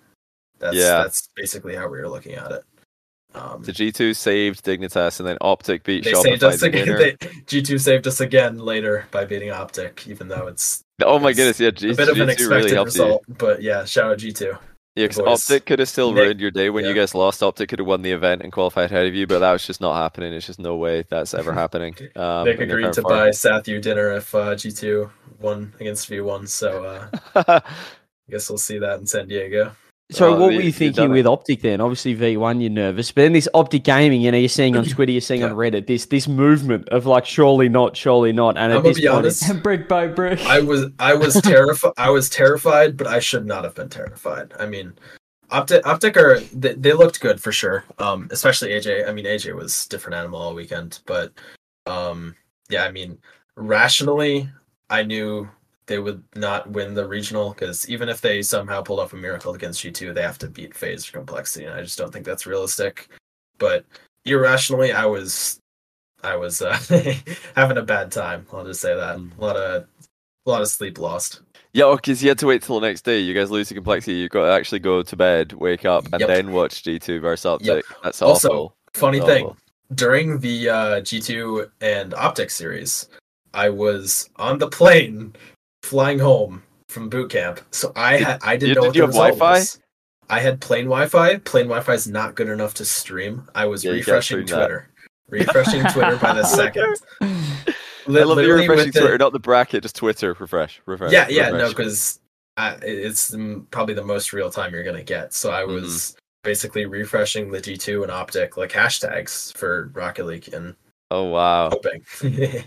That's 0.59 0.75
Yeah. 0.75 1.03
that's 1.03 1.29
basically 1.35 1.75
how 1.75 1.87
we 1.87 1.99
were 1.99 2.09
looking 2.09 2.33
at 2.33 2.51
it. 2.51 2.63
Um, 3.33 3.63
The 3.63 3.73
G2 3.73 4.15
saved 4.15 4.63
Dignitas 4.65 5.19
and 5.19 5.27
then 5.27 5.37
Optic 5.41 5.83
beat 5.83 6.05
they 6.05 6.13
Shopify. 6.13 6.21
saved 6.23 6.43
us 6.45 6.61
again. 6.61 6.87
They, 6.97 7.11
G2 7.13 7.79
saved 7.81 8.07
us 8.07 8.21
again 8.21 8.57
later 8.59 9.07
by 9.11 9.25
beating 9.25 9.51
Optic, 9.51 10.07
even 10.07 10.27
though 10.29 10.47
it's 10.47 10.81
oh 11.03 11.19
my 11.19 11.29
it's 11.31 11.37
goodness, 11.37 11.59
yeah, 11.59 11.71
G- 11.71 11.89
a 11.91 11.93
bit 11.95 12.07
of 12.09 12.17
an 12.17 12.27
G2 12.29 12.31
expected 12.31 12.55
really 12.55 12.73
helped 12.73 12.95
you. 12.95 13.03
result. 13.03 13.23
But 13.27 13.61
yeah, 13.61 13.83
shout 13.85 14.11
out 14.11 14.17
G2. 14.19 14.57
Yeah, 14.95 15.07
because. 15.07 15.19
Optic 15.49 15.65
could 15.65 15.79
have 15.79 15.89
still 15.89 16.11
Nick- 16.13 16.23
ruined 16.23 16.39
your 16.39 16.51
day 16.51 16.69
when 16.69 16.85
you 16.85 16.93
guys 16.93 17.13
lost. 17.13 17.43
Optic 17.43 17.69
could 17.69 17.79
have 17.79 17.87
won 17.87 18.01
the 18.01 18.11
event 18.11 18.41
and 18.41 18.51
qualified 18.51 18.91
ahead 18.91 19.05
of 19.07 19.13
you, 19.13 19.27
but 19.27 19.39
that 19.39 19.51
was 19.51 19.65
just 19.65 19.81
not 19.81 19.95
happening. 19.95 20.31
It's 20.33 20.45
just 20.47 20.59
no 20.59 20.77
way 20.77 21.03
that's 21.09 21.33
ever 21.33 21.51
happening. 21.63 21.95
Um, 22.15 22.45
Nick 22.45 22.61
agreed 22.61 22.93
to 22.93 23.01
buy 23.01 23.31
Satthew 23.31 23.81
dinner 23.81 24.13
if 24.13 24.33
uh, 24.33 24.55
G2 24.55 25.09
won 25.41 25.73
against 25.81 26.09
V1. 26.09 26.47
So 26.47 26.85
uh, 26.85 27.09
I 28.27 28.31
guess 28.31 28.49
we'll 28.49 28.57
see 28.57 28.79
that 28.79 28.99
in 28.99 29.05
San 29.05 29.27
Diego. 29.27 29.75
So 30.11 30.35
Oh, 30.35 30.39
what 30.39 30.51
you- 30.51 30.57
were 30.59 30.63
you 30.63 30.71
thinking 30.71 31.03
done 31.05 31.11
it. 31.11 31.13
with 31.15 31.25
Optic 31.25 31.61
then? 31.61 31.81
Obviously 31.81 32.15
V1 32.15 32.61
you're 32.61 32.69
nervous, 32.69 33.11
but 33.11 33.23
then 33.23 33.33
this 33.33 33.47
Optic 33.55 33.83
gaming, 33.83 34.21
you 34.21 34.31
know, 34.31 34.37
you're 34.37 34.47
seeing 34.49 34.77
on 34.77 34.85
Twitter, 34.85 35.11
you're 35.11 35.19
seeing 35.21 35.43
on 35.43 35.51
Reddit, 35.53 35.87
this 35.87 36.05
this 36.05 36.27
movement 36.27 36.87
of 36.89 37.07
like 37.07 37.25
surely 37.25 37.69
not, 37.69 37.97
surely 37.97 38.31
not, 38.31 38.55
and 38.57 38.65
I'm 38.71 38.77
at 38.79 38.83
gonna 38.83 38.89
this 38.89 38.97
be 39.01 39.07
point, 39.07 39.17
honest. 39.17 39.43
it's- 39.43 39.61
brick 39.61 39.87
by 39.89 40.05
brick. 40.07 40.39
I 40.45 40.61
was 40.61 40.85
I 40.99 41.15
was 41.15 41.33
terrified. 41.41 41.93
I 41.97 42.11
was 42.11 42.29
terrified, 42.29 42.97
but 42.97 43.07
I 43.07 43.19
should 43.19 43.47
not 43.47 43.63
have 43.63 43.73
been 43.73 43.89
terrified. 43.89 44.53
I 44.59 44.67
mean, 44.67 44.93
Optic 45.49 45.85
Optic 45.87 46.17
are 46.17 46.39
they, 46.53 46.73
they 46.75 46.93
looked 46.93 47.19
good 47.19 47.41
for 47.41 47.51
sure. 47.51 47.83
Um, 47.97 48.27
especially 48.31 48.69
AJ. 48.69 49.09
I 49.09 49.11
mean, 49.11 49.25
AJ 49.25 49.55
was 49.55 49.87
different 49.87 50.15
animal 50.17 50.39
all 50.39 50.53
weekend, 50.53 50.99
but 51.07 51.31
um, 51.87 52.35
yeah. 52.69 52.83
I 52.83 52.91
mean, 52.91 53.17
rationally, 53.55 54.49
I 54.91 55.01
knew 55.03 55.49
they 55.87 55.99
would 55.99 56.23
not 56.35 56.69
win 56.69 56.93
the 56.93 57.07
regional 57.07 57.51
because 57.53 57.87
even 57.89 58.09
if 58.09 58.21
they 58.21 58.41
somehow 58.41 58.81
pulled 58.81 58.99
off 58.99 59.13
a 59.13 59.17
miracle 59.17 59.53
against 59.53 59.81
G 59.81 59.91
two, 59.91 60.13
they 60.13 60.21
have 60.21 60.39
to 60.39 60.47
beat 60.47 60.73
FaZe 60.75 61.09
or 61.09 61.13
Complexity, 61.13 61.65
and 61.65 61.75
I 61.75 61.81
just 61.81 61.97
don't 61.97 62.11
think 62.11 62.25
that's 62.25 62.45
realistic. 62.45 63.09
But 63.57 63.85
irrationally, 64.25 64.91
I 64.91 65.05
was 65.05 65.59
I 66.23 66.35
was 66.35 66.61
uh, 66.61 66.77
having 67.55 67.77
a 67.77 67.83
bad 67.83 68.11
time. 68.11 68.45
I'll 68.51 68.65
just 68.65 68.81
say 68.81 68.95
that. 68.95 69.17
A 69.17 69.41
lot 69.41 69.55
of 69.55 69.85
a 70.45 70.49
lot 70.49 70.61
of 70.61 70.67
sleep 70.67 70.97
lost. 70.99 71.41
Yeah, 71.73 71.93
because 71.93 72.23
you 72.23 72.29
had 72.29 72.39
to 72.39 72.47
wait 72.47 72.61
till 72.63 72.79
the 72.79 72.87
next 72.87 73.01
day. 73.01 73.19
You 73.19 73.33
guys 73.33 73.51
lose 73.51 73.67
to 73.67 73.73
complexity. 73.73 74.13
You've 74.17 74.31
got 74.31 74.45
to 74.45 74.51
actually 74.51 74.79
go 74.79 75.03
to 75.03 75.15
bed, 75.17 75.51
wake 75.53 75.83
up, 75.83 76.05
and 76.13 76.21
Yep. 76.21 76.27
then 76.29 76.51
watch 76.53 76.83
G2 76.83 77.19
versus 77.19 77.45
Optic. 77.45 77.67
Yep. 77.67 77.83
That's 78.01 78.21
Also, 78.21 78.49
awful. 78.49 78.75
Funny 78.93 79.19
thing, 79.19 79.53
during 79.93 80.39
the 80.39 80.69
uh, 80.69 81.01
G2 81.01 81.69
and 81.81 82.13
Optic 82.13 82.49
series, 82.49 83.09
I 83.53 83.67
was 83.69 84.29
on 84.37 84.57
the 84.57 84.69
plane 84.69 85.35
flying 85.85 86.19
home 86.19 86.63
from 86.89 87.09
boot 87.09 87.29
camp. 87.31 87.61
So 87.71 87.91
I 87.95 88.17
Did- 88.17 88.27
had 88.27 88.39
I 88.43 88.57
didn't 88.57 88.69
you- 88.69 88.75
know 88.75 88.81
did 88.81 88.87
what 88.87 88.95
you 88.95 89.01
the 89.01 89.07
have 89.07 89.15
Wi-Fi? 89.15 89.51
was. 89.59 89.79
I 90.29 90.39
had 90.39 90.59
plane 90.59 90.85
Wi-Fi. 90.85 91.37
Plane 91.39 91.65
Wi-Fi 91.67 91.93
is 91.93 92.07
not 92.07 92.35
good 92.35 92.49
enough 92.49 92.73
to 92.75 92.85
stream. 92.85 93.47
I 93.53 93.65
was 93.65 93.83
Yeah, 93.83 93.91
refreshing. 93.91 94.45
Twitter. 94.45 94.89
Refreshing 95.29 95.83
Twitter 95.91 96.17
by 96.17 96.33
the 96.33 96.43
second. 96.61 96.95
I 97.21 97.25
Li- 98.07 98.23
love 98.23 98.37
you're 98.37 98.57
literally 98.57 98.61
refreshing 98.67 98.85
with 98.87 98.93
the- 98.93 98.99
Twitter, 99.01 99.17
not 99.17 99.33
the 99.33 99.39
bracket, 99.39 99.81
just 99.83 99.95
Twitter. 99.95 100.35
Refresh, 100.39 100.81
refresh. 100.85 101.11
yeah 101.11 101.27
yeah 101.29 101.49
no 101.49 101.69
because 101.69 102.19
it's 102.57 103.35
probably 103.71 103.93
the 103.95 104.03
most 104.03 104.31
real 104.33 104.49
time 104.49 104.73
you're 104.73 104.83
gonna 104.83 105.03
get 105.03 105.33
so 105.33 105.51
i 105.51 105.61
Mm-hmm. 105.61 105.73
was 105.73 106.15
basically 106.43 106.85
refreshing 106.85 107.51
the 107.51 107.59
g2 107.59 108.03
and 108.03 108.11
optic 108.11 108.55
like 108.57 108.71
hashtags 108.71 109.51
for 109.57 109.89
rocket 109.93 110.25
league 110.25 110.53
and 110.53 110.75
Oh 111.11 111.23
wow. 111.25 111.69
hoping 111.71 112.03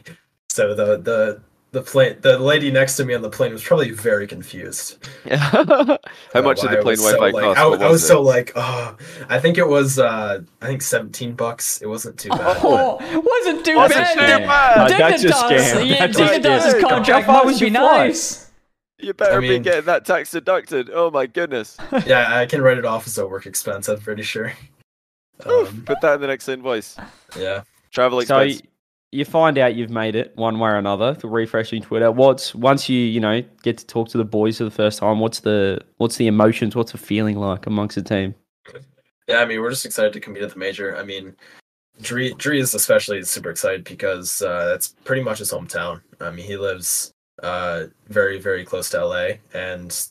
so 0.51 0.75
the 0.75 0.99
the 0.99 1.41
the 1.73 1.83
plane 1.83 2.17
the 2.23 2.39
lady 2.39 2.71
next 2.71 2.97
to 2.97 3.05
me 3.05 3.13
on 3.15 3.21
the 3.23 3.29
plane 3.29 3.53
was 3.53 3.63
probably 3.63 3.91
very 3.91 4.27
confused 4.27 5.07
How 5.31 6.43
much 6.43 6.61
did 6.61 6.71
the 6.71 6.79
plane 6.83 6.85
was 6.85 7.03
so, 7.03 7.13
Wi-Fi 7.19 7.31
like, 7.31 7.45
cost? 7.45 7.59
I, 7.59 7.67
What 7.67 7.83
I 7.83 7.91
was 7.91 8.03
it? 8.05 8.07
so 8.07 8.23
like 8.23 8.53
oh 8.57 8.97
i 9.29 9.39
think 9.39 9.59
it 9.59 9.67
was 9.69 9.99
uh 9.99 10.41
i 10.63 10.67
think 10.67 10.81
17 10.83 11.35
bucks 11.35 11.83
it 11.83 11.87
wasn't 11.87 12.19
too 12.19 12.31
bad 12.31 12.57
Oh, 12.63 12.97
wasn't 12.97 13.65
too 13.67 13.77
Wasn't 13.77 14.01
bad. 14.01 14.15
too 14.15 14.21
Dig- 14.39 14.47
bad. 14.49 14.79
Uh, 14.79 14.89
that's 14.99 15.25
a 15.25 15.27
Dignitas- 15.29 15.33
scam. 15.33 15.89
Yeah, 15.89 16.07
That's 16.07 16.19
a 16.19 16.23
Dignitas' 16.23 16.81
scam. 16.81 16.89
contract 16.89 17.27
How 17.27 17.33
far 17.35 17.45
must 17.45 17.47
was 17.47 17.61
be 17.61 17.67
your 17.67 17.75
flight? 17.81 18.09
nice. 18.09 18.51
You 18.99 19.13
better 19.15 19.41
be 19.41 19.49
mean- 19.51 19.63
getting 19.63 19.85
that 19.85 20.05
tax 20.07 20.31
deducted. 20.33 20.91
Oh 20.93 21.11
my 21.11 21.27
goodness. 21.27 21.77
Yeah, 22.07 22.35
I 22.37 22.47
can 22.47 22.63
write 22.63 22.79
it 22.79 22.85
off 22.85 23.07
as 23.07 23.17
a 23.19 23.27
work 23.27 23.47
expense. 23.47 23.89
I'm 23.89 24.01
pretty 24.01 24.23
sure. 24.23 24.53
Um, 25.47 25.83
Put 25.87 26.01
that 26.01 26.15
in 26.15 26.21
the 26.21 26.27
next 26.27 26.49
invoice. 26.49 26.97
yeah. 27.39 27.63
Travel 27.93 28.21
So 28.23 28.39
expense. 28.39 28.63
y- 28.63 28.69
you 29.11 29.25
find 29.25 29.57
out 29.59 29.75
you've 29.75 29.91
made 29.91 30.15
it 30.15 30.33
one 30.37 30.59
way 30.59 30.71
or 30.71 30.77
another 30.77 31.15
through 31.15 31.31
refreshing 31.31 31.83
Twitter. 31.83 32.13
What's 32.13 32.55
once 32.55 32.89
you 32.89 33.01
you 33.01 33.21
know 33.21 33.43
get 33.63 33.79
to 33.79 33.87
talk 33.87 34.09
to 34.11 34.19
the 34.19 34.25
boys 34.25 34.59
for 34.59 34.65
the 34.65 34.71
first 34.71 34.99
time? 34.99 35.21
What's 35.21 35.41
the 35.41 35.81
what's 35.97 36.17
the 36.17 36.27
emotions? 36.27 36.77
What's 36.77 36.93
the 36.93 36.99
feeling 36.99 37.39
like 37.39 37.67
amongst 37.67 37.97
the 37.97 38.03
team? 38.03 38.35
Yeah, 39.27 39.39
I 39.39 39.45
mean, 39.45 39.61
we're 39.61 39.71
just 39.71 39.85
excited 39.85 40.13
to 40.15 40.21
compete 40.21 40.43
at 40.43 40.53
the 40.53 40.59
major. 40.59 40.97
I 40.97 41.05
mean, 41.05 41.37
Dree, 42.01 42.33
Dree 42.35 42.61
is 42.61 42.75
especially 42.75 43.23
super 43.25 43.51
excited 43.51 43.85
because 43.85 44.41
uh, 44.41 44.67
that's 44.67 44.89
pretty 45.05 45.23
much 45.23 45.39
his 45.39 45.53
hometown. 45.53 46.01
I 46.21 46.31
mean, 46.31 46.47
he 46.47 46.57
lives 46.57 47.13
uh, 47.43 47.85
very, 48.07 48.41
very 48.41 48.65
close 48.65 48.89
to 48.91 49.05
LA, 49.05 49.29
and 49.53 50.09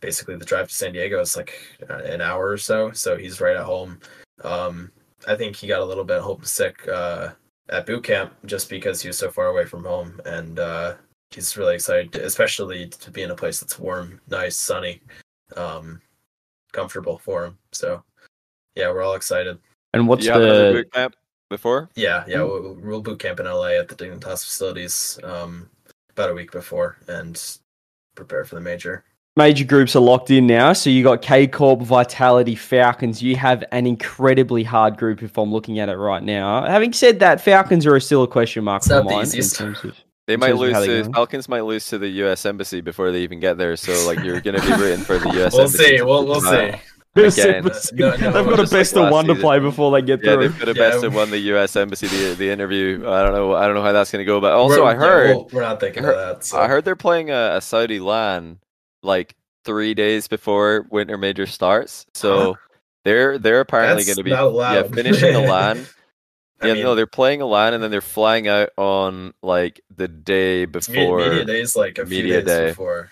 basically 0.00 0.36
the 0.36 0.44
drive 0.44 0.68
to 0.68 0.74
San 0.74 0.92
Diego 0.92 1.20
is 1.20 1.36
like 1.36 1.54
uh, 1.88 1.98
an 1.98 2.20
hour 2.20 2.48
or 2.48 2.58
so. 2.58 2.90
So 2.90 3.16
he's 3.16 3.40
right 3.40 3.56
at 3.56 3.64
home. 3.64 4.00
Um, 4.42 4.90
I 5.28 5.36
think 5.36 5.54
he 5.54 5.68
got 5.68 5.80
a 5.80 5.84
little 5.84 6.04
bit 6.04 6.20
homesick 6.20 6.86
uh, 6.88 7.30
at 7.68 7.86
boot 7.86 8.04
camp 8.04 8.32
just 8.46 8.68
because 8.70 9.02
he 9.02 9.08
was 9.08 9.18
so 9.18 9.30
far 9.30 9.46
away 9.46 9.64
from 9.64 9.84
home, 9.84 10.20
and 10.24 10.58
uh, 10.58 10.94
he's 11.30 11.56
really 11.56 11.74
excited, 11.74 12.12
to, 12.12 12.24
especially 12.24 12.88
to 12.88 13.10
be 13.10 13.22
in 13.22 13.30
a 13.30 13.34
place 13.36 13.60
that's 13.60 13.78
warm, 13.78 14.20
nice, 14.28 14.56
sunny, 14.56 15.00
um, 15.56 16.00
comfortable 16.72 17.18
for 17.18 17.46
him. 17.46 17.58
So 17.72 18.02
yeah, 18.74 18.90
we're 18.90 19.02
all 19.02 19.14
excited. 19.14 19.58
And 19.94 20.06
what's 20.06 20.24
you 20.26 20.32
have 20.32 20.42
the 20.42 20.70
boot 20.72 20.92
camp 20.92 21.16
before? 21.48 21.88
Yeah, 21.94 22.24
yeah, 22.28 22.38
Mm. 22.38 22.48
we'll, 22.62 22.74
we'll 22.82 23.00
boot 23.02 23.18
camp 23.18 23.40
in 23.40 23.46
LA 23.46 23.78
at 23.78 23.88
the 23.88 23.94
Dignitas 23.94 24.44
facilities 24.44 25.18
um, 25.24 25.68
about 26.10 26.30
a 26.30 26.34
week 26.34 26.52
before 26.52 26.98
and 27.08 27.58
prepare 28.14 28.44
for 28.44 28.56
the 28.56 28.60
major. 28.60 29.04
Major 29.36 29.64
groups 29.64 29.94
are 29.94 30.00
locked 30.00 30.30
in 30.30 30.46
now? 30.46 30.72
So 30.72 30.90
you 30.90 31.02
got 31.04 31.22
K 31.22 31.46
Corp, 31.46 31.80
Vitality, 31.82 32.54
Falcons. 32.54 33.22
You 33.22 33.36
have 33.36 33.62
an 33.72 33.86
incredibly 33.86 34.62
hard 34.64 34.96
group 34.96 35.22
if 35.22 35.36
I'm 35.38 35.52
looking 35.52 35.78
at 35.78 35.88
it 35.88 35.96
right 35.96 36.22
now. 36.22 36.66
Having 36.66 36.94
said 36.94 37.20
that, 37.20 37.40
Falcons 37.40 37.86
are 37.86 37.98
still 38.00 38.22
a 38.22 38.28
question 38.28 38.64
mark 38.64 38.80
It's 38.80 38.88
for 38.88 39.02
not 39.02 39.08
the 39.08 39.38
in 39.38 39.48
terms 39.48 39.84
of 39.84 39.96
They 40.26 40.34
In 40.34 40.40
might 40.40 40.48
terms 40.48 40.60
lose 40.60 41.06
to. 41.06 41.12
Falcons 41.12 41.48
might 41.48 41.60
lose 41.62 41.86
to 41.88 41.98
the 41.98 42.08
U.S. 42.08 42.44
embassy 42.46 42.80
before 42.80 43.12
they 43.12 43.20
even 43.22 43.38
get 43.40 43.58
there. 43.58 43.76
So 43.76 43.92
like 44.06 44.20
you're 44.20 44.40
gonna 44.40 44.60
be 44.60 44.72
rooting 44.72 45.04
for 45.04 45.18
the 45.18 45.30
U.S. 45.34 45.52
We'll 45.54 45.62
embassy. 45.66 45.84
see. 45.84 45.96
to 45.98 46.04
We'll 46.04 46.26
we'll 46.26 46.40
see. 46.40 46.72
Again. 47.16 47.64
No, 47.94 48.10
no, 48.10 48.16
They've 48.16 48.44
got 48.44 48.52
a 48.52 48.56
just 48.58 48.72
like 48.72 48.80
best 48.80 48.96
of 48.98 49.10
one 49.10 49.24
to 49.26 49.34
play 49.34 49.58
before 49.58 49.90
they 49.90 50.02
get 50.02 50.22
Yeah, 50.22 50.34
through. 50.34 50.48
they've 50.48 50.58
got 50.58 50.68
a 50.68 50.74
Yeah. 50.78 50.90
best 50.90 51.02
of 51.02 51.14
one. 51.14 51.30
the 51.30 51.38
U.S. 51.38 51.74
embassy 51.74 52.08
the 52.08 52.34
the 52.34 52.50
interview. 52.50 53.04
I 53.08 53.22
don't 53.22 53.32
know. 53.32 53.54
I 53.54 53.64
don't 53.66 53.74
know 53.74 53.82
how 53.82 53.92
that's 53.92 54.10
gonna 54.12 54.24
go. 54.26 54.38
But 54.38 54.52
also, 54.52 54.84
We're- 54.84 54.94
I 54.94 54.94
heard 54.98 55.28
we'll- 55.34 55.48
we're 55.52 55.62
not 55.62 55.80
thinking 55.80 56.04
I 56.04 56.08
of 56.10 56.14
that. 56.16 56.44
So. 56.44 56.60
I 56.60 56.68
heard 56.68 56.84
they're 56.84 56.94
playing 56.96 57.30
a, 57.30 57.52
a 57.56 57.60
Saudi 57.62 58.00
LAN 58.00 58.58
like 59.06 59.34
three 59.64 59.94
days 59.94 60.28
before 60.28 60.86
winter 60.90 61.16
major 61.16 61.46
starts. 61.46 62.04
So 62.14 62.58
they're 63.04 63.38
they're 63.38 63.60
apparently 63.60 64.04
going 64.04 64.16
to 64.16 64.22
be 64.24 64.30
yeah 64.30 64.82
finishing 64.82 65.32
the 65.32 65.40
LAN. 65.48 65.86
Yeah, 66.62 66.72
mean, 66.74 66.82
no, 66.84 66.94
they're 66.94 67.06
playing 67.06 67.42
a 67.42 67.46
LAN 67.46 67.74
and 67.74 67.82
then 67.82 67.90
they're 67.90 68.00
flying 68.00 68.48
out 68.48 68.70
on 68.78 69.34
like 69.42 69.80
the 69.94 70.08
day 70.08 70.64
before. 70.64 71.18
media 71.18 71.44
days 71.44 71.76
like 71.76 71.98
a 71.98 72.06
few 72.06 72.16
media 72.22 72.36
days 72.40 72.44
day. 72.46 72.66
before. 72.70 73.10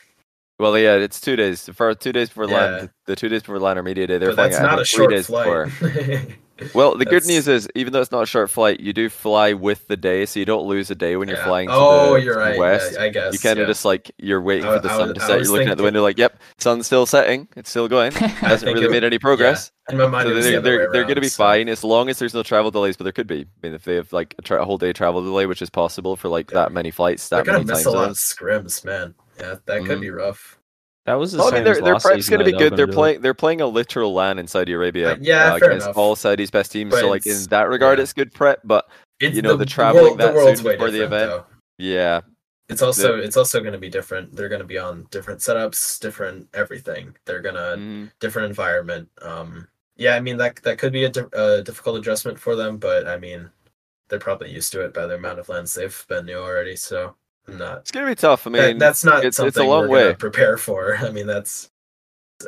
Well, 0.58 0.78
yeah, 0.78 0.94
it's 0.94 1.20
two 1.20 1.36
days. 1.36 1.68
For 1.74 1.94
two 1.94 2.12
days 2.12 2.28
before 2.28 2.46
Yeah. 2.46 2.54
LAN, 2.54 2.90
the 3.06 3.16
two 3.16 3.28
days 3.28 3.42
before 3.42 3.58
LAN 3.58 3.76
or 3.76 3.82
media 3.82 4.06
day, 4.06 4.18
they're 4.18 4.30
But 4.30 4.36
flying 4.36 4.50
that's 4.52 4.62
out 4.62 4.70
not 4.70 4.80
a 4.80 4.84
three 4.84 5.22
short 5.22 5.24
flight. 5.26 5.46
Well, 6.72 6.96
the 6.96 7.04
good 7.04 7.24
news 7.26 7.48
is, 7.48 7.68
even 7.74 7.92
though 7.92 8.00
it's 8.00 8.12
not 8.12 8.22
a 8.22 8.26
short 8.26 8.48
flight, 8.48 8.78
you 8.78 8.92
do 8.92 9.08
fly 9.08 9.52
with 9.54 9.88
the 9.88 9.96
day, 9.96 10.24
so 10.24 10.38
you 10.38 10.46
don't 10.46 10.66
lose 10.66 10.90
a 10.90 10.94
day 10.94 11.16
when 11.16 11.26
you're 11.28 11.36
Yeah. 11.38 11.44
flying 11.46 11.66
to 11.68 11.74
oh, 11.74 12.12
the, 12.14 12.22
you're 12.22 12.34
the 12.34 12.40
right. 12.40 12.58
west. 12.58 12.92
Yeah, 12.94 13.02
I 13.02 13.08
guess. 13.08 13.32
you 13.32 13.38
kind 13.40 13.58
of 13.58 13.64
yeah. 13.64 13.70
just 13.70 13.84
like 13.84 14.10
you're 14.18 14.40
waiting 14.40 14.66
I- 14.66 14.76
for 14.76 14.80
the 14.80 14.92
I 14.92 14.96
sun 14.96 15.14
to 15.14 15.20
set. 15.20 15.40
You're 15.42 15.50
looking 15.52 15.68
at 15.68 15.76
the 15.76 15.82
window, 15.82 16.02
like, 16.02 16.16
"Yep, 16.16 16.38
sun's 16.58 16.86
still 16.86 17.06
setting. 17.06 17.48
It's 17.56 17.70
still 17.70 17.88
going. 17.88 18.12
Hasn't 18.12 18.72
really 18.72 18.86
it- 18.86 18.90
made 18.92 19.02
any 19.04 19.18
progress." 19.18 19.72
In 19.90 19.98
my 19.98 20.06
mind, 20.06 20.28
So 20.28 20.34
they're 20.34 20.58
other 20.58 20.60
they're, 20.62 20.92
they're 20.92 21.02
going 21.02 21.16
to 21.16 21.20
be 21.20 21.28
so- 21.28 21.42
fine 21.44 21.68
as 21.68 21.82
long 21.82 22.08
as 22.08 22.18
there's 22.20 22.34
no 22.34 22.42
travel 22.44 22.70
delays. 22.70 22.96
But 22.96 23.04
there 23.04 23.12
could 23.12 23.26
be. 23.26 23.40
I 23.40 23.66
mean, 23.66 23.74
if 23.74 23.84
they 23.84 23.96
have 23.96 24.12
like 24.12 24.34
a, 24.38 24.42
tra- 24.42 24.62
a 24.62 24.64
whole 24.64 24.78
day 24.78 24.92
travel 24.92 25.22
delay, 25.22 25.46
which 25.46 25.60
is 25.60 25.70
possible 25.70 26.14
for 26.16 26.28
like 26.28 26.50
that 26.52 26.72
many 26.72 26.90
flights, 26.92 27.28
that 27.30 27.44
They're 27.44 27.54
that 27.58 27.66
gonna 27.66 27.76
miss 27.76 27.84
a 27.84 27.90
lot 27.90 28.10
of 28.10 28.16
scrims, 28.16 28.84
man. 28.84 29.14
Yeah, 29.40 29.56
that 29.66 29.84
could 29.84 29.98
Mhm. 29.98 30.02
be 30.02 30.10
rough. 30.10 30.58
That 31.06 31.14
was 31.14 31.32
the 31.32 31.38
Well, 31.38 31.48
I 31.48 31.56
mean, 31.56 31.64
their 31.64 31.74
as 31.74 31.82
their 31.82 31.92
last 31.94 32.02
prep's 32.04 32.28
going 32.28 32.38
to 32.38 32.44
be 32.46 32.52
though, 32.52 32.58
they 32.58 32.64
were 32.64 32.70
good. 32.70 32.78
They're 32.78 32.86
gonna 32.86 32.92
do 32.92 32.92
it. 32.92 32.94
playing 32.94 33.20
they're 33.20 33.34
playing 33.34 33.60
a 33.60 33.66
literal 33.66 34.14
LAN 34.14 34.38
in 34.38 34.46
Saudi 34.46 34.72
Arabia. 34.72 35.12
Uh, 35.12 35.16
yeah, 35.20 35.58
fair 35.58 35.68
against 35.68 35.86
enough. 35.86 35.98
all 35.98 36.16
Saudi's 36.16 36.50
best 36.50 36.72
teams. 36.72 36.92
But 36.92 37.00
so 37.00 37.10
like 37.10 37.26
in 37.26 37.42
that 37.50 37.68
regard, 37.68 37.98
yeah. 37.98 38.02
it's 38.04 38.12
good 38.14 38.32
prep. 38.32 38.60
But 38.64 38.88
It's 39.20 39.36
You 39.36 39.42
know, 39.42 39.56
the 39.56 39.66
traveling 39.66 40.16
world, 40.16 40.18
that 40.18 40.34
the 40.34 40.56
soon 40.56 40.72
before 40.72 40.90
the 40.90 41.04
event. 41.04 41.30
though. 41.30 41.44
yeah, 41.78 42.22
It's 42.70 42.80
also 42.80 43.18
it's 43.18 43.36
also 43.36 43.60
going 43.60 43.74
to 43.74 43.78
be 43.78 43.90
different. 43.90 44.34
They're 44.34 44.48
going 44.48 44.62
to 44.62 44.66
be 44.66 44.78
on 44.78 45.06
different 45.10 45.40
setups, 45.40 46.00
different 46.00 46.48
everything. 46.54 47.14
They're 47.26 47.42
gonna 47.42 47.76
mhm. 47.76 48.10
different 48.20 48.48
environment. 48.48 49.08
Um, 49.20 49.68
yeah, 49.96 50.16
I 50.16 50.20
mean 50.20 50.38
that 50.38 50.56
that 50.62 50.78
could 50.78 50.92
be 50.92 51.04
a, 51.04 51.10
di- 51.10 51.26
a 51.34 51.62
difficult 51.62 51.98
adjustment 51.98 52.38
for 52.38 52.56
them, 52.56 52.78
but 52.78 53.06
I 53.06 53.18
mean 53.18 53.50
they're 54.08 54.18
probably 54.18 54.50
used 54.50 54.72
to 54.72 54.80
it 54.82 54.94
by 54.94 55.06
the 55.06 55.16
amount 55.16 55.38
of 55.38 55.48
LANs 55.48 55.74
they've 55.74 56.04
been 56.08 56.26
to 56.26 56.34
already. 56.34 56.76
So 56.76 57.14
I'm 57.48 57.58
not. 57.58 57.78
it's 57.78 57.90
going 57.90 58.06
to 58.06 58.10
be 58.10 58.16
tough. 58.16 58.46
I 58.46 58.50
that- 58.50 58.68
mean, 58.68 58.78
that's 58.78 59.04
not 59.04 59.18
it's- 59.24 59.38
it's 59.38 59.56
a 59.56 59.64
long 59.64 59.88
we're 59.88 59.98
gonna 59.98 60.10
way. 60.10 60.14
prepare 60.14 60.56
for. 60.56 60.96
I 61.00 61.10
mean 61.10 61.26
that's 61.26 61.70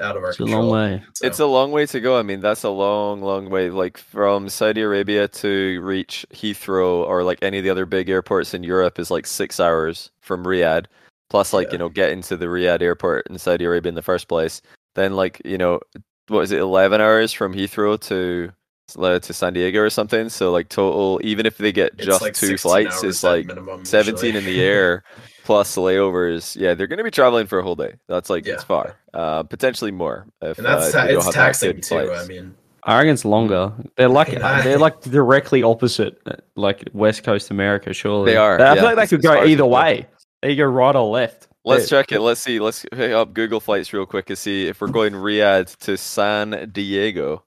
out 0.03 0.17
of 0.17 0.25
our 0.25 0.31
It's 0.31 0.41
a 0.41 0.45
long 0.45 0.69
way. 0.69 1.03
so. 1.15 1.27
It's 1.27 1.39
a 1.39 1.47
long 1.47 1.71
way 1.71 1.87
to 1.87 2.01
go. 2.01 2.19
I 2.19 2.23
mean, 2.23 2.41
that's 2.41 2.65
a 2.65 2.69
long, 2.71 3.23
long 3.23 3.49
way. 3.51 3.71
Like 3.71 3.97
from 3.99 4.49
Saudi 4.49 4.81
Arabia 4.83 5.29
to 5.29 5.81
reach 5.83 6.27
Heathrow 6.33 7.07
or 7.07 7.23
like 7.23 7.39
any 7.43 7.59
of 7.59 7.65
the 7.65 7.71
other 7.71 7.87
big 7.87 8.09
airports 8.11 8.53
in 8.53 8.63
Europe 8.63 8.99
is 8.99 9.11
like 9.11 9.27
six 9.27 9.61
hours 9.61 10.11
from 10.21 10.45
Riyadh. 10.45 10.87
Plus, 11.31 11.53
like 11.53 11.69
Yeah. 11.69 11.73
you 11.73 11.79
know, 11.79 11.89
getting 11.89 12.21
to 12.23 12.37
the 12.37 12.47
Riyadh 12.47 12.83
airport 12.83 13.27
in 13.29 13.39
Saudi 13.39 13.65
Arabia 13.65 13.89
in 13.89 13.95
the 13.95 14.03
first 14.03 14.29
place. 14.29 14.61
Then, 14.97 15.15
like 15.15 15.41
you 15.45 15.57
know, 15.59 15.81
what 16.29 16.41
is 16.43 16.53
it, 16.53 16.59
eleven 16.59 17.01
hours 17.01 17.33
from 17.33 17.55
Heathrow 17.55 17.99
to 18.09 18.53
to 18.89 19.33
San 19.33 19.53
Diego 19.53 19.81
or 19.81 19.91
something? 19.91 20.29
So 20.29 20.53
like 20.53 20.69
total, 20.69 21.21
even 21.25 21.47
if 21.47 21.59
they 21.59 21.73
get 21.73 21.93
It's 21.97 22.07
just 22.07 22.23
like 22.23 22.35
two 22.35 22.57
flights, 22.57 23.03
it's 23.03 23.23
like 23.23 23.47
minimum, 23.47 23.85
seventeen 23.85 24.35
usually. 24.35 24.53
in 24.55 24.59
the 24.59 24.65
air. 24.65 25.05
Plus 25.45 25.77
layovers, 25.77 26.57
yeah, 26.61 26.75
they're 26.75 26.89
going 26.89 26.99
to 26.99 27.05
be 27.05 27.11
traveling 27.13 27.47
for 27.47 27.61
a 27.61 27.63
whole 27.63 27.77
day. 27.77 27.95
That's 28.09 28.29
like 28.29 28.49
it's 28.49 28.65
far, 28.65 28.97
uh, 29.15 29.45
potentially 29.45 29.93
more. 29.93 30.27
If, 30.43 30.59
and 30.59 30.67
that's 30.67 30.87
uh, 30.87 30.87
if 30.87 30.93
ta- 30.93 31.07
they 31.07 31.13
don't 31.13 31.27
it's 31.27 31.35
taxing 31.35 31.75
too. 31.77 31.83
flights. 31.83 32.25
I 32.25 32.27
mean, 32.27 32.55
I 32.83 33.01
reckon 33.01 33.31
longer. 33.31 33.73
They're 33.97 34.09
like 34.09 34.29
Yeah. 34.33 34.63
they're 34.63 34.79
like 34.79 35.01
directly 35.03 35.63
opposite, 35.63 36.21
uh, 36.27 36.33
like 36.57 36.89
West 36.93 37.23
Coast 37.23 37.53
America. 37.53 37.93
Surely 37.93 38.33
They 38.33 38.37
are, 38.37 38.61
I 38.61 38.65
yeah, 38.65 38.75
feel 38.75 38.83
like 38.85 38.97
they 38.97 39.07
could 39.07 39.23
go 39.23 39.45
either 39.45 39.65
way. 39.67 40.07
They 40.43 40.57
go 40.57 40.65
right 40.65 40.97
or 40.97 41.09
left. 41.09 41.47
Let's 41.65 41.85
They- 41.85 41.91
check 41.91 42.11
it. 42.11 42.21
Let's 42.21 42.41
see. 42.41 42.59
Let's 42.59 42.85
pick 42.91 43.13
up 43.13 43.33
Google 43.33 43.61
Flights 43.61 43.93
real 43.93 44.05
quick 44.07 44.29
and 44.31 44.37
see 44.39 44.67
if 44.67 44.81
we're 44.81 44.89
going 44.89 45.13
Riyadh 45.13 45.77
to 45.79 45.97
San 45.97 46.71
Diego. 46.73 47.45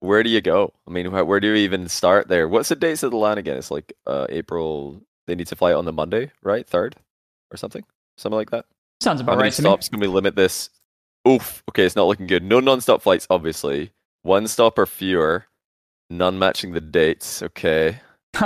Where 0.00 0.22
do 0.22 0.30
you 0.30 0.40
go? 0.40 0.72
I 0.86 0.90
mean, 0.90 1.06
wh- 1.06 1.26
where 1.26 1.40
do 1.40 1.48
you 1.48 1.54
even 1.54 1.88
start 1.88 2.28
there? 2.28 2.46
What's 2.48 2.68
the 2.68 2.76
dates 2.76 3.02
of 3.02 3.10
the 3.10 3.16
line 3.16 3.38
again? 3.38 3.56
It's 3.56 3.70
like 3.70 3.92
uh, 4.06 4.26
April. 4.28 5.02
They 5.26 5.34
need 5.34 5.48
to 5.48 5.56
fly 5.56 5.72
on 5.72 5.84
the 5.84 5.92
Monday, 5.92 6.30
right? 6.42 6.66
Third 6.66 6.96
or 7.52 7.56
something, 7.56 7.84
something 8.16 8.36
like 8.36 8.50
that. 8.50 8.64
Sounds 9.00 9.20
How 9.20 9.24
about 9.24 9.36
many 9.38 9.46
right 9.46 9.52
stops 9.52 9.88
can 9.88 10.00
we 10.00 10.06
limit 10.06 10.36
this? 10.36 10.70
Oof. 11.28 11.62
Okay, 11.70 11.84
it's 11.84 11.96
not 11.96 12.06
looking 12.06 12.26
good. 12.26 12.42
No 12.42 12.60
non-stop 12.60 13.02
flights, 13.02 13.26
obviously. 13.28 13.92
One 14.22 14.46
stop 14.48 14.78
or 14.78 14.86
fewer. 14.86 15.46
None 16.10 16.38
matching 16.38 16.72
the 16.72 16.80
dates. 16.80 17.42
Okay. 17.42 18.00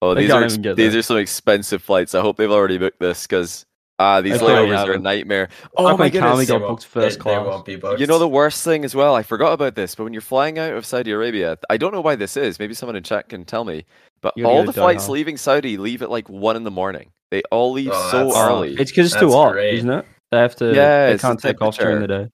Oh, 0.00 0.14
They 0.14 0.22
these 0.22 0.30
are 0.30 0.44
ex- 0.44 0.56
these 0.76 0.94
are 0.94 1.02
some 1.02 1.16
expensive 1.16 1.82
flights. 1.82 2.14
I 2.14 2.20
hope 2.20 2.36
they've 2.36 2.50
already 2.50 2.78
booked 2.78 3.00
this 3.00 3.26
because 3.26 3.66
ah, 3.98 4.20
these 4.20 4.38
layovers 4.38 4.86
are 4.86 4.92
a 4.92 4.98
nightmare. 4.98 5.48
Oh 5.76 5.86
Oh 5.86 5.92
my 5.92 5.96
my 6.04 6.08
goodness! 6.10 6.48
got 6.48 6.60
booked 6.60 6.86
first 6.86 7.18
they, 7.18 7.22
class. 7.22 7.42
They 7.42 7.48
won't 7.48 7.64
be 7.64 7.76
booked. 7.76 8.00
You 8.00 8.06
know 8.06 8.18
the 8.18 8.28
worst 8.28 8.64
thing 8.64 8.84
as 8.84 8.94
well. 8.94 9.14
I 9.14 9.22
forgot 9.22 9.52
about 9.52 9.74
this, 9.74 9.94
but 9.94 10.04
when 10.04 10.12
you're 10.12 10.22
flying 10.22 10.58
out 10.58 10.72
of 10.72 10.84
Saudi 10.86 11.10
Arabia, 11.10 11.58
I 11.70 11.76
don't 11.76 11.92
know 11.92 12.00
why 12.00 12.14
this 12.16 12.36
is. 12.36 12.58
Maybe 12.58 12.74
someone 12.74 12.96
in 12.96 13.02
chat 13.02 13.28
can 13.28 13.44
tell 13.44 13.64
me. 13.64 13.84
But 14.20 14.34
You 14.36 14.44
gotta 14.44 14.54
all 14.56 14.64
the 14.64 14.72
flights 14.72 15.06
Doha. 15.06 15.10
leaving 15.10 15.36
Saudi 15.36 15.76
leave 15.76 16.02
at 16.02 16.10
like 16.10 16.28
one 16.28 16.56
in 16.56 16.64
the 16.64 16.70
morning. 16.70 17.10
They 17.30 17.42
all 17.50 17.72
leave 17.72 17.90
Oh, 17.92 18.10
so 18.10 18.36
early. 18.36 18.74
it's 18.74 18.90
because 18.90 19.06
it's 19.12 19.20
too 19.20 19.26
That's 19.26 19.34
hot, 19.34 19.52
great. 19.52 19.74
isn't 19.74 19.90
it? 19.90 20.06
They 20.32 20.38
have 20.38 20.56
to. 20.56 20.66
Yeah, 20.74 21.06
they 21.06 21.12
it's 21.14 21.22
the 21.22 21.28
can't 21.28 21.40
take 21.40 21.62
off 21.62 21.78
during 21.78 22.00
the 22.00 22.06
day. 22.08 22.28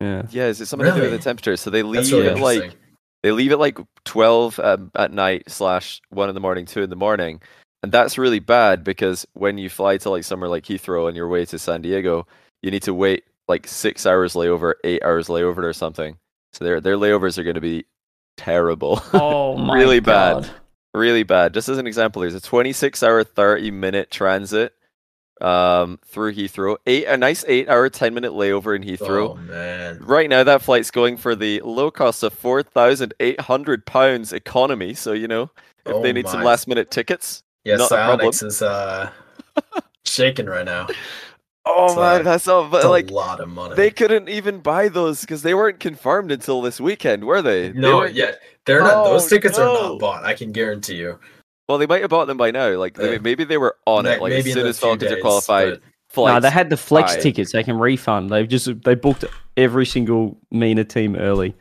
Yeah. 0.00 0.22
Yeah, 0.30 0.46
is 0.46 0.60
it 0.60 0.66
something 0.66 0.88
to 0.88 0.94
do 0.94 1.02
with 1.02 1.10
the 1.10 1.18
temperature? 1.18 1.56
So 1.56 1.70
they 1.70 1.82
leave 1.82 2.10
really 2.12 2.28
at 2.28 2.38
like 2.38 2.76
they 3.22 3.32
leave 3.32 3.50
at 3.52 3.58
like 3.58 3.78
twelve 4.04 4.58
um, 4.60 4.90
at 4.94 5.12
night 5.12 5.44
slash 5.48 6.00
one 6.10 6.28
in 6.28 6.34
the 6.36 6.40
morning, 6.40 6.66
two 6.66 6.82
in 6.82 6.88
the 6.90 6.96
morning, 6.96 7.40
and 7.82 7.92
that's 7.92 8.18
really 8.18 8.40
bad 8.40 8.84
because 8.84 9.26
when 9.34 9.58
you 9.58 9.68
fly 9.70 9.96
to 9.98 10.10
like 10.10 10.24
somewhere 10.24 10.50
like 10.50 10.64
Heathrow 10.64 11.06
on 11.06 11.14
your 11.14 11.28
way 11.28 11.44
to 11.46 11.58
San 11.58 11.82
Diego, 11.82 12.26
you 12.62 12.70
need 12.70 12.82
to 12.84 12.94
wait 12.94 13.24
like 13.48 13.66
six 13.66 14.06
hours 14.06 14.34
layover, 14.34 14.74
eight 14.84 15.02
hours 15.02 15.28
layover 15.28 15.64
or 15.64 15.72
something. 15.72 16.18
So 16.52 16.64
their 16.64 16.80
their 16.80 16.96
layovers 16.96 17.38
are 17.38 17.44
going 17.44 17.54
to 17.54 17.60
be 17.60 17.84
terrible, 18.36 19.00
Oh 19.12 19.56
my 19.58 19.74
Really 19.74 20.00
god. 20.00 20.44
bad. 20.44 20.50
really 20.94 21.22
bad. 21.22 21.54
Just 21.54 21.68
as 21.68 21.78
an 21.78 21.86
example, 21.86 22.20
there's 22.22 22.34
a 22.34 22.40
26 22.40 23.02
hour, 23.02 23.24
30 23.24 23.70
minute 23.70 24.10
transit 24.10 24.72
um 25.40 25.98
through 26.04 26.34
Heathrow, 26.34 26.78
eight 26.86 27.06
a 27.06 27.16
nice 27.16 27.44
eight 27.46 27.68
hour, 27.68 27.88
10 27.88 28.12
minute 28.14 28.32
layover 28.32 28.74
in 28.74 28.82
Heathrow. 28.82 29.30
Oh 29.30 29.34
man. 29.34 29.98
Right 30.00 30.28
now, 30.28 30.42
that 30.44 30.62
flight's 30.62 30.90
going 30.90 31.16
for 31.16 31.34
the 31.36 31.60
low 31.64 31.90
cost 31.90 32.22
of 32.24 32.32
four 32.32 32.62
thousand 32.62 33.14
eight 33.20 33.40
hundred 33.42 33.86
pounds 33.86 34.32
economy. 34.32 34.94
So 34.94 35.12
you 35.12 35.28
know, 35.28 35.50
if 35.86 35.94
Oh 35.94 36.02
they 36.02 36.12
need 36.12 36.28
some 36.28 36.42
last 36.42 36.66
minute 36.68 36.90
tickets, 36.90 37.42
Yeah, 37.64 37.76
not 37.76 37.90
a 38.22 38.28
is 38.28 38.62
uh 38.62 39.10
shaking 40.04 40.46
right 40.46 40.64
now. 40.64 40.86
Oh 41.70 41.88
So, 41.94 42.00
man, 42.00 42.24
that's 42.24 42.48
all. 42.48 42.66
That's 42.70 42.82
But 42.82 42.88
like 42.90 43.10
a 43.10 43.12
lot 43.12 43.40
of 43.40 43.48
money. 43.50 43.74
they 43.74 43.90
couldn't 43.90 44.30
even 44.30 44.60
buy 44.60 44.88
those 44.88 45.20
because 45.20 45.42
they 45.42 45.52
weren't 45.52 45.78
confirmed 45.80 46.32
until 46.32 46.62
this 46.62 46.80
weekend, 46.80 47.24
were 47.24 47.42
they? 47.42 47.68
They 47.68 47.78
no, 47.78 47.98
weren't- 47.98 48.14
yeah, 48.14 48.32
they're 48.64 48.80
not. 48.80 48.94
Oh, 49.06 49.10
those 49.12 49.26
tickets 49.28 49.58
are 49.58 49.66
not 49.66 49.98
bought. 50.00 50.24
I 50.24 50.32
can 50.32 50.50
guarantee 50.50 50.94
you. 50.94 51.18
Well, 51.68 51.76
they 51.76 51.86
might 51.86 52.00
have 52.00 52.08
bought 52.08 52.26
them 52.26 52.38
by 52.38 52.52
now. 52.52 52.70
Like 52.78 52.94
they- 52.94 53.16
Uh, 53.16 53.20
maybe 53.20 53.44
they 53.44 53.58
were 53.58 53.76
on 53.84 54.04
Ne- 54.04 54.14
it. 54.14 54.22
Like 54.22 54.32
as 54.32 54.38
maybe 54.38 54.50
in 54.52 54.54
soon 54.56 54.66
as 54.66 54.78
few 54.78 54.88
Falcons 54.88 55.12
are 55.12 55.20
qualified, 55.20 55.70
but- 55.72 55.82
flights. 56.08 56.34
no, 56.36 56.40
they 56.40 56.50
had 56.50 56.70
the 56.70 56.78
flex 56.78 57.16
buy. 57.16 57.20
tickets. 57.20 57.52
They 57.52 57.62
can 57.64 57.76
refund. 57.78 58.30
They've 58.30 58.48
just 58.48 58.70
they 58.84 58.94
booked 58.94 59.26
every 59.58 59.84
single 59.84 60.38
MENA 60.50 60.84
team 60.84 61.16
early, 61.16 61.54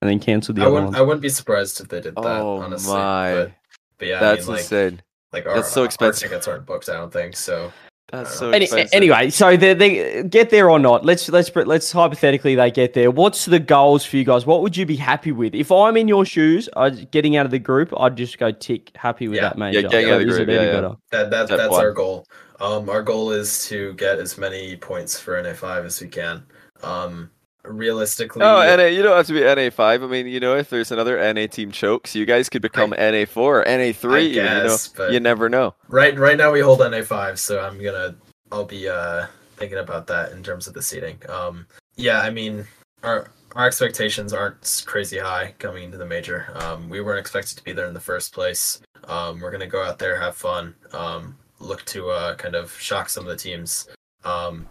and 0.00 0.08
then 0.08 0.20
cancelled 0.20 0.58
the 0.58 0.62
I 0.62 0.66
other 0.66 0.74
wouldn't. 0.74 0.90
ones. 0.92 0.98
I 0.98 1.02
wouldn't 1.02 1.22
be 1.22 1.30
surprised 1.30 1.80
if 1.80 1.88
they 1.88 2.00
did 2.00 2.14
that. 2.14 2.24
Oh 2.24 2.58
honestly, 2.58 2.92
my. 2.94 3.32
But, 3.34 3.52
but 3.98 4.06
yeah, 4.06 4.20
That's 4.20 4.42
I 4.42 4.46
mean, 4.46 4.50
like, 4.52 4.60
insane. 4.60 5.02
Like 5.32 5.46
our, 5.46 5.56
That's 5.56 5.70
so 5.70 5.82
our 5.82 5.86
expensive. 5.86 6.28
tickets 6.30 6.48
aren't 6.48 6.66
booked. 6.66 6.88
I 6.88 6.94
don't 6.94 7.12
think 7.12 7.36
so. 7.36 7.72
That's 8.10 8.38
so 8.38 8.50
Any, 8.52 8.66
anyway, 8.92 9.28
so 9.28 9.54
they, 9.54 9.74
they 9.74 10.22
get 10.22 10.48
there 10.48 10.70
or 10.70 10.78
not. 10.78 11.04
Let's 11.04 11.28
let's 11.28 11.54
let's 11.54 11.92
hypothetically 11.92 12.54
they 12.54 12.70
get 12.70 12.94
there. 12.94 13.10
What's 13.10 13.44
the 13.44 13.58
goals 13.58 14.02
for 14.06 14.16
you 14.16 14.24
guys? 14.24 14.46
What 14.46 14.62
would 14.62 14.74
you 14.78 14.86
be 14.86 14.96
happy 14.96 15.30
with? 15.30 15.54
If 15.54 15.70
I'm 15.70 15.94
in 15.98 16.08
your 16.08 16.24
shoes, 16.24 16.70
I 16.74 16.88
getting 16.88 17.36
out 17.36 17.44
of 17.44 17.50
the 17.52 17.58
group, 17.58 17.92
I'd 18.00 18.16
just 18.16 18.38
go 18.38 18.50
tick 18.50 18.92
happy 18.96 19.28
with 19.28 19.36
Yeah. 19.36 19.42
that 19.50 19.58
major. 19.58 19.82
getting 19.82 20.08
out 20.10 20.22
of 20.22 20.26
the 20.26 20.32
group, 20.32 20.48
yeah, 20.48 20.54
any 20.54 20.66
yeah. 20.66 20.72
better? 20.72 20.94
That 21.10 21.30
that 21.30 21.48
that's 21.48 21.70
one. 21.70 21.84
our 21.84 21.92
goal. 21.92 22.24
Um, 22.60 22.88
our 22.88 23.02
goal 23.02 23.30
is 23.30 23.66
to 23.68 23.92
get 23.94 24.18
as 24.18 24.38
many 24.38 24.74
points 24.76 25.20
for 25.20 25.40
NA 25.40 25.52
five 25.52 25.84
as 25.84 26.00
we 26.00 26.08
can. 26.08 26.44
Um, 26.82 27.30
realistically, 27.64 28.42
Oh, 28.42 28.76
NA, 28.76 28.84
you 28.86 29.02
don't 29.02 29.16
have 29.16 29.26
to 29.26 29.32
be 29.32 29.42
NA 29.42 29.70
five. 29.70 30.02
I 30.02 30.06
mean, 30.06 30.26
you 30.26 30.40
know, 30.40 30.56
if 30.56 30.70
there's 30.70 30.90
another 30.92 31.18
NA 31.32 31.46
team 31.46 31.70
chokes, 31.70 32.14
you 32.14 32.26
guys 32.26 32.48
could 32.48 32.62
become 32.62 32.90
NA 32.90 33.24
four 33.26 33.60
or 33.60 33.64
NA 33.66 33.92
three. 33.92 34.28
You 34.28 34.42
know, 34.42 34.76
but- 34.96 35.12
you 35.12 35.20
never 35.20 35.48
know. 35.48 35.74
right 35.88 36.16
right 36.18 36.36
now 36.36 36.52
we 36.52 36.60
hold 36.60 36.80
NA 36.80 37.02
five, 37.02 37.38
so 37.38 37.60
I'm 37.60 37.82
gonna 37.82 38.14
I'll 38.52 38.64
be 38.64 38.88
uh 38.88 39.26
thinking 39.56 39.78
about 39.78 40.06
that 40.06 40.32
in 40.32 40.42
terms 40.42 40.66
of 40.66 40.74
the 40.74 40.82
seating. 40.82 41.18
Um, 41.28 41.66
yeah, 41.96 42.20
I 42.20 42.30
mean 42.30 42.66
our 43.02 43.30
our 43.54 43.66
expectations 43.66 44.32
aren't 44.32 44.82
crazy 44.86 45.18
high 45.18 45.54
coming 45.58 45.84
into 45.84 45.98
the 45.98 46.06
major. 46.06 46.46
Um, 46.54 46.88
we 46.88 47.00
weren't 47.00 47.18
expected 47.18 47.56
to 47.58 47.64
be 47.64 47.72
there 47.72 47.86
in 47.86 47.94
the 47.94 48.00
first 48.00 48.32
place. 48.32 48.80
Um, 49.04 49.40
we're 49.40 49.50
gonna 49.50 49.66
go 49.66 49.82
out 49.82 49.98
there, 49.98 50.20
have 50.20 50.36
fun, 50.36 50.74
um, 50.92 51.36
look 51.60 51.84
to 51.86 52.10
uh 52.10 52.34
kind 52.36 52.54
of 52.54 52.72
shock 52.78 53.08
some 53.08 53.24
of 53.24 53.30
the 53.30 53.36
teams. 53.36 53.88
Um, 54.24 54.66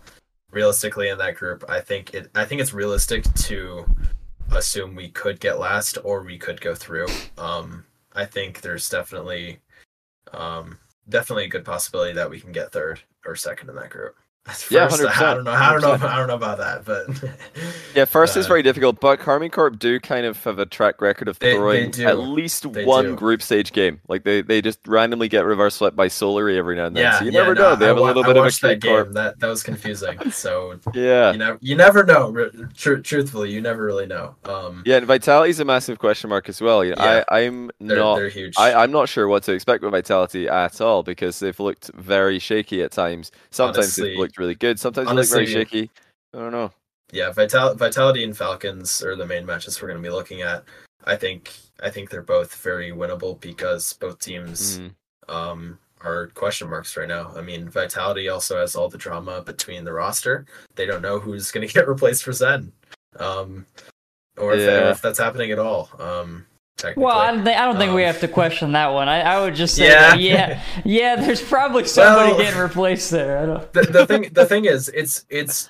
realistically 0.57 1.09
in 1.09 1.19
that 1.19 1.35
group, 1.35 1.63
I 1.69 1.79
think 1.79 2.15
it 2.15 2.31
I 2.33 2.43
think 2.43 2.61
it's 2.61 2.73
realistic 2.73 3.23
to 3.47 3.85
assume 4.51 4.95
we 4.95 5.09
could 5.09 5.39
get 5.39 5.59
last 5.59 5.99
or 6.03 6.23
we 6.23 6.39
could 6.39 6.59
go 6.59 6.73
through. 6.73 7.05
Um, 7.37 7.85
I 8.15 8.25
think 8.25 8.61
there's 8.61 8.89
definitely 8.89 9.59
um 10.33 10.79
definitely 11.09 11.45
a 11.45 11.55
good 11.55 11.63
possibility 11.63 12.13
that 12.13 12.29
we 12.29 12.39
can 12.39 12.51
get 12.51 12.71
third 12.71 12.99
or 13.23 13.35
second 13.35 13.69
in 13.69 13.75
that 13.75 13.91
group. 13.91 14.15
At 14.47 14.65
Yeah, 14.71 14.85
I 14.85 14.87
100%, 14.87 15.19
don't 15.19 15.43
know. 15.43 15.51
I 15.51 15.71
don't 15.73 15.81
know. 15.81 15.97
100%. 15.97 16.09
I 16.09 16.17
don't 16.17 16.27
know 16.27 16.35
about 16.35 16.57
that, 16.59 16.85
but 16.85 17.07
Yeah, 17.95 18.05
first 18.05 18.37
is 18.37 18.45
Uh, 18.45 18.49
very 18.49 18.63
difficult, 18.63 18.99
but 18.99 19.19
Karmine 19.19 19.51
Corp 19.51 19.77
do 19.79 19.99
kind 19.99 20.25
of 20.25 20.41
have 20.43 20.59
a 20.59 20.65
track 20.65 21.01
record 21.01 21.27
of 21.27 21.37
They- 21.39 21.47
they 21.51 21.55
throwing 21.57 21.99
at 22.05 22.19
least 22.19 22.71
They 22.71 22.85
one 22.85 23.05
do. 23.05 23.15
group 23.15 23.41
stage 23.41 23.73
game. 23.73 23.99
Like 24.07 24.23
they, 24.23 24.41
they 24.41 24.61
just 24.61 24.79
randomly 24.87 25.27
get 25.27 25.45
reverse 25.45 25.75
swept 25.75 25.95
by 25.95 26.07
Solary 26.07 26.57
every 26.57 26.75
now 26.75 26.85
and 26.85 26.95
then. 26.95 27.03
yeah, 27.03 27.19
so 27.19 27.25
you 27.25 27.31
yeah, 27.31 27.39
never 27.39 27.55
no, 27.55 27.61
know. 27.71 27.75
They 27.75 27.85
I 27.85 27.87
have 27.89 27.97
a 27.97 28.01
little 28.01 28.23
I 28.23 28.27
bit 28.27 28.37
of 28.37 28.45
a 28.45 28.49
that 28.49 28.81
key 28.81 28.87
corp. 28.89 29.07
game. 29.07 29.13
That 29.13 29.39
that 29.39 29.47
was 29.47 29.63
confusing. 29.63 30.31
So 30.31 30.79
Yeah. 30.93 31.31
you 31.31 31.37
know, 31.37 31.57
you 31.61 31.75
never 31.75 32.03
know. 32.03 32.33
Tru- 32.75 33.01
truthfully, 33.01 33.51
you 33.51 33.61
never 33.61 33.83
really 33.83 34.05
know. 34.05 34.35
Um, 34.45 34.83
Yeah, 34.85 34.97
and 34.97 35.07
Vitality's 35.07 35.59
a 35.59 35.65
massive 35.65 35.99
question 35.99 36.29
mark 36.29 36.47
as 36.49 36.61
well. 36.61 36.83
You 36.85 36.95
know, 36.95 37.03
Yeah. 37.03 37.23
I, 37.29 37.41
I'm 37.41 37.71
they're 37.79 37.97
not 37.97 38.15
they're 38.17 38.29
huge. 38.29 38.53
I, 38.57 38.73
I'm 38.83 38.91
not 38.91 39.09
sure 39.09 39.27
what 39.27 39.43
to 39.43 39.53
expect 39.53 39.83
with 39.83 39.91
Vitality 39.91 40.47
at 40.47 40.79
all 40.81 41.03
because 41.03 41.39
they've 41.39 41.59
looked 41.59 41.91
very 41.95 42.39
shaky 42.39 42.81
at 42.83 42.91
times. 42.91 43.31
Sometimes 43.49 43.77
Honestly- 43.77 44.09
they've 44.09 44.19
looked 44.19 44.36
really 44.38 44.55
good. 44.55 44.79
Sometimes 44.79 45.11
look 45.11 45.27
very 45.27 45.45
shaky. 45.45 45.89
I 46.33 46.39
don't 46.39 46.51
know. 46.51 46.71
yeah, 47.11 47.31
Vital- 47.31 47.75
Vitality 47.75 48.23
and 48.23 48.35
Falcons 48.38 49.01
are 49.03 49.15
the 49.15 49.25
main 49.25 49.45
matches 49.45 49.81
we're 49.81 49.88
going 49.88 50.01
to 50.01 50.07
be 50.07 50.13
looking 50.13 50.41
at. 50.41 50.63
I 51.05 51.15
think 51.15 51.51
I 51.81 51.89
think 51.89 52.09
they're 52.09 52.21
both 52.21 52.55
very 52.55 52.91
winnable 52.91 53.39
because 53.39 53.93
both 53.93 54.19
teams 54.19 54.79
Mm. 54.79 54.91
um, 55.29 55.79
are 56.01 56.27
question 56.27 56.69
marks 56.69 56.97
right 56.97 57.07
now. 57.07 57.31
I 57.35 57.41
mean, 57.41 57.69
Vitality 57.69 58.29
also 58.29 58.59
has 58.59 58.75
all 58.75 58.89
the 58.89 58.97
drama 58.97 59.41
between 59.41 59.83
the 59.85 59.93
roster. 59.93 60.45
They 60.75 60.85
don't 60.85 61.01
know 61.01 61.19
who's 61.19 61.51
going 61.51 61.65
to 61.67 61.73
get 61.73 61.88
replaced 61.88 62.23
for 62.23 62.33
Zen, 62.33 62.71
um, 63.19 63.65
or 64.38 64.53
if, 64.55 64.61
Yeah. 64.61 64.88
or 64.88 64.91
if 64.91 65.01
that's 65.01 65.19
happening 65.19 65.51
at 65.51 65.59
all. 65.59 65.89
Um. 65.99 66.45
Well, 66.95 67.17
I 67.17 67.32
don't 67.32 67.43
think 67.43 67.57
I 67.57 67.65
don't 67.65 67.78
think 67.78 67.93
we 67.93 68.03
Um, 68.03 68.07
have 68.13 68.19
to 68.21 68.28
question 68.28 68.71
that 68.73 68.88
one. 68.88 69.07
I, 69.09 69.21
I 69.21 69.41
would 69.41 69.55
just 69.55 69.75
say, 69.75 69.88
Yeah. 69.88 70.13
yeah, 70.15 70.47
yeah, 70.47 70.61
yeah. 70.86 71.15
There's 71.15 71.41
probably 71.41 71.86
somebody 71.86 72.32
Well- 72.32 72.39
getting 72.39 72.59
replaced 72.59 73.11
there. 73.11 73.39
I 73.39 73.45
don't. 73.45 73.73
the, 73.73 73.82
the 73.82 74.05
thing 74.05 74.30
the 74.34 74.45
thing 74.51 74.65
is, 74.65 74.89
it's 74.89 75.25
it's 75.30 75.69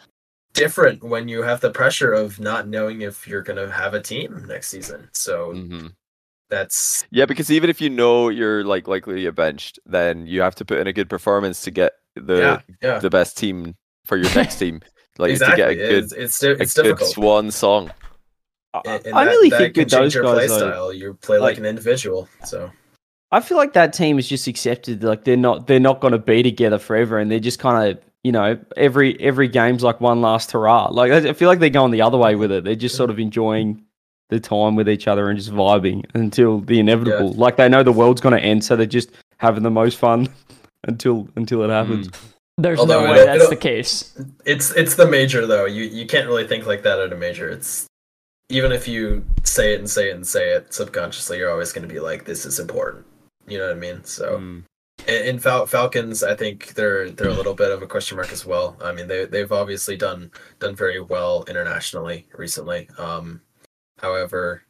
different 0.54 1.04
when 1.04 1.28
you 1.28 1.44
have 1.44 1.62
the 1.62 1.70
pressure 1.70 2.12
of 2.14 2.40
not 2.40 2.68
knowing 2.68 3.02
if 3.02 3.28
you're 3.28 3.44
going 3.44 3.58
to 3.64 3.72
have 3.72 3.94
a 3.94 4.02
team 4.02 4.44
next 4.48 4.70
season. 4.70 5.10
So 5.14 5.52
hmm 5.54 5.88
that's 6.50 7.06
Yeah, 7.12 7.26
because 7.26 7.52
even 7.52 7.70
if 7.70 7.82
you 7.82 7.90
know 7.90 8.30
you're 8.30 8.64
like 8.64 8.88
likely 8.88 9.16
to 9.16 9.22
get 9.22 9.36
benched, 9.36 9.80
then 9.86 10.26
you 10.28 10.42
have 10.42 10.56
to 10.56 10.66
put 10.66 10.78
in 10.80 10.88
a 10.88 10.94
good 10.94 11.10
performance 11.10 11.62
to 11.64 11.72
get 11.72 11.94
the 12.16 12.36
yeah, 12.38 12.62
yeah. 12.82 13.00
the 13.00 13.10
best 13.10 13.38
team 13.38 13.76
for 14.06 14.18
your 14.18 14.34
next 14.34 14.56
team. 14.60 14.82
Like 15.20 15.32
exactly. 15.32 15.58
to 15.58 15.58
get 15.58 15.70
a 15.72 15.76
good 15.76 16.04
it's 16.06 16.14
it's, 16.14 16.40
di- 16.40 16.48
a 16.48 16.52
it's 16.54 16.74
good 16.74 16.84
difficult. 16.84 17.10
swan 17.12 17.52
song. 17.52 17.92
I, 18.86 18.96
And- 18.96 19.06
and 19.08 19.16
I 19.16 19.26
that- 19.26 19.32
really 19.32 19.50
that 19.50 19.58
think 19.58 19.74
can 19.76 19.82
with 19.84 19.92
those 19.92 20.00
change 20.00 20.16
your 20.16 20.24
play 20.24 20.48
guys, 20.48 20.50
though, 20.50 20.58
style. 20.72 20.94
You 20.94 21.14
play 21.22 21.38
like, 21.38 21.52
like- 21.54 21.58
an 21.60 21.66
individual. 21.66 22.28
So 22.46 22.72
I 23.32 23.40
feel 23.42 23.58
like 23.58 23.74
that 23.74 23.94
team 23.94 24.20
is 24.20 24.28
just 24.28 24.48
accepted. 24.48 25.04
Like 25.04 25.24
they're 25.24 25.36
not 25.38 25.68
they're 25.68 25.80
not 25.80 26.00
going 26.00 26.14
to 26.14 26.18
be 26.20 26.44
together 26.44 26.78
forever, 26.80 27.18
and 27.20 27.30
they're 27.32 27.40
just 27.40 27.60
kind 27.60 27.90
of 27.92 28.00
you 28.24 28.32
know 28.32 28.58
every 28.76 29.20
every 29.22 29.48
game's 29.48 29.84
like 29.84 30.00
one 30.02 30.22
last 30.22 30.52
hurrah. 30.52 30.88
Like 30.92 31.12
I 31.12 31.30
I 31.30 31.34
feel 31.34 31.48
like 31.50 31.60
they're 31.60 31.70
going 31.70 31.92
the 31.92 32.02
other 32.02 32.18
way 32.18 32.36
with 32.36 32.52
it. 32.52 32.64
They're 32.64 32.76
just 32.76 32.96
sort 32.96 33.10
of 33.10 33.20
enjoying 33.20 33.84
the 34.30 34.40
time 34.42 34.76
with 34.76 34.90
each 34.90 35.08
other 35.08 35.30
and 35.30 35.38
just 35.40 35.52
vibing 35.54 36.04
until 36.14 36.60
the 36.60 36.80
inevitable. 36.80 37.32
Like 37.34 37.56
they 37.58 37.70
know 37.70 37.84
the 37.84 37.92
world's 37.94 38.20
going 38.22 38.36
to 38.36 38.42
end, 38.44 38.64
so 38.64 38.76
they're 38.76 38.86
just 38.86 39.10
having 39.38 39.64
the 39.64 39.72
most 39.72 39.98
fun 39.98 40.28
until 40.86 41.28
until 41.36 41.64
it 41.64 41.70
happens. 41.70 42.08
Hmm. 42.08 42.14
There's 42.60 42.80
Although 42.80 43.04
no 43.06 43.12
way 43.12 43.18
don't- 43.18 43.26
that's 43.28 43.38
it'll- 43.44 43.50
the 43.52 43.56
case. 43.56 44.18
it's 44.46 44.72
it's 44.72 44.96
the 44.96 45.06
major 45.06 45.46
though. 45.46 45.66
You 45.66 45.84
you 45.84 46.08
can't 46.08 46.28
really 46.28 46.48
think 46.48 46.66
like 46.66 46.84
that 46.84 46.98
at 47.00 47.14
a 47.14 47.16
major. 47.16 47.50
It's 47.50 47.86
even 48.50 48.72
if 48.72 48.88
you 48.88 49.26
say 49.44 49.74
it 49.74 49.80
and 49.80 49.90
say 49.90 50.10
it 50.10 50.16
and 50.16 50.26
say 50.26 50.50
it 50.52 50.74
subconsciously, 50.74 51.38
you're 51.38 51.52
always 51.52 51.74
going 51.74 51.88
to 51.88 51.94
be 51.94 52.00
like, 52.00 52.26
"This 52.26 52.46
is 52.46 52.60
important." 52.60 53.06
You 53.48 53.58
know 53.58 53.68
what 53.68 53.76
I 53.78 53.80
mean? 53.80 54.04
So 54.04 54.38
Mm. 54.40 54.64
in, 55.08 55.40
Fal- 55.40 55.66
Falcons, 55.68 56.24
I 56.24 56.36
think 56.36 56.74
they're 56.74 57.10
they're 57.10 57.30
a 57.30 57.34
little 57.34 57.54
bit 57.54 57.72
of 57.72 57.82
a 57.82 57.88
question 57.88 58.18
mark 58.18 58.32
as 58.32 58.46
well. 58.46 58.78
I 58.82 58.92
mean, 58.92 59.08
they 59.08 59.26
they've 59.26 59.52
obviously 59.52 59.96
done 59.98 60.32
done 60.60 60.76
very 60.76 61.00
well 61.00 61.44
internationally 61.48 62.28
recently. 62.36 62.90
Um, 62.98 63.42
however, 64.00 64.64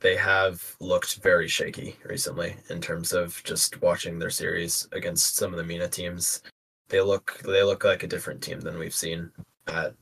they 0.00 0.16
have 0.16 0.76
looked 0.80 1.16
very 1.22 1.48
shaky 1.48 1.96
recently 2.04 2.56
in 2.70 2.80
terms 2.80 3.12
of 3.12 3.40
just 3.44 3.80
watching 3.80 4.18
their 4.18 4.30
series 4.30 4.88
against 4.92 5.36
some 5.36 5.52
of 5.52 5.58
the 5.58 5.64
MENA 5.64 5.88
teams. 5.88 6.42
They 6.88 7.00
look 7.00 7.38
they 7.44 7.62
look 7.62 7.84
like 7.84 8.02
a 8.02 8.08
different 8.08 8.42
team 8.42 8.60
than 8.60 8.78
we've 8.78 8.94
seen 8.94 9.30
at 9.68 9.94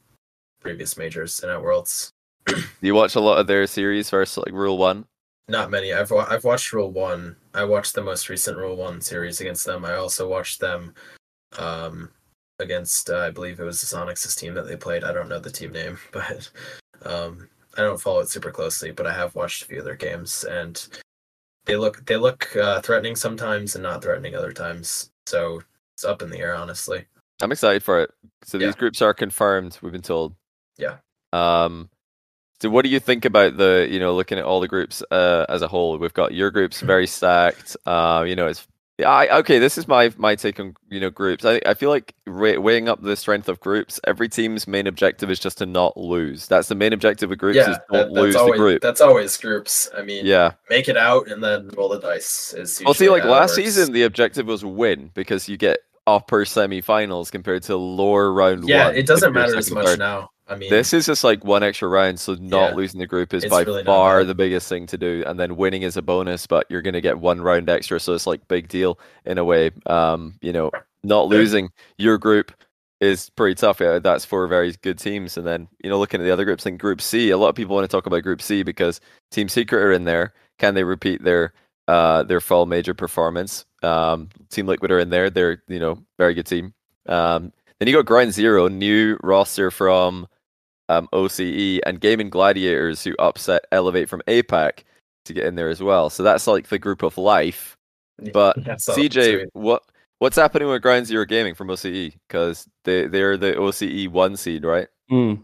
previous 0.61 0.97
majors 0.97 1.41
and 1.41 1.51
at 1.53 1.63
Worlds. 1.63 2.13
Do 2.55 2.87
you 2.87 2.95
watch 2.95 3.15
a 3.15 3.21
lot 3.21 3.39
of 3.39 3.47
their 3.47 3.67
series 3.67 4.11
versus 4.11 4.39
like 4.45 4.55
Rule 4.55 4.79
One? 4.79 5.05
Not 5.49 5.71
many. 5.71 5.93
I've 5.93 6.11
wa- 6.11 6.27
I've 6.29 6.45
watched 6.45 6.73
Rule 6.73 6.91
One. 6.93 7.37
I 7.55 7.65
watched 7.65 7.95
the 7.95 8.03
most 8.03 8.29
recent 8.29 8.57
Rule 8.57 8.77
One 8.77 9.01
series 9.01 9.41
against 9.41 9.67
them. 9.67 9.85
I 9.85 9.95
also 9.95 10.29
watched 10.29 10.61
them 10.61 10.95
um, 11.59 12.11
against 12.59 13.11
uh, 13.11 13.19
I 13.19 13.31
believe 13.31 13.59
it 13.61 13.65
was 13.65 13.81
the 13.81 13.97
Sonics' 13.97 14.39
team 14.39 14.55
that 14.55 14.67
they 14.69 14.77
played. 14.77 15.05
I 15.05 15.13
don't 15.13 15.29
know 15.29 15.41
the 15.41 15.51
team 15.51 15.73
name, 15.73 15.99
but 16.13 16.51
um, 17.05 17.49
I 17.77 17.83
don't 17.83 18.01
follow 18.01 18.21
it 18.21 18.29
super 18.29 18.51
closely. 18.51 18.91
But 18.93 19.07
I 19.07 19.13
have 19.13 19.35
watched 19.35 19.63
a 19.63 19.67
few 19.67 19.79
of 19.79 19.85
their 19.85 19.97
games, 19.97 20.45
and 20.45 20.87
they 21.67 21.77
look 21.77 22.05
they 22.07 22.17
look 22.17 22.55
uh, 22.57 22.81
threatening 22.81 23.17
sometimes 23.17 23.75
and 23.75 23.83
not 23.83 24.03
threatening 24.03 24.35
other 24.37 24.53
times. 24.53 25.11
So 25.27 25.63
it's 25.95 26.05
up 26.05 26.23
in 26.23 26.31
the 26.31 26.39
air, 26.39 26.55
honestly. 26.55 27.07
I'm 27.43 27.53
excited 27.53 27.83
for 27.83 28.01
it. 28.01 28.11
So 28.45 28.59
Yeah. 28.59 28.67
these 28.67 28.75
groups 28.77 29.01
are 29.03 29.15
confirmed. 29.15 29.79
We've 29.83 29.93
been 29.93 30.03
told. 30.03 30.35
Yeah. 30.77 30.97
Um. 31.33 31.89
So 32.61 32.69
what 32.69 32.85
do 32.85 32.91
you 32.91 33.01
think 33.01 33.25
about 33.25 33.57
the 33.57 33.89
you 33.91 33.99
know 33.99 34.15
looking 34.15 34.39
at 34.39 34.45
all 34.45 34.61
the 34.61 34.69
groups 34.69 35.03
uh, 35.11 35.47
as 35.49 35.63
a 35.63 35.69
whole? 35.69 35.97
We've 35.99 36.13
got 36.15 36.35
your 36.35 36.51
groups 36.51 36.81
very 36.93 37.07
stacked. 37.07 37.77
Uh, 37.87 38.25
you 38.27 38.37
know 38.37 38.47
it's. 38.47 38.67
Yeah, 38.99 39.09
I, 39.09 39.39
okay. 39.39 39.59
This 39.59 39.79
is 39.79 39.89
my 39.89 40.13
my 40.19 40.35
take 40.35 40.61
on 40.61 40.75
you 40.91 41.01
know 41.01 41.09
groups. 41.09 41.47
I 41.47 41.59
I 41.65 41.73
feel 41.73 41.89
like 41.89 42.15
weighing 42.27 42.87
up 42.87 43.01
the 43.03 43.17
strength 43.17 43.49
of 43.49 43.59
groups. 43.59 43.99
Every 44.07 44.29
team's 44.29 44.69
main 44.69 44.87
objective 44.87 45.31
is 45.31 45.41
just 45.41 45.57
to 45.59 45.65
not 45.65 45.97
lose. 45.97 46.47
That's 46.49 46.69
the 46.69 46.75
main 46.75 46.93
objective 46.93 47.33
of 47.33 47.39
groups 47.39 47.57
yeah, 47.57 47.71
is 47.71 47.79
don't 47.91 47.93
that's 47.93 48.11
lose 48.11 48.37
always 48.37 48.53
the 48.53 48.59
group. 48.59 48.83
that's 48.83 49.01
always 49.01 49.35
groups. 49.39 49.89
I 49.97 50.03
mean, 50.03 50.27
Yeah. 50.27 50.53
make 50.69 50.87
it 50.87 50.99
out 50.99 51.29
and 51.29 51.43
then 51.43 51.71
roll 51.79 51.89
the 51.89 51.99
dice. 51.99 52.53
Is 52.53 52.83
Well, 52.85 52.93
see, 52.93 53.09
like 53.09 53.25
last 53.25 53.55
season, 53.55 53.95
the 53.95 54.03
objective 54.03 54.47
was 54.47 54.67
win 54.67 55.11
because 55.15 55.49
you 55.49 55.57
get 55.57 55.79
upper 56.07 56.45
semi-finals 56.45 57.31
compared 57.31 57.63
to 57.63 57.77
lower 57.77 58.31
round 58.33 58.69
yeah, 58.69 58.89
one. 58.89 58.97
it 58.97 59.07
doesn't 59.07 59.33
matter 59.33 59.57
as 59.57 59.71
much 59.71 59.87
third. 59.87 59.99
now. 59.99 60.29
I 60.51 60.57
mean, 60.57 60.69
This 60.69 60.93
is 60.93 61.07
just 61.07 61.23
like 61.25 61.45
one 61.45 61.63
extra 61.63 61.89
round, 61.89 62.19
so 62.19 62.35
not 62.35 62.71
Yeah. 62.71 62.75
losing 62.77 62.99
the 63.01 63.07
group 63.07 63.33
is 63.33 63.45
by 63.47 63.63
really 63.63 63.85
far 63.85 64.25
the 64.25 64.35
biggest 64.35 64.69
thing 64.69 64.87
to 64.89 64.99
do, 64.99 65.23
and 65.27 65.39
then 65.39 65.57
winning 65.57 65.83
is 65.83 65.97
a 65.97 66.03
bonus, 66.03 66.47
but 66.47 66.67
you're 66.69 66.83
gonna 66.83 67.01
get 67.01 67.19
one 67.19 67.41
round 67.41 67.69
extra, 67.71 68.01
so 68.01 68.13
it's 68.15 68.27
like 68.27 68.47
big 68.49 68.69
deal 68.69 68.99
in 69.25 69.39
a 69.39 69.45
way. 69.45 69.71
Um, 69.87 70.35
you 70.43 70.53
know, 70.53 70.71
not 71.05 71.29
losing 71.29 71.71
your 71.99 72.19
group 72.19 72.53
is 73.01 73.31
pretty 73.31 73.55
tough. 73.55 73.81
Yeah, 73.81 73.99
that's 74.01 74.25
four 74.25 74.47
very 74.47 74.75
good 74.83 74.99
teams. 74.99 75.37
And 75.39 75.47
then, 75.47 75.69
you 75.83 75.89
know, 75.89 75.99
looking 75.99 76.21
at 76.21 76.25
the 76.25 76.31
other 76.33 76.45
groups, 76.45 76.67
in 76.67 76.77
Group 76.77 77.01
C, 77.01 77.31
a 77.31 77.39
lot 77.39 77.49
of 77.49 77.55
people 77.55 77.75
want 77.75 77.89
to 77.89 77.97
talk 77.97 78.07
about 78.07 78.23
Group 78.23 78.43
C 78.43 78.63
because 78.63 79.01
Team 79.31 79.49
Secret 79.49 79.81
are 79.83 79.93
in 79.93 80.05
there. 80.05 80.35
Can 80.59 80.75
they 80.75 80.85
repeat 80.85 81.23
their 81.25 81.55
uh, 81.89 82.23
their 82.25 82.41
fall 82.41 82.67
major 82.67 82.93
performance? 82.93 83.65
Um, 83.83 84.29
team 84.51 84.67
Liquid 84.67 84.91
are 84.91 84.99
in 84.99 85.09
there. 85.11 85.31
They're, 85.31 85.63
you 85.69 85.79
know, 85.79 85.99
very 86.19 86.35
good 86.35 86.47
team. 86.47 86.75
Um, 87.07 87.53
then 87.79 87.89
you 87.89 87.95
got 87.95 88.05
Ground 88.05 88.35
Zero, 88.35 88.69
new 88.69 89.17
roster 89.23 89.71
from 89.71 90.27
um, 90.91 91.09
OCE, 91.13 91.81
and 91.87 92.01
Gaming 92.01 92.29
Gladiators, 92.31 93.03
who 93.05 93.15
upset 93.19 93.65
Elevate 93.73 94.09
from 94.09 94.23
APAC 94.27 94.81
to 95.25 95.33
get 95.33 95.47
in 95.47 95.55
there 95.55 95.69
as 95.69 95.83
well. 95.83 96.11
So 96.11 96.23
that's 96.23 96.47
like 96.47 96.69
the 96.69 96.79
group 96.79 97.03
of 97.03 97.17
life. 97.17 97.77
But 98.33 98.57
That's 98.65 98.85
so 98.85 98.95
CJ, 98.95 99.13
sweet. 99.41 99.49
what 99.53 99.83
what's 100.19 100.37
happening 100.37 100.69
with 100.69 100.83
Ground 100.83 101.07
Zero 101.07 101.25
Gaming 101.25 101.55
from 101.55 101.69
OCE? 101.69 102.13
Because 102.29 102.67
they 102.85 103.07
they're 103.07 103.37
the 103.39 103.55
OCE 103.55 104.09
one 104.09 104.37
seed, 104.37 104.65
right? 104.65 104.89
Mm. 105.11 105.43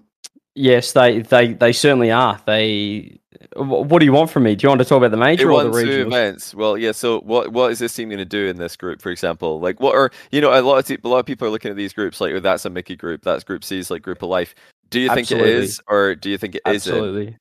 Yes, 0.54 0.92
they, 0.92 1.20
they 1.20 1.52
they 1.52 1.72
certainly 1.72 2.10
are. 2.10 2.40
They. 2.46 3.18
What 3.56 3.98
do 3.98 4.06
you 4.06 4.12
want 4.12 4.30
from 4.30 4.44
me? 4.44 4.54
Do 4.56 4.64
you 4.64 4.68
want 4.70 4.78
to 4.80 4.84
talk 4.86 4.96
about 4.96 5.10
the 5.10 5.18
They 5.36 5.36
major 5.36 5.50
or 5.52 5.62
the 5.62 5.70
won 5.70 5.84
two 5.84 5.86
regional? 5.86 6.06
events. 6.06 6.54
Well, 6.54 6.78
yeah. 6.78 6.92
So 6.92 7.20
what 7.20 7.52
what 7.52 7.70
is 7.72 7.78
this 7.78 7.94
team 7.94 8.08
going 8.08 8.18
to 8.18 8.24
do 8.24 8.46
in 8.46 8.56
this 8.56 8.76
group, 8.76 9.02
for 9.02 9.10
example? 9.10 9.60
Like 9.60 9.80
what 9.80 9.94
are 9.94 10.10
you 10.32 10.40
know 10.40 10.58
a 10.58 10.60
lot 10.62 10.78
of 10.78 10.86
te- 10.86 10.98
a 11.04 11.08
lot 11.08 11.18
of 11.18 11.26
people 11.26 11.46
are 11.46 11.50
looking 11.50 11.70
at 11.70 11.76
these 11.76 11.92
groups 11.92 12.20
like 12.20 12.32
oh, 12.32 12.40
that's 12.40 12.64
a 12.64 12.70
Mickey 12.70 12.96
group, 12.96 13.22
that's 13.22 13.44
Group 13.44 13.64
C's 13.64 13.90
like 13.90 14.00
Group 14.02 14.22
of 14.22 14.30
Life. 14.30 14.54
Do 14.90 15.00
you 15.00 15.08
think 15.08 15.20
Absolutely. 15.20 15.50
it 15.50 15.56
is, 15.56 15.80
or 15.88 16.14
do 16.14 16.30
you 16.30 16.38
think 16.38 16.54
it 16.54 16.62
isn't? 16.66 16.92
Absolutely. 16.92 17.36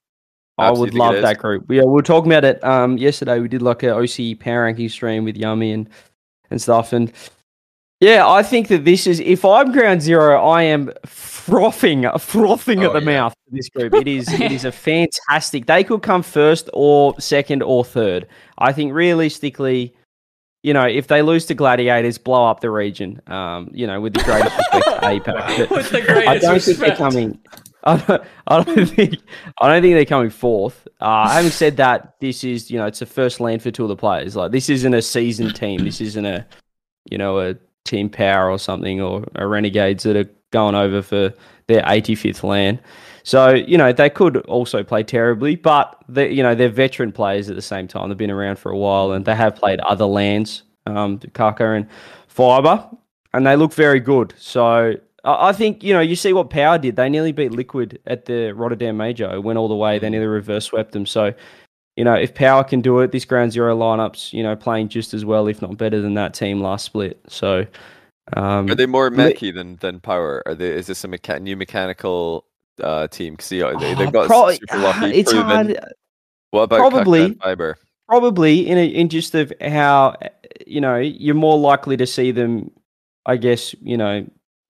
I 0.58 0.72
would 0.72 0.94
love 0.94 1.16
that 1.22 1.38
group. 1.38 1.70
Yeah, 1.70 1.82
we 1.84 1.92
were 1.92 2.02
talking 2.02 2.32
about 2.32 2.46
it 2.46 2.64
um, 2.64 2.98
yesterday. 2.98 3.40
We 3.40 3.48
did 3.50 3.62
like 3.62 3.84
a 3.84 3.94
OC 3.94 4.40
power 4.40 4.64
ranking 4.64 4.88
stream 4.90 5.26
with 5.26 5.36
Yummy 5.36 5.72
and 5.72 5.90
and 6.50 6.62
stuff. 6.62 6.94
And 6.94 7.12
yeah, 8.00 8.28
I 8.28 8.42
think 8.42 8.70
that 8.70 8.86
this 8.86 9.06
is 9.06 9.20
if 9.20 9.44
I'm 9.44 9.72
ground 9.74 10.02
zero, 10.02 10.42
I 10.46 10.64
am 10.64 10.92
frothing, 11.06 12.06
frothing 12.20 12.84
at 12.84 12.92
Oh, 12.92 12.94
the 12.94 13.00
yeah. 13.00 13.06
mouth 13.06 13.34
for 13.34 13.56
this 13.56 13.70
group. 13.70 13.94
It 13.96 14.08
is 14.08 14.32
it 14.32 14.52
is 14.52 14.64
a 14.64 14.72
fantastic. 14.72 15.66
They 15.66 15.84
could 15.84 16.02
come 16.02 16.24
first 16.24 16.70
or 16.74 17.20
second 17.20 17.62
or 17.62 17.84
third. 17.84 18.26
I 18.58 18.72
think 18.72 18.94
realistically, 18.94 19.94
you 20.66 20.74
know, 20.74 20.88
if 20.88 21.06
they 21.06 21.22
lose 21.22 21.46
to 21.46 21.54
Gladiators, 21.54 22.18
blow 22.18 22.48
up 22.48 22.62
the 22.62 22.72
region. 22.72 23.22
Um, 23.28 23.70
you 23.72 23.86
know, 23.86 24.02
with 24.02 24.16
the 24.16 24.24
greatest 24.24 24.58
respect 24.58 24.86
to 24.86 24.92
APAC. 25.08 25.70
With 25.70 25.90
the 25.92 26.02
greatest 26.02 26.28
I 26.28 26.38
don't 26.40 26.60
think 26.60 26.78
they're 26.80 26.96
coming. 26.96 27.40
I 27.84 27.98
don't, 27.98 28.24
I 28.48 28.64
don't 28.64 28.86
think. 28.96 29.20
I 29.62 29.68
don't 29.68 29.84
think 29.84 29.94
they're 29.94 30.06
coming 30.06 30.32
fourth. 30.32 30.88
Uh, 31.00 31.30
having 31.30 31.52
said 31.52 31.78
that, 31.78 32.16
this 32.20 32.44
is 32.44 32.72
you 32.72 32.80
know 32.80 32.88
it's 32.88 32.98
the 32.98 33.06
first 33.06 33.40
LAN 33.40 33.60
for 33.60 33.70
two 33.70 33.84
of 33.84 33.90
the 33.90 33.96
players. 33.96 34.36
Like 34.36 34.52
this 34.52 34.68
isn't 34.70 34.92
a 34.92 35.04
seasoned 35.04 35.56
team. 35.56 35.86
This 35.86 36.02
isn't 36.02 36.26
a 36.26 36.44
you 37.12 37.20
know 37.20 37.40
a 37.42 37.56
team 37.84 38.10
power 38.10 38.50
or 38.50 38.58
something 38.58 39.00
or 39.02 39.24
a 39.36 39.46
renegades 39.46 40.02
that 40.02 40.16
are 40.16 40.30
going 40.50 40.74
over 40.74 41.04
for 41.04 41.32
their 41.68 41.84
85th 41.84 42.42
LAN. 42.42 42.80
So 43.26 43.50
you 43.56 43.76
know 43.76 43.92
they 43.92 44.12
could 44.12 44.38
also 44.46 44.84
play 44.84 45.02
terribly, 45.02 45.56
but 45.56 46.00
they 46.08 46.32
you 46.32 46.44
know 46.44 46.54
they're 46.54 46.70
veteran 46.70 47.12
players 47.12 47.50
at 47.50 47.56
the 47.56 47.62
same 47.62 47.88
time. 47.88 48.08
They've 48.10 48.18
been 48.18 48.30
around 48.30 48.60
for 48.60 48.72
a 48.72 48.78
while 48.78 49.12
and 49.14 49.26
they 49.26 49.36
have 49.36 49.56
played 49.56 49.80
other 49.80 50.06
LANs, 50.06 50.62
um, 50.86 51.18
Kaka 51.34 51.72
and 51.72 51.88
Fiber, 52.28 52.88
and 53.34 53.48
they 53.48 53.56
look 53.56 53.74
very 53.74 54.00
good. 54.00 54.36
So 54.38 54.94
I 55.24 55.50
I 55.50 55.54
think 55.54 55.82
you 55.84 55.92
know 55.92 56.02
you 56.02 56.16
see 56.16 56.34
what 56.34 56.52
Power 56.52 56.78
did. 56.78 56.98
They 56.98 57.10
nearly 57.10 57.32
beat 57.32 57.52
Liquid 57.52 58.00
at 58.06 58.26
the 58.26 58.52
Rotterdam 58.52 58.96
Major. 58.96 59.42
Went 59.42 59.58
all 59.58 59.68
the 59.68 59.76
way. 59.76 59.98
They 59.98 60.12
nearly 60.12 60.28
reverse 60.28 60.66
swept 60.66 60.92
them. 60.92 61.08
So 61.08 61.34
you 61.96 62.04
know 62.04 62.14
if 62.14 62.36
Power 62.36 62.64
can 62.64 62.80
do 62.80 63.00
it, 63.00 63.12
this 63.12 63.26
Ground 63.26 63.54
Zero 63.54 63.76
lineups 63.76 64.34
you 64.34 64.44
know 64.44 64.56
playing 64.56 64.90
just 64.90 65.16
as 65.16 65.26
well, 65.26 65.48
if 65.48 65.64
not 65.64 65.78
better 65.78 66.00
than 66.00 66.14
that 66.14 66.36
team 66.36 66.62
last 66.62 66.86
split. 66.86 67.20
So 67.28 67.66
um, 68.34 68.70
Are 68.70 68.76
they 68.76 68.86
more 68.86 69.10
mechy 69.10 69.52
than 69.52 69.78
than 69.78 70.00
Power? 70.00 70.44
Are 70.46 70.54
they? 70.54 70.70
Is 70.70 70.86
this 70.86 71.04
a 71.04 71.08
mecha- 71.08 71.42
new 71.42 71.56
mechanical 71.58 72.46
uh, 72.82 73.08
team? 73.08 73.38
See, 73.40 73.60
they, 73.60 73.66
uh, 73.66 73.96
they've 73.96 74.12
got 74.12 74.28
pro- 74.28 74.52
super 74.52 74.78
lucky. 74.78 75.14
It's 75.14 75.32
proven. 75.32 75.48
hard. 75.50 75.80
What 76.52 76.62
about 76.64 76.78
probably- 76.78 77.34
Fiber? 77.36 77.78
probably 78.08 78.68
in 78.68 78.78
a, 78.78 78.86
in 78.86 79.10
just 79.10 79.34
of 79.36 79.52
how 79.62 80.16
you 80.66 80.80
know 80.80 80.98
you're 80.98 81.36
more 81.36 81.58
likely 81.58 81.98
to 81.98 82.06
see 82.06 82.32
them 82.32 82.70
i 83.26 83.36
guess 83.36 83.74
you 83.82 83.98
know 83.98 84.26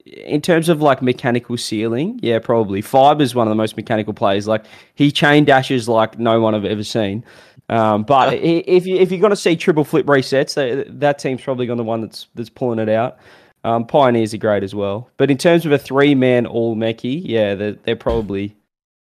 in 0.05 0.41
terms 0.41 0.69
of 0.69 0.81
like 0.81 1.01
mechanical 1.01 1.57
ceiling 1.57 2.19
yeah 2.21 2.39
probably 2.39 2.81
fiber's 2.81 3.35
one 3.35 3.47
of 3.47 3.49
the 3.49 3.55
most 3.55 3.75
mechanical 3.75 4.13
players 4.13 4.47
like 4.47 4.65
he 4.93 5.11
chain 5.11 5.43
dashes 5.43 5.89
like 5.89 6.17
no 6.17 6.39
one 6.39 6.55
i've 6.55 6.65
ever 6.65 6.83
seen 6.83 7.23
um, 7.67 8.03
but 8.07 8.33
if 8.35 8.85
you 8.85 8.95
if 8.97 9.11
you're 9.11 9.19
going 9.19 9.31
to 9.31 9.35
see 9.35 9.55
triple 9.55 9.83
flip 9.83 10.05
resets 10.05 10.53
that, 10.53 10.99
that 10.99 11.19
team's 11.19 11.41
probably 11.41 11.65
going 11.65 11.77
to 11.77 11.83
the 11.83 11.87
one 11.87 12.01
that's 12.01 12.27
that's 12.35 12.49
pulling 12.49 12.79
it 12.79 12.89
out 12.89 13.17
um, 13.65 13.85
pioneers 13.85 14.33
are 14.33 14.37
great 14.37 14.63
as 14.63 14.73
well 14.75 15.09
but 15.17 15.29
in 15.31 15.37
terms 15.37 15.65
of 15.65 15.71
a 15.71 15.77
three 15.77 16.15
man 16.15 16.45
all 16.45 16.75
mechie 16.75 17.21
yeah 17.25 17.55
they're, 17.55 17.73
they're 17.83 17.95
probably 17.95 18.55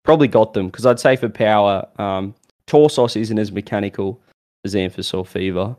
probably 0.03 0.27
got 0.27 0.53
them 0.53 0.67
because 0.67 0.85
i'd 0.85 0.99
say 0.99 1.15
for 1.15 1.29
power 1.29 1.87
um, 1.97 2.33
Torsos 2.71 3.15
isn't 3.17 3.37
as 3.37 3.51
mechanical 3.51 4.21
as 4.63 4.75
Amphis 4.75 5.13
or 5.13 5.25
Fever 5.25 5.75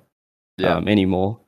Yeah. 0.58 0.76
um, 0.76 0.88
anymore. 0.88 1.38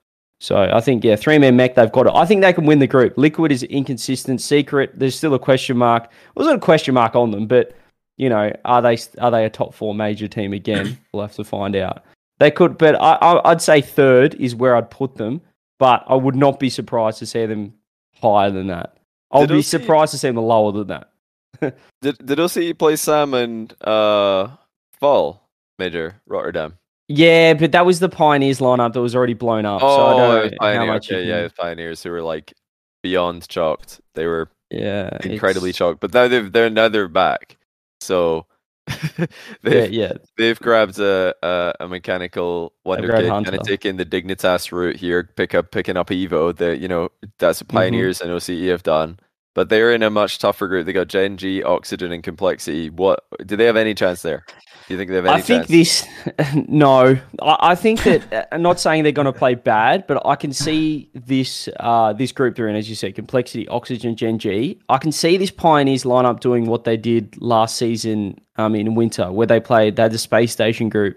So 0.40 0.56
I 0.56 0.80
think 0.80 1.04
yeah, 1.04 1.16
three 1.16 1.38
man 1.38 1.56
mech 1.56 1.74
they've 1.74 1.92
got 1.92 2.06
it. 2.06 2.12
I 2.14 2.24
think 2.24 2.40
they 2.40 2.52
can 2.52 2.64
win 2.66 2.78
the 2.78 2.86
group. 2.86 3.18
Liquid 3.18 3.52
is 3.52 3.62
inconsistent. 3.64 4.40
Secret, 4.40 4.98
there's 4.98 5.14
still 5.14 5.34
a 5.34 5.38
question 5.38 5.76
mark. 5.76 6.10
Well, 6.34 6.44
there's 6.44 6.54
not 6.54 6.62
a 6.62 6.64
question 6.64 6.94
mark 6.94 7.14
on 7.14 7.30
them, 7.30 7.46
but 7.46 7.74
you 8.16 8.28
know, 8.30 8.52
are 8.64 8.80
they 8.80 8.96
are 9.18 9.30
they 9.30 9.44
a 9.44 9.50
top 9.50 9.74
four 9.74 9.94
major 9.94 10.28
team 10.28 10.52
again? 10.52 10.98
we'll 11.12 11.22
have 11.22 11.34
to 11.36 11.44
find 11.44 11.76
out. 11.76 12.04
They 12.38 12.50
could, 12.50 12.78
but 12.78 12.94
I, 12.96 13.12
I 13.20 13.50
I'd 13.50 13.62
say 13.62 13.80
third 13.82 14.34
is 14.36 14.54
where 14.54 14.76
I'd 14.76 14.90
put 14.90 15.16
them. 15.16 15.40
But 15.78 16.04
I 16.06 16.14
would 16.14 16.36
not 16.36 16.58
be 16.60 16.70
surprised 16.70 17.18
to 17.18 17.26
see 17.26 17.46
them 17.46 17.74
higher 18.20 18.50
than 18.50 18.68
that. 18.68 18.96
I'll 19.30 19.46
Did 19.46 19.54
be 19.54 19.62
surprised 19.62 20.12
to 20.12 20.18
see 20.18 20.28
them 20.28 20.36
lower 20.36 20.70
than 20.72 20.86
that. 20.88 21.10
Did 22.02 22.18
did 22.24 22.38
OCE 22.38 22.76
play 22.78 22.96
Sam 22.96 23.34
and 23.34 23.72
uh, 23.82 24.48
Fall 25.00 25.42
Major 25.78 26.16
Rotterdam? 26.26 26.74
Yeah, 27.08 27.54
but 27.54 27.72
that 27.72 27.84
was 27.84 28.00
the 28.00 28.08
Pioneers 28.08 28.60
lineup 28.60 28.92
that 28.94 29.00
was 29.00 29.14
already 29.14 29.34
blown 29.34 29.66
up. 29.66 29.80
so 29.80 29.86
I 29.86 29.90
Oh, 29.90 30.16
don't 30.48 30.62
how 30.76 30.86
much. 30.86 31.10
Okay, 31.10 31.24
yeah, 31.26 31.42
was 31.42 31.52
Pioneers 31.52 32.02
who 32.02 32.10
were 32.10 32.22
like 32.22 32.54
beyond 33.02 33.46
chalked. 33.48 34.00
They 34.14 34.26
were 34.26 34.48
yeah, 34.70 35.10
incredibly 35.22 35.70
it's- 35.70 35.78
chalked, 35.78 36.00
but 36.00 36.14
now 36.14 36.28
they've 36.28 36.50
they're 36.50 36.70
now 36.70 36.88
they're 36.88 37.08
back. 37.08 37.56
So 38.00 38.36
Yeah, 38.36 38.53
they've 39.62 39.90
yeah, 39.90 40.12
they've 40.36 40.60
grabbed 40.60 40.98
a 40.98 41.34
a, 41.42 41.74
a 41.80 41.88
mechanical 41.88 42.72
wonder 42.84 43.12
kid, 43.12 43.38
kind 43.42 43.54
of 43.54 43.62
taking 43.62 43.96
the 43.96 44.04
Dignitas 44.04 44.72
route 44.72 44.96
here, 44.96 45.24
pick 45.36 45.54
up 45.54 45.70
picking 45.70 45.96
up 45.96 46.08
Evo. 46.08 46.54
that 46.56 46.78
you 46.80 46.88
know 46.88 47.08
that's 47.38 47.62
Mm-hmm. 47.62 47.76
Pioneers 47.76 48.20
and 48.20 48.30
OCE 48.30 48.68
have 48.68 48.82
done. 48.82 49.18
But 49.54 49.68
they're 49.68 49.92
in 49.92 50.02
a 50.02 50.10
much 50.10 50.38
tougher 50.38 50.66
group. 50.66 50.84
They 50.84 50.92
got 50.92 51.06
Gen 51.08 51.36
G, 51.36 51.62
Oxygen, 51.62 52.10
and 52.10 52.22
Complexity. 52.22 52.90
What 52.90 53.24
do 53.46 53.56
they 53.56 53.64
have 53.66 53.76
any 53.76 53.94
chance 53.94 54.22
there? 54.22 54.44
Do 54.86 54.92
you 54.92 54.98
think 54.98 55.10
they 55.10 55.16
have 55.16 55.26
any 55.26 55.42
chance? 55.42 55.44
I 55.44 55.64
think 55.64 55.68
chance? 55.68 56.46
this. 56.50 56.64
No, 56.68 57.16
I, 57.40 57.56
I 57.60 57.74
think 57.74 58.02
that. 58.02 58.32
uh, 58.32 58.44
I'm 58.52 58.62
not 58.62 58.78
saying 58.80 59.04
they're 59.04 59.12
going 59.12 59.26
to 59.26 59.32
play 59.32 59.54
bad, 59.54 60.06
but 60.06 60.24
I 60.26 60.36
can 60.36 60.52
see 60.52 61.08
this 61.14 61.68
uh, 61.80 62.12
this 62.12 62.32
group 62.32 62.56
they're 62.56 62.68
in, 62.68 62.76
as 62.76 62.88
you 62.88 62.94
said, 62.94 63.14
complexity, 63.14 63.66
oxygen, 63.68 64.16
Gen 64.16 64.38
G. 64.38 64.78
I 64.88 64.98
can 64.98 65.12
see 65.12 65.36
this 65.36 65.50
Pioneers 65.50 66.04
lineup 66.04 66.40
doing 66.40 66.66
what 66.66 66.84
they 66.84 66.96
did 66.96 67.40
last 67.40 67.76
season 67.76 68.40
um, 68.56 68.74
in 68.74 68.94
winter, 68.94 69.32
where 69.32 69.46
they 69.46 69.60
played. 69.60 69.96
They 69.96 70.02
had 70.02 70.12
the 70.12 70.18
space 70.18 70.52
station 70.52 70.88
group, 70.88 71.16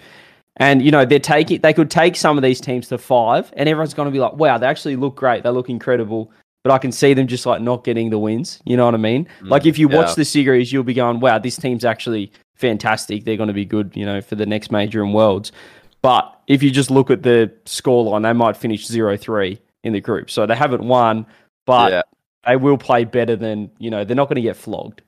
and 0.58 0.82
you 0.82 0.92
know 0.92 1.04
they're 1.04 1.20
taking. 1.20 1.60
They 1.62 1.74
could 1.74 1.92
take 1.92 2.16
some 2.16 2.38
of 2.38 2.44
these 2.44 2.62
teams 2.62 2.88
to 2.90 2.98
five, 2.98 3.52
and 3.58 3.68
everyone's 3.68 3.94
going 3.94 4.08
to 4.08 4.14
be 4.14 4.20
like, 4.20 4.34
"Wow, 4.34 4.58
they 4.60 4.68
actually 4.68 4.96
look 4.96 5.16
great. 5.16 5.44
They 5.44 5.50
look 5.50 5.70
incredible." 5.70 6.32
But 6.68 6.74
I 6.74 6.80
can 6.80 6.92
see 6.92 7.14
them 7.14 7.28
just 7.28 7.46
like 7.46 7.62
not 7.62 7.86
getting 7.86 8.10
the 8.10 8.20
wins. 8.20 8.60
You 8.66 8.76
know 8.76 8.84
what 8.84 8.94
I 8.94 8.98
mean? 8.98 9.26
like 9.42 9.66
if 9.66 9.80
you 9.80 9.88
watch 9.88 10.16
the 10.16 10.26
series, 10.26 10.74
you'll 10.74 10.84
be 10.84 10.94
going, 10.94 11.22
"Wow, 11.22 11.40
this 11.40 11.56
team's 11.56 11.86
actually 11.86 12.30
fantastic. 12.56 13.24
They're 13.24 13.38
going 13.38 13.48
to 13.48 13.54
be 13.54 13.64
good, 13.64 13.94
you 13.96 14.06
know, 14.06 14.20
for 14.20 14.36
the 14.36 14.46
next 14.46 14.70
major 14.70 15.02
and 15.02 15.14
worlds." 15.14 15.54
But 16.02 16.38
if 16.48 16.62
you 16.62 16.70
just 16.70 16.92
look 16.92 17.10
at 17.10 17.24
the 17.24 17.50
scoreline, 17.66 18.24
they 18.24 18.34
might 18.34 18.58
finish 18.58 18.86
0-3 18.86 19.58
in 19.86 19.94
the 19.94 20.02
group. 20.02 20.30
So 20.30 20.46
they 20.46 20.58
haven't 20.58 20.84
won, 20.84 21.26
but 21.66 21.92
yeah. 21.94 22.02
they 22.46 22.58
will 22.58 22.78
play 22.78 23.06
better 23.06 23.38
than 23.38 23.72
you 23.78 23.90
know. 23.90 24.04
They're 24.04 24.16
not 24.18 24.28
going 24.28 24.36
to 24.36 24.42
get 24.42 24.58
flogged. 24.58 25.04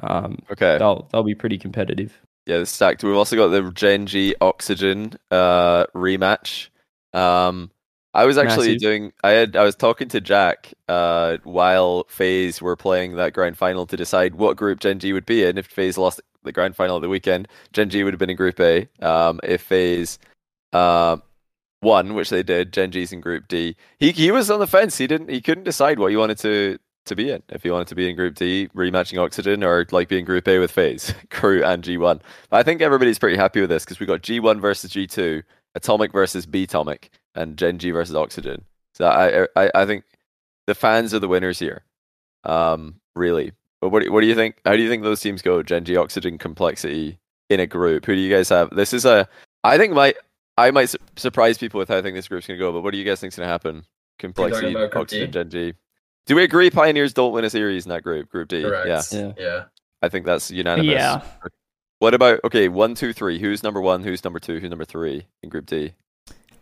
Um, 0.00 0.38
Okay. 0.48 0.78
they'll 0.78 1.08
they'll 1.10 1.24
be 1.24 1.34
pretty 1.34 1.58
competitive. 1.58 2.16
Yeah, 2.46 2.58
it's 2.58 2.70
stacked. 2.70 3.02
We've 3.02 3.16
also 3.16 3.34
got 3.34 3.48
the 3.48 3.68
Gen 3.72 4.06
G 4.06 4.36
Oxygen 4.40 5.14
uh, 5.32 5.86
rematch. 5.96 6.68
Um, 7.12 7.72
I 8.12 8.24
was 8.24 8.38
actually 8.38 8.68
Massive. 8.72 8.80
doing. 8.80 9.12
I 9.22 9.30
had. 9.30 9.56
I 9.56 9.62
was 9.62 9.76
talking 9.76 10.08
to 10.08 10.20
Jack 10.20 10.74
uh, 10.88 11.38
while 11.44 12.04
FaZe 12.08 12.60
were 12.60 12.76
playing 12.76 13.16
that 13.16 13.32
grand 13.32 13.56
final 13.56 13.86
to 13.86 13.96
decide 13.96 14.34
what 14.34 14.56
group 14.56 14.80
Gen 14.80 14.98
G 14.98 15.12
would 15.12 15.26
be 15.26 15.44
in. 15.44 15.58
If 15.58 15.66
FaZe 15.66 15.96
lost 15.96 16.20
the 16.42 16.52
grand 16.52 16.74
final 16.74 16.96
of 16.96 17.02
the 17.02 17.08
weekend, 17.08 17.46
Gen 17.72 17.88
G 17.88 18.02
would 18.02 18.12
have 18.12 18.18
been 18.18 18.30
in 18.30 18.36
Group 18.36 18.58
A. 18.58 18.88
Um, 19.00 19.38
if 19.44 19.62
FaZe 19.62 20.18
um, 20.72 21.22
won, 21.82 22.14
which 22.14 22.30
they 22.30 22.42
did, 22.42 22.72
Gen 22.72 22.90
G's 22.90 23.12
in 23.12 23.20
Group 23.20 23.46
D. 23.46 23.76
He 23.98 24.10
he 24.10 24.32
was 24.32 24.50
on 24.50 24.58
the 24.58 24.66
fence. 24.66 24.98
He 24.98 25.06
didn't. 25.06 25.30
He 25.30 25.40
couldn't 25.40 25.64
decide 25.64 26.00
what 26.00 26.10
he 26.10 26.16
wanted 26.16 26.38
to 26.38 26.78
to 27.06 27.16
be 27.16 27.30
in. 27.30 27.42
If 27.50 27.62
he 27.62 27.70
wanted 27.70 27.88
to 27.88 27.94
be 27.94 28.10
in 28.10 28.16
Group 28.16 28.34
D, 28.34 28.68
rematching 28.74 29.22
Oxygen, 29.22 29.62
or 29.62 29.86
like 29.92 30.08
being 30.08 30.24
Group 30.24 30.48
A 30.48 30.58
with 30.58 30.72
FaZe, 30.72 31.14
Crew 31.30 31.62
and 31.62 31.82
G1. 31.82 32.20
But 32.50 32.56
I 32.56 32.62
think 32.62 32.80
everybody's 32.82 33.18
pretty 33.18 33.36
happy 33.36 33.60
with 33.60 33.70
this 33.70 33.84
because 33.84 34.00
we 34.00 34.06
got 34.06 34.22
G1 34.22 34.60
versus 34.60 34.90
G2, 34.90 35.42
Atomic 35.74 36.12
versus 36.12 36.46
B-Tomic, 36.46 37.08
and 37.34 37.56
Gen 37.56 37.78
G 37.78 37.90
versus 37.90 38.14
Oxygen. 38.16 38.64
So 38.94 39.06
I 39.06 39.46
I 39.60 39.70
I 39.74 39.86
think 39.86 40.04
the 40.66 40.74
fans 40.74 41.12
are 41.14 41.18
the 41.18 41.28
winners 41.28 41.58
here. 41.58 41.84
Um, 42.44 42.96
really. 43.16 43.52
But 43.80 43.90
what 43.90 44.02
do- 44.02 44.12
what 44.12 44.20
do 44.20 44.26
you 44.26 44.34
think? 44.34 44.60
How 44.64 44.76
do 44.76 44.82
you 44.82 44.88
think 44.88 45.02
those 45.02 45.20
teams 45.20 45.42
go? 45.42 45.62
Gen 45.62 45.84
G, 45.84 45.96
Oxygen, 45.96 46.38
Complexity 46.38 47.18
in 47.48 47.60
a 47.60 47.66
group. 47.66 48.04
Who 48.06 48.14
do 48.14 48.20
you 48.20 48.34
guys 48.34 48.48
have? 48.50 48.70
This 48.70 48.92
is 48.92 49.04
a. 49.04 49.28
I 49.64 49.78
think 49.78 49.92
my 49.94 50.14
I 50.58 50.70
might 50.70 50.90
su- 50.90 50.98
surprise 51.16 51.56
people 51.58 51.78
with 51.78 51.88
how 51.88 51.96
I 51.98 52.02
think 52.02 52.14
this 52.14 52.28
group's 52.28 52.46
gonna 52.46 52.58
go. 52.58 52.72
But 52.72 52.82
what 52.82 52.92
do 52.92 52.98
you 52.98 53.04
guys 53.04 53.20
think's 53.20 53.36
gonna 53.36 53.48
happen? 53.48 53.84
Complexity, 54.18 54.74
Oxygen, 54.76 55.26
D? 55.26 55.32
Gen 55.32 55.50
G. 55.50 55.74
Do 56.26 56.36
we 56.36 56.44
agree 56.44 56.70
Pioneers 56.70 57.14
don't 57.14 57.32
win 57.32 57.44
a 57.44 57.50
series 57.50 57.86
in 57.86 57.88
that 57.90 58.02
group? 58.02 58.28
Group 58.28 58.48
D. 58.48 58.60
Yeah, 58.60 59.02
Yeah. 59.10 59.32
Yeah. 59.38 59.64
I 60.02 60.08
think 60.08 60.26
that's 60.26 60.50
unanimous. 60.50 60.92
Yeah. 60.92 61.22
What 61.98 62.14
about 62.14 62.40
okay? 62.44 62.68
One, 62.68 62.94
two, 62.94 63.12
three. 63.12 63.38
Who's 63.38 63.62
number 63.62 63.80
one? 63.80 64.02
Who's 64.02 64.22
number 64.24 64.38
two? 64.38 64.58
Who's 64.58 64.70
number 64.70 64.84
three 64.84 65.26
in 65.42 65.48
Group 65.50 65.66
D? 65.66 65.92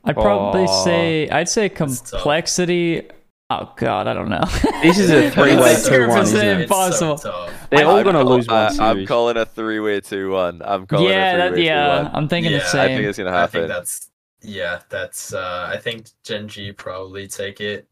I'd 0.04 0.14
probably 0.14 0.64
Aw. 0.64 0.84
say 0.84 1.28
I'd 1.28 1.48
say 1.48 1.68
tough. 1.68 1.78
complexity. 2.10 3.08
Oh 3.50 3.72
God, 3.76 4.06
I 4.06 4.12
don't 4.14 4.28
know. 4.28 4.44
This 4.82 4.98
is 4.98 5.10
a 5.10 5.30
three-way 5.34 5.72
It's 5.72 5.88
two 5.88 6.06
one, 6.06 6.20
it's 6.20 6.32
isn't 6.32 6.46
it? 6.46 6.60
impossible. 6.62 7.14
It's 7.14 7.22
so 7.22 7.30
tough. 7.30 7.68
They're 7.70 7.86
all 7.86 7.96
I'm 7.96 8.04
gonna 8.04 8.22
call- 8.22 8.36
lose 8.36 8.46
one 8.46 8.56
I- 8.56 8.66
I'm 8.66 8.74
series. 8.96 9.08
calling 9.08 9.36
a 9.38 9.46
three-way 9.46 10.00
two-one. 10.00 10.60
I'm 10.64 10.86
calling 10.86 11.08
yeah, 11.08 11.32
a 11.32 11.36
that, 11.38 11.48
three-way 11.52 11.66
yeah. 11.66 11.98
two-one. 11.98 12.10
I'm 12.14 12.28
thinking 12.28 12.52
the 12.52 12.58
Yeah, 12.58 12.64
I 12.64 12.84
I 12.84 12.86
think 12.88 12.98
same. 13.00 13.08
it's 13.08 13.18
gonna 13.18 13.30
I 13.30 13.46
think 13.46 13.52
happen. 13.62 13.68
that's 13.68 14.10
yeah, 14.42 14.80
that's 14.90 15.32
uh 15.32 15.68
I 15.72 15.78
think 15.78 16.08
Gen 16.24 16.46
G 16.48 16.72
probably 16.72 17.26
take 17.26 17.60
it. 17.60 17.86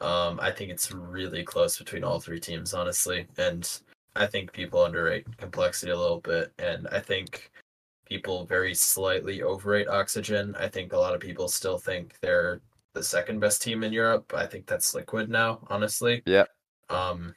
Um 0.00 0.40
I 0.42 0.50
think 0.50 0.70
it's 0.70 0.90
really 0.92 1.42
close 1.44 1.78
between 1.78 2.02
all 2.04 2.18
three 2.20 2.40
teams, 2.40 2.74
honestly. 2.74 3.26
And 3.38 3.68
I 4.16 4.26
think 4.26 4.52
people 4.52 4.84
underrate 4.84 5.24
complexity 5.36 5.92
a 5.92 5.96
little 5.98 6.20
bit. 6.20 6.52
And 6.58 6.88
I 6.90 6.98
think 6.98 7.49
people 8.10 8.44
very 8.44 8.74
slightly 8.74 9.40
overrate 9.42 9.88
oxygen. 9.88 10.54
I 10.58 10.68
think 10.68 10.92
a 10.92 10.98
lot 10.98 11.14
of 11.14 11.20
people 11.20 11.48
still 11.48 11.78
think 11.78 12.16
they're 12.20 12.60
the 12.92 13.02
second 13.02 13.38
best 13.38 13.62
team 13.62 13.84
in 13.84 13.92
Europe. 13.92 14.32
I 14.36 14.46
think 14.46 14.66
that's 14.66 14.94
liquid 14.94 15.30
now, 15.30 15.60
honestly. 15.70 16.22
Yeah. 16.26 16.44
Um 16.90 17.34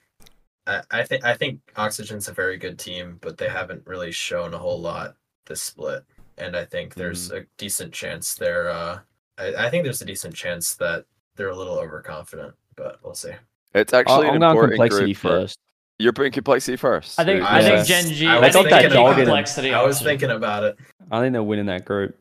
I, 0.66 0.82
I 0.92 1.04
think 1.04 1.24
I 1.24 1.36
think 1.36 1.60
Oxygen's 1.76 2.28
a 2.30 2.34
very 2.34 2.58
good 2.58 2.80
team, 2.80 3.18
but 3.22 3.38
they 3.38 3.50
haven't 3.50 3.86
really 3.86 4.12
shown 4.12 4.54
a 4.54 4.58
whole 4.58 4.82
lot 4.82 5.16
this 5.46 5.62
split 5.62 6.04
and 6.38 6.56
I 6.58 6.66
think 6.66 6.96
there's 6.96 7.30
Mm-hmm. 7.30 7.38
a 7.38 7.46
decent 7.58 7.94
chance 7.94 8.34
they're. 8.34 8.70
Uh, 8.70 9.00
I, 9.38 9.66
I 9.66 9.70
think 9.70 9.84
there's 9.84 10.02
a 10.02 10.06
decent 10.06 10.34
chance 10.36 10.74
that 10.76 11.06
they're 11.36 11.50
a 11.50 11.56
little 11.56 11.78
overconfident, 11.78 12.54
but 12.76 12.98
we'll 13.04 13.14
see. 13.14 13.34
It's 13.76 13.94
actually 13.94 14.28
I'm 14.28 14.36
an 14.36 14.40
going 14.40 14.52
important 14.52 14.72
complexity 14.74 15.14
group 15.14 15.18
for- 15.18 15.28
first. 15.42 15.60
You're 16.00 16.14
putting 16.14 16.32
complexity 16.32 16.76
first. 16.76 17.20
I 17.20 17.24
think 17.24 17.42
Who- 17.42 17.46
I 17.46 17.60
Yeah. 17.60 17.84
think 17.84 17.88
Gen 17.88 18.14
G. 18.14 18.28
I 18.28 18.36
I, 18.38 18.40
was 18.40 18.54
think 18.54 18.66
got 18.66 18.70
that 18.72 18.82
Gen 18.84 18.92
G 18.92 18.96
dog 18.96 19.12
in 19.12 19.16
them. 19.18 19.26
complexity. 19.26 19.74
I 19.74 19.84
was 19.84 19.98
option. 19.98 20.08
thinking 20.08 20.30
about 20.32 20.64
it. 20.64 20.78
I 21.12 21.20
think 21.22 21.34
they're 21.34 21.44
winning 21.44 21.68
that 21.68 21.86
group. 21.86 22.18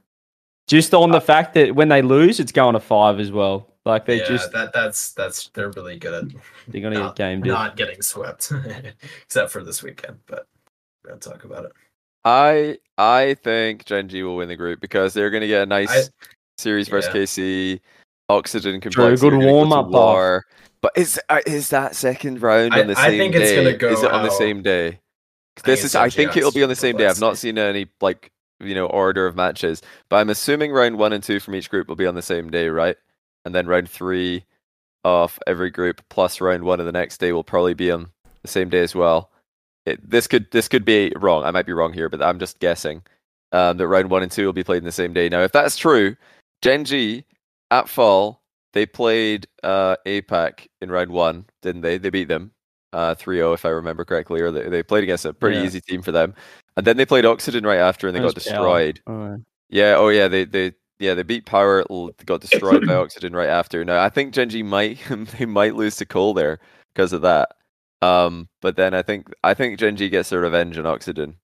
Just 0.69 0.95
on 0.95 1.11
the 1.11 1.17
uh, 1.17 1.21
fact 1.21 1.55
that 1.55 1.75
when 1.75 1.89
they 1.89 2.03
lose, 2.03 2.39
it's 2.39 2.53
going 2.53 2.75
to 2.75 2.81
five 2.81 3.19
as 3.19 3.33
well. 3.33 3.69
Like 3.85 4.07
they 4.07 4.19
yeah, 4.19 4.29
just 4.29 4.53
that 4.53 4.73
that's 4.73 5.13
that's 5.15 5.49
they're 5.49 5.71
really 5.71 5.99
good 5.99 6.15
at 6.15 6.33
they're 6.69 6.81
gonna 6.83 6.95
not, 7.01 7.17
get 7.17 7.25
gamed 7.25 7.47
in. 7.47 7.53
not 7.53 7.77
getting 7.77 8.01
swept, 8.01 8.53
except 9.25 9.51
for 9.51 9.65
this 9.65 9.83
weekend. 9.83 10.19
But 10.27 10.47
we're 11.03 11.11
gonna 11.11 11.21
talk 11.21 11.43
about 11.43 11.65
it. 11.65 11.73
I 12.25 12.79
I 12.97 13.35
think 13.43 13.85
Gen 13.87 14.09
G 14.09 14.23
will 14.23 14.37
win 14.37 14.49
the 14.49 14.55
group 14.55 14.81
because 14.81 15.15
they're 15.15 15.31
going 15.31 15.41
to 15.41 15.49
get 15.49 15.63
a 15.63 15.67
nice 15.67 15.91
I- 15.91 16.29
series 16.59 16.89
versus. 16.89 17.13
KC. 17.13 17.81
Oxygen 18.29 18.81
True, 18.81 18.93
complexity. 18.93 19.31
good 19.31 19.37
are 19.37 19.41
gonna 19.41 19.83
go 19.83 20.43
to 20.83 20.89
warm-up, 20.89 20.91
though. 20.91 20.91
war. 20.91 20.91
But 20.95 20.99
is 21.01 21.21
uh, 21.29 21.41
is 21.47 21.71
that 21.71 21.95
second 21.97 22.43
round 22.43 22.75
I- 22.75 22.81
on 22.81 22.87
the 22.89 22.99
I 22.99 23.09
same 23.09 23.19
think 23.19 23.35
day? 23.35 23.77
go 23.77 23.89
is 23.89 24.03
it 24.03 24.11
on 24.11 24.23
the 24.23 24.31
same 24.31 24.63
day? 24.63 25.01
This 25.65 25.85
is. 25.85 25.95
I 25.95 26.09
think 26.11 26.37
it'll 26.37 26.51
be 26.53 26.63
on 26.63 26.69
the 26.69 26.77
same 26.77 26.97
day. 26.97 27.07
I've 27.07 27.21
not 27.21 27.39
seen 27.39 27.59
any 27.59 27.87
like 28.01 28.33
you 28.61 28.75
know 28.75 28.87
order 28.87 29.27
of 29.27 29.37
matches, 29.37 29.83
but 30.09 30.17
I'm 30.17 30.31
assuming 30.31 30.73
round 30.73 30.99
one 30.99 31.13
and 31.13 31.23
two 31.23 31.41
from 31.41 31.55
each 31.55 31.71
group 31.71 31.89
will 31.89 31.97
be 31.97 32.07
on 32.07 32.15
the 32.15 32.23
same 32.23 32.51
day, 32.51 32.69
right? 32.69 32.97
And 33.45 33.55
then 33.55 33.67
round 33.67 33.89
three 33.91 34.45
of 35.05 35.39
every 35.47 35.71
group 35.71 36.01
plus 36.09 36.41
round 36.41 36.63
one 36.65 36.79
of 36.81 36.87
the 36.87 36.93
next 36.93 37.19
day 37.19 37.33
will 37.33 37.45
probably 37.45 37.75
be 37.75 37.91
on 37.91 38.09
the 38.43 38.49
same 38.49 38.69
day 38.69 38.81
as 38.81 38.95
well. 38.95 39.31
It, 39.85 40.09
this 40.09 40.27
could 40.29 40.51
this 40.53 40.69
could 40.69 40.85
be 40.85 41.13
wrong. 41.17 41.45
I 41.45 41.51
might 41.51 41.67
be 41.67 41.73
wrong 41.73 41.93
here, 41.93 42.09
but 42.09 42.23
I'm 42.23 42.39
just 42.39 42.61
guessing 42.61 43.03
um, 43.53 43.77
that 43.79 43.89
round 43.89 44.11
one 44.11 44.23
and 44.23 44.31
two 44.33 44.47
will 44.47 44.53
be 44.53 44.63
played 44.65 44.79
in 44.79 44.85
the 44.85 44.93
same 44.93 45.13
day. 45.13 45.29
Now, 45.29 45.43
if 45.43 45.53
that's 45.53 45.77
true, 45.77 46.17
Gen 46.63 46.85
G 46.85 47.25
at 47.71 47.89
fall 47.89 48.42
they 48.73 48.87
played 48.87 49.47
uh, 49.63 49.97
APAC 50.07 50.67
in 50.81 50.91
round 50.91 51.11
one, 51.11 51.47
didn't 51.63 51.83
they? 51.83 51.99
They 51.99 52.11
beat 52.11 52.29
them 52.29 52.53
uh, 52.93 53.15
3-0 53.15 53.55
if 53.55 53.65
I 53.65 53.71
remember 53.71 54.05
correctly, 54.05 54.41
or 54.41 54.51
they, 54.51 54.69
they 54.69 54.83
played 54.83 55.05
against 55.05 55.25
a 55.25 55.33
pretty 55.33 55.59
Yeah. 55.59 55.65
easy 55.67 55.81
team 55.81 56.03
for 56.03 56.13
them. 56.13 56.35
And 56.77 56.87
then 56.87 56.97
they 56.97 57.07
played 57.07 57.25
Oxygen 57.27 57.65
right 57.65 57.79
after, 57.79 58.07
and 58.09 58.17
they 58.17 58.21
got 58.21 58.35
That 58.35 58.37
was 58.37 58.45
Power. 58.45 58.55
destroyed. 58.55 59.01
Alright. 59.09 59.41
Yeah, 59.69 59.97
oh 59.97 60.09
yeah, 60.09 60.29
they 60.29 60.45
they 60.45 60.73
yeah 60.99 61.15
they 61.15 61.23
beat 61.23 61.47
Power, 61.47 61.85
got 62.27 62.41
destroyed 62.41 62.87
by 62.87 62.95
Oxygen 62.97 63.35
right 63.35 63.49
after. 63.49 63.85
Now 63.85 64.03
I 64.03 64.09
think 64.11 64.35
Gen 64.35 64.49
G 64.51 64.63
might 64.63 64.99
they 65.39 65.47
might 65.47 65.75
lose 65.75 65.97
to 65.97 66.07
Cole 66.07 66.35
there 66.35 66.59
because 66.95 67.13
of 67.13 67.23
that. 67.23 67.51
Um, 68.03 68.49
but 68.61 68.77
then 68.77 68.95
I 68.95 69.03
think 69.03 69.29
I 69.45 69.55
think 69.55 69.79
Gen 69.79 69.97
G 69.97 70.09
gets 70.09 70.31
their 70.31 70.41
revenge 70.41 70.77
on 70.79 70.87
Oxygen. 70.87 71.37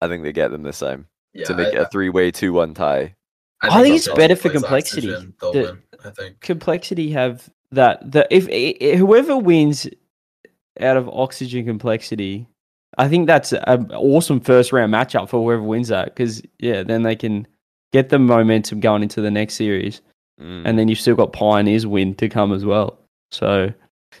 I 0.00 0.08
think 0.08 0.22
they 0.22 0.32
get 0.32 0.50
them 0.50 0.62
this 0.62 0.78
time 0.80 1.08
Yeah, 1.34 1.46
to 1.46 1.54
make 1.54 1.68
I, 1.68 1.78
it 1.78 1.80
a 1.82 1.86
three-way 1.86 2.30
two-one 2.30 2.74
tie. 2.74 3.14
I 3.62 3.82
think 3.82 3.96
it's 3.96 4.08
better 4.14 4.36
for 4.36 4.50
complexity. 4.50 5.12
Oxygen, 5.12 5.34
The- 5.40 5.78
I 6.04 6.10
think. 6.10 6.40
complexity 6.40 7.10
have 7.10 7.48
that 7.72 8.10
the 8.12 8.26
if, 8.30 8.48
i 8.50 8.96
whoever 8.96 9.36
wins 9.36 9.86
out 10.80 10.96
of 10.96 11.08
oxygen 11.08 11.66
complexity 11.66 12.46
i 12.98 13.08
think 13.08 13.26
that's 13.26 13.52
an 13.52 13.90
awesome 13.92 14.40
first 14.40 14.72
round 14.72 14.94
matchup 14.94 15.28
for 15.28 15.42
whoever 15.42 15.62
wins 15.62 15.88
that 15.88 16.06
because 16.14 16.40
yeah 16.60 16.82
then 16.84 17.02
they 17.02 17.16
can 17.16 17.46
get 17.92 18.10
the 18.10 18.18
momentum 18.18 18.78
going 18.80 19.02
into 19.02 19.20
the 19.20 19.30
next 19.30 19.54
series 19.54 20.00
Mm. 20.40 20.62
and 20.66 20.78
then 20.78 20.86
you've 20.86 21.00
still 21.00 21.16
got 21.16 21.32
pioneers 21.32 21.84
win 21.84 22.14
to 22.14 22.28
come 22.28 22.52
as 22.52 22.64
well 22.64 22.96
so 23.32 23.72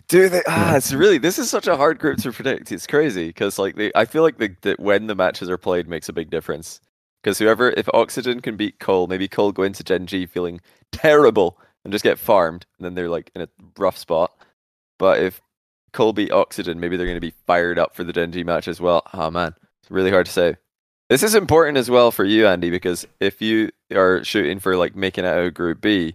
Do 0.08 0.28
they? 0.28 0.42
Ah, 0.48 0.74
it's 0.74 0.92
really 0.92 1.18
this 1.18 1.38
is 1.38 1.48
such 1.48 1.68
a 1.68 1.76
hard 1.76 2.00
group 2.00 2.18
to 2.22 2.32
predict. 2.32 2.72
It's 2.72 2.88
crazy 2.88 3.28
because 3.28 3.56
like 3.56 3.76
they, 3.76 3.92
I 3.94 4.04
feel 4.04 4.22
like 4.24 4.38
the, 4.38 4.52
the 4.62 4.74
when 4.80 5.06
the 5.06 5.14
matches 5.14 5.48
are 5.48 5.56
played 5.56 5.86
makes 5.88 6.08
a 6.08 6.12
big 6.12 6.28
difference. 6.28 6.80
Because 7.22 7.38
whoever, 7.38 7.70
if 7.70 7.88
Oxygen 7.92 8.40
can 8.40 8.56
beat 8.56 8.78
Cole, 8.78 9.06
maybe 9.06 9.28
Cole 9.28 9.52
go 9.52 9.62
into 9.62 9.82
Gen 9.82 10.06
G 10.06 10.26
feeling 10.26 10.60
terrible 10.92 11.58
and 11.84 11.92
just 11.92 12.04
get 12.04 12.18
farmed, 12.18 12.66
and 12.78 12.84
then 12.84 12.94
they're 12.94 13.08
like 13.08 13.30
in 13.34 13.42
a 13.42 13.48
rough 13.76 13.96
spot. 13.96 14.32
But 14.98 15.20
if 15.20 15.40
Cole 15.92 16.12
beat 16.12 16.32
Oxygen, 16.32 16.80
maybe 16.80 16.96
they're 16.96 17.06
going 17.06 17.16
to 17.16 17.20
be 17.20 17.34
fired 17.46 17.78
up 17.78 17.94
for 17.94 18.04
the 18.04 18.12
Gen 18.12 18.32
G 18.32 18.44
match 18.44 18.68
as 18.68 18.80
well. 18.80 19.02
Oh 19.12 19.30
man, 19.30 19.54
it's 19.82 19.90
really 19.90 20.10
hard 20.10 20.26
to 20.26 20.32
say. 20.32 20.56
This 21.08 21.22
is 21.22 21.34
important 21.34 21.78
as 21.78 21.90
well 21.90 22.10
for 22.10 22.24
you, 22.24 22.46
Andy, 22.46 22.70
because 22.70 23.06
if 23.18 23.40
you 23.40 23.70
are 23.94 24.22
shooting 24.24 24.58
for 24.58 24.76
like 24.76 24.94
making 24.94 25.24
it 25.24 25.28
out 25.28 25.38
of 25.38 25.54
Group 25.54 25.80
B, 25.80 26.14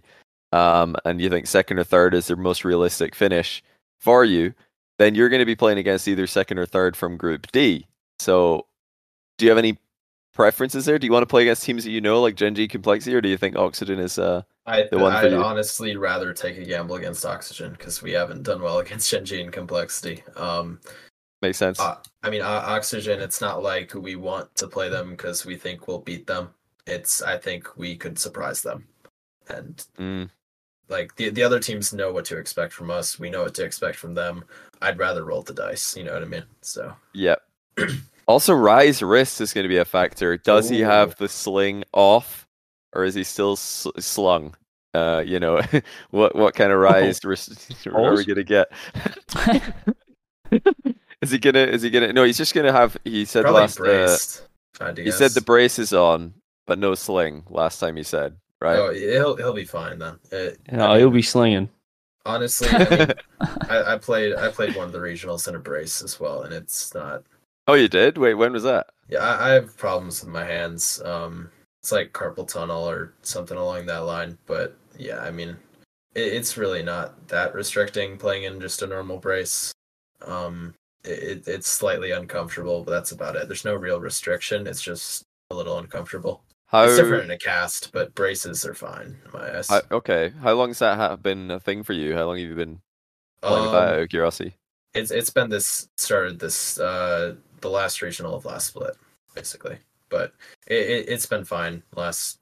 um, 0.52 0.94
and 1.04 1.20
you 1.20 1.28
think 1.28 1.48
second 1.48 1.80
or 1.80 1.84
third 1.84 2.14
is 2.14 2.28
their 2.28 2.36
most 2.36 2.64
realistic 2.64 3.14
finish 3.14 3.62
for 3.98 4.24
you, 4.24 4.54
then 4.98 5.16
you're 5.16 5.28
going 5.28 5.40
to 5.40 5.46
be 5.46 5.56
playing 5.56 5.78
against 5.78 6.06
either 6.06 6.28
second 6.28 6.58
or 6.58 6.66
third 6.66 6.96
from 6.96 7.16
Group 7.16 7.50
D. 7.50 7.88
So, 8.20 8.66
do 9.36 9.44
you 9.44 9.50
have 9.50 9.58
any 9.58 9.78
preferences 10.34 10.84
there? 10.84 10.98
Do 10.98 11.06
you 11.06 11.12
want 11.12 11.22
to 11.22 11.26
play 11.26 11.42
against 11.42 11.64
teams 11.64 11.84
that 11.84 11.90
you 11.90 12.00
know, 12.00 12.20
like 12.20 12.34
Gen 12.34 12.54
G 12.54 12.68
Complexity, 12.68 13.14
or 13.14 13.20
do 13.20 13.28
you 13.28 13.36
think 13.38 13.56
Oxygen 13.56 13.98
is? 13.98 14.18
Uh, 14.18 14.42
I, 14.66 14.82
the 14.90 14.98
one 14.98 15.12
for 15.12 15.26
I'd 15.26 15.32
you. 15.32 15.38
honestly 15.42 15.96
rather 15.96 16.32
take 16.34 16.58
a 16.58 16.64
gamble 16.64 16.96
against 16.96 17.24
Oxygen 17.24 17.72
because 17.72 18.02
we 18.02 18.12
haven't 18.12 18.42
done 18.42 18.60
well 18.62 18.78
against 18.80 19.10
Gen 19.10 19.24
G 19.24 19.40
and 19.40 19.52
Complexity. 19.52 20.22
Um, 20.36 20.80
makes 21.40 21.58
sense. 21.58 21.80
Uh, 21.80 21.96
I 22.22 22.30
mean, 22.30 22.42
uh, 22.42 22.64
Oxygen. 22.66 23.20
It's 23.20 23.40
not 23.40 23.62
like 23.62 23.94
we 23.94 24.16
want 24.16 24.54
to 24.56 24.66
play 24.66 24.88
them 24.88 25.10
because 25.12 25.46
we 25.46 25.56
think 25.56 25.88
we'll 25.88 26.00
beat 26.00 26.26
them. 26.26 26.50
It's 26.86 27.22
I 27.22 27.38
think 27.38 27.76
we 27.76 27.96
could 27.96 28.18
surprise 28.18 28.60
them, 28.60 28.86
and 29.48 29.84
Mm, 29.98 30.30
like 30.88 31.14
the 31.16 31.30
the 31.30 31.42
other 31.42 31.60
teams 31.60 31.92
know 31.92 32.12
what 32.12 32.24
to 32.26 32.36
expect 32.38 32.72
from 32.72 32.90
us. 32.90 33.18
We 33.18 33.30
know 33.30 33.42
what 33.44 33.54
to 33.54 33.64
expect 33.64 33.96
from 33.96 34.14
them. 34.14 34.44
I'd 34.82 34.98
rather 34.98 35.24
roll 35.24 35.42
the 35.42 35.54
dice. 35.54 35.96
You 35.96 36.04
know 36.04 36.12
what 36.14 36.22
I 36.22 36.26
mean? 36.26 36.44
So 36.60 36.94
yep. 37.14 37.42
also, 38.26 38.54
Rise 38.54 39.02
wrist 39.02 39.40
is 39.40 39.52
going 39.52 39.64
to 39.64 39.68
be 39.68 39.78
a 39.78 39.84
factor. 39.84 40.36
Does 40.36 40.68
he 40.68 40.80
have 40.80 41.16
the 41.16 41.28
sling 41.28 41.84
off, 41.92 42.46
or 42.92 43.04
is 43.04 43.14
he 43.14 43.24
still 43.24 43.52
s- 43.52 43.86
slung? 43.98 44.54
Uh, 44.92 45.22
you 45.26 45.40
know, 45.40 45.60
what 46.10 46.36
what 46.36 46.54
kind 46.54 46.72
of 46.72 46.78
Rise 46.78 47.24
wrist 47.24 47.72
are 47.86 48.14
we 48.14 48.24
going 48.24 48.36
to 48.36 48.44
get? 48.44 48.70
is 51.20 51.30
he 51.30 51.38
gonna? 51.38 51.60
Is 51.60 51.82
he 51.82 51.90
gonna? 51.90 52.12
No, 52.12 52.24
he's 52.24 52.38
just 52.38 52.54
gonna 52.54 52.72
have. 52.72 52.96
He 53.04 53.24
said 53.24 53.42
probably 53.42 53.60
last. 53.60 53.80
Uh, 53.80 53.84
braced. 53.84 54.48
if 54.74 54.82
I 54.82 54.86
had 54.86 54.96
to 54.96 55.04
he 55.04 55.10
said 55.10 55.32
the 55.32 55.40
brace 55.40 55.78
is 55.78 55.92
on, 55.92 56.34
but 56.66 56.78
no 56.78 56.94
sling. 56.94 57.44
Last 57.48 57.78
time 57.78 57.96
he 57.96 58.02
said, 58.02 58.36
right? 58.60 58.78
Oh, 58.78 58.92
he'll 58.92 59.36
he'll 59.36 59.52
be 59.52 59.64
fine 59.64 59.98
then. 59.98 60.18
It, 60.30 60.60
I 60.70 60.76
no, 60.76 60.88
mean, 60.88 60.98
he'll 60.98 61.10
be 61.10 61.22
slinging 61.22 61.68
honestly. 62.26 62.68
I, 62.70 62.96
mean, 62.96 63.12
I, 63.68 63.94
I 63.94 63.98
played 63.98 64.34
I 64.34 64.48
played 64.48 64.74
one 64.74 64.86
of 64.86 64.92
the 64.92 64.98
regionals 64.98 65.48
in 65.48 65.54
a 65.54 65.58
brace 65.58 66.02
as 66.02 66.18
well, 66.18 66.42
and 66.42 66.52
it's 66.52 66.94
not. 66.94 67.24
Oh, 67.68 67.74
you 67.74 67.88
did? 67.88 68.18
Wait, 68.18 68.34
when 68.34 68.52
was 68.52 68.62
that? 68.64 68.86
Yeah, 69.08 69.20
I, 69.20 69.50
I 69.50 69.52
have 69.54 69.76
problems 69.76 70.22
with 70.22 70.32
my 70.32 70.44
hands. 70.44 71.00
Um, 71.04 71.50
it's 71.82 71.92
like 71.92 72.12
carpal 72.12 72.48
tunnel 72.48 72.88
or 72.88 73.14
something 73.22 73.56
along 73.58 73.86
that 73.86 73.98
line. 74.06 74.38
But 74.46 74.76
yeah, 74.98 75.20
I 75.20 75.30
mean, 75.30 75.50
it, 76.14 76.20
it's 76.32 76.56
really 76.56 76.82
not 76.82 77.28
that 77.28 77.54
restricting 77.54 78.16
playing 78.16 78.44
in 78.44 78.60
just 78.60 78.82
a 78.82 78.86
normal 78.86 79.18
brace. 79.18 79.72
Um, 80.26 80.74
it, 81.04 81.46
it's 81.46 81.68
slightly 81.68 82.12
uncomfortable, 82.12 82.82
but 82.82 82.92
that's 82.92 83.12
about 83.12 83.36
it. 83.36 83.46
There's 83.48 83.64
no 83.66 83.74
real 83.74 84.00
restriction. 84.00 84.66
It's 84.66 84.80
just 84.80 85.22
a 85.50 85.54
little 85.54 85.78
uncomfortable. 85.78 86.42
How? 86.66 86.84
It's 86.84 86.96
different 86.96 87.24
in 87.24 87.30
a 87.30 87.38
cast, 87.38 87.92
but 87.92 88.14
braces 88.14 88.64
are 88.64 88.74
fine 88.74 89.18
in 89.24 89.30
my 89.32 89.58
eyes. 89.58 89.70
okay. 89.92 90.32
How 90.42 90.54
long 90.54 90.68
has 90.70 90.78
that 90.78 90.96
ha- 90.96 91.16
been 91.16 91.50
a 91.50 91.60
thing 91.60 91.82
for 91.82 91.92
you? 91.92 92.14
How 92.16 92.24
long 92.24 92.38
have 92.38 92.48
you 92.48 92.54
been 92.54 92.80
playing 93.42 93.62
with 93.64 93.72
that? 93.72 93.82
Um, 93.82 93.88
Out 93.90 93.98
of 93.98 94.08
curiosity. 94.08 94.54
it's 94.94 95.10
it's 95.10 95.30
been 95.30 95.50
this 95.50 95.88
started 95.98 96.38
this 96.38 96.80
uh 96.80 97.34
the 97.64 97.70
last 97.70 98.02
regional 98.02 98.34
of 98.36 98.44
last 98.44 98.68
split 98.68 98.94
basically, 99.34 99.78
but 100.10 100.34
it, 100.66 100.90
it 100.90 101.08
it's 101.08 101.24
been 101.26 101.44
fine 101.44 101.82
last 101.96 102.38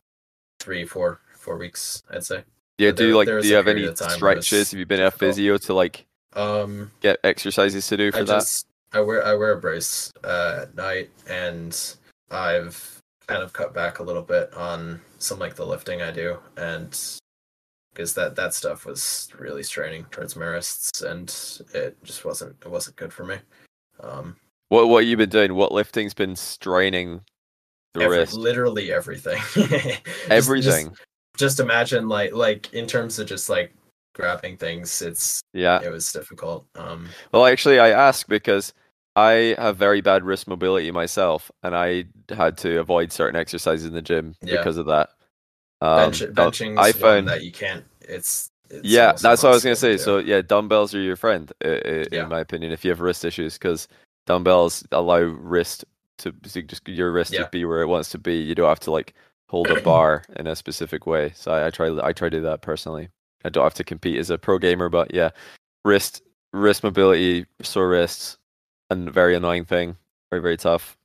three 0.58 0.84
four 0.84 1.20
four 1.38 1.56
weeks 1.56 2.02
I'd 2.10 2.24
say. 2.24 2.42
Yeah, 2.78 2.90
But 2.90 2.96
do 2.96 3.06
you 3.06 3.16
like 3.16 3.28
do 3.28 3.40
you 3.46 3.54
have 3.54 3.68
any 3.68 3.82
period 3.82 4.00
of 4.00 4.08
time 4.08 4.20
where 4.20 4.32
it 4.32 4.36
was 4.38 4.46
stretches? 4.46 4.72
Have 4.72 4.80
you 4.80 4.86
been 4.86 5.00
at 5.00 5.14
physio 5.14 5.56
to 5.58 5.74
like 5.74 6.06
Um, 6.32 6.90
get 7.00 7.20
exercises 7.22 7.86
to 7.86 7.96
do 7.96 8.10
for 8.10 8.18
I 8.18 8.22
that? 8.22 8.40
just 8.40 8.66
I 8.92 9.00
wear 9.00 9.24
I 9.24 9.34
wear 9.34 9.52
a 9.52 9.60
brace 9.60 10.10
uh, 10.24 10.62
at 10.62 10.74
night, 10.74 11.10
and 11.28 11.72
I've 12.30 13.00
kind 13.28 13.42
of 13.44 13.52
cut 13.52 13.72
back 13.72 14.00
a 14.00 14.02
little 14.02 14.22
bit 14.22 14.52
on 14.54 15.00
some 15.18 15.38
like 15.38 15.54
the 15.54 15.64
lifting 15.64 16.02
I 16.02 16.10
do, 16.10 16.38
and 16.56 16.90
because 17.94 18.14
that 18.14 18.34
that 18.36 18.54
stuff 18.54 18.84
was 18.86 19.28
really 19.38 19.62
straining 19.62 20.04
towards 20.10 20.34
my 20.34 20.46
wrists, 20.46 21.02
and 21.02 21.28
it 21.72 22.02
just 22.02 22.24
wasn't 22.24 22.56
it 22.64 22.70
wasn't 22.70 22.96
good 22.96 23.12
for 23.12 23.24
me. 23.24 23.36
Um, 24.00 24.36
What 24.72 24.88
what 24.88 25.04
you 25.04 25.18
been 25.18 25.28
doing? 25.28 25.54
What 25.54 25.70
lifting's 25.70 26.14
been 26.14 26.34
straining 26.34 27.20
the 27.92 28.04
every- 28.04 28.16
wrist? 28.20 28.32
literally 28.32 28.90
everything. 28.90 29.36
Just- 29.52 30.00
Everything. 30.30 30.88
Just, 30.88 31.00
just 31.36 31.60
imagine 31.60 32.08
like 32.08 32.32
like 32.32 32.72
in 32.72 32.86
terms 32.86 33.18
of 33.18 33.26
just 33.26 33.50
like 33.50 33.74
grabbing 34.14 34.56
things, 34.56 35.02
it's 35.02 35.42
yeah. 35.52 35.82
it 35.82 35.90
was 35.90 36.10
difficult. 36.10 36.64
Um, 36.74 37.06
Well, 37.32 37.44
actually, 37.44 37.80
I 37.80 37.90
ask 37.90 38.26
because 38.28 38.72
I 39.14 39.54
have 39.58 39.76
very 39.76 40.00
bad 40.00 40.24
wrist 40.24 40.48
mobility 40.48 40.90
myself, 40.90 41.50
and 41.62 41.76
I 41.76 42.04
had 42.30 42.56
to 42.58 42.80
avoid 42.80 43.12
certain 43.12 43.38
exercises 43.38 43.84
in 43.84 43.92
the 43.92 44.00
gym 44.00 44.34
Yeah. 44.42 44.56
because 44.56 44.78
of 44.78 44.86
that. 44.86 45.10
Um, 45.82 46.12
bench, 46.12 46.20
benching 46.22 46.78
I 46.78 46.92
found 46.92 47.28
that 47.28 47.44
you 47.44 47.52
can't. 47.52 47.84
It's, 48.00 48.48
it's 48.70 48.88
yeah, 48.88 49.12
that's 49.12 49.42
what 49.42 49.50
I 49.50 49.54
was 49.54 49.64
gonna 49.64 49.76
say. 49.76 49.92
impossible 49.92 50.22
So 50.22 50.26
yeah, 50.26 50.40
dumbbells 50.40 50.94
are 50.94 51.00
your 51.02 51.16
friend, 51.16 51.52
Yeah. 51.62 52.04
in 52.10 52.28
my 52.30 52.40
opinion. 52.40 52.72
If 52.72 52.86
you 52.86 52.90
have 52.90 53.00
wrist 53.00 53.26
issues, 53.26 53.58
because 53.58 53.86
dumbbells 54.26 54.84
allow 54.92 55.18
wrist 55.18 55.84
to 56.18 56.32
to 56.32 56.62
just 56.62 56.86
your 56.88 57.12
wrist 57.12 57.32
Yeah. 57.32 57.44
to 57.44 57.50
be 57.50 57.64
where 57.64 57.82
it 57.82 57.86
wants 57.86 58.10
to 58.10 58.18
be. 58.18 58.36
You 58.36 58.54
don't 58.54 58.68
have 58.68 58.80
to 58.80 58.90
like 58.90 59.14
hold 59.48 59.68
a 59.68 59.80
bar 59.80 60.24
in 60.36 60.46
a 60.46 60.56
specific 60.56 61.06
way. 61.06 61.32
So 61.34 61.52
I, 61.52 61.66
I 61.66 61.70
try 61.70 61.88
I 62.02 62.12
try 62.12 62.28
to 62.28 62.36
do 62.38 62.42
that 62.42 62.62
personally. 62.62 63.08
I 63.44 63.48
don't 63.48 63.64
have 63.64 63.74
to 63.74 63.84
compete 63.84 64.18
as 64.18 64.30
a 64.30 64.38
pro 64.38 64.58
gamer, 64.58 64.88
but 64.88 65.12
yeah, 65.12 65.30
wrist 65.84 66.22
wrist 66.52 66.84
mobility, 66.84 67.46
sore 67.62 67.88
wrists, 67.88 68.36
and 68.90 69.10
very 69.12 69.34
annoying 69.34 69.64
thing. 69.64 69.96
Very 70.30 70.42
very 70.42 70.56
tough. 70.56 70.96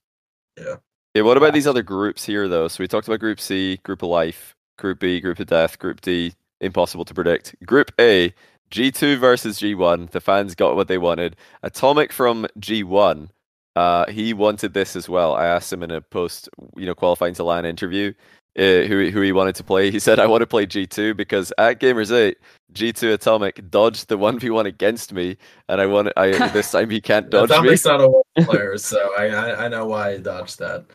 Yeah. 0.58 0.76
Yeah. 1.14 1.24
What 1.24 1.38
about 1.38 1.54
these 1.54 1.68
other 1.68 1.84
groups 1.84 2.24
here 2.26 2.48
though? 2.48 2.68
So 2.68 2.84
we 2.84 2.88
talked 2.88 3.08
about 3.08 3.20
Group 3.20 3.40
C, 3.40 3.78
Group 3.84 4.04
of 4.04 4.10
Life, 4.10 4.56
Group 4.78 5.00
B, 5.00 5.20
Group 5.20 5.40
of 5.40 5.48
Death, 5.48 5.80
Group 5.80 6.02
D. 6.02 6.34
Impossible 6.62 7.06
to 7.06 7.14
predict. 7.14 7.56
Group 7.66 7.92
A, 8.00 8.34
G2 8.72 9.18
versus 9.18 9.60
G1. 9.60 10.12
The 10.12 10.22
fans 10.22 10.56
got 10.56 10.76
what 10.76 10.88
they 10.88 10.98
wanted. 10.98 11.36
Atomic 11.64 12.12
from 12.12 12.48
G1. 12.60 13.30
Uh, 13.76 14.10
he 14.10 14.34
wanted 14.34 14.74
this 14.74 14.96
as 14.96 15.08
well. 15.08 15.36
I 15.36 15.46
asked 15.46 15.72
him 15.72 15.84
in 15.84 15.92
a 15.92 16.02
post, 16.02 16.50
you 16.76 16.86
know, 16.86 16.96
qualifying 16.96 17.36
to 17.36 17.44
LAN 17.44 17.64
interview, 17.66 18.12
uh, 18.58 18.82
who 18.88 19.10
who 19.12 19.22
he 19.22 19.32
wanted 19.32 19.54
to 19.56 19.64
play. 19.64 19.92
He 19.92 20.00
said, 20.08 20.20
"I 20.20 20.26
want 20.26 20.42
to 20.42 20.48
play 20.48 20.66
G2 20.66 21.16
because 21.16 21.54
at 21.60 21.80
Gamers 21.80 22.12
8, 22.12 22.38
G2 22.74 23.14
Atomic 23.14 23.70
dodged 23.70 24.08
the 24.08 24.18
one 24.18 24.40
v 24.40 24.50
one 24.50 24.66
against 24.66 25.14
me, 25.14 25.38
and 25.70 25.80
I 25.80 25.86
want 25.86 26.10
I 26.18 26.32
this 26.54 26.72
time 26.72 26.90
he 26.90 27.00
can't 27.00 27.30
dodge 27.30 27.50
me." 27.52 27.56
Atomic's 27.56 27.86
not 27.86 28.02
a 28.02 28.44
player, 28.46 28.78
so 28.80 29.12
I, 29.16 29.28
I 29.28 29.66
I 29.66 29.68
know 29.68 29.86
why 29.86 30.14
he 30.14 30.18
dodged 30.24 30.58
that. 30.58 30.86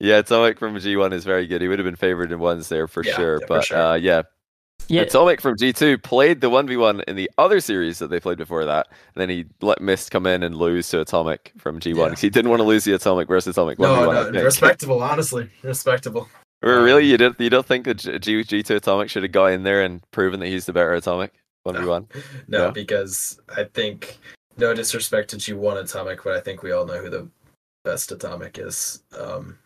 Yeah, 0.00 0.18
Atomic 0.18 0.58
from 0.58 0.76
G1 0.76 1.12
is 1.12 1.24
very 1.24 1.46
good. 1.46 1.60
He 1.60 1.68
would 1.68 1.78
have 1.78 1.86
been 1.86 1.96
favored 1.96 2.30
in 2.32 2.38
ones 2.38 2.68
there 2.68 2.86
for 2.86 3.04
Yeah, 3.04 3.16
sure. 3.16 3.34
yeah, 3.40 3.46
for 3.46 3.54
but 3.56 3.64
sure. 3.64 3.78
Uh, 3.82 3.94
yeah, 3.96 4.22
Yeah, 4.88 5.02
Atomic 5.02 5.40
from 5.40 5.56
G2 5.56 6.02
played 6.02 6.40
the 6.40 6.50
1v1 6.50 7.04
in 7.06 7.16
the 7.16 7.30
other 7.38 7.60
series 7.60 7.98
that 7.98 8.08
they 8.08 8.18
played 8.20 8.38
before 8.38 8.64
that. 8.64 8.88
And 9.14 9.20
then 9.20 9.28
he 9.28 9.44
let 9.60 9.80
Mist 9.80 10.10
come 10.10 10.26
in 10.26 10.42
and 10.42 10.56
lose 10.56 10.88
to 10.90 11.00
Atomic 11.00 11.52
from 11.58 11.78
G1 11.78 11.96
Yeah. 11.96 12.04
because 12.06 12.20
he 12.20 12.30
didn't 12.30 12.50
want 12.50 12.60
to 12.60 12.64
lose 12.64 12.84
the 12.84 12.92
Atomic 12.94 13.28
versus 13.28 13.56
Atomic 13.56 13.78
1v1. 13.78 14.14
No, 14.24 14.30
no, 14.30 14.42
respectable. 14.44 15.02
Honestly, 15.02 15.48
respectable. 15.62 16.28
Or 16.60 16.82
really, 16.82 17.04
you 17.06 17.16
don't 17.16 17.38
you 17.38 17.50
don't 17.50 17.64
think 17.64 17.84
that 17.84 17.98
G, 17.98 18.42
G, 18.42 18.42
G2 18.42 18.74
Atomic 18.78 19.08
should 19.10 19.22
have 19.22 19.30
got 19.30 19.52
in 19.52 19.62
there 19.62 19.80
and 19.80 20.02
proven 20.10 20.40
that 20.40 20.48
he's 20.48 20.66
the 20.66 20.72
better 20.72 20.92
Atomic 20.92 21.32
1v1? 21.64 22.06
No, 22.48 22.58
No. 22.66 22.70
because 22.72 23.38
I 23.56 23.62
think 23.62 24.18
no 24.56 24.74
disrespect 24.74 25.30
to 25.30 25.36
G1 25.36 25.80
Atomic, 25.80 26.24
but 26.24 26.32
I 26.34 26.40
think 26.40 26.64
we 26.64 26.72
all 26.72 26.84
know 26.84 26.98
who 27.00 27.10
the 27.10 27.28
best 27.84 28.10
Atomic 28.10 28.58
is. 28.58 29.04
Um, 29.16 29.56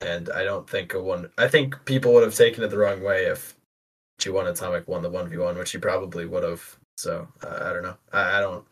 and 0.00 0.30
I 0.30 0.44
don't 0.44 0.70
think 0.70 0.94
a 0.94 1.02
one. 1.02 1.30
I 1.36 1.48
think 1.48 1.84
people 1.84 2.12
would 2.14 2.22
have 2.22 2.36
taken 2.36 2.62
it 2.62 2.68
the 2.68 2.78
wrong 2.78 3.02
way 3.02 3.24
if 3.24 3.55
G1 4.20 4.50
Atomic 4.50 4.88
won 4.88 5.02
the 5.02 5.10
one 5.10 5.28
v 5.28 5.36
one, 5.36 5.56
which 5.58 5.72
he 5.72 5.78
probably 5.78 6.26
would 6.26 6.42
have. 6.42 6.78
So 6.96 7.28
uh, 7.44 7.58
I 7.62 7.72
don't 7.72 7.82
know. 7.82 7.96
I, 8.12 8.38
I 8.38 8.40
don't. 8.40 8.64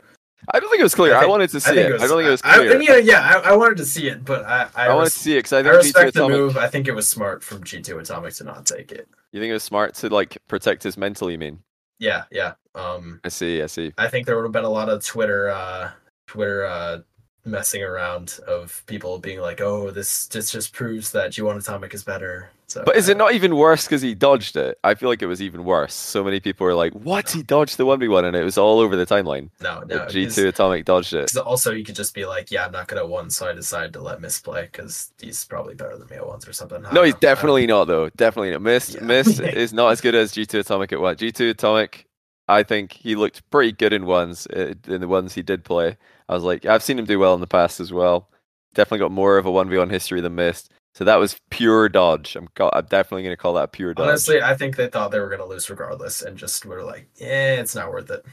I 0.53 0.61
don't 0.61 0.69
think 0.69 0.81
it 0.81 0.85
was 0.85 0.95
clear. 0.95 1.15
I, 1.15 1.23
I 1.23 1.27
wanted 1.27 1.51
to 1.51 1.61
see 1.61 1.71
I 1.71 1.75
think 1.75 1.87
it. 1.87 1.91
it 1.91 1.93
was. 1.95 2.03
I 2.03 2.07
don't 2.07 2.17
think 2.19 2.27
it 2.27 2.31
was 2.31 2.43
I, 2.45 2.57
clear. 2.57 2.79
I, 2.79 2.81
yeah, 2.81 2.97
yeah. 2.97 3.41
I, 3.45 3.51
I 3.51 3.57
wanted 3.57 3.79
to 3.79 3.87
see 3.87 4.09
it, 4.09 4.25
but 4.25 4.45
I 4.45 4.69
I, 4.75 4.87
I 4.87 4.89
wanted 4.89 5.05
res- 5.05 5.15
to 5.15 5.19
see 5.21 5.33
it 5.35 5.39
because 5.39 5.53
I 5.53 5.59
I 5.61 5.63
think 5.63 5.75
G2 5.75 5.77
respect 5.79 6.15
the 6.15 6.21
Atomic. 6.21 6.37
move. 6.37 6.57
I 6.57 6.69
think 6.69 6.89
it 6.89 6.93
was 6.93 7.09
smart 7.09 7.43
from 7.43 7.65
G2 7.65 8.01
Atomic 8.01 8.35
to 8.35 8.45
not 8.45 8.67
take 8.67 8.93
it. 8.93 9.09
You 9.33 9.41
think 9.41 9.51
it 9.51 9.55
was 9.55 9.63
smart 9.63 9.95
to 9.97 10.09
like 10.09 10.39
protect 10.49 10.83
his 10.83 10.97
mental? 10.97 11.31
You 11.31 11.39
mean? 11.39 11.59
Yeah, 11.99 12.25
yeah. 12.31 12.55
Um, 12.75 13.21
I 13.25 13.29
see. 13.29 13.63
I 13.63 13.67
see. 13.67 13.93
I 13.99 14.09
think 14.09 14.27
there 14.27 14.37
would 14.37 14.45
have 14.45 14.53
been 14.53 14.65
a 14.65 14.69
lot 14.69 14.89
of 14.89 15.05
Twitter, 15.05 15.51
uh, 15.51 15.91
Twitter 16.27 16.67
uh, 16.67 16.99
messing 17.45 17.83
around 17.83 18.41
of 18.47 18.83
people 18.87 19.19
being 19.19 19.41
like, 19.41 19.61
"Oh, 19.61 19.91
this 19.91 20.27
this 20.27 20.51
just 20.51 20.73
proves 20.73 21.13
that 21.13 21.31
G1 21.31 21.57
Atomic 21.59 21.95
is 21.95 22.05
better." 22.05 22.51
So, 22.67 22.83
But 22.85 22.97
is 22.97 23.09
it 23.09 23.17
not 23.17 23.35
even 23.35 23.57
worse 23.57 23.85
because 23.85 24.01
he 24.03 24.15
dodged 24.15 24.57
it? 24.57 24.79
I 24.83 24.95
feel 24.95 25.09
like 25.09 25.23
it 25.23 25.27
was 25.27 25.43
even 25.43 25.65
worse. 25.65 25.93
So 25.95 26.25
many 26.25 26.41
people 26.41 26.67
were 26.67 26.75
like, 26.75 26.93
"What? 26.93 27.31
He 27.31 27.43
dodged 27.43 27.77
the 27.77 27.85
one 27.85 28.01
v 28.01 28.09
one," 28.09 28.25
and 28.25 28.35
it 28.35 28.43
was 28.43 28.57
all 28.57 28.81
over 28.81 28.97
the 28.97 29.07
timeline. 29.07 29.51
No, 29.61 29.83
no. 29.87 30.07
G 30.09 30.29
two 30.29 30.49
Atomic 30.49 30.85
dodged 30.85 31.13
it. 31.13 31.37
Also, 31.37 31.73
you 31.73 31.85
could 31.85 31.95
just 31.95 32.15
be 32.15 32.25
like, 32.25 32.51
"Yeah, 32.51 32.65
I'm 32.67 32.73
not 32.73 32.89
gonna 32.89 33.07
one, 33.07 33.31
so 33.31 33.49
I 33.49 33.53
decided 33.53 33.93
to 33.95 34.01
let 34.01 34.21
Mist 34.21 34.45
play 34.45 34.63
because 34.63 35.13
he's 35.21 35.45
probably 35.45 35.75
better 35.75 35.97
than 35.97 36.09
me 36.09 36.17
at 36.17 36.27
ones 36.27 36.49
or 36.49 36.53
something." 36.53 36.83
No, 36.93 37.03
he's 37.03 37.15
know. 37.15 37.21
Definitely 37.21 37.67
not 37.67 37.85
though. 37.87 38.09
Definitely 38.11 38.53
not. 38.53 38.63
Miss 38.63 38.95
Yeah. 38.95 39.03
Mist 39.05 39.41
is 39.41 39.73
not 39.73 39.93
as 39.93 40.01
good 40.01 40.15
as 40.15 40.33
G 40.33 40.47
two 40.47 40.61
Atomic 40.61 40.93
at 40.93 41.01
one. 41.01 41.17
G 41.17 41.33
two 41.33 41.51
Atomic, 41.51 42.07
I 42.49 42.63
think 42.63 42.93
he 42.93 43.15
looked 43.15 43.49
pretty 43.51 43.73
good 43.73 43.93
in 43.93 44.07
ones 44.07 44.47
uh, 44.47 44.75
in 44.89 45.01
the 45.01 45.09
ones 45.09 45.35
he 45.35 45.43
did 45.43 45.65
play. 45.65 45.97
I 46.29 46.35
was 46.35 46.43
like, 46.43 46.65
I've 46.65 46.83
seen 46.83 46.99
him 46.99 47.05
do 47.05 47.19
well 47.19 47.35
in 47.35 47.41
the 47.41 47.47
past 47.47 47.79
as 47.81 47.93
well. 47.93 48.31
Definitely 48.75 49.01
got 49.01 49.13
more 49.13 49.37
of 49.39 49.47
a 49.47 49.51
one 49.51 49.69
v 49.69 49.77
one 49.79 49.91
history 49.91 50.21
than 50.21 50.35
Mist. 50.35 50.73
So 50.95 51.05
that 51.05 51.17
was 51.17 51.37
pure 51.51 51.89
dodge. 51.89 52.37
I'm, 52.37 52.47
ca- 52.55 52.71
I'm 52.73 52.87
definitely 52.87 53.25
going 53.25 53.33
to 53.37 53.41
call 53.43 53.55
that 53.55 53.73
pure 53.73 53.95
dodge. 53.95 54.07
Honestly, 54.07 54.41
I 54.41 54.55
think 54.55 54.77
they 54.77 54.87
thought 54.89 55.11
they 55.11 55.19
were 55.19 55.29
gonna 55.29 55.45
lose 55.45 55.69
regardless, 55.69 56.23
and 56.23 56.37
just 56.39 56.65
were 56.65 56.83
like, 56.85 57.09
"Yeah, 57.17 57.55
it's 57.55 57.75
not 57.75 57.91
worth 57.91 58.11
it." 58.11 58.25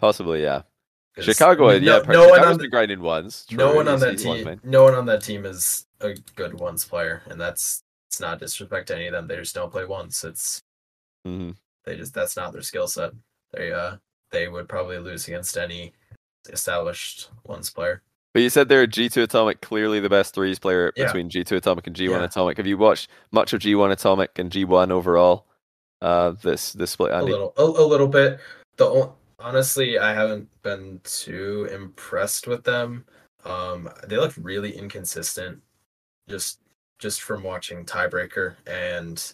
Possibly, 0.00 0.42
yeah. 0.42 0.62
Chicago, 1.20 1.68
I 1.70 1.74
mean, 1.74 1.82
yeah. 1.84 1.98
no, 2.06 2.12
no 2.24 2.28
one 2.28 2.44
on 2.44 2.58
been 2.58 2.70
grinding 2.70 3.00
ones. 3.00 3.44
no 3.50 3.68
True, 3.68 3.76
one 3.76 3.88
on 3.88 3.98
that 4.00 4.20
one 4.24 4.36
team 4.36 4.44
man. 4.44 4.60
no 4.62 4.84
one 4.84 4.94
on 4.94 5.06
that 5.06 5.22
team 5.22 5.44
is 5.44 5.84
a 6.00 6.14
good 6.36 6.54
ones 6.60 6.84
player 6.84 7.22
and 7.26 7.40
that's 7.40 7.82
it's 8.08 8.20
not 8.20 8.38
disrespect 8.38 8.86
to 8.88 8.94
any 8.94 9.06
of 9.08 9.12
them 9.12 9.26
they 9.26 9.34
just 9.34 9.52
don't 9.52 9.72
play 9.72 9.84
once 9.84 10.22
it's 10.22 10.60
Mhm. 11.26 11.56
they 11.84 11.96
just 11.96 12.14
that's 12.14 12.36
not 12.36 12.52
their 12.52 12.62
skill 12.62 12.86
set 12.86 13.10
they 13.52 13.72
uh 13.72 13.96
they 14.30 14.46
would 14.46 14.68
probably 14.68 14.98
lose 14.98 15.26
against 15.26 15.56
any 15.56 15.92
established 16.50 17.30
ones 17.44 17.68
player 17.70 18.00
But 18.34 18.42
you 18.42 18.50
said 18.50 18.68
they're 18.68 18.86
G2 18.86 19.22
Atomic, 19.22 19.60
clearly 19.62 20.00
the 20.00 20.08
best 20.08 20.34
threes 20.34 20.58
player 20.58 20.92
Yeah. 20.96 21.06
between 21.06 21.30
G2 21.30 21.56
Atomic 21.56 21.86
and 21.86 21.96
G1 21.96 22.10
Yeah. 22.20 22.24
Atomic. 22.24 22.56
Have 22.58 22.66
you 22.66 22.78
watched 22.78 23.10
much 23.32 23.52
of 23.52 23.60
G1 23.60 23.90
Atomic 23.90 24.38
and 24.38 24.50
G1 24.50 24.90
overall? 24.90 25.46
Uh, 26.00 26.30
this 26.42 26.72
this 26.74 26.92
split, 26.92 27.10
a 27.10 27.16
Andy. 27.16 27.32
little 27.32 27.52
a, 27.56 27.62
a 27.64 27.86
little 27.86 28.06
bit 28.06 28.38
the 28.76 29.10
honestly 29.40 29.98
i 29.98 30.14
haven't 30.14 30.48
been 30.62 31.00
too 31.02 31.68
impressed 31.72 32.46
with 32.46 32.62
them 32.62 33.04
um 33.44 33.88
they 34.06 34.16
look 34.16 34.32
really 34.40 34.70
inconsistent 34.76 35.60
just 36.28 36.60
just 37.00 37.22
from 37.22 37.42
watching 37.42 37.84
tiebreaker 37.84 38.54
and 38.68 39.32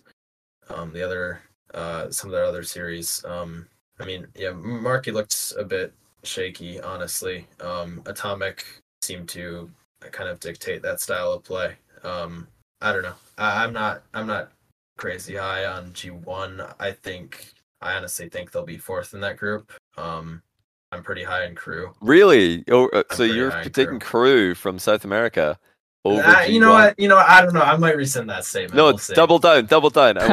um 0.70 0.90
the 0.94 1.02
other 1.02 1.42
uh 1.74 2.10
some 2.10 2.30
of 2.30 2.32
their 2.32 2.44
other 2.44 2.62
series 2.62 3.22
um 3.26 3.66
i 4.00 4.04
mean 4.06 4.26
yeah 4.34 4.52
marky 4.52 5.10
looks 5.10 5.52
a 5.58 5.64
bit 5.64 5.92
shaky 6.22 6.80
honestly 6.80 7.46
um 7.60 8.02
atomic 8.06 8.64
seemed 9.04 9.28
to 9.28 9.70
kind 10.10 10.28
of 10.28 10.40
dictate 10.40 10.82
that 10.82 11.00
style 11.00 11.32
of 11.32 11.42
play 11.44 11.74
um 12.02 12.46
i 12.80 12.92
don't 12.92 13.02
know 13.02 13.14
I, 13.38 13.64
i'm 13.64 13.72
not 13.72 14.02
i'm 14.14 14.26
not 14.26 14.50
crazy 14.96 15.36
high 15.36 15.64
on 15.64 15.90
G1. 15.92 16.74
I 16.78 16.92
think 16.92 17.52
I 17.80 17.94
honestly 17.94 18.28
think 18.28 18.52
they'll 18.52 18.64
be 18.64 18.78
fourth 18.78 19.14
in 19.14 19.20
that 19.20 19.36
group. 19.36 19.72
Um, 19.96 20.42
I'm 20.92 21.02
pretty 21.02 21.24
high 21.24 21.46
in 21.46 21.54
crew. 21.54 21.92
Really? 22.00 22.64
Oh, 22.70 22.88
uh, 22.88 23.02
I'm 23.10 23.16
so 23.16 23.24
you're 23.24 23.50
taking 23.50 23.98
crew 23.98 24.54
from 24.54 24.78
South 24.78 25.04
America 25.04 25.58
over 26.04 26.22
Ah, 26.24 26.44
you 26.44 26.60
know 26.60 26.70
G1. 26.70 26.72
what? 26.72 27.00
You 27.00 27.08
know 27.08 27.16
I 27.16 27.42
don't 27.42 27.54
know. 27.54 27.62
I 27.62 27.76
might 27.76 27.96
rescind 27.96 28.30
that 28.30 28.44
statement. 28.44 28.76
No, 28.76 28.84
We'll 28.84 28.94
it's 28.94 29.04
see. 29.04 29.14
double 29.14 29.38
down, 29.38 29.66
double 29.66 29.90
down. 29.90 30.18
I 30.18 30.26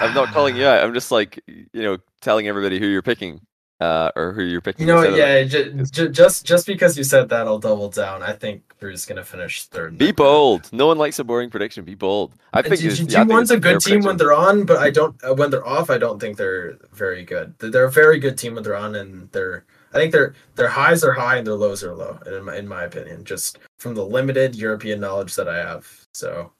I'm 0.00 0.14
not 0.14 0.32
calling 0.32 0.56
you 0.56 0.64
out. 0.66 0.82
I'm 0.84 0.94
just 0.94 1.10
like 1.10 1.42
you 1.46 1.82
know 1.82 1.98
telling 2.20 2.48
everybody 2.48 2.78
who 2.78 2.86
you're 2.86 3.02
picking. 3.02 3.40
Uh, 3.80 4.10
or 4.16 4.32
who 4.32 4.42
you're 4.42 4.60
picking. 4.60 4.86
You 4.88 4.94
know, 4.94 5.02
yeah, 5.16 5.42
ju- 5.44 5.84
ju- 5.84 6.08
just 6.08 6.44
just 6.44 6.66
because 6.66 6.96
you 6.98 7.04
said 7.04 7.28
that, 7.28 7.46
I'll 7.46 7.58
double 7.58 7.88
down. 7.88 8.22
I 8.22 8.32
think 8.32 8.62
Crew's 8.80 9.04
gonna 9.06 9.24
finish 9.24 9.64
third. 9.66 9.96
Be 9.98 10.12
bold. 10.12 10.68
No 10.72 10.86
one 10.86 10.98
likes 10.98 11.18
a 11.18 11.24
boring 11.24 11.50
prediction. 11.50 11.84
Be 11.84 11.94
bold. 11.94 12.34
I 12.52 12.62
think 12.62 12.80
G- 12.80 12.86
yeah, 12.88 13.24
G1's 13.24 13.50
a 13.50 13.58
good 13.60 13.80
team 13.80 14.00
when 14.02 14.16
they're 14.16 14.32
on, 14.32 14.64
but 14.64 14.78
I 14.78 14.90
don't. 14.90 15.16
Uh, 15.22 15.34
when 15.34 15.50
they're 15.50 15.66
off, 15.66 15.90
I 15.90 15.98
don't 15.98 16.18
think 16.20 16.36
they're 16.36 16.76
very 16.92 17.24
good. 17.24 17.54
They're- 17.58 17.70
They're 17.70 17.84
a 17.84 17.90
very 17.90 18.18
good 18.18 18.36
team 18.38 18.54
when 18.54 18.64
they're 18.64 18.76
on, 18.76 18.94
and 18.96 19.30
they're. 19.32 19.64
I 19.92 19.96
think 19.98 20.12
their 20.12 20.34
their 20.56 20.68
highs 20.68 21.02
are 21.04 21.12
high 21.12 21.36
and 21.36 21.46
their 21.46 21.54
lows 21.54 21.82
are 21.84 21.94
low. 21.94 22.18
In 22.26 22.44
my 22.44 22.56
in 22.56 22.66
my 22.68 22.82
opinion, 22.84 23.24
just 23.24 23.58
from 23.78 23.94
the 23.94 24.04
limited 24.04 24.54
European 24.56 25.00
knowledge 25.00 25.34
that 25.36 25.48
I 25.48 25.56
have. 25.58 26.06
So, 26.12 26.52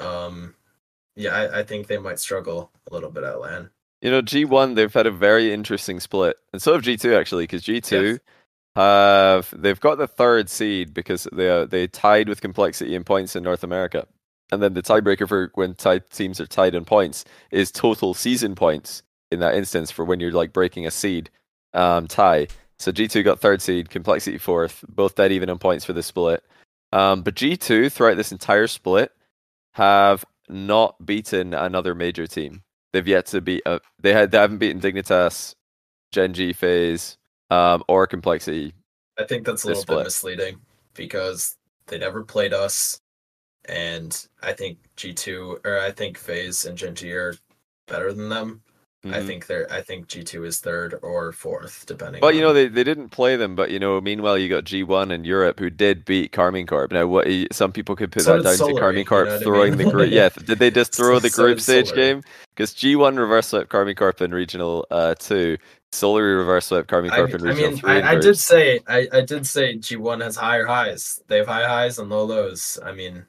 um, 0.00 0.54
yeah, 1.16 1.34
I, 1.34 1.60
I 1.60 1.62
think 1.62 1.86
they 1.86 1.98
might 1.98 2.18
struggle 2.18 2.70
a 2.90 2.94
little 2.94 3.10
bit 3.10 3.24
at 3.24 3.40
LAN. 3.40 3.70
You 4.00 4.10
know, 4.10 4.22
G1 4.22 4.74
they've 4.76 4.92
had 4.92 5.06
a 5.06 5.10
very 5.10 5.52
interesting 5.52 6.00
split, 6.00 6.36
and 6.52 6.62
so 6.62 6.74
have 6.74 6.82
G2 6.82 7.18
actually, 7.18 7.44
because 7.44 7.64
G2 7.64 8.20
have 8.76 9.52
they've 9.56 9.80
got 9.80 9.98
the 9.98 10.06
third 10.06 10.48
seed 10.48 10.94
because 10.94 11.26
they 11.32 11.48
are 11.48 11.66
they 11.66 11.88
tied 11.88 12.28
with 12.28 12.40
complexity 12.40 12.94
in 12.94 13.02
points 13.02 13.34
in 13.34 13.42
North 13.42 13.64
America, 13.64 14.06
and 14.52 14.62
then 14.62 14.74
the 14.74 14.82
tiebreaker 14.82 15.28
for 15.28 15.50
when 15.54 15.74
tied 15.74 16.08
teams 16.10 16.40
are 16.40 16.46
tied 16.46 16.74
in 16.74 16.84
points 16.84 17.24
is 17.50 17.72
total 17.72 18.14
season 18.14 18.54
points 18.54 19.02
in 19.30 19.40
that 19.40 19.54
instance 19.54 19.90
for 19.90 20.04
when 20.04 20.20
you're 20.20 20.32
like 20.32 20.52
breaking 20.52 20.86
a 20.86 20.90
seed 20.90 21.30
um, 21.74 22.06
tie. 22.06 22.46
So 22.78 22.92
G2 22.92 23.24
got 23.24 23.40
third 23.40 23.60
seed, 23.60 23.90
complexity 23.90 24.38
fourth, 24.38 24.84
both 24.88 25.16
dead 25.16 25.32
even 25.32 25.48
in 25.48 25.58
points 25.58 25.84
for 25.84 25.92
the 25.92 26.02
split. 26.02 26.44
Um, 26.92 27.22
but 27.22 27.34
G2 27.34 27.90
throughout 27.90 28.16
this 28.16 28.32
entire 28.32 28.68
split 28.68 29.12
have 29.72 30.24
not 30.48 31.04
beaten 31.04 31.52
another 31.52 31.94
major 31.94 32.26
team. 32.26 32.62
They've 32.92 33.06
yet 33.06 33.26
to 33.26 33.40
beat. 33.40 33.62
Uh, 33.66 33.80
they 34.00 34.12
had 34.12 34.30
they 34.30 34.38
haven't 34.38 34.58
beaten 34.58 34.80
Dignitas, 34.80 35.54
Gen 36.12 36.32
G 36.32 36.52
FaZe, 36.52 37.18
um, 37.50 37.82
or 37.88 38.06
Complexity. 38.06 38.74
I 39.18 39.24
think 39.24 39.44
that's 39.44 39.64
a 39.64 39.68
little 39.68 39.82
split. 39.82 39.98
bit 39.98 40.04
misleading 40.04 40.60
because 40.94 41.56
they 41.86 41.98
never 41.98 42.24
played 42.24 42.54
us, 42.54 43.00
and 43.66 44.26
I 44.42 44.52
think 44.52 44.78
G 44.96 45.12
two 45.12 45.58
or 45.64 45.78
I 45.78 45.90
think 45.90 46.16
FaZe 46.16 46.64
and 46.64 46.78
Gen 46.78 46.94
G 46.94 47.12
are 47.12 47.34
better 47.86 48.12
than 48.12 48.28
them. 48.28 48.62
I 49.04 49.20
Mhm. 49.20 49.26
think 49.26 49.46
they're 49.46 49.70
I 49.72 49.82
think 49.82 50.08
G 50.08 50.24
two 50.24 50.44
is 50.44 50.58
third 50.60 50.98
or 51.02 51.32
fourth, 51.32 51.84
depending. 51.86 52.20
But 52.22 52.34
you 52.34 52.40
know 52.42 52.52
they, 52.52 52.68
they 52.68 52.84
didn't 52.84 53.10
play 53.10 53.36
them. 53.36 53.56
But 53.56 53.70
you 53.70 53.78
know, 53.78 54.00
meanwhile 54.00 54.38
you 54.38 54.48
got 54.48 54.64
G1 54.64 55.12
in 55.12 55.24
Europe 55.24 55.60
who 55.60 55.70
did 55.70 56.04
beat 56.04 56.32
Karmine 56.32 56.66
Corp. 56.68 56.92
Now, 56.92 57.06
what 57.06 57.28
some 57.52 57.72
people 57.72 57.96
could 57.96 58.12
put 58.12 58.24
So 58.24 58.26
that 58.26 58.42
down 58.42 58.62
to 58.62 58.74
Solary, 58.74 58.74
Karmine 58.74 59.06
you 59.06 59.06
Corp 59.06 59.24
know 59.24 59.38
what 59.38 59.42
I 59.42 59.44
throwing 59.44 59.76
mean? 59.76 59.78
the 59.78 59.86
group. 59.86 60.10
Yeah, 60.12 60.30
did 60.30 60.58
they 60.58 60.70
just 60.70 60.92
throw 60.96 61.20
the 61.20 61.30
group 61.30 61.58
did 61.58 61.60
stage 61.60 61.92
Solary. 61.92 61.94
game? 61.94 62.22
Because 62.56 62.74
G1 62.74 63.18
reverse 63.18 63.48
swept 63.48 63.70
Karmine 63.70 63.96
Corp 63.96 64.20
in 64.20 64.32
regional 64.34 64.86
uh, 64.90 65.14
two. 65.18 65.58
Solary 65.92 66.36
reverse 66.38 66.66
swept 66.66 66.88
Karmine 66.90 67.12
I, 67.12 67.14
Corp 67.14 67.34
in 67.34 67.42
I 67.46 67.54
regional 67.54 67.72
mean, 67.72 67.80
three. 67.80 68.02
I, 68.02 68.12
I 68.12 68.16
did 68.16 68.38
say 68.38 68.80
I, 68.86 69.08
I 69.12 69.20
did 69.22 69.46
say 69.46 69.76
G 69.76 69.96
one 69.96 70.20
has 70.20 70.36
higher 70.36 70.66
highs. 70.66 71.22
They 71.28 71.38
have 71.38 71.46
high 71.48 71.66
highs 71.66 71.98
and 71.98 72.10
low 72.10 72.24
lows. 72.24 72.78
I 72.84 72.92
mean, 72.92 73.26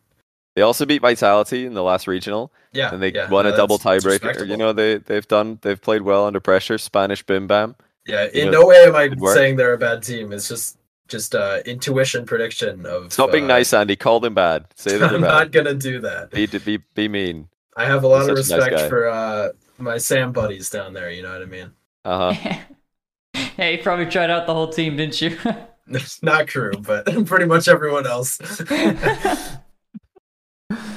They 0.59 0.63
also 0.63 0.85
beat 0.85 1.01
Vitality 1.01 1.65
in 1.65 1.73
the 1.73 1.83
last 1.83 2.05
regional. 2.05 2.51
yeah, 2.73 2.93
and 2.93 3.01
they 3.01 3.13
yeah, 3.13 3.29
won 3.29 3.45
no, 3.45 3.53
a 3.53 3.55
double 3.55 3.77
that's- 3.77 4.03
that's 4.03 4.19
tiebreaker. 4.21 4.45
You 4.45 4.57
know, 4.57 4.73
they 4.73 4.97
they've 4.97 5.25
done 5.25 5.57
they've 5.61 5.81
played 5.81 6.01
well 6.01 6.25
under 6.25 6.41
pressure. 6.41 6.77
Spanish 6.77 7.23
bim 7.23 7.47
bam. 7.47 7.77
yeah. 8.05 8.25
you 8.33 8.41
In 8.41 8.51
know, 8.51 8.59
no 8.63 8.67
way 8.67 8.83
am 8.83 8.93
I 8.93 9.09
saying 9.33 9.55
they're 9.55 9.71
a 9.71 9.77
bad 9.77 10.03
team. 10.03 10.33
It's 10.33 10.49
just 10.49 10.77
just 11.07 11.33
uh 11.33 11.59
intuition 11.65 12.25
prediction 12.25 12.85
of. 12.85 13.13
Stop 13.13 13.31
being 13.31 13.45
uh, 13.45 13.55
nice, 13.55 13.71
Andy. 13.71 13.95
Call 13.95 14.19
them 14.19 14.33
bad. 14.33 14.65
Say 14.75 14.97
that 14.97 15.13
I'm 15.13 15.21
bad. 15.21 15.27
not 15.29 15.51
gonna 15.51 15.75
do 15.75 16.01
that. 16.01 16.31
Be 16.31 16.45
be 16.45 16.79
be 16.93 17.07
mean. 17.07 17.47
I 17.77 17.85
have 17.85 18.03
a 18.03 18.07
lot 18.09 18.23
of 18.23 18.27
You're 18.27 18.43
such 18.43 18.57
a 18.57 18.59
nice 18.59 18.71
respect 18.71 18.89
for 18.89 19.07
uh 19.07 19.49
my 19.77 19.97
Sam 19.97 20.33
buddies 20.33 20.69
down 20.69 20.91
there. 20.91 21.09
You 21.09 21.23
know 21.23 21.31
what 21.31 21.41
I 21.41 21.45
mean? 21.45 21.71
Uh 22.03 22.33
huh. 22.33 22.57
yeah, 23.57 23.69
you 23.69 23.77
probably 23.81 24.07
tried 24.07 24.29
out 24.29 24.45
the 24.45 24.53
whole 24.53 24.67
team, 24.67 24.97
didn't 24.97 25.21
you? 25.21 25.37
Not 26.21 26.49
crew, 26.49 26.73
but 26.73 27.05
pretty 27.25 27.45
much 27.45 27.69
everyone 27.69 28.05
else. 28.05 28.39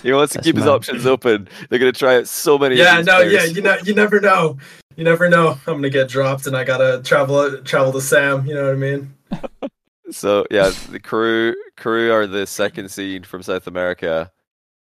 He 0.03 0.12
wants 0.12 0.32
to 0.32 0.38
That's 0.38 0.46
keep 0.46 0.57
his 0.57 0.66
options 0.66 1.07
open. 1.07 1.48
They're 1.68 1.78
gonna 1.78 1.92
try 1.92 2.16
out 2.16 2.28
so 2.28 2.59
many. 2.59 2.74
of 2.74 2.78
yeah, 2.80 2.96
these 2.96 3.07
no, 3.07 3.20
yeah, 3.20 3.44
you 3.44 3.62
know, 3.62 3.76
you 3.84 3.94
never 3.94 4.20
know. 4.20 4.59
You 4.96 5.05
never 5.05 5.28
know. 5.28 5.59
I'm 5.66 5.74
gonna 5.74 5.90
get 5.90 6.09
dropped, 6.09 6.46
and 6.46 6.57
I 6.57 6.64
gotta 6.64 7.03
travel 7.03 7.62
travel 7.62 7.92
to 7.92 8.00
Sam. 8.00 8.46
You 8.46 8.55
know 8.55 8.64
what 8.64 8.72
I 8.72 8.76
mean? 8.76 9.14
So 10.12 10.44
yeah, 10.50 10.70
the 10.90 11.00
crew 11.00 11.55
crew 11.76 12.12
are 12.12 12.26
the 12.26 12.46
second 12.46 12.90
seed 12.90 13.26
from 13.26 13.42
South 13.42 13.66
America. 13.66 14.30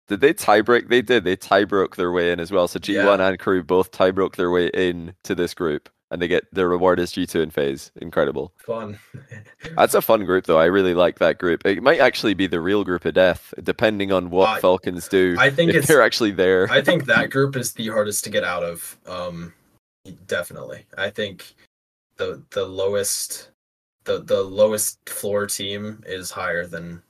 Did 0.08 0.20
they 0.20 0.32
tie 0.32 0.60
break? 0.60 0.88
They 0.88 1.02
did. 1.02 1.22
They 1.22 1.36
tie 1.36 1.64
broke 1.64 1.94
their 1.94 2.10
way 2.10 2.32
in 2.32 2.40
as 2.40 2.50
well. 2.50 2.66
So 2.66 2.80
G1 2.80 3.20
and 3.20 3.38
crew 3.38 3.62
both 3.62 3.92
tie 3.92 4.10
broke 4.10 4.36
their 4.36 4.50
way 4.50 4.70
in 4.74 5.14
to 5.22 5.36
this 5.36 5.54
group, 5.54 5.88
and 6.10 6.20
they 6.20 6.28
get 6.28 6.52
their 6.52 6.68
reward 6.68 6.98
is 6.98 7.12
G2 7.12 7.42
in 7.42 7.50
FaZe. 7.50 7.92
Incredible. 7.96 8.52
Fun. 8.58 8.98
That's 9.76 9.94
a 9.94 10.02
fun 10.02 10.24
group, 10.24 10.46
though. 10.46 10.58
I 10.58 10.64
really 10.66 10.94
like 10.94 11.18
that 11.18 11.38
group. 11.38 11.64
It 11.64 11.82
might 11.82 12.00
actually 12.00 12.34
be 12.34 12.46
the 12.46 12.60
real 12.60 12.84
group 12.84 13.04
of 13.04 13.14
death, 13.14 13.54
depending 13.62 14.12
on 14.12 14.30
what 14.30 14.60
Falcons 14.60 15.08
do. 15.08 15.36
I 15.38 15.50
think 15.50 15.70
if 15.70 15.76
it's. 15.76 15.86
they're 15.88 16.02
actually 16.02 16.32
there. 16.32 16.68
I 16.70 16.82
think 16.82 17.06
that 17.06 17.30
group 17.30 17.56
is 17.56 17.72
the 17.72 17.88
hardest 17.88 18.24
to 18.24 18.30
get 18.30 18.44
out 18.44 18.64
of. 18.64 18.98
Um, 19.06 19.52
definitely. 20.26 20.84
I 20.98 21.10
think 21.10 21.54
the 22.16 22.42
the 22.50 22.64
lowest 22.64 23.50
the 24.04 24.20
the 24.22 24.42
lowest 24.42 25.08
floor 25.08 25.46
team 25.46 26.02
is 26.06 26.30
higher 26.30 26.66
than 26.66 27.02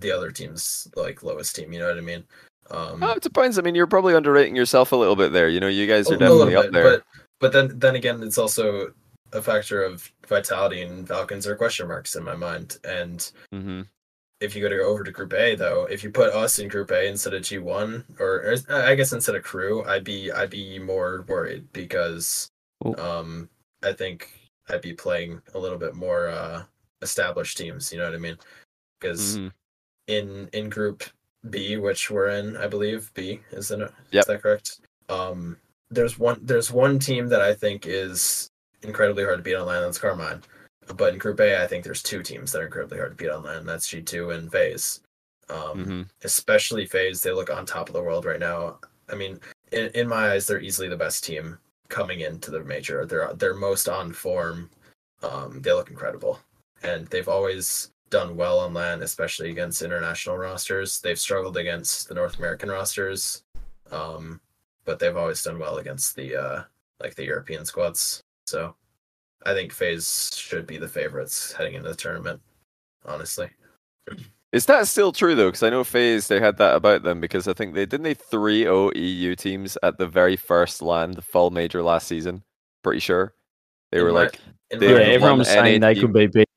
the 0.00 0.12
other 0.12 0.30
team's 0.30 0.88
like 0.94 1.22
lowest 1.22 1.56
team. 1.56 1.72
You 1.72 1.80
know 1.80 1.88
what 1.88 1.98
I 1.98 2.02
mean? 2.02 2.24
Um, 2.70 3.02
Oh, 3.02 3.12
it 3.12 3.22
depends. 3.22 3.58
I 3.58 3.62
mean, 3.62 3.74
you're 3.74 3.86
probably 3.86 4.14
underrating 4.14 4.54
yourself 4.54 4.92
a 4.92 4.96
little 4.96 5.16
bit 5.16 5.32
there. 5.32 5.48
You 5.48 5.58
know, 5.58 5.68
you 5.68 5.86
guys 5.86 6.10
are 6.10 6.16
definitely 6.16 6.54
up 6.54 6.64
bit, 6.64 6.72
there. 6.72 7.02
But 7.40 7.52
then 7.52 7.78
then 7.78 7.96
again, 7.96 8.22
it's 8.22 8.38
also 8.38 8.92
a 9.32 9.42
factor 9.42 9.82
of 9.82 10.10
vitality 10.26 10.82
and 10.82 11.06
Falcons 11.06 11.46
are 11.46 11.54
question 11.54 11.86
marks 11.88 12.16
in 12.16 12.24
my 12.24 12.34
mind. 12.36 12.78
And 12.84 13.30
hmm 13.52 13.82
if 14.40 14.54
you 14.54 14.62
go 14.62 14.68
to 14.68 14.76
go 14.76 14.86
over 14.88 15.02
to 15.02 15.10
Group 15.10 15.32
A 15.32 15.56
though, 15.56 15.86
if 15.90 16.04
you 16.04 16.10
put 16.10 16.32
us 16.32 16.60
in 16.60 16.68
Group 16.68 16.92
A 16.92 17.08
instead 17.08 17.34
of 17.34 17.42
G 17.42 17.58
one, 17.58 18.04
or, 18.20 18.36
or 18.36 18.54
I 18.70 18.94
guess 18.94 19.12
instead 19.12 19.34
of 19.34 19.42
Crew, 19.42 19.84
I'd 19.84 20.04
be 20.04 20.30
I'd 20.30 20.50
be 20.50 20.78
more 20.78 21.24
worried 21.28 21.72
because 21.72 22.48
Oh. 22.84 22.94
um 22.94 23.48
I 23.82 23.92
think 23.92 24.30
I'd 24.68 24.80
be 24.82 24.92
playing 24.94 25.42
a 25.54 25.58
little 25.58 25.78
bit 25.78 25.94
more 25.94 26.28
uh 26.28 26.62
established 27.02 27.58
teams. 27.58 27.92
You 27.92 27.98
know 27.98 28.04
what 28.04 28.14
I 28.14 28.18
mean? 28.18 28.38
Because 29.00 29.36
hmm 29.36 29.48
in 30.06 30.48
in 30.52 30.70
Group 30.70 31.04
B, 31.50 31.76
which 31.76 32.10
we're 32.10 32.30
in, 32.30 32.56
I 32.56 32.66
believe 32.66 33.12
B 33.14 33.40
is 33.52 33.70
in 33.70 33.82
it. 33.82 33.92
Yep. 34.12 34.20
Is 34.22 34.26
that 34.26 34.42
correct? 34.42 34.80
Um, 35.08 35.56
there's 35.90 36.18
one 36.18 36.38
there's 36.42 36.70
one 36.70 36.98
team 36.98 37.28
that 37.28 37.40
I 37.40 37.54
think 37.54 37.86
is 37.86 38.50
incredibly 38.82 39.24
hard 39.24 39.38
to 39.38 39.42
beat 39.42 39.56
online. 39.56 39.82
That's 39.82 39.98
Karmine. 39.98 40.42
But 40.96 41.12
in 41.12 41.18
Group 41.18 41.40
A, 41.40 41.62
I 41.62 41.66
think 41.66 41.84
there's 41.84 42.02
two 42.02 42.22
teams 42.22 42.52
that 42.52 42.62
are 42.62 42.66
incredibly 42.66 42.98
hard 42.98 43.10
to 43.10 43.22
beat 43.22 43.30
online. 43.30 43.58
and 43.58 43.68
That's 43.68 43.88
G2 43.88 44.34
and 44.34 44.50
FaZe. 44.50 45.00
Um, 45.50 45.84
hmm 45.84 46.02
especially 46.24 46.86
FaZe, 46.86 47.22
they 47.22 47.32
look 47.32 47.50
on 47.50 47.64
top 47.64 47.88
of 47.88 47.94
the 47.94 48.02
world 48.02 48.24
right 48.26 48.40
now. 48.40 48.78
I 49.10 49.14
mean, 49.14 49.40
in, 49.72 49.90
in 49.94 50.08
my 50.08 50.32
eyes, 50.32 50.46
they're 50.46 50.60
easily 50.60 50.88
the 50.88 50.96
best 50.96 51.24
team 51.24 51.58
coming 51.88 52.20
into 52.20 52.50
the 52.50 52.62
major. 52.64 53.06
They're 53.06 53.32
they're 53.34 53.54
most 53.54 53.88
on 53.88 54.12
form. 54.12 54.70
Um, 55.22 55.60
they 55.62 55.72
look 55.72 55.90
incredible, 55.90 56.38
and 56.82 57.06
they've 57.08 57.28
always 57.28 57.90
done 58.10 58.36
well 58.36 58.60
on 58.60 58.74
LAN, 58.74 59.02
especially 59.02 59.50
against 59.50 59.82
international 59.82 60.36
rosters. 60.38 61.00
They've 61.00 61.18
struggled 61.18 61.56
against 61.56 62.08
the 62.08 62.14
North 62.14 62.38
American 62.38 62.70
rosters, 62.70 63.42
um, 63.90 64.40
but 64.88 64.98
they've 64.98 65.16
always 65.18 65.42
done 65.42 65.58
well 65.58 65.76
against 65.76 66.16
the 66.16 66.34
uh, 66.34 66.62
like 66.98 67.14
the 67.14 67.24
European 67.26 67.66
squads. 67.66 68.22
So, 68.46 68.74
I 69.44 69.52
think 69.52 69.70
FaZe 69.70 70.30
should 70.34 70.66
be 70.66 70.78
the 70.78 70.88
favorites 70.88 71.52
heading 71.52 71.74
into 71.74 71.90
the 71.90 71.94
tournament. 71.94 72.40
Honestly. 73.04 73.50
Is 74.50 74.64
that 74.64 74.88
still 74.88 75.12
true 75.12 75.34
though? 75.34 75.48
Because 75.48 75.62
I 75.62 75.68
know 75.68 75.84
FaZe 75.84 76.26
they 76.28 76.40
had 76.40 76.56
that 76.56 76.74
about 76.74 77.02
them 77.02 77.20
because 77.20 77.46
I 77.46 77.52
think 77.52 77.74
they 77.74 77.84
didn't 77.84 78.04
they 78.04 78.14
three 78.14 78.66
O 78.66 78.90
EU 78.96 79.34
teams 79.36 79.76
at 79.82 79.98
the 79.98 80.06
very 80.08 80.36
first 80.36 80.80
LAN 80.80 81.10
the 81.12 81.20
fall 81.22 81.50
major 81.50 81.82
last 81.82 82.08
season. 82.08 82.42
Pretty 82.82 83.00
sure 83.00 83.34
they 83.92 83.98
In 83.98 84.04
were 84.04 84.12
my- 84.12 84.22
like 84.24 84.40
They 84.70 84.76
Yeah, 84.78 84.80
my 84.80 84.86
were 84.86 84.96
opinion- 85.00 85.14
everyone 85.14 85.38
was 85.40 85.48
saying 85.48 85.80
they 85.82 85.92
team. 85.94 86.02
could 86.02 86.12
be 86.14 86.26
beat. 86.28 86.48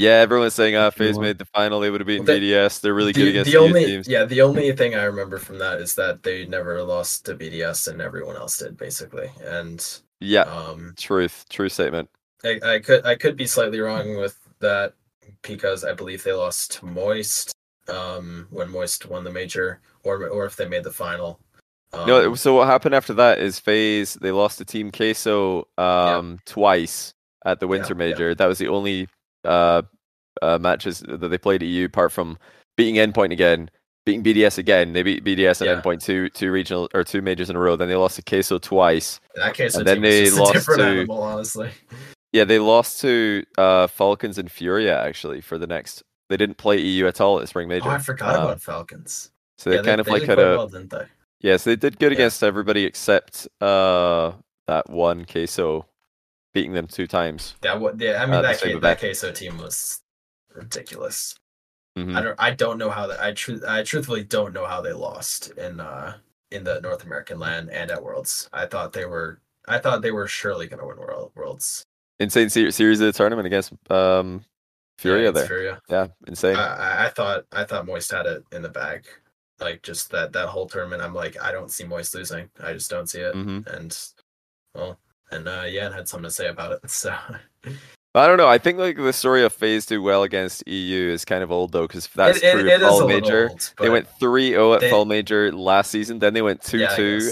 Yeah 0.00 0.18
everyone 0.20 0.44
was 0.46 0.54
saying 0.54 0.76
ah 0.76 0.90
FaZe 0.90 1.18
made 1.18 1.38
the 1.38 1.44
final 1.44 1.80
they 1.80 1.90
would 1.90 2.00
have 2.00 2.06
beaten 2.06 2.26
Well, 2.26 2.36
BDS 2.38 2.80
they're 2.80 2.94
really 2.94 3.12
good 3.12 3.28
against 3.28 3.52
the 3.52 3.58
EU 3.58 3.66
only 3.66 3.84
teams. 3.86 4.08
yeah 4.08 4.24
the 4.24 4.42
only 4.42 4.72
thing 4.72 4.94
i 4.94 5.04
remember 5.04 5.38
from 5.38 5.58
that 5.58 5.80
is 5.80 5.94
that 5.96 6.22
they 6.22 6.46
never 6.46 6.82
lost 6.82 7.26
to 7.26 7.34
bds 7.34 7.88
and 7.88 8.00
everyone 8.00 8.36
else 8.36 8.58
did 8.58 8.76
basically 8.76 9.30
and 9.44 10.00
Yeah, 10.20 10.42
um 10.42 10.94
truth, 10.96 11.44
true 11.48 11.68
statement. 11.68 12.08
I, 12.44 12.60
I 12.64 12.78
could 12.78 13.04
i 13.06 13.14
could 13.14 13.36
be 13.36 13.46
slightly 13.46 13.80
wrong 13.80 14.16
with 14.16 14.38
that 14.60 14.94
because 15.42 15.84
i 15.84 15.92
believe 15.92 16.22
they 16.24 16.32
lost 16.32 16.72
to 16.78 16.86
moist 16.86 17.52
um 17.88 18.46
when 18.50 18.70
moist 18.70 19.06
won 19.06 19.24
the 19.24 19.30
major 19.30 19.80
or 20.04 20.26
or 20.28 20.44
if 20.46 20.56
they 20.56 20.68
made 20.68 20.84
the 20.84 20.90
final 20.92 21.38
um, 21.92 22.06
no, 22.06 22.34
so 22.36 22.54
what 22.54 22.68
happened 22.68 22.94
after 22.94 23.12
that 23.14 23.40
is 23.40 23.58
FaZe 23.58 24.14
they 24.14 24.30
lost 24.30 24.58
to 24.58 24.64
Team 24.64 24.92
Queso 24.92 25.66
um 25.76 26.38
twice 26.46 27.14
at 27.44 27.58
the 27.58 27.66
Winter 27.66 27.94
Yeah, 27.94 28.04
yeah. 28.04 28.10
Major. 28.10 28.34
That 28.36 28.46
was 28.46 28.58
the 28.58 28.68
only 28.68 29.08
uh, 29.44 29.82
uh 30.42 30.58
matches 30.60 31.00
that 31.00 31.28
they 31.28 31.38
played 31.38 31.62
at 31.62 31.68
EU 31.68 31.86
apart 31.86 32.12
from 32.12 32.38
beating 32.76 32.94
Endpoint 32.96 33.32
again, 33.32 33.70
beating 34.06 34.22
BDS 34.22 34.58
again. 34.58 34.92
They 34.92 35.02
beat 35.02 35.24
BDS 35.24 35.60
and 35.60 35.68
Yeah. 35.68 35.80
Endpoint 35.80 36.02
two 36.02 36.28
two 36.30 36.50
regional 36.50 36.88
or 36.94 37.04
two 37.04 37.22
majors 37.22 37.50
in 37.50 37.56
a 37.56 37.60
row. 37.60 37.76
Then 37.76 37.88
they 37.88 37.96
lost 37.96 38.16
to 38.16 38.22
Queso 38.22 38.58
twice. 38.58 39.20
that 39.36 39.54
case 39.54 39.74
and 39.74 39.86
then 39.86 40.00
they 40.02 40.24
just 40.24 40.38
lost 40.38 40.50
a 40.50 40.54
different 40.54 40.80
to- 40.80 40.86
animal 40.86 41.22
honestly 41.22 41.70
Yeah, 42.32 42.44
they 42.44 42.58
lost 42.60 43.00
to 43.00 43.42
uh, 43.58 43.86
Falcons 43.88 44.38
and 44.38 44.50
Furia 44.50 45.02
actually 45.04 45.40
for 45.40 45.58
the 45.58 45.66
next. 45.66 46.02
They 46.28 46.36
didn't 46.36 46.58
play 46.58 46.78
EU 46.78 47.06
at 47.08 47.20
all 47.20 47.40
at 47.40 47.48
Spring 47.48 47.66
Major. 47.66 47.88
Oh, 47.88 47.92
I 47.92 47.98
forgot 47.98 48.36
Um, 48.36 48.44
about 48.44 48.62
Falcons. 48.62 49.32
So 49.58 49.68
they 49.70 49.76
yeah, 49.76 49.82
kind 49.82 50.00
of 50.00 50.06
they 50.06 50.12
like 50.12 50.20
did 50.20 50.28
had 50.30 50.38
a 50.38 50.56
well, 50.56 50.68
didn't 50.68 50.90
they? 50.90 51.04
yeah. 51.40 51.56
So 51.56 51.70
they 51.70 51.76
did 51.76 51.98
good 51.98 52.12
Yeah. 52.12 52.18
against 52.18 52.42
everybody 52.44 52.84
except 52.84 53.48
uh 53.60 54.32
that 54.68 54.88
one 54.88 55.24
queso, 55.24 55.86
beating 56.52 56.72
them 56.72 56.86
two 56.86 57.06
times. 57.06 57.54
Yeah, 57.62 57.74
what? 57.74 58.00
Yeah, 58.00 58.22
I 58.22 58.26
mean 58.26 58.34
Uh, 58.36 58.42
that 58.42 58.60
K- 58.60 58.78
that 58.78 58.98
queso 58.98 59.32
team 59.32 59.58
was 59.58 60.00
ridiculous. 60.54 61.34
Mhm. 61.98 62.16
I 62.16 62.20
don't 62.22 62.36
I 62.40 62.50
don't 62.52 62.78
know 62.78 62.90
how 62.90 63.06
that 63.08 63.20
I 63.20 63.32
tru- 63.32 63.62
I 63.66 63.82
truthfully 63.82 64.24
don't 64.24 64.52
know 64.54 64.64
how 64.66 64.80
they 64.80 64.92
lost 64.92 65.50
in 65.52 65.80
uh 65.80 66.18
in 66.50 66.64
the 66.64 66.80
North 66.80 67.04
American 67.04 67.38
LAN 67.38 67.68
and 67.70 67.90
at 67.90 68.02
Worlds. 68.02 68.48
I 68.52 68.66
thought 68.66 68.92
they 68.92 69.04
were 69.06 69.40
I 69.68 69.78
thought 69.78 70.02
they 70.02 70.10
were 70.12 70.26
surely 70.26 70.66
going 70.66 70.80
to 70.80 70.86
win 70.86 70.96
World 70.98 71.32
Worlds. 71.34 71.84
Insane 72.18 72.48
se- 72.50 72.70
series 72.72 73.00
of 73.00 73.06
the 73.06 73.12
tournament 73.12 73.46
against 73.46 73.72
um 73.90 74.44
Furia 74.98 75.26
Yeah, 75.26 75.30
there. 75.30 75.46
Furia. 75.46 75.80
Yeah, 75.88 76.06
insane. 76.26 76.56
I, 76.56 77.06
I- 77.06 77.10
thought 77.10 77.44
I 77.52 77.64
thought 77.64 77.86
Moist 77.86 78.10
had 78.10 78.26
it 78.26 78.44
in 78.52 78.62
the 78.62 78.68
bag. 78.68 79.06
Like 79.58 79.82
just 79.82 80.10
that 80.10 80.32
that 80.32 80.48
whole 80.48 80.66
tournament 80.68 81.02
I'm 81.02 81.14
like 81.14 81.40
I 81.42 81.52
don't 81.52 81.70
see 81.70 81.84
Moist 81.84 82.14
losing. 82.14 82.50
I 82.60 82.72
just 82.72 82.90
don't 82.90 83.08
see 83.08 83.20
it. 83.20 83.34
hmm 83.34 83.60
And 83.66 83.96
well, 84.74 84.98
and 85.32 85.48
uh 85.48 85.62
Yan 85.66 85.92
had 85.92 86.08
something 86.08 86.24
to 86.28 86.30
say 86.30 86.48
about 86.48 86.72
it. 86.72 86.80
So 86.90 87.14
I 88.22 88.26
don't 88.26 88.38
know. 88.38 88.48
I 88.48 88.58
think 88.58 88.78
like 88.78 88.96
the 88.96 89.12
story 89.12 89.44
of 89.44 89.52
FaZe 89.52 89.86
do 89.86 90.02
well 90.02 90.24
against 90.24 90.66
EU 90.66 91.10
is 91.12 91.24
kind 91.24 91.44
of 91.44 91.52
old 91.52 91.70
though, 91.70 91.86
because 91.86 92.08
that's 92.08 92.38
it, 92.38 92.44
it, 92.44 92.52
true 92.60 92.68
it 92.68 92.82
a 92.82 92.88
Fall 92.88 93.06
Major. 93.06 93.50
old, 93.50 93.72
They 93.78 93.88
went 93.88 94.08
3-0 94.20 94.74
at 94.74 94.80
they- 94.80 94.90
Fall 94.90 95.04
Major 95.04 95.52
last 95.52 95.92
season. 95.92 96.18
Then 96.18 96.34
they 96.34 96.42
went 96.42 96.60
2-2 96.62 96.78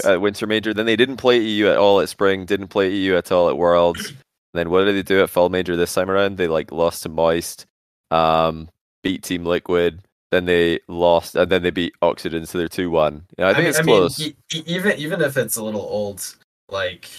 Yeah, 0.03 0.09
I 0.09 0.13
at 0.13 0.21
Winter 0.21 0.47
Major. 0.47 0.73
Then 0.73 0.85
they 0.85 0.95
didn't 0.95 1.17
play 1.17 1.37
EU 1.39 1.67
at 1.67 1.75
all 1.77 1.99
at 1.99 2.07
Spring. 2.07 2.45
Didn't 2.45 2.69
play 2.69 2.89
EU 2.91 3.15
at 3.17 3.29
all 3.29 3.49
at 3.49 3.57
Worlds. 3.57 4.13
then 4.53 4.69
what 4.69 4.85
did 4.85 4.95
they 4.95 5.03
do 5.03 5.21
at 5.21 5.29
Fall 5.29 5.49
Major 5.49 5.75
this 5.75 5.93
time 5.93 6.09
around? 6.09 6.37
They 6.37 6.47
like 6.47 6.71
lost 6.71 7.03
to 7.03 7.09
Moist, 7.09 7.65
um, 8.09 8.69
beat 9.03 9.21
Team 9.23 9.43
Liquid. 9.45 9.99
Then 10.31 10.45
they 10.45 10.79
lost, 10.87 11.35
and 11.35 11.51
then 11.51 11.61
they 11.63 11.71
beat 11.71 11.93
Oxygen, 12.01 12.45
so 12.45 12.57
they're 12.57 12.69
2-1. 12.69 13.23
Yeah, 13.37 13.49
I 13.49 13.53
think 13.53 13.63
mean- 13.63 13.69
it's 13.69 13.79
I 13.79 13.81
mean, 13.81 13.95
close. 13.97 14.19
e- 14.21 14.35
e- 14.53 14.63
even 14.65 14.97
even 14.97 15.21
if 15.21 15.35
it's 15.35 15.57
a 15.57 15.63
little 15.63 15.81
old, 15.81 16.23
like 16.69 17.09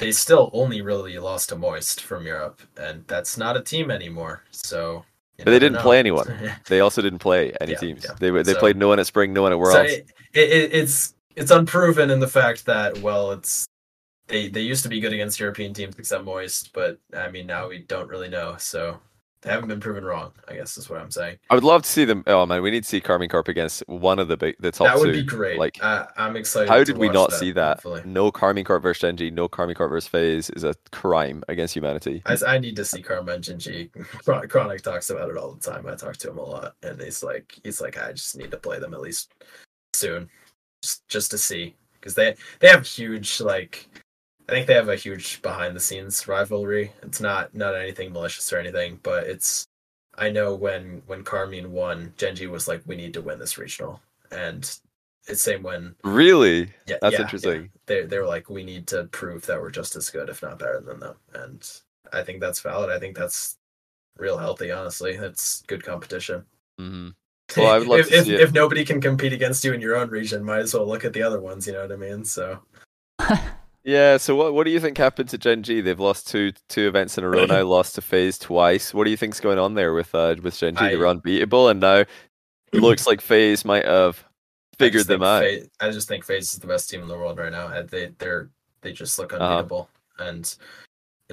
they 0.00 0.10
still 0.12 0.50
only 0.52 0.80
really 0.82 1.16
lost 1.18 1.50
to 1.50 1.56
Moist 1.56 2.00
from 2.02 2.26
Europe, 2.26 2.60
and 2.76 3.04
that's 3.06 3.36
not 3.38 3.56
a 3.56 3.60
team 3.62 3.90
anymore. 3.90 4.42
So, 4.50 5.04
But 5.36 5.46
they 5.52 5.58
didn't 5.58 5.74
know. 5.74 5.82
play 5.82 5.98
anyone. 5.98 6.26
They 6.66 6.80
also 6.80 7.00
didn't 7.02 7.20
play 7.20 7.52
any 7.60 7.72
Yeah, 7.72 7.78
teams. 7.78 8.04
yeah. 8.04 8.14
They 8.18 8.30
they 8.42 8.54
So- 8.54 8.58
played 8.58 8.76
no 8.76 8.88
one 8.88 8.98
at 8.98 9.06
Spring, 9.06 9.32
no 9.32 9.42
one 9.42 9.52
at 9.52 9.56
so 9.56 9.60
Worlds. 9.60 9.92
it, 9.92 10.06
it, 10.32 10.72
it's 10.80 11.14
it's 11.36 11.50
unproven 11.52 12.10
in 12.10 12.18
the 12.20 12.28
fact 12.28 12.66
that 12.66 12.98
well, 12.98 13.30
it's 13.32 13.66
they 14.26 14.48
they 14.48 14.62
used 14.62 14.82
to 14.84 14.88
be 14.88 15.00
good 15.00 15.12
against 15.12 15.38
European 15.38 15.74
teams 15.74 15.94
except 15.98 16.24
Moist, 16.24 16.72
but 16.72 16.98
I 17.14 17.30
mean 17.30 17.46
now 17.46 17.68
we 17.68 17.78
don't 17.78 18.08
really 18.08 18.28
know. 18.28 18.56
So 18.58 18.98
they 19.42 19.50
haven't 19.50 19.68
been 19.68 19.80
proven 19.80 20.04
wrong. 20.04 20.32
I 20.48 20.54
guess 20.54 20.76
is 20.76 20.90
what 20.90 21.00
I'm 21.00 21.10
saying. 21.10 21.38
I 21.48 21.54
would 21.54 21.64
love 21.64 21.82
to 21.82 21.88
see 21.88 22.04
them. 22.04 22.22
Oh 22.26 22.44
man, 22.44 22.62
we 22.62 22.70
need 22.70 22.82
to 22.82 22.88
see 22.88 23.00
Karmine 23.00 23.30
Corp 23.30 23.48
against 23.48 23.82
one 23.86 24.18
of 24.18 24.28
the 24.28 24.36
big, 24.36 24.56
the 24.60 24.70
top 24.70 24.88
that 24.88 24.98
would 24.98 25.06
two. 25.06 25.20
be 25.20 25.22
great. 25.22 25.58
Like, 25.58 25.82
uh, 25.82 26.06
I'm 26.16 26.36
excited. 26.36 26.68
how 26.68 26.84
did 26.84 26.98
we 26.98 27.08
not 27.08 27.30
that, 27.30 27.38
see 27.38 27.52
that? 27.52 27.78
hopefully. 27.78 28.02
No 28.04 28.30
Karmine 28.30 28.64
Corp 28.66 28.82
versus 28.82 29.00
Gen 29.00 29.16
G, 29.16 29.30
no 29.30 29.48
Karmine 29.48 29.76
Corp 29.76 29.90
versus 29.90 30.08
FaZe 30.08 30.50
is 30.50 30.64
a 30.64 30.74
crime 30.92 31.42
against 31.48 31.74
humanity. 31.74 32.22
I, 32.26 32.36
I 32.46 32.58
need 32.58 32.76
to 32.76 32.84
see 32.84 33.00
Karma 33.00 33.32
and 33.32 33.44
Gen 33.44 33.58
G. 33.58 33.90
Chron- 34.24 34.46
Chronic 34.48 34.82
talks 34.82 35.08
about 35.10 35.30
it 35.30 35.36
all 35.36 35.52
the 35.52 35.70
time. 35.70 35.86
I 35.86 35.94
talk 35.94 36.16
to 36.18 36.30
him 36.30 36.38
a 36.38 36.42
lot, 36.42 36.74
and 36.82 37.00
he's 37.00 37.22
like, 37.22 37.58
he's 37.64 37.80
like, 37.80 37.98
I 37.98 38.12
just 38.12 38.36
need 38.36 38.50
to 38.50 38.58
play 38.58 38.78
them 38.78 38.92
at 38.92 39.00
least 39.00 39.32
soon, 39.94 40.28
just 40.82 41.08
just 41.08 41.30
to 41.30 41.38
see, 41.38 41.74
because 41.94 42.14
they 42.14 42.34
they 42.58 42.68
have 42.68 42.86
huge 42.86 43.40
like, 43.40 43.88
I 44.50 44.52
think 44.52 44.66
they 44.66 44.74
have 44.74 44.88
a 44.88 44.96
huge 44.96 45.40
behind 45.42 45.76
the 45.76 45.80
scenes 45.80 46.26
rivalry. 46.26 46.92
It's 47.04 47.20
not 47.20 47.54
not 47.54 47.76
anything 47.76 48.12
malicious 48.12 48.52
or 48.52 48.58
anything, 48.58 48.98
but 49.04 49.28
it's. 49.28 49.68
I 50.18 50.28
know 50.28 50.56
when 50.56 51.02
when 51.06 51.22
Karmine 51.22 51.68
won, 51.68 52.12
Gen 52.16 52.34
G 52.34 52.48
was 52.48 52.66
like, 52.66 52.82
we 52.84 52.96
need 52.96 53.14
to 53.14 53.22
win 53.22 53.38
this 53.38 53.58
regional, 53.58 54.00
and 54.32 54.68
it's 55.28 55.40
same 55.40 55.62
when 55.62 55.94
Really? 56.02 56.72
yeah, 56.88 56.96
That's 57.00 57.12
yeah, 57.12 57.18
yeah. 57.18 57.20
interesting. 57.22 57.70
They 57.86 58.02
they 58.06 58.18
were 58.18 58.26
like, 58.26 58.50
we 58.50 58.64
need 58.64 58.88
to 58.88 59.04
prove 59.04 59.46
that 59.46 59.60
we're 59.60 59.70
just 59.70 59.94
as 59.94 60.10
good, 60.10 60.28
if 60.28 60.42
not 60.42 60.58
better 60.58 60.80
than 60.80 60.98
them. 60.98 61.14
And 61.32 61.70
I 62.12 62.22
think 62.22 62.40
that's 62.40 62.60
valid. 62.60 62.90
I 62.90 62.98
think 62.98 63.16
that's 63.16 63.56
real 64.18 64.36
healthy. 64.36 64.72
Honestly, 64.72 65.12
it's 65.12 65.62
good 65.68 65.84
competition. 65.84 66.44
hmm 66.76 67.10
Well, 67.56 67.68
I 67.68 67.78
would 67.78 67.86
love 67.86 68.00
if, 68.00 68.08
to 68.08 68.16
if, 68.18 68.24
see 68.24 68.34
it. 68.34 68.40
if 68.40 68.52
nobody 68.52 68.84
can 68.84 69.00
compete 69.00 69.32
against 69.32 69.64
you 69.64 69.72
in 69.74 69.80
your 69.80 69.94
own 69.96 70.10
region, 70.10 70.42
might 70.42 70.58
as 70.60 70.74
well 70.74 70.86
look 70.88 71.04
at 71.04 71.12
the 71.12 71.22
other 71.22 71.40
ones. 71.40 71.68
You 71.68 71.74
know 71.74 71.82
what 71.82 71.92
I 71.92 71.96
mean? 71.96 72.24
So 72.24 72.58
Yeah. 73.90 74.16
So 74.18 74.34
what 74.36 74.54
what 74.54 74.64
do 74.64 74.70
you 74.70 74.80
think 74.80 74.96
happened 74.98 75.28
to 75.30 75.38
Gen 75.38 75.62
G? 75.62 75.80
They've 75.80 75.98
lost 75.98 76.28
two 76.28 76.52
two 76.68 76.86
events 76.88 77.18
in 77.18 77.24
a 77.24 77.28
row 77.28 77.44
now. 77.46 77.62
lost 77.76 77.94
to 77.96 78.00
FaZe 78.02 78.38
twice. 78.38 78.94
What 78.94 79.04
do 79.04 79.10
you 79.10 79.16
think's 79.16 79.40
going 79.40 79.58
on 79.58 79.74
there 79.74 79.92
with 79.94 80.14
uh 80.14 80.36
with 80.42 80.58
Gen 80.58 80.76
G? 80.76 80.84
They 80.88 80.96
were 80.96 81.06
I- 81.06 81.10
unbeatable, 81.10 81.68
and 81.68 81.80
now 81.80 81.96
it 81.96 82.08
looks 82.72 83.06
like 83.06 83.20
FaZe 83.20 83.64
might 83.64 83.84
have 83.86 84.24
figured 84.78 85.06
them 85.06 85.22
out. 85.22 85.42
Fa- 85.42 85.66
I 85.80 85.90
just 85.90 86.08
think 86.08 86.24
FaZe 86.24 86.54
is 86.54 86.58
the 86.60 86.66
best 86.66 86.88
team 86.88 87.02
in 87.02 87.08
the 87.08 87.16
world 87.18 87.38
right 87.38 87.52
now. 87.52 87.82
They 87.82 88.12
they're 88.18 88.50
they 88.82 88.92
just 88.92 89.18
look 89.18 89.32
Uh-huh. 89.32 89.44
unbeatable. 89.44 89.88
And 90.18 90.54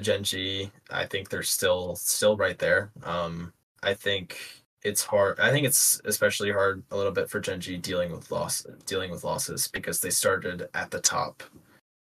Gen 0.02 0.24
G, 0.24 0.72
I 0.90 1.06
think 1.06 1.30
they're 1.30 1.44
still 1.44 1.96
still 1.96 2.38
right 2.38 2.58
there. 2.58 2.92
Um, 3.04 3.54
I 3.84 3.94
think 3.94 4.40
it's 4.84 5.04
hard. 5.04 5.40
I 5.40 5.52
think 5.52 5.66
it's 5.68 6.00
especially 6.06 6.52
hard 6.52 6.84
a 6.92 6.96
little 6.98 7.12
bit 7.12 7.30
for 7.30 7.40
Gen 7.40 7.60
G 7.60 7.78
dealing 7.78 8.12
with 8.12 8.32
loss, 8.32 8.66
dealing 8.86 9.12
with 9.12 9.24
losses 9.24 9.68
because 9.68 10.00
they 10.00 10.10
started 10.10 10.68
at 10.74 10.92
the 10.92 11.00
top. 11.02 11.44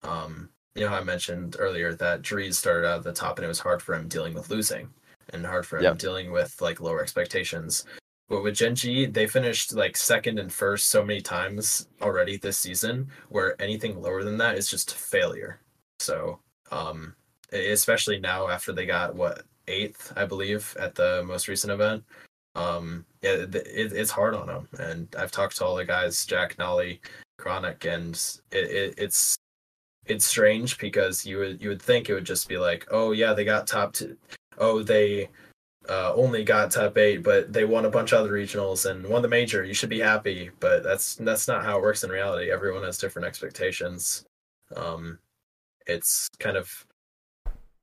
Um, 0.04 0.50
you 0.76 0.86
know, 0.86 0.94
I 0.94 1.04
mentioned 1.04 1.56
earlier 1.60 1.94
that 1.96 2.22
Dreaz 2.22 2.56
started 2.56 2.88
out 2.88 3.00
at 3.00 3.04
the 3.04 3.14
top, 3.14 3.38
and 3.38 3.46
it 3.46 3.48
was 3.48 3.60
hard 3.60 3.82
for 3.82 3.94
him 3.96 4.08
dealing 4.08 4.34
with 4.34 4.50
losing, 4.50 4.90
and 5.30 5.46
hard 5.46 5.66
for 5.66 5.78
him 5.78 5.84
Yep. 5.84 5.98
dealing 6.00 6.32
with 6.32 6.60
like 6.62 6.82
lower 6.82 7.02
expectations. 7.02 7.86
But 8.30 8.42
with 8.44 8.56
Gen 8.56 8.76
G, 8.76 9.06
they 9.06 9.28
finished 9.28 9.74
like 9.74 9.96
second 9.96 10.40
and 10.40 10.52
first 10.52 10.90
so 10.90 11.06
many 11.06 11.22
times 11.22 11.88
already 12.02 12.38
this 12.38 12.58
season, 12.58 13.10
where 13.30 13.62
anything 13.62 14.02
lower 14.02 14.24
than 14.24 14.38
that 14.38 14.58
is 14.58 14.70
just 14.70 14.96
failure. 14.96 15.60
So, 16.00 16.40
um, 16.72 17.16
especially 17.52 18.20
now 18.20 18.48
after 18.48 18.74
they 18.74 18.86
got 18.86 19.16
what 19.16 19.44
eighth, 19.68 20.12
I 20.16 20.26
believe, 20.26 20.76
at 20.80 20.96
the 20.96 21.24
most 21.26 21.48
recent 21.48 21.72
event. 21.72 22.04
Um, 22.56 23.06
yeah, 23.22 23.32
it, 23.32 23.56
it's 23.56 24.12
hard 24.12 24.36
on 24.36 24.48
them, 24.48 24.68
and 24.80 25.08
I've 25.18 25.32
talked 25.32 25.58
to 25.58 25.66
all 25.66 25.76
the 25.76 25.86
guys, 25.86 26.26
Jack, 26.26 26.58
Noly, 26.58 27.00
Chronic, 27.38 27.86
and 27.86 28.14
it, 28.52 28.72
it, 28.72 28.94
it's 28.98 29.36
it's 30.06 30.26
strange 30.26 30.78
because 30.78 31.26
you 31.26 31.38
would 31.38 31.62
you 31.62 31.70
would 31.70 31.82
think 31.82 32.10
it 32.10 32.14
would 32.14 32.26
just 32.26 32.48
be 32.48 32.58
like, 32.58 32.88
oh 32.92 33.12
yeah, 33.12 33.34
they 33.34 33.46
got 33.46 33.68
top 33.68 33.94
two, 33.94 34.18
oh 34.58 34.84
they 34.84 35.30
uh, 35.90 36.14
only 36.16 36.44
got 36.44 36.72
top 36.72 36.98
eight, 36.98 37.24
but 37.24 37.52
they 37.52 37.66
won 37.66 37.86
a 37.86 37.90
bunch 37.90 38.14
of 38.14 38.20
other 38.20 38.32
regionals 38.32 38.90
and 38.90 39.06
won 39.06 39.22
the 39.22 39.28
major. 39.28 39.64
You 39.64 39.74
should 39.74 39.90
be 39.90 40.00
happy, 40.00 40.50
but 40.60 40.84
that's 40.84 41.16
that's 41.16 41.48
not 41.48 41.64
how 41.64 41.78
it 41.78 41.82
works 41.82 42.04
in 42.04 42.10
reality. 42.10 42.52
Everyone 42.52 42.84
has 42.84 42.98
different 42.98 43.28
expectations. 43.28 44.26
Um, 44.76 45.20
it's 45.88 46.28
kind 46.40 46.58
of 46.58 46.86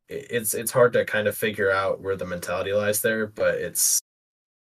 it's 0.09 0.55
it's 0.55 0.71
hard 0.73 0.93
to 0.95 1.05
kind 1.05 1.29
of 1.29 1.37
figure 1.37 1.71
out 1.71 2.01
where 2.01 2.17
the 2.17 2.27
mentality 2.27 2.73
lies 2.73 3.01
there, 3.01 3.27
but 3.27 3.55
it's 3.57 4.01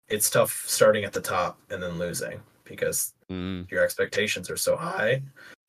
it's 0.09 0.31
tough 0.31 0.65
starting 0.67 1.05
at 1.05 1.13
the 1.13 1.21
top 1.21 1.59
and 1.71 1.83
then 1.83 1.99
losing 1.99 2.41
because 2.65 3.13
Mm. 3.31 3.71
your 3.71 3.83
expectations 3.83 4.51
are 4.51 4.57
so 4.57 4.77
high 4.77 5.23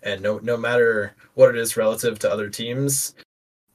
and 0.06 0.22
no 0.22 0.38
no 0.44 0.56
matter 0.56 1.14
what 1.34 1.50
it 1.50 1.58
is 1.58 1.76
relative 1.76 2.18
to 2.20 2.32
other 2.32 2.50
teams 2.50 3.16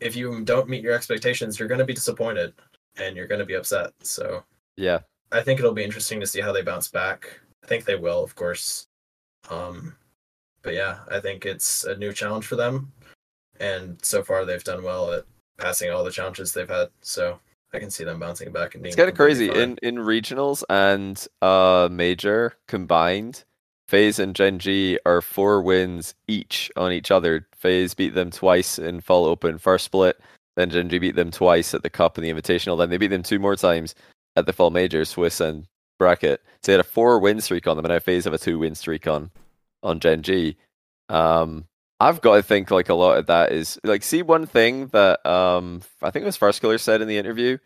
if 0.01 0.17
you 0.17 0.43
don't 0.45 0.69
meet 0.69 0.83
your 0.83 0.95
expectations 0.95 1.59
you're 1.59 1.69
going 1.69 1.79
to 1.79 1.85
be 1.85 1.93
disappointed 1.93 2.55
and 2.97 3.17
you're 3.17 3.27
going 3.27 3.39
to 3.41 3.45
be 3.47 3.55
upset 3.55 3.93
so 4.01 4.43
Yeah. 4.77 5.01
i 5.33 5.43
think 5.43 5.59
it'll 5.61 5.75
be 5.75 5.85
interesting 5.85 6.21
to 6.21 6.27
see 6.27 6.41
how 6.41 6.53
they 6.53 6.63
bounce 6.63 6.89
back 6.89 7.39
i 7.63 7.67
think 7.67 7.85
they 7.85 7.97
will 7.97 8.23
of 8.25 8.35
course 8.35 8.87
um 9.51 9.95
but 10.63 10.73
yeah 10.75 11.01
i 11.11 11.21
think 11.21 11.45
it's 11.45 11.85
a 11.85 11.97
new 11.97 12.13
challenge 12.13 12.47
for 12.47 12.57
them 12.57 12.93
and 13.59 13.99
so 14.03 14.23
far 14.23 14.45
they've 14.45 14.65
done 14.65 14.83
well 14.83 15.13
at 15.13 15.25
passing 15.59 15.91
all 15.91 16.03
the 16.05 16.11
challenges 16.11 16.53
they've 16.53 16.69
had 16.71 16.89
so 17.03 17.39
i 17.75 17.79
can 17.79 17.91
see 17.91 18.05
them 18.05 18.19
bouncing 18.19 18.51
back 18.53 18.75
and 18.75 18.83
being 18.83 18.91
It's 18.93 18.97
kind 18.97 19.11
of 19.11 19.17
crazy 19.17 19.49
fine. 19.49 19.59
in 19.61 19.79
in 19.83 19.95
regionals 19.97 20.63
and 20.71 21.27
uh 21.43 21.89
major 21.91 22.55
combined. 22.69 23.45
FaZe 23.91 24.21
and 24.21 24.37
Gen 24.37 24.61
G 24.61 25.01
are 25.05 25.21
four 25.21 25.61
wins 25.61 26.15
each 26.29 26.71
on 26.77 26.93
each 26.93 27.11
other. 27.11 27.49
FaZe 27.57 27.93
beat 27.95 28.15
them 28.15 28.31
twice 28.31 28.79
in 28.79 29.01
Fall 29.01 29.25
Open 29.25 29.59
first 29.59 29.85
split, 29.85 30.17
then 30.55 30.71
Gen 30.71 30.89
G 30.89 31.01
beat 31.01 31.17
them 31.17 31.33
twice 31.33 31.75
at 31.75 31.83
the 31.83 31.91
Cup 31.91 32.17
and 32.17 32.25
the 32.25 32.31
Invitational. 32.31 32.79
Then 32.79 32.91
they 32.91 32.99
beat 32.99 33.09
them 33.09 33.25
two 33.25 33.41
more 33.41 33.57
times 33.57 33.97
at 34.37 34.47
the 34.47 34.53
Fall 34.53 34.71
Major, 34.71 35.05
Swiss 35.05 35.41
and 35.41 35.67
Bracket. 35.99 36.41
So 36.63 36.71
they 36.71 36.75
had 36.75 36.81
a 36.81 36.85
four 36.85 37.19
win 37.19 37.41
streak 37.41 37.67
on 37.67 37.77
them, 37.77 37.85
and 37.85 37.93
now 37.93 37.99
FaZe 37.99 38.25
have 38.25 38.33
a 38.33 38.39
two 38.39 38.61
win 38.61 38.77
streak 38.77 39.09
on 39.09 39.33
on 39.83 39.99
Gen 39.99 40.23
G. 40.23 40.57
Um, 41.09 41.65
I've 41.99 42.21
got 42.21 42.37
to 42.37 42.43
think 42.45 42.71
like 42.71 42.91
a 42.91 42.95
lot 42.95 43.19
of 43.19 43.27
that 43.27 43.51
is 43.51 43.77
like 43.83 44.05
see 44.05 44.23
one 44.23 44.47
thing 44.47 44.87
that 44.89 45.25
um 45.27 45.83
I 46.01 46.13
think 46.13 46.23
it 46.23 46.27
was 46.27 46.37
First 46.37 46.63
said 46.63 47.03
in 47.03 47.09
the 47.09 47.19
interview 47.19 47.59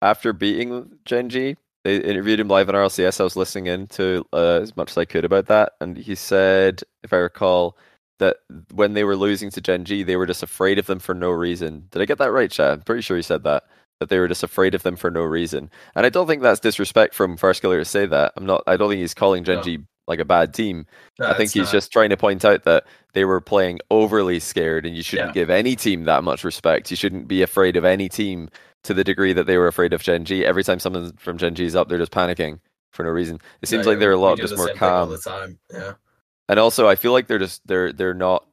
after 0.00 0.32
beating 0.32 0.98
Gen 1.04 1.28
G. 1.28 1.56
They 1.84 1.96
interviewed 1.96 2.38
him 2.40 2.48
live 2.48 2.68
on 2.68 2.74
RLCS. 2.76 3.20
I 3.20 3.24
was 3.24 3.36
listening 3.36 3.66
in 3.66 3.86
to 3.88 4.24
uh, 4.32 4.60
as 4.62 4.76
much 4.76 4.90
as 4.92 4.98
I 4.98 5.04
could 5.04 5.24
about 5.24 5.46
that, 5.46 5.72
and 5.80 5.96
he 5.96 6.14
said, 6.14 6.82
if 7.02 7.12
I 7.12 7.16
recall, 7.16 7.76
that 8.18 8.36
when 8.72 8.92
they 8.94 9.02
were 9.02 9.16
losing 9.16 9.50
to 9.50 9.60
Gen 9.60 9.84
G, 9.84 10.02
they 10.04 10.14
were 10.16 10.26
just 10.26 10.44
afraid 10.44 10.78
of 10.78 10.86
them 10.86 11.00
for 11.00 11.14
no 11.14 11.30
reason. 11.30 11.88
Did 11.90 12.02
I 12.02 12.04
get 12.04 12.18
that 12.18 12.30
right, 12.30 12.50
Chad? 12.50 12.72
I'm 12.72 12.80
pretty 12.82 13.02
sure 13.02 13.16
he 13.16 13.22
said 13.22 13.42
that. 13.44 13.64
that 13.98 14.08
they 14.10 14.18
were 14.18 14.28
just 14.28 14.42
afraid 14.44 14.74
of 14.76 14.82
them 14.84 14.94
for 14.96 15.10
no 15.10 15.22
reason. 15.22 15.70
And 15.96 16.06
I 16.06 16.08
don't 16.08 16.26
think 16.28 16.42
that's 16.42 16.60
disrespect 16.60 17.14
from 17.14 17.36
Firstkiller 17.36 17.78
to 17.80 17.84
say 17.84 18.06
that. 18.06 18.32
I'm 18.36 18.46
not. 18.46 18.62
I 18.66 18.76
don't 18.76 18.88
think 18.90 19.00
he's 19.00 19.14
calling 19.14 19.42
No. 19.42 19.54
Gen 19.56 19.62
G 19.64 19.78
like 20.08 20.18
a 20.20 20.24
bad 20.24 20.52
team. 20.54 20.86
No, 21.20 21.26
I 21.28 21.34
think 21.36 21.52
he's 21.52 21.64
not. 21.64 21.72
just 21.72 21.92
trying 21.92 22.10
to 22.10 22.16
point 22.16 22.44
out 22.44 22.64
that 22.64 22.84
they 23.12 23.24
were 23.24 23.40
playing 23.40 23.78
overly 23.90 24.38
scared, 24.40 24.84
and 24.86 24.96
you 24.96 25.02
shouldn't 25.02 25.30
Yeah. 25.30 25.42
give 25.42 25.50
any 25.50 25.74
team 25.76 26.04
that 26.04 26.22
much 26.24 26.44
respect. 26.44 26.90
You 26.90 26.96
shouldn't 26.96 27.26
be 27.28 27.42
afraid 27.42 27.76
of 27.76 27.84
any 27.84 28.08
team 28.08 28.50
to 28.84 28.94
the 28.94 29.04
degree 29.04 29.32
that 29.32 29.46
they 29.46 29.56
were 29.58 29.68
afraid 29.68 29.92
of 29.92 30.02
Gen 30.02 30.24
G. 30.24 30.44
Every 30.44 30.64
time 30.64 30.78
someone 30.78 31.12
from 31.16 31.38
Gen 31.38 31.54
G 31.54 31.64
is 31.64 31.76
up, 31.76 31.88
they're 31.88 31.98
just 31.98 32.12
panicking 32.12 32.60
for 32.90 33.04
no 33.04 33.10
reason. 33.10 33.40
It 33.62 33.68
seems 33.68 33.86
No, 33.86 33.92
like 33.92 34.00
they're 34.00 34.12
a 34.12 34.16
lot 34.18 34.38
just 34.38 34.56
more 34.56 34.66
same 34.68 34.76
thing 34.76 34.88
all 34.88 35.06
calm. 35.06 35.10
the 35.10 35.18
time. 35.18 35.58
Yeah. 35.72 35.92
and 36.48 36.58
also 36.58 36.88
I 36.88 36.96
feel 36.96 37.12
like 37.12 37.26
they're 37.26 37.38
just 37.38 37.66
they're 37.66 37.92
they're 37.92 38.14
not 38.14 38.46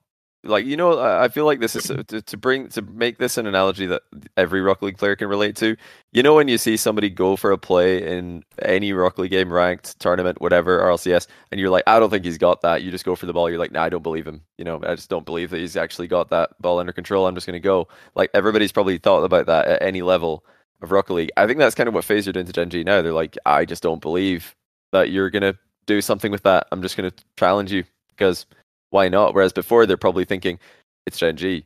like 0.50 0.66
you 0.66 0.76
know 0.76 1.00
I 1.00 1.30
feel 1.30 1.46
like 1.46 1.60
this 1.60 1.76
is 1.76 1.90
uh, 1.90 2.04
to, 2.08 2.22
to 2.22 2.38
bring 2.38 2.68
to 2.70 2.82
make 2.82 3.18
this 3.18 3.38
an 3.38 3.48
analogy 3.48 3.86
that 3.88 4.02
every 4.36 4.62
Rocket 4.62 4.86
League 4.86 4.98
player 4.98 5.16
can 5.16 5.30
relate 5.30 5.56
to. 5.58 5.78
You 6.12 6.24
know 6.24 6.36
when 6.36 6.48
you 6.48 6.58
see 6.58 6.78
somebody 6.78 7.10
go 7.10 7.36
for 7.36 7.52
a 7.52 7.58
play 7.58 8.18
in 8.18 8.44
any 8.62 8.94
Rocket 8.94 9.22
League 9.22 9.32
game, 9.32 9.52
ranked 9.54 10.00
tournament, 10.00 10.42
whatever 10.42 10.80
RLCS, 10.80 11.28
and 11.52 11.60
you're 11.60 11.70
like, 11.70 11.84
I 11.88 12.00
don't 12.00 12.10
think 12.10 12.26
he's 12.26 12.38
got 12.38 12.62
that. 12.62 12.84
You 12.84 12.92
just 12.92 13.06
go 13.06 13.16
for 13.16 13.26
the 13.26 13.34
ball. 13.34 13.50
You're 13.50 13.60
like, 13.60 13.72
Nah, 13.72 13.84
I 13.84 13.90
don't 13.90 14.04
believe 14.04 14.28
him. 14.28 14.42
You 14.58 14.66
know, 14.66 14.82
I 14.84 14.96
just 14.96 15.10
don't 15.10 15.26
believe 15.26 15.52
that 15.52 15.60
he's 15.60 15.78
actually 15.78 16.08
got 16.08 16.30
that 16.30 16.60
ball 16.62 16.80
under 16.80 16.94
control. 16.94 17.28
I'm 17.28 17.36
just 17.36 17.48
gonna 17.48 17.60
go. 17.60 17.88
Like 18.16 18.32
everybody's 18.34 18.72
probably 18.72 18.98
thought 18.98 19.24
about 19.24 19.46
that 19.46 19.68
at 19.68 19.82
any 19.82 20.02
level 20.02 20.44
of 20.82 20.92
Rocket 20.92 21.14
League. 21.14 21.32
I 21.38 21.48
think 21.48 21.60
that's 21.60 21.76
kind 21.76 21.88
of 21.88 21.94
what 21.96 22.06
FaZe 22.06 22.28
are 22.28 22.32
doing 22.34 22.46
to 22.46 22.54
Gen 22.54 22.70
G 22.70 22.84
now. 22.84 23.02
They're 23.02 23.14
like, 23.14 23.38
I 23.46 23.66
just 23.66 23.84
don't 23.84 24.02
believe 24.02 24.56
that 24.92 25.12
you're 25.12 25.30
gonna 25.30 25.56
do 25.86 26.02
something 26.02 26.32
with 26.32 26.44
that. 26.44 26.68
I'm 26.72 26.82
just 26.82 26.98
gonna 26.98 27.14
challenge 27.38 27.72
you 27.72 27.84
because 28.10 28.46
why 28.92 29.10
not? 29.10 29.34
Whereas 29.34 29.54
before 29.54 29.86
they're 29.86 29.98
probably 29.98 30.26
thinking, 30.26 30.60
it's 31.06 31.18
Gen 31.18 31.38
G, 31.38 31.66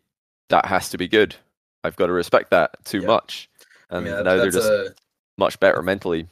that 0.49 0.65
has 0.65 0.89
to 0.89 0.97
be 0.97 1.07
good. 1.07 1.35
I've 1.83 1.95
got 1.95 2.07
to 2.07 2.13
respect 2.13 2.51
that 2.51 2.83
too 2.85 2.99
Yeah. 3.01 3.07
much. 3.07 3.49
And 3.89 4.05
that- 4.07 4.23
now 4.23 4.37
they're 4.37 4.49
just 4.51 4.69
a 4.69 4.95
much 5.37 5.59
better 5.59 5.81
mentally. 5.81 6.27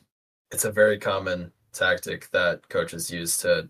it's 0.51 0.65
a 0.65 0.71
very 0.71 0.97
common 0.99 1.51
tactic 1.71 2.29
that 2.31 2.67
coaches 2.67 3.09
use 3.09 3.37
to 3.37 3.69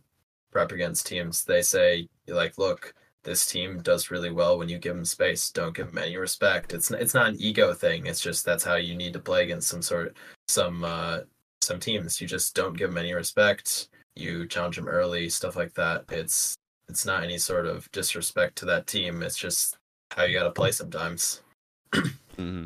prep 0.52 0.72
against 0.72 1.06
teams. 1.06 1.44
They 1.46 1.62
say, 1.62 2.10
like, 2.28 2.58
look, 2.58 2.96
this 3.24 3.46
team 3.46 3.82
does 3.84 4.10
really 4.10 4.32
well 4.32 4.58
when 4.58 4.68
you 4.68 4.80
give 4.80 4.96
them 4.96 5.06
space. 5.06 5.52
Don't 5.52 5.76
give 5.76 5.88
them 5.90 6.00
any 6.00 6.18
respect. 6.18 6.74
It's 6.74 6.90
it's 6.90 7.14
not 7.14 7.28
an 7.30 7.36
ego 7.40 7.74
thing. 7.76 8.08
It's 8.08 8.20
just 8.20 8.44
that's 8.46 8.64
how 8.64 8.76
you 8.76 8.96
need 8.96 9.14
to 9.14 9.20
play 9.20 9.44
against 9.44 9.68
some 9.68 9.84
sort 9.84 10.18
some 10.48 10.84
uh 10.84 11.20
some 11.62 11.80
teams. 11.80 12.20
You 12.20 12.28
just 12.28 12.56
don't 12.56 12.76
give 12.76 12.90
them 12.90 12.98
any 12.98 13.14
respect. 13.14 13.90
You 14.16 14.48
challenge 14.48 14.76
them 14.78 14.88
early, 14.88 15.30
stuff 15.30 15.56
like 15.56 15.76
that. 15.76 16.06
It's 16.10 16.56
it's 16.92 17.06
not 17.06 17.24
any 17.24 17.38
sort 17.38 17.66
of 17.66 17.92
disrespect 17.92 18.58
to 18.58 18.66
that 18.66 18.88
team. 18.88 19.24
It's 19.24 19.38
just 19.38 19.78
how 20.12 20.24
you 20.24 20.38
got 20.38 20.44
to 20.44 20.52
play 20.52 20.72
sometimes. 20.72 21.42
hmm 22.38 22.66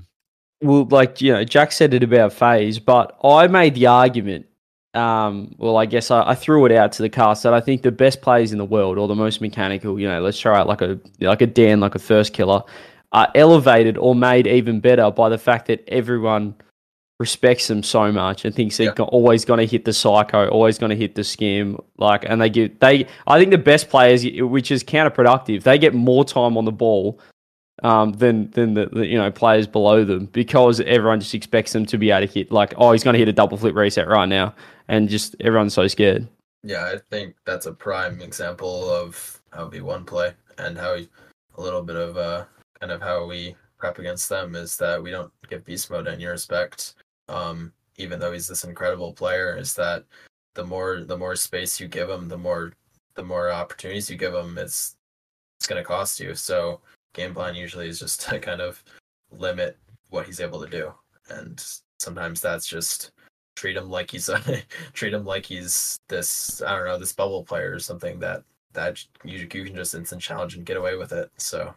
well, 0.61 0.87
like 0.89 1.21
you 1.21 1.31
know, 1.31 1.43
Jack 1.43 1.71
said 1.71 1.93
it 1.93 2.03
about 2.03 2.33
FaZe, 2.33 2.79
but 2.79 3.17
I 3.23 3.47
made 3.47 3.75
the 3.75 3.87
argument. 3.87 4.47
Um, 4.93 5.53
well, 5.57 5.75
I 5.75 5.85
guess 5.85 6.09
I, 6.09 6.29
I 6.29 6.35
threw 6.35 6.65
it 6.65 6.71
out 6.71 6.93
to 6.93 7.01
the 7.01 7.09
cast 7.09 7.43
that 7.43 7.53
I 7.53 7.59
think 7.59 7.81
the 7.81 7.91
best 7.91 8.21
players 8.21 8.53
in 8.53 8.57
the 8.57 8.65
world, 8.65 8.97
or 8.97 9.07
the 9.07 9.15
most 9.15 9.41
mechanical, 9.41 9.99
you 9.99 10.07
know, 10.07 10.21
let's 10.21 10.39
try 10.39 10.57
out 10.59 10.67
like 10.67 10.81
a 10.81 10.99
like 11.19 11.41
a 11.41 11.47
Dan, 11.47 11.79
like 11.79 11.95
a 11.95 11.99
Firstkiller, 11.99 12.65
are 13.11 13.31
elevated 13.35 13.97
or 13.97 14.15
made 14.15 14.47
even 14.47 14.79
better 14.79 15.11
by 15.11 15.29
the 15.29 15.37
fact 15.37 15.67
that 15.67 15.83
everyone 15.87 16.55
respects 17.19 17.67
them 17.67 17.81
so 17.81 18.11
much 18.11 18.43
and 18.45 18.53
thinks 18.53 18.77
they're 18.77 18.93
Yeah. 18.97 19.03
always 19.05 19.45
going 19.45 19.59
to 19.59 19.65
hit 19.65 19.85
the 19.85 19.93
psycho, 19.93 20.47
always 20.49 20.77
going 20.77 20.89
to 20.89 20.95
hit 20.95 21.15
the 21.15 21.23
skim. 21.23 21.79
Like, 21.97 22.25
and 22.27 22.41
they 22.41 22.49
give 22.49 22.77
they. 22.79 23.07
I 23.27 23.39
think 23.39 23.51
the 23.51 23.57
best 23.57 23.89
players, 23.89 24.25
which 24.25 24.69
is 24.71 24.83
counterproductive, 24.83 25.63
they 25.63 25.77
get 25.77 25.93
more 25.93 26.25
time 26.25 26.57
on 26.57 26.65
the 26.65 26.71
ball 26.73 27.19
um, 27.83 28.13
than 28.13 28.51
than 28.51 28.73
the, 28.73 28.87
the 28.87 29.05
you 29.05 29.17
know 29.17 29.31
players 29.31 29.67
below 29.67 30.03
them 30.03 30.25
because 30.27 30.81
everyone 30.81 31.19
just 31.19 31.33
expects 31.33 31.71
them 31.73 31.85
to 31.85 31.97
be 31.97 32.11
able 32.11 32.27
to 32.27 32.33
hit 32.33 32.51
like 32.51 32.73
oh 32.77 32.91
he's 32.93 33.03
going 33.03 33.13
to 33.13 33.19
hit 33.19 33.27
a 33.27 33.33
double 33.33 33.57
flip 33.57 33.75
reset 33.75 34.07
right 34.07 34.29
now 34.29 34.53
and 34.87 35.09
just 35.09 35.35
everyone's 35.41 35.73
so 35.73 35.87
scared. 35.87 36.27
Yeah, 36.63 36.85
I 36.85 36.97
think 37.11 37.35
that's 37.45 37.65
a 37.65 37.73
prime 37.73 38.21
example 38.21 38.89
of 38.89 39.41
how 39.51 39.69
V1 39.69 40.05
play 40.07 40.33
and 40.57 40.77
how 40.77 40.95
we- 40.95 41.09
a 41.57 41.61
little 41.61 41.81
bit 41.83 41.95
of 41.95 42.17
uh 42.17 42.43
kind 42.79 42.91
of 42.91 43.01
how 43.01 43.25
we 43.25 43.55
prep 43.77 43.99
against 43.99 44.27
them 44.29 44.55
is 44.55 44.75
that 44.77 45.01
we 45.01 45.11
don't 45.11 45.31
give 45.49 45.63
beast 45.63 45.89
mode 45.91 46.07
any 46.07 46.25
respect. 46.25 46.95
Um, 47.29 47.73
even 47.97 48.19
though 48.19 48.33
he's 48.33 48.47
this 48.47 48.63
incredible 48.63 49.13
player, 49.13 49.57
is 49.57 49.73
that 49.75 50.03
the 50.53 50.63
more 50.63 51.01
the 51.01 51.17
more 51.17 51.35
space 51.35 51.79
you 51.79 51.87
give 51.87 52.09
him, 52.09 52.27
the 52.27 52.37
more 52.37 52.73
the 53.15 53.23
more 53.23 53.51
opportunities 53.51 54.09
you 54.09 54.17
give 54.17 54.33
him, 54.33 54.57
it's 54.57 54.95
it's 55.59 55.67
gonna 55.67 55.83
cost 55.83 56.19
you. 56.19 56.35
So 56.35 56.81
game 57.13 57.33
plan 57.33 57.55
usually 57.55 57.87
is 57.87 57.99
just 57.99 58.21
to 58.29 58.39
kind 58.39 58.61
of 58.61 58.83
limit 59.31 59.77
what 60.09 60.25
he's 60.25 60.39
able 60.39 60.61
to 60.63 60.69
do, 60.69 60.93
and 61.29 61.63
sometimes 61.99 62.41
that's 62.41 62.67
just 62.67 63.11
treat 63.55 63.77
him 63.77 63.89
like 63.89 64.11
he's 64.11 64.29
a 64.29 64.61
treat 64.93 65.13
him 65.13 65.25
like 65.25 65.45
he's 65.45 65.97
this 66.09 66.61
I 66.61 66.75
don't 66.75 66.87
know 66.87 66.97
this 66.97 67.13
bubble 67.13 67.43
player 67.43 67.73
or 67.73 67.79
something 67.79 68.19
that 68.19 68.43
that 68.73 69.03
you 69.23 69.39
you 69.39 69.65
can 69.65 69.75
just 69.75 69.95
instant 69.95 70.21
challenge 70.21 70.55
and 70.55 70.65
get 70.65 70.77
away 70.77 70.95
with 70.97 71.11
it. 71.13 71.31
So 71.37 71.73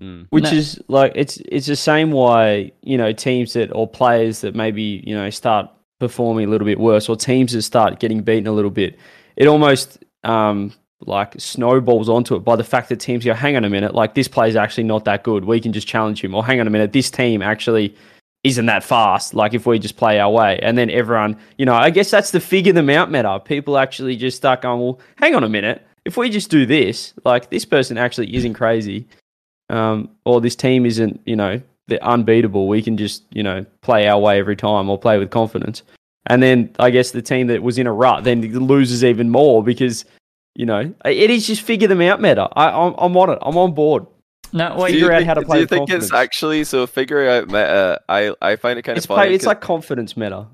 Mm. 0.00 0.26
Which 0.30 0.44
No. 0.44 0.50
is 0.50 0.80
like 0.88 1.12
it's 1.14 1.36
it's 1.46 1.66
the 1.66 1.76
same 1.76 2.10
why 2.10 2.72
you 2.82 2.96
know 2.96 3.12
teams 3.12 3.52
that 3.52 3.70
or 3.72 3.86
players 3.86 4.40
that 4.40 4.54
maybe 4.54 5.04
you 5.06 5.14
know 5.14 5.28
start 5.30 5.68
performing 5.98 6.46
a 6.46 6.50
little 6.50 6.64
bit 6.64 6.80
worse 6.80 7.08
or 7.08 7.16
teams 7.16 7.52
that 7.52 7.62
start 7.62 8.00
getting 8.00 8.22
beaten 8.22 8.46
a 8.46 8.52
little 8.52 8.70
bit. 8.70 8.98
It 9.36 9.46
almost 9.46 10.02
um 10.24 10.72
like 11.06 11.34
snowballs 11.38 12.08
onto 12.08 12.34
it 12.34 12.40
by 12.40 12.56
the 12.56 12.64
fact 12.64 12.88
that 12.90 12.96
teams 13.00 13.24
go, 13.24 13.32
hang 13.34 13.56
on 13.56 13.64
a 13.64 13.70
minute, 13.70 13.94
like 13.94 14.14
this 14.14 14.28
player's 14.28 14.56
actually 14.56 14.84
not 14.84 15.04
that 15.06 15.22
good. 15.22 15.44
We 15.44 15.60
can 15.60 15.72
just 15.72 15.88
challenge 15.88 16.22
him. 16.22 16.34
Or 16.34 16.44
hang 16.44 16.60
on 16.60 16.66
a 16.66 16.70
minute, 16.70 16.92
this 16.92 17.10
team 17.10 17.40
actually 17.42 17.94
isn't 18.44 18.66
that 18.66 18.84
fast. 18.84 19.34
Like 19.34 19.54
if 19.54 19.66
we 19.66 19.78
just 19.78 19.96
play 19.96 20.20
our 20.20 20.30
way. 20.30 20.58
And 20.62 20.76
then 20.76 20.90
everyone, 20.90 21.38
you 21.56 21.64
know, 21.64 21.74
I 21.74 21.90
guess 21.90 22.10
that's 22.10 22.30
the 22.32 22.40
figure 22.40 22.72
them 22.74 22.90
out 22.90 23.10
meta. 23.10 23.40
People 23.40 23.78
actually 23.78 24.16
just 24.16 24.36
start 24.36 24.60
going, 24.62 24.80
well, 24.80 24.98
hang 25.16 25.34
on 25.34 25.42
a 25.44 25.48
minute. 25.48 25.86
If 26.04 26.16
we 26.18 26.28
just 26.30 26.50
do 26.50 26.66
this, 26.66 27.14
like 27.24 27.50
this 27.50 27.64
person 27.64 27.96
actually 27.98 28.34
isn't 28.34 28.54
crazy, 28.54 29.06
um, 29.70 30.08
or 30.24 30.40
this 30.40 30.56
team 30.56 30.84
isn't, 30.86 31.20
you 31.24 31.36
know, 31.36 31.60
they're 31.88 32.02
unbeatable. 32.04 32.68
We 32.68 32.82
can 32.82 32.96
just, 32.96 33.24
you 33.32 33.42
know, 33.42 33.64
play 33.82 34.06
our 34.08 34.18
way 34.18 34.38
every 34.38 34.56
time 34.56 34.88
or 34.90 34.98
play 34.98 35.18
with 35.18 35.30
confidence. 35.30 35.82
And 36.26 36.42
then 36.42 36.70
I 36.78 36.90
guess 36.90 37.12
the 37.12 37.22
team 37.22 37.46
that 37.48 37.62
was 37.62 37.78
in 37.78 37.86
a 37.86 37.92
rut 37.92 38.24
then 38.24 38.42
loses 38.66 39.02
even 39.04 39.30
more 39.30 39.62
because, 39.64 40.04
you 40.54 40.66
know, 40.66 40.92
it 41.04 41.30
is 41.30 41.46
just 41.46 41.62
figure 41.62 41.88
them 41.88 42.00
out 42.02 42.20
meta. 42.20 42.48
I, 42.54 42.68
I'm, 42.70 42.94
I'm 42.98 43.16
on 43.16 43.30
it. 43.30 43.38
I'm 43.42 43.56
on 43.56 43.72
board. 43.74 44.06
No, 44.52 44.74
Do 44.74 44.82
wait. 44.82 44.92
figure 44.92 45.12
out 45.12 45.18
think- 45.18 45.28
how 45.28 45.34
to 45.34 45.42
play 45.42 45.56
Do 45.56 45.60
you 45.60 45.62
with 45.62 45.70
think 45.70 45.80
confidence. 45.82 46.04
it's 46.06 46.12
actually 46.14 46.64
so 46.64 46.86
figuring 46.86 47.28
out 47.28 47.46
meta? 47.46 48.00
I 48.08 48.34
I 48.42 48.56
find 48.56 48.78
it 48.78 48.82
kind 48.82 48.96
It's 48.98 49.06
of 49.06 49.08
funny. 49.08 49.28
play, 49.28 49.34
it's 49.34 49.44
'cause- 49.44 49.48
like 49.48 49.60
confidence 49.60 50.16
meta. 50.16 50.46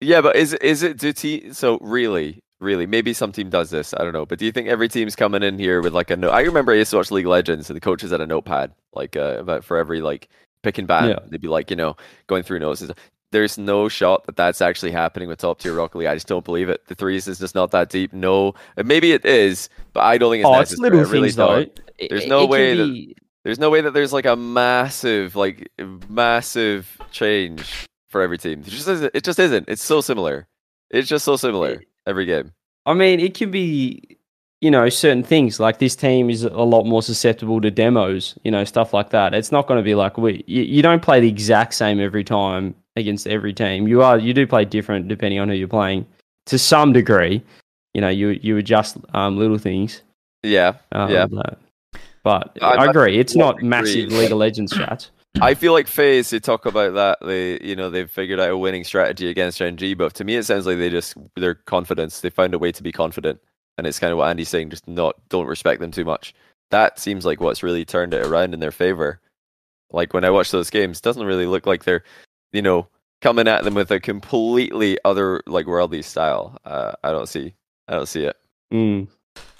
Yeah, 0.00 0.20
but 0.22 0.36
is 0.36 0.52
is 0.54 0.82
it 0.82 0.98
do 0.98 1.12
te- 1.12 1.52
so 1.52 1.78
really, 1.80 2.40
really? 2.60 2.86
Maybe 2.86 3.12
some 3.12 3.32
team 3.32 3.50
does 3.50 3.70
this. 3.70 3.92
I 3.94 3.98
don't 4.04 4.12
know. 4.12 4.26
But 4.26 4.38
do 4.38 4.44
you 4.46 4.52
think 4.52 4.68
every 4.68 4.88
team's 4.88 5.16
coming 5.16 5.42
in 5.42 5.58
here 5.58 5.80
with 5.82 5.92
like 5.92 6.10
a 6.10 6.16
note? 6.16 6.30
I 6.30 6.40
remember 6.42 6.72
I 6.72 6.76
used 6.76 6.90
to 6.90 6.96
watch 6.96 7.10
League 7.10 7.26
of 7.26 7.30
Legends, 7.30 7.68
and 7.70 7.76
the 7.76 7.80
coaches 7.80 8.10
had 8.10 8.20
a 8.20 8.26
notepad, 8.26 8.72
like 8.92 9.16
uh, 9.16 9.60
for 9.60 9.76
every 9.76 10.00
like 10.00 10.28
pick 10.62 10.78
and 10.78 10.88
ban. 10.88 11.08
Yeah. 11.10 11.18
They'd 11.26 11.40
be 11.40 11.48
like, 11.48 11.70
you 11.70 11.76
know, 11.76 11.96
going 12.26 12.42
through 12.42 12.60
notes. 12.60 12.84
There's 13.32 13.58
no 13.58 13.88
shot 13.88 14.24
that 14.26 14.36
that's 14.36 14.60
actually 14.62 14.92
happening 14.92 15.28
with 15.28 15.38
top 15.40 15.58
tier 15.58 15.74
Rocket 15.74 15.98
League. 15.98 16.08
I 16.08 16.14
just 16.14 16.28
don't 16.28 16.44
believe 16.44 16.68
it. 16.68 16.86
The 16.86 16.94
threes 16.94 17.26
is 17.28 17.38
just 17.40 17.54
not 17.54 17.72
that 17.72 17.90
deep. 17.90 18.12
No, 18.12 18.54
maybe 18.82 19.12
it 19.12 19.24
is, 19.24 19.68
but 19.92 20.04
I 20.04 20.16
don't 20.16 20.30
think 20.32 20.42
it's 20.42 20.48
oh, 20.48 20.60
it's 20.60 20.78
little 20.78 21.02
really 21.04 21.30
though. 21.30 21.48
don't. 21.64 21.80
It- 21.98 22.10
There's 22.10 22.24
it- 22.24 22.28
no 22.28 22.44
it 22.44 22.48
way 22.50 22.74
that- 22.76 22.84
be- 22.86 23.16
There's 23.42 23.58
no 23.58 23.68
way 23.70 23.80
that 23.80 23.92
there's 23.94 24.12
like 24.12 24.26
a 24.26 24.36
massive, 24.36 25.34
like 25.36 25.70
massive 26.08 26.98
change 27.12 27.86
for 28.08 28.22
every 28.22 28.38
team. 28.38 28.60
It 28.60 28.66
just 28.70 28.88
isn't. 28.88 29.10
It 29.14 29.24
just 29.24 29.38
isn't. 29.38 29.68
It's 29.68 29.82
so 29.82 30.00
similar. 30.00 30.46
It's 30.90 31.08
just 31.08 31.24
so 31.24 31.36
similar 31.36 31.82
every 32.06 32.24
game. 32.26 32.52
I 32.86 32.94
mean, 32.94 33.18
it 33.20 33.34
can 33.34 33.50
be, 33.50 34.00
you 34.60 34.70
know, 34.70 34.88
certain 34.88 35.22
things 35.22 35.58
like 35.60 35.78
this 35.78 35.96
team 35.96 36.30
is 36.30 36.44
a 36.44 36.50
lot 36.62 36.84
more 36.84 37.02
susceptible 37.02 37.60
to 37.60 37.70
demos, 37.70 38.38
you 38.44 38.50
know, 38.50 38.64
stuff 38.64 38.94
like 38.94 39.10
that. 39.10 39.34
It's 39.34 39.50
not 39.52 39.66
going 39.66 39.78
to 39.78 39.82
be 39.84 39.94
like 39.94 40.16
we, 40.18 40.44
you, 40.46 40.62
you 40.62 40.82
don't 40.82 41.02
play 41.02 41.20
the 41.20 41.28
exact 41.28 41.74
same 41.74 42.00
every 42.00 42.24
time 42.24 42.74
against 42.94 43.26
every 43.26 43.52
team. 43.52 43.88
You 43.88 44.02
are, 44.02 44.18
you 44.18 44.32
do 44.32 44.46
play 44.46 44.64
different 44.64 45.08
depending 45.08 45.40
on 45.40 45.48
who 45.48 45.54
you're 45.54 45.68
playing 45.68 46.06
to 46.46 46.58
some 46.58 46.92
degree. 46.92 47.42
You 47.92 48.00
know, 48.02 48.08
you 48.08 48.28
you 48.42 48.56
adjust 48.58 48.98
um, 49.14 49.36
little 49.38 49.58
things. 49.58 50.02
Yeah, 50.42 50.74
Um, 50.92 51.10
Yeah. 51.10 51.26
But, 51.26 51.58
but 52.22 52.62
I- 52.62 52.84
I, 52.84 52.90
agree, 52.90 53.18
it's 53.18 53.34
agree. 53.34 53.66
massive 53.66 54.12
League 54.12 54.30
of 54.32 54.38
Legends 54.38 54.72
chats. 54.72 55.10
I 55.40 55.54
feel 55.54 55.72
like 55.72 55.86
FaZe. 55.86 56.30
They 56.30 56.40
talk 56.40 56.64
about 56.64 56.94
that. 56.94 57.18
They, 57.26 57.58
you 57.60 57.76
know, 57.76 57.90
they've 57.90 58.10
figured 58.10 58.40
out 58.40 58.50
a 58.50 58.56
winning 58.56 58.84
strategy 58.84 59.28
against 59.28 59.60
NG, 59.60 59.96
But 59.96 60.14
to 60.14 60.24
me, 60.24 60.36
it 60.36 60.44
sounds 60.44 60.66
like 60.66 60.78
they 60.78 60.88
just 60.88 61.14
their 61.36 61.54
confidence. 61.54 62.20
They 62.20 62.30
found 62.30 62.54
a 62.54 62.58
way 62.58 62.72
to 62.72 62.82
be 62.82 62.92
confident, 62.92 63.40
and 63.76 63.86
it's 63.86 63.98
kind 63.98 64.12
of 64.12 64.18
what 64.18 64.28
Andy's 64.28 64.48
saying. 64.48 64.70
Just 64.70 64.88
not 64.88 65.16
don't 65.28 65.46
respect 65.46 65.80
them 65.80 65.90
too 65.90 66.04
much. 66.04 66.34
That 66.70 66.98
seems 66.98 67.26
like 67.26 67.40
what's 67.40 67.62
really 67.62 67.84
turned 67.84 68.14
it 68.14 68.26
around 68.26 68.54
in 68.54 68.60
their 68.60 68.72
favor. 68.72 69.20
Like 69.90 70.14
when 70.14 70.24
I 70.24 70.30
watch 70.30 70.50
those 70.50 70.70
games, 70.70 71.00
doesn't 71.00 71.26
really 71.26 71.46
look 71.46 71.66
like 71.66 71.84
they're, 71.84 72.02
you 72.52 72.62
know, 72.62 72.88
coming 73.20 73.46
at 73.46 73.64
them 73.64 73.74
with 73.74 73.90
a 73.90 74.00
completely 74.00 74.98
other 75.04 75.42
like 75.46 75.66
worldly 75.66 76.02
style. 76.02 76.58
Uh, 76.64 76.92
I 77.04 77.12
don't 77.12 77.28
see. 77.28 77.54
I 77.88 77.94
don't 77.94 78.08
see 78.08 78.24
it. 78.24 78.36
Mm. 78.72 79.08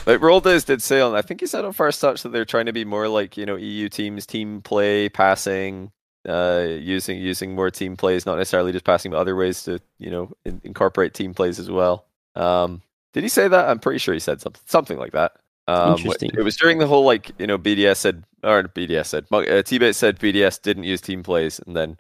But 0.07 0.21
Retals 0.21 0.65
did 0.65 0.81
say 0.81 1.01
on, 1.03 1.15
I 1.15 1.21
think 1.21 1.41
he 1.41 1.47
said 1.47 1.67
on 1.67 1.73
first 1.75 2.01
touch 2.01 2.23
that 2.23 2.31
they're 2.31 2.47
trying 2.47 2.67
to 2.67 2.73
be 2.73 2.87
more 2.87 3.09
like 3.09 3.37
you 3.37 3.45
know 3.45 3.57
EU 3.57 3.91
teams, 3.91 4.25
team 4.25 4.63
play, 4.63 5.11
passing. 5.11 5.93
uh, 6.29 6.67
using 6.81 7.19
using 7.19 7.55
more 7.55 7.71
team 7.71 7.97
plays, 7.97 8.27
not 8.27 8.39
necessarily 8.39 8.73
just 8.73 8.85
passing, 8.85 9.11
but 9.11 9.19
other 9.19 9.37
ways 9.37 9.63
to 9.65 9.81
you 9.99 10.11
know 10.11 10.33
in, 10.45 10.61
incorporate 10.65 11.15
team 11.15 11.35
plays 11.35 11.59
as 11.59 11.71
well. 11.71 12.07
Um, 12.35 12.83
did 13.13 13.23
he 13.23 13.29
say 13.29 13.49
that? 13.49 13.69
I'm 13.69 13.79
pretty 13.79 13.99
sure 13.99 14.15
he 14.15 14.21
said 14.21 14.41
something 14.41 14.63
something 14.67 14.99
like 14.99 15.13
that. 15.13 15.37
Um, 15.69 15.97
Interesting. 15.97 16.31
It 16.37 16.43
was 16.43 16.57
during 16.57 16.79
the 16.79 16.87
whole 16.87 17.05
like 17.05 17.31
you 17.39 17.47
know 17.47 17.59
BDS 17.59 17.97
said 17.97 18.25
or 18.43 18.65
BDS 18.65 19.07
said 19.07 19.27
uh, 19.33 19.63
T-Bit 19.63 19.95
said 19.95 20.19
BDS 20.19 20.63
didn't 20.63 20.85
use 20.85 21.01
team 21.01 21.23
plays, 21.23 21.61
and 21.67 21.77
then 21.77 21.99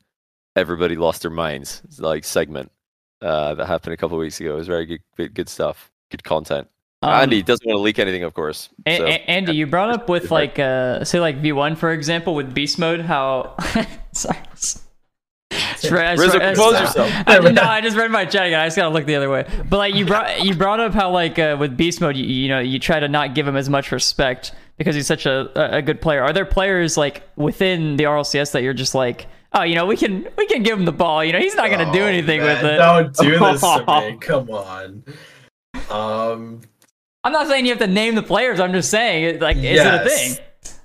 everybody 0.54 0.96
lost 0.96 1.22
their 1.22 1.30
minds. 1.30 1.82
Like 1.98 2.24
segment 2.24 2.70
uh, 3.22 3.54
that 3.54 3.66
happened 3.66 3.94
a 3.94 3.96
couple 3.96 4.16
of 4.16 4.20
weeks 4.20 4.40
ago. 4.40 4.54
It 4.54 4.58
was 4.58 4.66
very 4.68 4.86
good, 4.86 5.00
good, 5.16 5.34
good 5.34 5.48
stuff, 5.48 5.90
good 6.10 6.24
content. 6.24 6.68
Um, 7.06 7.22
Andy 7.22 7.42
doesn't 7.42 7.66
want 7.66 7.76
to 7.76 7.82
leak 7.82 7.98
anything, 7.98 8.22
of 8.24 8.34
course. 8.34 8.68
So- 8.86 9.06
A- 9.06 9.30
Andy, 9.30 9.52
you 9.54 9.66
brought 9.66 9.90
up 9.90 10.08
with 10.08 10.30
like 10.40 10.58
uh 10.58 11.04
say 11.04 11.20
like 11.20 11.40
V1 11.42 11.76
for 11.76 11.92
example 11.92 12.34
with 12.34 12.54
beast 12.54 12.78
mode 12.78 13.00
how 13.00 13.54
sorry. 14.12 14.38
Just 14.54 14.82
I 15.52 15.56
just 15.78 15.92
Rizzo, 15.92 16.38
read- 16.38 16.56
compose 16.56 16.80
yourself. 16.80 17.10
I, 17.26 17.38
no, 17.38 17.62
I 17.62 17.80
just 17.80 17.96
read 17.96 18.10
my 18.10 18.24
chat 18.24 18.46
again. 18.46 18.60
I 18.60 18.66
just 18.66 18.76
gotta 18.76 18.92
look 18.92 19.04
the 19.06 19.14
other 19.14 19.30
way. 19.30 19.46
But 19.68 19.76
like 19.78 19.94
you 19.94 20.04
brought 20.04 20.42
you 20.44 20.54
brought 20.54 20.80
up 20.80 20.92
how 20.92 21.10
like 21.10 21.38
uh, 21.38 21.56
with 21.58 21.76
beast 21.76 22.00
mode, 22.00 22.16
you, 22.16 22.24
you 22.24 22.48
know, 22.48 22.58
you 22.60 22.78
try 22.78 22.98
to 22.98 23.08
not 23.08 23.34
give 23.34 23.46
him 23.46 23.56
as 23.56 23.68
much 23.70 23.92
respect 23.92 24.52
because 24.78 24.94
he's 24.96 25.06
such 25.06 25.24
a, 25.26 25.50
a 25.54 25.78
a 25.78 25.82
good 25.82 26.00
player. 26.00 26.22
Are 26.22 26.32
there 26.32 26.44
players 26.46 26.96
like 26.96 27.22
within 27.36 27.96
the 27.96 28.04
RLCS 28.04 28.52
that 28.52 28.62
you're 28.62 28.74
just 28.74 28.94
like, 28.94 29.26
oh, 29.52 29.62
you 29.62 29.74
know, 29.76 29.86
we 29.86 29.96
can 29.96 30.26
we 30.36 30.46
can 30.46 30.62
give 30.62 30.78
him 30.78 30.84
the 30.84 30.92
ball. 30.92 31.22
You 31.24 31.32
know, 31.32 31.38
he's 31.38 31.54
not 31.54 31.70
gonna 31.70 31.92
do 31.92 32.02
Oh, 32.02 32.06
anything 32.06 32.40
man, 32.40 32.62
with 32.64 32.72
it. 32.72 32.76
Don't 32.78 33.14
do 33.14 33.38
this 33.38 33.60
to 33.60 33.84
me. 34.10 34.16
Come 34.20 34.50
on. 34.50 35.04
Um. 35.90 36.60
I'm 37.26 37.32
not 37.32 37.48
saying 37.48 37.66
you 37.66 37.72
have 37.72 37.80
to 37.80 37.88
name 37.88 38.14
the 38.14 38.22
players. 38.22 38.60
I'm 38.60 38.72
just 38.72 38.88
saying, 38.88 39.40
like, 39.40 39.56
is 39.56 39.80
it 39.80 39.84
a 39.84 40.08
thing? 40.08 40.36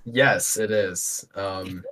Yes, 0.06 0.58
it 0.58 0.72
is. 0.72 1.24
Um, 1.36 1.84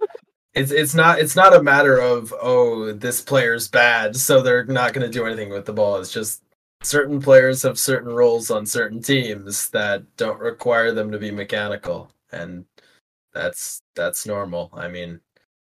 it's 0.55 0.71
it's 0.71 0.95
not 0.95 1.19
it's 1.19 1.35
not 1.35 1.55
a 1.55 1.61
matter 1.61 1.99
of 1.99 2.33
oh 2.41 2.91
this 2.93 3.21
player's 3.21 3.67
bad, 3.67 4.15
so 4.15 4.41
they're 4.41 4.65
not 4.65 4.93
going 4.93 5.05
to 5.05 5.13
do 5.13 5.27
anything 5.27 5.51
with 5.51 5.65
the 5.65 5.73
ball. 5.73 5.97
It's 5.97 6.11
just 6.11 6.41
certain 6.81 7.21
players 7.21 7.61
have 7.61 7.77
certain 7.77 8.11
roles 8.11 8.49
on 8.49 8.65
certain 8.65 9.03
teams 9.03 9.69
that 9.69 10.01
don't 10.17 10.39
require 10.39 10.93
them 10.93 11.11
to 11.11 11.19
be 11.19 11.29
mechanical, 11.29 12.11
and 12.31 12.65
that's 13.35 13.83
that's 13.95 14.25
normal. 14.25 14.71
I 14.73 14.87
mean, 14.87 15.19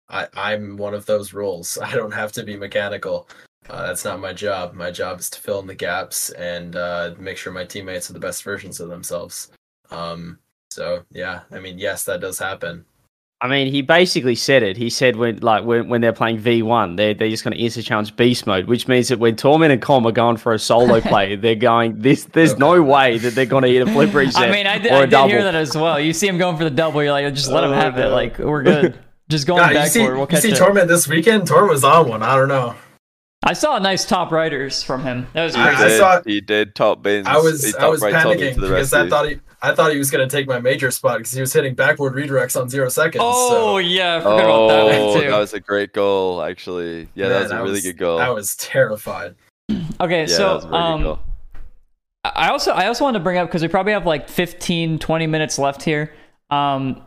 I 0.09 0.27
I'm 0.35 0.77
one 0.77 0.93
of 0.93 1.07
those 1.07 1.33
roles. 1.33 1.79
I 1.81 1.91
don't 1.93 2.13
have 2.13 2.33
to 2.33 2.43
be 2.43 2.55
mechanical. 2.55 3.27
Uh, 3.69 3.87
that's 3.87 4.05
not 4.05 4.19
my 4.19 4.33
job. 4.33 4.73
My 4.73 4.91
job 4.91 5.19
is 5.19 5.29
to 5.31 5.39
fill 5.39 5.59
in 5.59 5.67
the 5.67 5.75
gaps 5.75 6.29
and 6.31 6.75
uh, 6.75 7.15
make 7.17 7.37
sure 7.37 7.51
my 7.51 7.65
teammates 7.65 8.09
are 8.09 8.13
the 8.13 8.19
best 8.19 8.43
versions 8.43 8.79
of 8.79 8.89
themselves. 8.89 9.51
Um, 9.89 10.39
so 10.69 11.03
yeah, 11.11 11.41
I 11.51 11.59
mean, 11.59 11.79
yes, 11.79 12.03
that 12.05 12.21
does 12.21 12.39
happen. 12.39 12.85
I 13.41 13.47
mean, 13.47 13.71
he 13.71 13.81
basically 13.81 14.35
said 14.35 14.63
it. 14.63 14.77
He 14.77 14.89
said 14.89 15.17
when 15.17 15.37
like 15.37 15.65
when, 15.65 15.89
when 15.89 16.01
they're 16.01 16.13
playing 16.13 16.39
V 16.39 16.61
one, 16.61 16.95
they're 16.95 17.13
they're 17.13 17.29
just 17.29 17.43
going 17.43 17.55
to 17.55 17.59
interchange 17.59 18.15
beast 18.15 18.47
mode, 18.47 18.67
which 18.67 18.87
means 18.87 19.09
that 19.09 19.19
when 19.19 19.35
Torment 19.35 19.73
and 19.73 19.81
comm 19.81 20.05
are 20.05 20.11
going 20.11 20.37
for 20.37 20.53
a 20.53 20.59
solo 20.59 21.01
play, 21.11 21.35
they're 21.35 21.53
going 21.55 21.99
this. 21.99 22.25
There's 22.25 22.57
no 22.57 22.81
way 22.81 23.17
that 23.17 23.35
they're 23.35 23.45
going 23.45 23.63
to 23.63 23.69
hit 23.69 23.87
a 23.87 23.91
flip 23.91 24.13
reset 24.13 24.41
I 24.41 24.51
mean, 24.51 24.67
I 24.67 24.77
did, 24.77 24.91
or 24.91 24.95
I 24.95 24.97
a 24.99 25.01
did 25.01 25.11
double. 25.11 25.29
hear 25.29 25.43
that 25.43 25.55
as 25.55 25.75
well. 25.75 25.99
You 25.99 26.13
see 26.13 26.27
him 26.27 26.37
going 26.37 26.57
for 26.57 26.63
the 26.63 26.69
double, 26.69 27.03
you're 27.03 27.11
like, 27.11 27.31
just 27.33 27.51
let 27.51 27.63
him 27.63 27.71
have 27.71 27.97
it. 27.97 28.07
Like, 28.07 28.39
we're 28.39 28.63
good. 28.63 28.99
Just 29.27 29.47
going 29.47 29.59
God, 29.59 29.69
you 29.69 29.73
back 29.75 29.89
see, 29.89 30.05
for 30.05 30.13
it. 30.13 30.17
We'll 30.17 30.21
you 30.21 30.27
catch 30.27 30.41
see 30.43 30.51
it. 30.51 30.57
Torment 30.57 30.87
this 30.87 31.07
weekend. 31.07 31.47
Torment 31.47 31.71
was 31.71 31.83
on 31.83 32.07
one. 32.07 32.23
I 32.23 32.35
don't 32.35 32.47
know. 32.47 32.75
I 33.45 33.53
saw 33.53 33.77
nice 33.77 34.05
top 34.05 34.31
riders 34.31 34.81
from 34.81 35.03
him. 35.03 35.27
That 35.33 35.43
was 35.43 35.53
crazy. 35.55 35.69
I 35.69 35.87
did, 35.87 35.97
saw- 35.99 36.21
he 36.25 36.41
did 36.41 36.73
top 36.75 37.03
bins. 37.03 37.27
I 37.27 37.37
was 37.37 37.63
he 37.63 37.73
I 37.77 37.87
was 37.87 38.01
right 38.01 38.13
panicking 38.13 38.49
into 38.49 38.61
the 38.61 38.67
because 38.69 38.91
I 38.93 39.07
thought 39.07 39.29
he 39.29 39.39
I 39.61 39.73
thought 39.73 39.91
he 39.91 39.97
was 39.97 40.11
going 40.11 40.27
to 40.27 40.35
take 40.35 40.47
my 40.47 40.59
major 40.59 40.91
spot 40.91 41.17
because 41.19 41.31
he 41.31 41.41
was 41.41 41.53
hitting 41.53 41.73
backward 41.75 42.13
redirects 42.13 42.59
on 42.59 42.69
zero 42.69 42.89
seconds. 42.89 43.23
oh, 43.25 43.49
so, 43.49 43.77
yeah. 43.79 44.17
I 44.17 44.19
forgot 44.19 44.35
about 44.39 44.67
that 44.67 44.79
Oh, 44.99 45.07
one, 45.13 45.21
too. 45.21 45.29
that 45.31 45.37
was 45.39 45.53
a 45.53 45.59
great 45.59 45.93
goal, 45.93 46.43
actually. 46.43 47.07
Yeah, 47.15 47.29
that 47.29 47.43
was 47.43 47.51
a 47.51 47.55
I 47.55 47.59
really 47.61 47.81
good 47.81 47.97
goal. 47.97 48.19
I 48.19 48.29
was 48.29 48.55
terrified. 48.57 49.33
okay, 49.99 50.21
yeah, 50.21 50.25
so 50.27 50.43
that 50.47 50.55
was 50.55 50.65
a 50.65 50.67
very 50.67 50.81
good 50.81 50.85
um, 50.91 51.03
goal. 51.03 51.19
I 52.25 52.49
also 52.49 52.71
I 52.71 52.87
also 52.87 53.03
want 53.03 53.13
to 53.15 53.19
bring 53.19 53.37
up 53.37 53.47
because 53.47 53.61
we 53.61 53.67
probably 53.67 53.93
have 53.93 54.05
like 54.05 54.29
15, 54.29 54.99
20 54.99 55.27
minutes 55.27 55.57
left 55.59 55.83
here. 55.83 56.13
Um, 56.49 57.01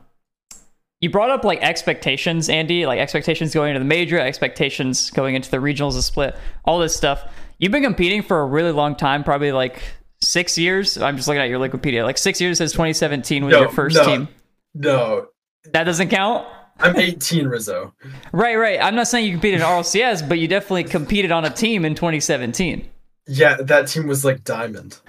you 1.01 1.11
brought 1.11 1.31
up 1.31 1.45
like 1.45 1.61
expectations, 1.62 2.49
Andy, 2.49 2.87
like 2.87 2.99
expectations 2.99 3.55
going 3.55 3.70
into 3.70 3.79
the 3.79 3.85
major, 3.85 4.19
expectations 4.19 5.11
going 5.11 5.35
into 5.35 5.51
the 5.51 5.59
regionals, 5.59 5.95
the 5.95 6.03
split, 6.03 6.37
all 6.65 6.79
this 6.79 6.95
stuff. 6.97 7.23
You've 7.59 7.73
been 7.73 7.83
competing 7.83 8.23
for 8.23 8.41
a 8.41 8.47
really 8.47 8.73
long 8.73 8.97
time, 8.97 9.23
probably 9.25 9.53
like 9.53 9.81
six 10.20 10.59
years. 10.59 10.99
I'm 10.99 11.16
just 11.16 11.29
looking 11.29 11.41
at 11.41 11.49
your 11.49 11.61
Wikipedia, 11.61 12.05
like 12.05 12.19
six 12.19 12.41
years 12.41 12.59
since 12.59 12.73
2017 12.73 13.45
was 13.45 13.53
No, 13.53 13.61
your 13.61 13.69
first 13.69 13.97
no. 13.97 14.05
team. 14.05 14.29
No, 14.75 15.29
That 15.73 15.85
doesn't 15.85 16.09
count. 16.09 16.47
I'm 16.81 16.97
18, 16.97 17.49
Rizzo. 17.49 17.93
Right, 18.33 18.55
right. 18.57 18.79
I'm 18.81 18.95
not 18.95 19.09
saying 19.09 19.25
you 19.27 19.33
competed 19.33 19.61
in 19.61 19.66
RLCS, 19.66 20.29
but 20.29 20.39
you 20.39 20.47
definitely 20.47 20.85
competed 20.85 21.33
on 21.33 21.45
a 21.45 21.51
team 21.51 21.85
in 21.85 21.97
2017. 21.97 22.89
Yeah, 23.27 23.57
that 23.61 23.89
team 23.89 24.07
was 24.07 24.25
like 24.25 24.45
diamond. 24.45 25.01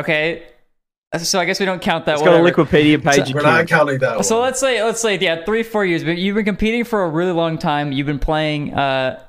Okay, 0.00 0.46
so 1.16 1.40
I 1.40 1.44
guess 1.46 1.58
we 1.60 1.66
don't 1.66 1.80
count 1.80 2.04
that. 2.06 2.14
It's 2.14 2.22
got 2.22 2.34
a. 2.34 2.42
Wikipedia 2.42 3.02
page. 3.02 3.28
So- 3.28 3.34
We're 3.34 3.42
not 3.42 3.66
counting 3.66 3.98
that. 4.00 4.24
So 4.24 4.36
one. 4.36 4.44
let's 4.46 4.60
say 4.60 4.82
let's 4.82 5.00
say 5.00 5.18
yeah, 5.18 5.44
three 5.44 5.62
four 5.62 5.84
years. 5.84 6.04
But 6.04 6.18
you've 6.18 6.34
been 6.34 6.44
competing 6.44 6.84
for 6.84 7.04
a 7.04 7.08
really 7.08 7.32
long 7.32 7.56
time. 7.58 7.92
You've 7.92 8.06
been 8.06 8.18
playing 8.18 8.74
uh, 8.74 9.22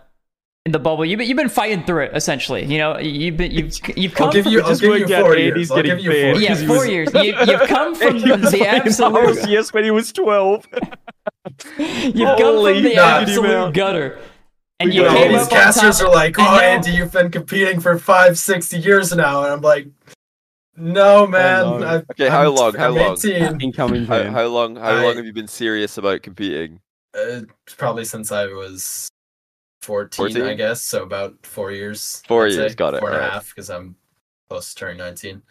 in 0.66 0.74
the 0.74 0.80
bubble. 0.80 1.06
You've 1.06 1.20
been, 1.20 1.28
you've 1.30 1.38
been 1.38 1.48
fighting 1.48 1.84
through 1.86 2.04
it 2.06 2.12
essentially. 2.16 2.66
You 2.66 2.80
know, 2.80 2.98
you've 3.00 3.38
been 3.38 3.52
you've 3.52 3.78
you've 3.98 4.14
come 4.14 4.28
I'll 4.28 4.34
give 4.34 4.44
from, 4.44 4.52
you. 4.54 4.62
I'll 4.62 4.68
just 4.70 4.82
give 4.82 4.98
you 5.00 5.08
four 5.08 5.38
years. 5.38 5.72
I'll 5.72 5.78
getting 5.78 5.96
give 5.98 6.04
you 6.06 6.12
fed. 6.12 6.34
four. 6.36 6.42
yeah 6.42 6.50
years. 6.58 6.68
four 6.68 6.86
years. 6.86 7.10
You, 7.14 7.34
you've 7.48 7.68
come 7.70 7.96
from 7.96 8.18
He 8.20 8.32
was 8.32 8.52
the 8.52 8.68
absolute. 8.68 9.38
RLCS 9.38 9.74
when 9.74 9.84
he 9.86 9.92
was 9.92 10.12
12. 10.12 10.68
You've 11.78 12.14
come 12.16 12.38
Holy 12.38 12.74
from 12.76 12.84
the 12.84 12.94
nah. 12.96 13.02
absolute 13.02 13.74
gutter, 13.74 14.20
and 14.80 14.94
you 14.94 15.02
You 15.04 15.08
know, 15.08 15.16
came 15.16 15.32
these 15.32 15.42
up 15.42 15.52
on 15.54 15.58
casters 15.58 16.00
top. 16.00 16.08
are 16.10 16.14
like, 16.14 16.38
"Oh, 16.38 16.44
now- 16.44 16.60
Andy, 16.60 16.92
you've 16.92 17.12
been 17.12 17.32
competing 17.32 17.80
for 17.80 17.98
five, 17.98 18.38
sixty 18.38 18.78
years 18.78 19.14
now," 19.16 19.44
and 19.44 19.54
I'm 19.54 19.62
like, 19.62 19.88
"No, 20.80 21.28
man. 21.28 21.80
no. 21.80 21.86
I, 21.86 21.96
Okay, 22.12 22.30
how 22.30 22.42
I'm- 22.44 22.56
long, 22.56 22.74
how 22.76 22.88
I'm 22.90 22.96
long? 22.96 23.14
18. 23.14 23.62
Incoming 23.62 24.06
How, 24.06 24.24
van. 24.24 24.34
how 24.34 24.46
long? 24.48 24.76
How 24.76 24.90
I- 24.90 25.04
long 25.04 25.16
have 25.18 25.26
you 25.26 25.34
been 25.34 25.48
serious 25.48 25.98
about 25.98 26.22
competing? 26.24 26.80
Uh, 27.18 27.42
probably 27.78 28.06
since 28.06 28.32
I 28.32 28.46
was 28.48 29.10
14, 29.82 30.18
14? 30.36 30.44
I 30.44 30.54
guess. 30.54 30.84
So 30.84 31.04
about 31.04 31.34
four 31.44 31.72
years. 31.72 32.22
Four 32.28 32.46
I'd 32.46 32.54
years, 32.54 32.72
say. 32.72 32.76
got 32.76 32.94
it, 32.94 33.00
Four 33.00 33.10
and 33.12 33.18
a 33.26 33.30
half, 33.32 33.50
because 33.50 33.70
I'm 33.70 33.96
close 34.50 34.74
to 34.74 34.80
turning 34.80 34.98
19. 34.98 35.42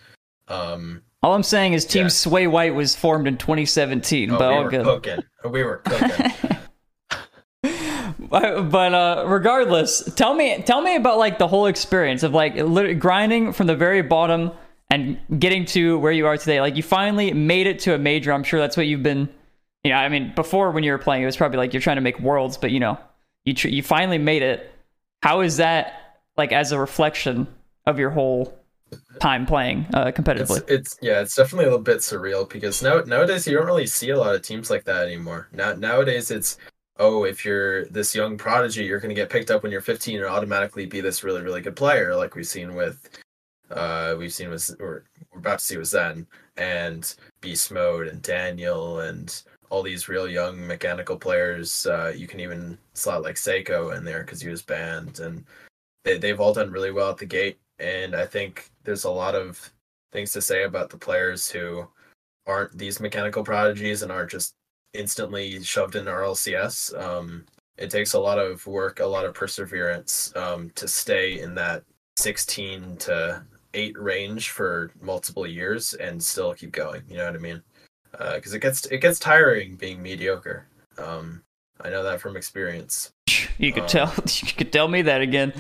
Um, 0.49 1.03
All 1.23 1.35
I'm 1.35 1.43
saying 1.43 1.73
is 1.73 1.85
Team 1.85 2.03
Yeah. 2.05 2.09
Sway 2.09 2.47
White 2.47 2.75
was 2.75 2.95
formed 2.97 3.27
in 3.27 3.37
2017, 3.37 4.31
oh, 4.31 4.39
but 4.39 4.49
we 4.51 4.55
all 4.57 4.65
were 4.65 4.71
good. 4.71 4.85
cooking. 4.85 5.25
We 5.51 5.63
were 5.65 5.79
cooking. 5.79 6.33
but 8.31 8.71
but, 8.71 8.95
uh, 8.95 9.25
regardless, 9.27 10.05
tell 10.15 10.35
me 10.35 10.63
tell 10.63 10.81
me 10.81 10.97
about 10.97 11.19
like 11.19 11.39
the 11.39 11.49
whole 11.49 11.67
experience 11.67 12.23
of 12.23 12.33
like 12.33 12.55
grinding 13.01 13.53
from 13.53 13.67
the 13.67 13.75
very 13.77 14.03
bottom 14.03 14.53
and 14.91 15.19
getting 15.39 15.65
to 15.67 15.99
where 15.99 16.13
you 16.13 16.27
are 16.27 16.37
today. 16.37 16.61
Like 16.61 16.77
you 16.77 16.83
finally 16.83 17.33
made 17.33 17.67
it 17.67 17.79
to 17.81 17.95
a 17.95 17.99
major. 17.99 18.33
I'm 18.33 18.45
sure 18.45 18.59
that's 18.61 18.77
what 18.77 18.87
you've 18.87 19.03
been. 19.03 19.29
You 19.85 19.93
know, 19.93 19.97
I 19.97 20.09
mean, 20.09 20.33
before 20.35 20.71
when 20.71 20.83
you 20.83 20.93
were 20.93 20.99
playing, 20.99 21.23
it 21.23 21.27
was 21.27 21.37
probably 21.37 21.59
like 21.59 21.73
you're 21.73 21.83
trying 21.83 21.97
to 21.97 22.03
make 22.03 22.19
worlds, 22.21 22.57
but 22.57 22.71
you 22.71 22.81
know, 22.81 22.99
you 23.45 23.55
tr- 23.55 23.69
you 23.69 23.83
finally 23.83 24.19
made 24.19 24.43
it. 24.43 24.73
How 25.23 25.41
is 25.41 25.57
that 25.59 26.19
like 26.37 26.53
as 26.53 26.73
a 26.73 26.79
reflection 26.79 27.47
of 27.87 27.99
your 27.99 28.11
whole 28.11 28.55
time 29.21 29.47
playing 29.47 29.87
uh, 29.95 30.07
it's, 30.07 30.19
competitively? 30.19 30.69
it's 30.69 30.97
yeah, 31.03 31.21
it's 31.21 31.35
definitely 31.35 31.67
a 31.67 31.69
little 31.69 31.83
bit 31.83 31.99
surreal 31.99 32.49
because 32.49 32.83
now 32.83 33.01
nowadays 33.01 33.47
you 33.47 33.57
don't 33.57 33.67
really 33.67 33.87
see 33.87 34.11
a 34.11 34.19
lot 34.19 34.35
of 34.35 34.43
teams 34.43 34.71
like 34.71 34.85
that 34.85 35.07
anymore. 35.07 35.49
Now 35.53 35.75
nowadays 35.75 36.31
it's 36.31 36.59
oh, 37.01 37.25
if 37.25 37.45
you're 37.45 37.85
this 37.87 38.15
young 38.15 38.37
prodigy, 38.37 38.85
you're 38.85 38.99
going 38.99 39.11
to 39.11 39.15
get 39.15 39.31
picked 39.31 39.53
up 39.53 39.63
when 39.63 39.71
you're 39.71 39.81
15 39.81 40.17
and 40.17 40.27
automatically 40.27 40.87
be 40.87 41.01
this 41.01 41.23
really 41.23 41.43
really 41.43 41.61
good 41.61 41.77
player, 41.77 42.17
like 42.17 42.35
we've 42.35 42.47
seen 42.47 42.75
with 42.75 43.09
uh 43.71 44.15
we've 44.19 44.33
seen 44.33 44.51
with 44.51 44.71
or 44.81 45.05
we're 45.33 45.39
about 45.41 45.59
to 45.59 45.65
see 45.65 45.77
with 45.77 45.89
Zen 45.89 46.27
and 46.57 47.15
Beast 47.41 47.71
Mode 47.71 48.09
and 48.09 48.23
Daniel 48.23 49.01
and 49.01 49.43
all 49.71 49.83
these 49.83 50.09
real 50.09 50.29
young 50.29 50.67
mechanical 50.67 51.17
players. 51.17 51.87
Uh, 51.87 52.13
you 52.15 52.27
can 52.27 52.41
even 52.41 52.79
slot 52.95 53.23
like 53.23 53.37
Seikoo 53.37 53.97
in 53.97 54.05
there 54.05 54.23
because 54.23 54.41
he 54.41 54.49
was 54.49 54.63
banned, 54.63 55.21
and 55.21 55.45
they 56.05 56.19
they've 56.19 56.41
all 56.41 56.55
done 56.55 56.71
really 56.71 56.93
well 56.93 57.11
at 57.11 57.19
the 57.19 57.27
gate. 57.27 57.59
And 57.79 58.15
I 58.17 58.27
think 58.27 58.71
there's 58.85 59.05
a 59.05 59.11
lot 59.11 59.35
of 59.35 59.73
things 60.13 60.33
to 60.33 60.41
say 60.43 60.65
about 60.65 60.91
the 60.91 60.97
players 60.97 61.51
who 61.51 61.87
aren't 62.47 62.77
these 62.77 63.01
mechanical 63.01 63.45
prodigies 63.45 64.03
and 64.03 64.11
aren't 64.11 64.31
just 64.31 64.55
instantly 64.95 65.63
shoved 65.63 65.97
into 65.97 66.11
RLCS. 66.11 66.99
Um, 67.01 67.45
it 67.77 67.91
takes 67.91 68.15
a 68.15 68.21
lot 68.21 68.39
of 68.39 68.67
work, 68.67 69.01
a 69.01 69.07
lot 69.07 69.27
of 69.27 69.35
perseverance 69.35 70.33
um, 70.35 70.71
to 70.75 70.89
stay 70.89 71.41
in 71.41 71.55
that 71.55 71.85
16 72.17 72.97
to 72.97 73.43
8 73.75 73.99
range 73.99 74.51
for 74.51 74.91
multiple 75.01 75.47
years 75.47 75.95
and 75.95 76.23
still 76.23 76.55
keep 76.55 76.73
going. 76.73 77.03
You 77.09 77.19
know 77.19 77.27
what 77.27 77.35
I 77.35 77.39
mean? 77.39 77.63
Because 78.13 78.55
it 78.55 78.61
gets 78.61 78.87
it 78.87 78.99
gets 78.99 79.19
tiring 79.19 79.77
being 79.77 80.03
mediocre. 80.03 80.67
Um, 80.97 81.43
I 81.81 81.91
know 81.91 82.03
that 82.03 82.21
from 82.21 82.37
experience. 82.37 83.13
You 83.59 83.73
could 83.73 83.85
uh, 83.85 83.89
tell 83.89 84.15
you 84.27 84.53
could 84.57 84.73
tell 84.73 84.89
me 84.89 85.03
that 85.03 85.21
again. 85.21 85.53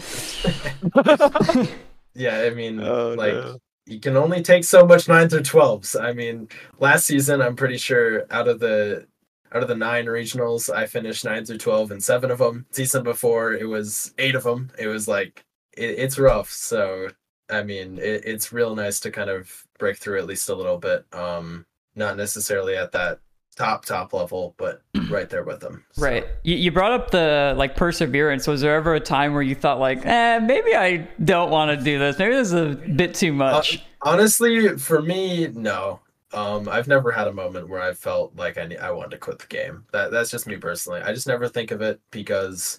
Yeah, 2.14 2.40
I 2.40 2.50
mean, 2.50 2.80
Oh, 2.80 3.14
like 3.16 3.34
no. 3.34 3.58
you 3.86 4.00
can 4.00 4.16
only 4.16 4.42
take 4.42 4.64
so 4.64 4.84
much 4.84 5.06
nine 5.06 5.28
through 5.28 5.42
twelves. 5.42 5.94
I 5.94 6.12
mean, 6.12 6.48
last 6.80 7.04
season 7.06 7.40
I'm 7.40 7.54
pretty 7.54 7.76
sure 7.76 8.24
out 8.32 8.48
of 8.48 8.58
the 8.58 9.06
out 9.52 9.62
of 9.62 9.68
the 9.68 9.76
nine 9.76 10.06
regionals, 10.06 10.68
I 10.74 10.86
finished 10.86 11.24
nine 11.24 11.44
through 11.44 11.58
twelve 11.58 11.92
in 11.92 12.00
seven 12.00 12.32
of 12.32 12.38
them. 12.38 12.66
Season 12.72 13.04
before, 13.04 13.52
it 13.52 13.68
was 13.68 14.14
eight 14.18 14.34
of 14.34 14.42
them. 14.42 14.70
It 14.80 14.88
was 14.88 15.06
like 15.06 15.44
it, 15.76 15.90
it's 15.90 16.18
rough. 16.18 16.50
So 16.50 17.08
I 17.50 17.62
mean, 17.62 17.98
it, 17.98 18.24
it's 18.24 18.52
real 18.52 18.74
nice 18.74 19.00
to 19.00 19.10
kind 19.10 19.30
of 19.30 19.66
break 19.78 19.96
through 19.98 20.18
at 20.18 20.26
least 20.26 20.48
a 20.48 20.54
little 20.54 20.78
bit. 20.78 21.04
Um, 21.12 21.66
not 21.94 22.16
necessarily 22.16 22.76
at 22.76 22.92
that 22.92 23.20
top 23.56 23.84
top 23.84 24.12
level, 24.12 24.54
but 24.56 24.82
right 25.10 25.28
there 25.28 25.42
with 25.42 25.60
them. 25.60 25.84
So, 25.92 26.02
Right. 26.02 26.26
You, 26.44 26.56
you 26.56 26.70
brought 26.70 26.92
up 26.92 27.10
the 27.10 27.54
like 27.56 27.76
perseverance. 27.76 28.46
Was 28.46 28.60
there 28.60 28.74
ever 28.74 28.94
a 28.94 29.00
time 29.00 29.34
where 29.34 29.42
you 29.42 29.54
thought 29.54 29.80
like, 29.80 30.04
eh, 30.06 30.38
maybe 30.38 30.74
I 30.74 31.08
don't 31.24 31.50
want 31.50 31.76
to 31.76 31.84
do 31.84 31.98
this. 31.98 32.18
Maybe 32.18 32.34
this 32.34 32.48
is 32.48 32.54
a 32.54 32.76
bit 32.76 33.14
too 33.14 33.32
much. 33.32 33.82
Honestly, 34.02 34.78
for 34.78 35.02
me, 35.02 35.48
no. 35.48 36.00
Um, 36.32 36.68
I've 36.68 36.88
never 36.88 37.10
had 37.10 37.26
a 37.26 37.32
moment 37.32 37.68
where 37.68 37.82
I 37.82 37.94
felt 37.94 38.36
like 38.36 38.58
I 38.58 38.66
ne- 38.66 38.76
I 38.76 38.90
wanted 38.90 39.12
to 39.12 39.18
quit 39.18 39.38
the 39.38 39.46
game. 39.46 39.84
That 39.92 40.10
that's 40.10 40.30
just 40.30 40.46
me 40.46 40.56
personally. 40.56 41.00
I 41.00 41.12
just 41.12 41.26
never 41.26 41.48
think 41.48 41.70
of 41.70 41.80
it 41.80 42.00
because, 42.10 42.78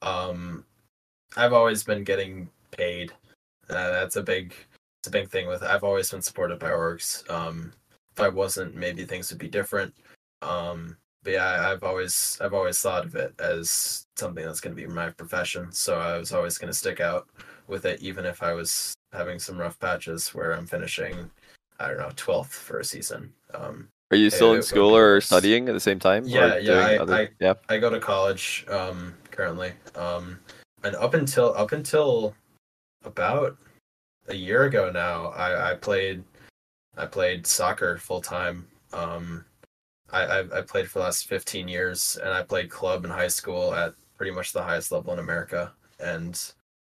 um, 0.00 0.64
I've 1.36 1.52
always 1.52 1.84
been 1.84 2.02
getting 2.02 2.48
paid. 2.70 3.12
Uh, 3.70 3.90
that's 3.90 4.16
a 4.16 4.22
big, 4.22 4.54
it's 5.00 5.08
a 5.08 5.10
big 5.10 5.28
thing 5.28 5.46
with. 5.46 5.62
I've 5.62 5.84
always 5.84 6.10
been 6.10 6.22
supported 6.22 6.58
by 6.58 6.70
orgs. 6.70 7.28
Um, 7.30 7.72
if 8.16 8.20
I 8.22 8.28
wasn't, 8.28 8.74
maybe 8.74 9.04
things 9.04 9.30
would 9.30 9.38
be 9.38 9.48
different. 9.48 9.94
Um, 10.42 10.96
but 11.22 11.32
yeah, 11.34 11.44
I- 11.46 11.72
I've 11.72 11.82
always 11.84 12.38
I've 12.40 12.54
always 12.54 12.80
thought 12.80 13.04
of 13.04 13.14
it 13.16 13.34
as 13.40 14.06
something 14.16 14.44
that's 14.44 14.60
going 14.60 14.74
to 14.76 14.80
be 14.82 14.86
my 14.88 15.10
profession. 15.10 15.70
So 15.72 15.98
I 15.98 16.16
was 16.18 16.32
always 16.32 16.58
going 16.58 16.72
to 16.72 16.78
stick 16.78 17.00
out 17.00 17.28
with 17.66 17.84
it, 17.84 18.00
even 18.00 18.24
if 18.24 18.42
I 18.42 18.52
was 18.54 18.94
having 19.12 19.38
some 19.38 19.58
rough 19.58 19.78
patches 19.78 20.34
where 20.34 20.52
I'm 20.52 20.66
finishing, 20.66 21.30
I 21.80 21.88
don't 21.88 21.98
know, 21.98 22.10
twelfth 22.16 22.54
for 22.54 22.78
a 22.80 22.84
season. 22.84 23.32
Um, 23.54 23.88
Are 24.10 24.16
you 24.16 24.30
still 24.30 24.54
in 24.54 24.62
school 24.62 24.96
or 24.96 25.20
studying 25.20 25.68
at 25.68 25.72
the 25.72 25.80
same 25.80 25.98
time? 25.98 26.24
Yeah, 26.26 26.56
yeah, 26.58 26.78
I- 26.78 26.96
other- 26.98 27.14
I- 27.14 27.28
yeah. 27.40 27.54
I 27.68 27.78
go 27.78 27.90
to 27.90 28.00
college 28.00 28.64
um, 28.68 29.14
currently, 29.30 29.72
um, 29.96 30.38
and 30.84 30.94
up 30.96 31.14
until 31.14 31.52
up 31.56 31.72
until 31.72 32.34
about 33.04 33.56
a 34.28 34.34
year 34.34 34.64
ago 34.64 34.90
now, 34.90 35.28
I, 35.28 35.72
I 35.72 35.74
played 35.74 36.24
I 36.96 37.06
played 37.06 37.46
soccer 37.46 37.96
full 37.98 38.20
time. 38.20 38.66
Um, 38.92 39.44
I, 40.10 40.22
I 40.22 40.58
I 40.58 40.62
played 40.62 40.88
for 40.88 40.98
the 40.98 41.04
last 41.04 41.26
fifteen 41.28 41.68
years, 41.68 42.18
and 42.22 42.32
I 42.32 42.42
played 42.42 42.70
club 42.70 43.04
in 43.04 43.10
high 43.10 43.28
school 43.28 43.74
at 43.74 43.94
pretty 44.16 44.32
much 44.32 44.52
the 44.52 44.62
highest 44.62 44.90
level 44.92 45.12
in 45.12 45.18
America, 45.18 45.72
and 46.00 46.40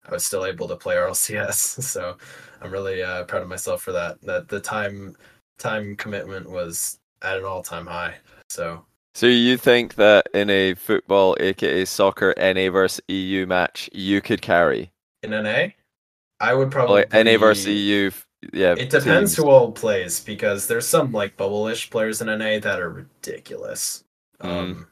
I 0.07 0.11
was 0.11 0.25
still 0.25 0.45
able 0.45 0.67
to 0.67 0.75
play 0.75 0.95
RLCS. 0.97 1.81
So 1.83 2.17
I'm 2.61 2.71
really 2.71 3.03
uh, 3.03 3.23
proud 3.25 3.43
of 3.43 3.49
myself 3.49 3.81
for 3.81 3.91
that. 3.93 4.21
That 4.21 4.47
the 4.49 4.59
time 4.59 5.15
time 5.59 5.95
commitment 5.95 6.49
was 6.49 6.99
at 7.21 7.37
an 7.37 7.45
all 7.45 7.63
time 7.63 7.85
high. 7.87 8.15
So 8.49 8.85
So 9.15 9.27
you 9.27 9.57
think 9.57 9.95
that 9.95 10.27
in 10.33 10.49
a 10.49 10.73
football, 10.73 11.37
aka 11.39 11.85
soccer, 11.85 12.33
NA 12.37 12.69
versus 12.69 13.01
EU 13.07 13.45
match, 13.45 13.89
you 13.93 14.21
could 14.21 14.41
carry? 14.41 14.91
in 15.23 15.31
NA, 15.31 15.67
I 16.43 16.53
would 16.53 16.71
probably 16.71 17.05
like 17.09 17.13
NA 17.13 17.37
versus 17.37 17.65
EU? 17.67 18.07
f- 18.07 18.27
Yeah. 18.53 18.73
It 18.77 18.89
depends 18.89 19.31
teams. 19.31 19.35
who 19.37 19.49
all 19.49 19.71
plays 19.71 20.19
because 20.19 20.67
there's 20.67 20.87
some 20.87 21.11
like 21.11 21.37
bubble-ish 21.37 21.89
players 21.89 22.21
in 22.21 22.27
NA 22.27 22.59
that 22.59 22.79
are 22.79 22.89
ridiculous. 22.89 24.03
Mm. 24.41 24.49
Um, 24.49 24.87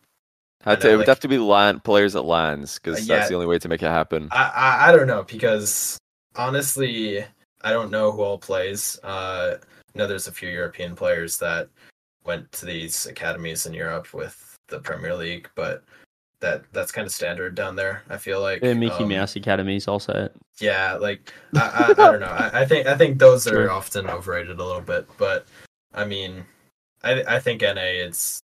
I 0.65 0.75
to, 0.75 0.83
know, 0.83 0.89
it 0.89 0.91
would 0.93 0.99
like- 0.99 1.07
have 1.09 1.19
to 1.21 1.27
be 1.27 1.37
LAN 1.37 1.79
players 1.81 2.15
at 2.15 2.23
LANs 2.25 2.79
because 2.79 3.01
Uh, 3.09 3.13
that's 3.13 3.29
the 3.29 3.35
only 3.35 3.47
way 3.47 3.59
to 3.59 3.67
make 3.67 3.83
it 3.83 3.87
happen. 3.87 4.29
I, 4.31 4.51
I 4.55 4.89
I 4.89 4.95
don't 4.95 5.07
know 5.07 5.23
because 5.23 5.97
honestly, 6.35 7.25
I 7.61 7.71
don't 7.71 7.91
know 7.91 8.11
who 8.11 8.21
all 8.21 8.37
plays. 8.37 8.97
Uh, 9.03 9.57
I 9.61 9.97
know 9.97 10.07
there's 10.07 10.27
a 10.27 10.31
few 10.31 10.49
European 10.49 10.95
players 10.95 11.37
that 11.37 11.67
went 12.23 12.51
to 12.53 12.65
these 12.65 13.05
academies 13.07 13.65
in 13.65 13.73
Europe 13.73 14.13
with 14.13 14.55
the 14.69 14.79
Premier 14.79 15.13
League, 15.15 15.49
but 15.55 15.83
that 16.41 16.63
that's 16.73 16.91
kind 16.91 17.05
of 17.07 17.13
standard 17.13 17.55
down 17.55 17.75
there. 17.75 18.03
I 18.09 18.17
feel 18.17 18.41
like 18.41 18.61
Yeah, 18.63 18.73
Mickey 18.73 19.03
Um, 19.03 19.09
Mouse 19.09 19.35
Academies, 19.35 19.87
I'll 19.87 19.99
say 19.99 20.13
it. 20.25 20.35
Yeah, 20.59 20.95
like 20.95 21.33
I, 21.55 21.59
I, 21.59 21.91
I 21.91 21.93
don't 21.93 22.19
know. 22.19 22.25
I, 22.27 22.61
I 22.61 22.65
think 22.65 22.87
I 22.87 22.97
think 22.97 23.17
those 23.19 23.47
are 23.47 23.51
Sure. 23.51 23.71
often 23.71 24.07
overrated 24.07 24.59
a 24.59 24.63
little 24.63 24.81
bit, 24.81 25.07
but 25.17 25.45
I 25.93 26.05
mean, 26.05 26.43
I 27.03 27.23
I 27.27 27.39
think 27.39 27.61
NA 27.61 27.73
it's 28.05 28.41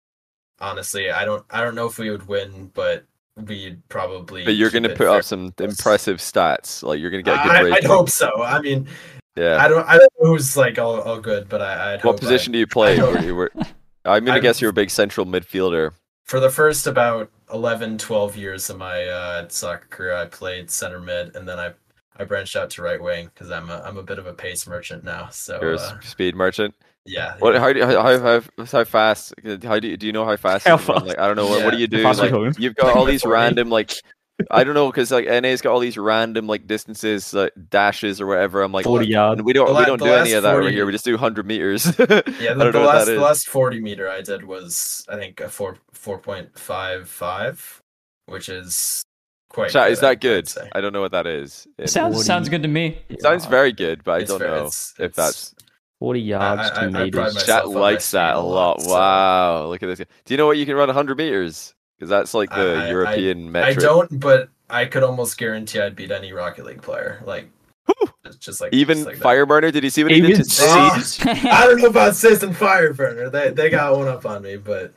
honestly 0.59 1.09
I 1.11 1.25
don't 1.25 1.43
I 1.49 1.61
don't 1.63 1.75
know 1.75 1.87
if 1.87 1.97
we 1.97 2.09
would 2.11 2.27
win, 2.27 2.71
but 2.73 3.05
we'd 3.37 3.81
probably. 3.89 4.45
But 4.45 4.55
you're 4.55 4.69
going 4.71 4.83
to 4.83 4.89
put 4.89 4.97
fair. 4.99 5.09
up 5.09 5.23
some 5.23 5.53
impressive 5.59 6.17
stats. 6.17 6.83
Like 6.83 6.99
you're 6.99 7.11
going 7.11 7.23
to 7.23 7.29
get 7.31 7.39
a 7.39 7.43
good 7.63 7.71
I, 7.73 7.75
I'd 7.77 7.83
hope 7.83 8.09
so. 8.09 8.29
I 8.43 8.61
mean, 8.61 8.87
Yeah. 9.35 9.57
I 9.63 9.67
don't 9.67 9.85
I 9.87 9.97
don't 9.97 10.11
know 10.21 10.29
who's 10.31 10.55
like 10.57 10.79
all, 10.79 11.01
all 11.01 11.19
good, 11.19 11.49
but 11.49 11.61
I 11.61 11.93
I'd 11.93 12.03
What 12.03 12.13
hope 12.13 12.19
position 12.19 12.51
I, 12.51 12.53
do 12.53 12.59
you 12.59 12.67
play? 12.67 12.95
don't- 12.97 13.13
Were 13.13 13.21
you 13.21 13.35
were- 13.35 13.51
I'm 14.05 14.23
going 14.23 14.25
to 14.25 14.31
I'm- 14.33 14.41
guess 14.41 14.61
you're 14.61 14.69
a 14.69 14.73
big 14.73 14.89
central 14.89 15.25
midfielder. 15.25 15.91
For 16.25 16.39
the 16.39 16.49
first 16.49 16.87
about 16.87 17.29
11 17.53 17.97
12 17.97 18.35
years 18.35 18.69
of 18.69 18.77
my 18.77 19.05
uh, 19.05 19.47
soccer 19.49 19.87
career 19.89 20.13
i 20.15 20.25
played 20.25 20.69
center 20.69 20.99
mid 20.99 21.35
and 21.35 21.47
then 21.47 21.59
i 21.59 21.71
i 22.17 22.23
branched 22.23 22.55
out 22.55 22.69
to 22.71 22.81
right 22.81 23.01
wing 23.01 23.25
because 23.33 23.51
i'm 23.51 23.69
a 23.69 23.81
i'm 23.85 23.97
a 23.97 24.03
bit 24.03 24.17
of 24.19 24.25
a 24.27 24.33
pace 24.33 24.67
merchant 24.67 25.03
now 25.03 25.29
so 25.29 25.59
You're 25.61 25.73
a 25.73 25.77
uh, 25.77 25.99
speed 26.01 26.35
merchant. 26.35 26.73
yeah 27.05 27.35
What? 27.39 27.55
How 27.55 27.71
do 27.71 27.79
you, 27.79 27.85
how, 27.85 28.01
how 28.01 28.19
how 28.19 28.65
how 28.65 28.83
fast? 28.83 29.33
How 29.63 29.79
do 29.79 29.87
you 29.87 29.97
do 29.97 30.07
you 30.07 30.13
know 30.13 30.25
how 30.25 30.35
fast? 30.37 30.67
How 30.67 30.77
you 30.77 30.77
can 30.77 30.87
run? 30.87 30.95
fast? 30.95 31.05
Like 31.05 31.19
I 31.19 31.27
don't 31.27 31.35
know. 31.35 31.47
What, 31.47 31.63
what 31.63 31.71
do 31.71 31.77
Yeah. 31.77 31.81
you 31.81 31.87
do? 31.87 32.01
How 32.01 32.09
fast 32.09 32.19
are 32.19 32.23
we 32.23 32.29
Like, 32.31 32.31
talking? 32.31 32.63
you've 32.63 32.75
got 32.75 32.95
all 32.97 33.05
these 33.13 33.25
random 33.25 33.69
like. 33.69 33.93
I 34.51 34.65
don't 34.65 34.73
know 34.73 34.87
because 34.91 35.11
like 35.11 35.27
NA's 35.27 35.61
got 35.61 35.71
all 35.71 35.79
these 35.79 35.97
random 35.97 36.45
like 36.45 36.67
distances, 36.67 37.33
like 37.33 37.53
dashes 37.69 38.19
or 38.19 38.25
whatever. 38.27 38.63
I'm 38.63 38.73
like, 38.73 38.83
40 38.83 39.07
yard. 39.07 39.41
we 39.41 39.53
don't 39.53 39.67
The 39.67 39.73
we 39.75 39.85
don't 39.85 40.01
do 40.01 40.13
any 40.13 40.33
of 40.33 40.43
that 40.43 40.55
over 40.55 40.63
40 40.63 40.75
here. 40.75 40.85
We 40.85 40.91
just 40.91 41.05
do 41.05 41.13
100 41.13 41.45
meters. 41.47 41.85
yeah 41.99 42.51
I 42.51 42.53
the, 42.53 42.65
don't 42.65 42.71
the 42.71 42.71
know 42.73 42.81
what 42.81 42.95
last 42.95 43.05
the 43.05 43.21
last 43.21 43.47
40 43.47 43.79
meter 43.79 44.09
i 44.09 44.21
did 44.21 44.43
was 44.43 45.05
i 45.09 45.15
think 45.15 45.39
a 45.39 45.47
4 45.47 45.77
4.55 46.05 47.81
which 48.27 48.49
is 48.49 49.03
quite 49.49 49.69
Chat, 49.69 49.91
is 49.91 49.99
good, 49.99 50.05
I- 50.05 50.09
that 50.09 50.11
I'd 50.11 50.21
good? 50.21 50.51
I 50.73 50.81
don't 50.81 50.93
know 50.93 51.01
what 51.01 51.11
that 51.11 51.27
is. 51.27 51.67
It 51.77 51.89
sounds 51.89 52.15
40 52.15 52.25
sounds 52.25 52.49
good 52.49 52.63
to 52.63 52.67
me. 52.67 52.97
it 53.09 53.21
sounds 53.21 53.45
very 53.45 53.71
good, 53.71 54.03
but 54.03 54.11
I 54.13 54.17
It's 54.19 54.29
don't 54.29 54.39
very- 54.39 54.51
know 54.51 54.57
it's- 54.57 54.93
if 54.97 55.05
it's- 55.05 55.15
that's 55.15 55.55
40 55.99 56.19
yards, 56.21 56.61
I- 56.71 56.85
I- 56.85 56.89
2 56.89 56.97
I 56.97 57.03
meters. 57.03 57.45
chat 57.45 57.69
likes 57.69 58.11
that 58.11 58.35
a 58.35 58.39
a 58.39 58.41
lot. 58.41 58.79
lot, 58.79 58.81
so- 58.81 58.89
Wow, 58.93 59.65
look 59.67 59.83
at 59.83 59.87
this. 59.87 59.99
guy. 59.99 60.05
Do 60.25 60.33
you 60.33 60.37
know 60.37 60.47
what 60.47 60.57
you 60.57 60.65
can 60.65 60.75
run 60.75 60.89
100 60.89 61.17
meters? 61.17 61.73
Because 61.97 62.09
that's 62.09 62.33
like 62.33 62.49
the 62.49 62.55
I- 62.77 62.85
I- 62.85 62.89
European 62.89 63.47
i 63.47 63.49
metric. 63.51 63.79
don't 63.79 64.19
but 64.19 64.49
i 64.69 64.83
could 64.83 65.01
almost 65.03 65.37
guarantee 65.37 65.79
i'd 65.79 65.95
beat 65.95 66.11
any 66.11 66.33
rocket 66.33 66.65
league 66.65 66.81
player 66.81 67.21
like 67.25 67.47
just, 68.25 68.41
just 68.41 68.59
like 68.61 68.73
Even 68.73 68.97
just 68.97 69.07
like. 69.07 69.17
Fireburner, 69.19 69.71
did 69.71 69.83
you 69.83 69.89
see 69.91 70.03
what 70.03 70.11
he 70.11 70.17
Even 70.17 70.31
did 70.31 70.49
to 70.49 70.63
Ah, 70.65 71.03
I 71.21 71.67
don't 71.67 71.79
know 71.79 71.87
about 71.87 72.15
Sis 72.15 72.41
and 72.43 72.53
Fireburner. 72.55 73.31
They 73.31 73.51
they 73.51 73.69
got 73.69 73.95
one 73.95 74.07
up 74.09 74.25
on 74.25 74.41
me, 74.41 74.57
but 74.57 74.91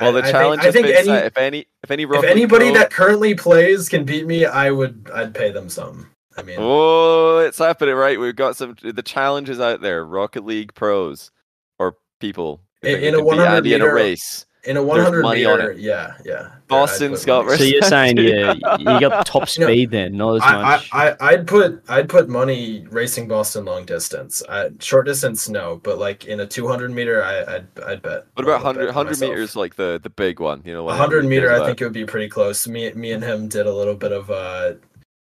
Well, 0.00 0.12
the 0.12 0.22
I, 0.22 0.28
I 0.28 0.32
challenge 0.32 0.62
think, 0.62 0.76
I 0.76 0.82
think 0.82 1.08
any. 1.08 1.18
If 1.26 1.38
any, 1.38 1.66
if 1.82 1.90
any, 1.90 2.02
if 2.02 2.24
anybody 2.24 2.66
Pro- 2.66 2.74
that 2.74 2.90
currently 2.90 3.34
plays 3.34 3.88
can 3.88 4.04
beat 4.04 4.26
me, 4.26 4.44
I 4.44 4.70
would 4.70 5.10
I'd 5.12 5.34
pay 5.34 5.50
them 5.50 5.68
some. 5.68 6.10
I 6.36 6.42
mean, 6.42 6.56
Oh, 6.60 7.38
it's 7.38 7.58
happening, 7.58 7.94
right? 7.96 8.18
We've 8.18 8.36
got 8.36 8.56
some. 8.56 8.76
The 8.82 9.02
challenge 9.02 9.48
is 9.50 9.60
out 9.60 9.80
there. 9.80 10.04
Rocket 10.04 10.44
League 10.44 10.72
pros 10.74 11.30
or 11.78 11.96
people. 12.20 12.60
In- 12.82 13.02
in 13.02 13.14
a 13.14 13.18
beat 13.18 13.24
100 13.24 13.56
Andy 13.56 13.74
in 13.74 13.82
a 13.82 13.92
race. 13.92 14.46
In 14.64 14.76
a 14.76 14.82
100 14.82 15.22
money 15.22 15.44
on 15.44 15.58
meter, 15.58 15.70
it. 15.72 15.78
yeah, 15.78 16.14
yeah. 16.24 16.50
Boston's 16.66 17.22
I'd 17.22 17.26
got 17.26 17.46
money. 17.46 17.58
So 17.58 17.64
you're 17.64 17.82
saying 17.82 18.18
yeah, 18.18 18.54
you 18.78 18.84
got 19.00 19.24
top 19.24 19.48
You 19.56 19.60
know, 19.60 19.66
speed 19.68 19.90
then, 19.90 20.16
not 20.16 20.34
as 20.36 20.42
I, 20.42 20.54
I, 20.54 20.62
much. 20.62 20.88
I 20.92 21.16
I'd 21.20 21.46
put 21.46 21.82
I'd 21.88 22.08
put 22.08 22.28
money 22.28 22.86
racing 22.90 23.28
Boston 23.28 23.64
long 23.64 23.84
distance. 23.86 24.42
I, 24.48 24.70
short 24.80 25.06
distance, 25.06 25.48
no, 25.48 25.80
but 25.82 25.98
like 25.98 26.26
in 26.26 26.40
a 26.40 26.46
200 26.46 26.90
meter, 26.90 27.22
I 27.24 27.56
I'd, 27.56 27.66
I'd 27.86 28.02
bet. 28.02 28.26
What 28.34 28.44
about 28.44 28.62
100, 28.64 28.86
100 28.86 29.10
myself. 29.10 29.30
meters, 29.30 29.56
like 29.56 29.76
the 29.76 29.98
the 30.02 30.10
big 30.10 30.40
one? 30.40 30.62
You 30.64 30.74
know, 30.74 30.84
one 30.84 30.96
hundred 30.98 31.24
meter, 31.24 31.50
I 31.52 31.64
think 31.64 31.80
it 31.80 31.84
would 31.84 31.92
be 31.94 32.04
pretty 32.04 32.28
close. 32.28 32.66
Me, 32.68 32.92
me 32.92 33.12
and 33.12 33.22
him 33.24 33.48
did 33.48 33.66
a 33.66 33.72
little 33.74 33.94
bit 33.96 34.12
of 34.12 34.30
uh, 34.30 34.74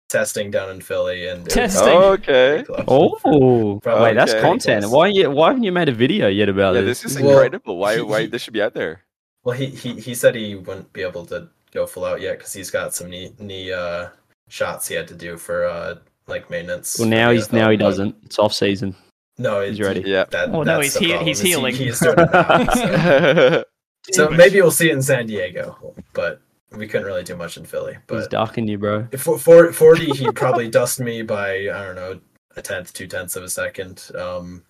testing 0.08 0.50
down 0.50 0.70
in 0.70 0.80
Philly, 0.80 1.26
and 1.26 1.48
Testing? 1.50 1.82
pretty 1.82 1.98
Okay. 1.98 2.64
Oh, 2.88 3.80
Probably 3.82 4.02
wait, 4.02 4.14
that's 4.14 4.32
Okay. 4.32 4.40
content. 4.40 4.88
Why 4.90 5.08
you, 5.08 5.30
Why 5.30 5.48
haven't 5.48 5.64
you 5.64 5.72
made 5.72 5.88
a 5.90 5.92
video 5.94 6.28
yet 6.28 6.48
about 6.48 6.74
Yeah, 6.74 6.82
this? 6.82 7.02
this 7.02 7.12
is 7.16 7.20
Well, 7.20 7.32
incredible. 7.32 7.76
Why? 7.76 7.96
he- 7.96 8.02
Why 8.02 8.26
this 8.26 8.40
should 8.42 8.54
be 8.54 8.62
out 8.62 8.72
there? 8.74 9.02
Well, 9.44 9.56
he, 9.56 9.66
he 9.66 10.00
he 10.00 10.14
said 10.14 10.34
he 10.34 10.54
wouldn't 10.54 10.92
be 10.92 11.02
able 11.02 11.24
to 11.26 11.48
go 11.72 11.86
full 11.86 12.04
out 12.04 12.20
yet 12.20 12.38
because 12.38 12.52
he's 12.52 12.70
got 12.70 12.94
some 12.94 13.10
knee 13.10 13.32
knee 13.38 13.72
uh, 13.72 14.08
shots 14.48 14.88
he 14.88 14.94
had 14.94 15.06
to 15.08 15.14
do 15.14 15.36
for 15.36 15.64
uh, 15.66 15.96
like 16.26 16.48
maintenance. 16.50 16.98
Well, 16.98 17.08
now 17.08 17.30
he's 17.30 17.48
NFL, 17.48 17.52
now 17.52 17.70
he 17.70 17.76
doesn't. 17.76 18.16
It's 18.24 18.38
off 18.38 18.52
season. 18.54 18.94
No, 19.36 19.60
He's 19.62 19.80
ready. 19.80 20.00
Yeah. 20.06 20.24
That, 20.30 20.50
Oh, 20.50 20.62
no, 20.62 20.80
that's 20.80 20.96
he's 20.96 21.10
he- 21.10 21.18
he's 21.24 21.38
is 21.38 21.42
he- 21.42 21.48
healing. 21.50 21.74
he's 21.74 21.98
doing 21.98 22.14
it 22.18 22.30
now, 22.32 22.64
so. 22.72 23.64
So 24.12 24.28
maybe 24.30 24.60
we'll 24.60 24.70
see 24.70 24.90
it 24.90 24.92
in 24.92 25.02
San 25.02 25.26
Diego, 25.26 25.94
but 26.12 26.40
we 26.70 26.86
couldn't 26.86 27.06
really 27.06 27.24
do 27.24 27.34
much 27.36 27.56
in 27.56 27.64
Philly. 27.64 27.96
But 28.06 28.18
He's 28.18 28.28
docking 28.28 28.68
you, 28.68 28.78
bro. 28.78 29.08
for, 29.18 29.38
for 29.38 29.72
40, 29.72 30.04
he'd 30.12 30.36
probably 30.36 30.68
dust 30.80 31.00
me 31.00 31.22
by 31.22 31.52
I 31.68 31.84
don't 31.84 31.96
know 31.96 32.20
a 32.56 32.62
tenth, 32.62 32.92
two 32.92 33.06
tenths 33.08 33.34
of 33.34 33.42
a 33.42 33.48
second. 33.48 34.10
Um, 34.14 34.62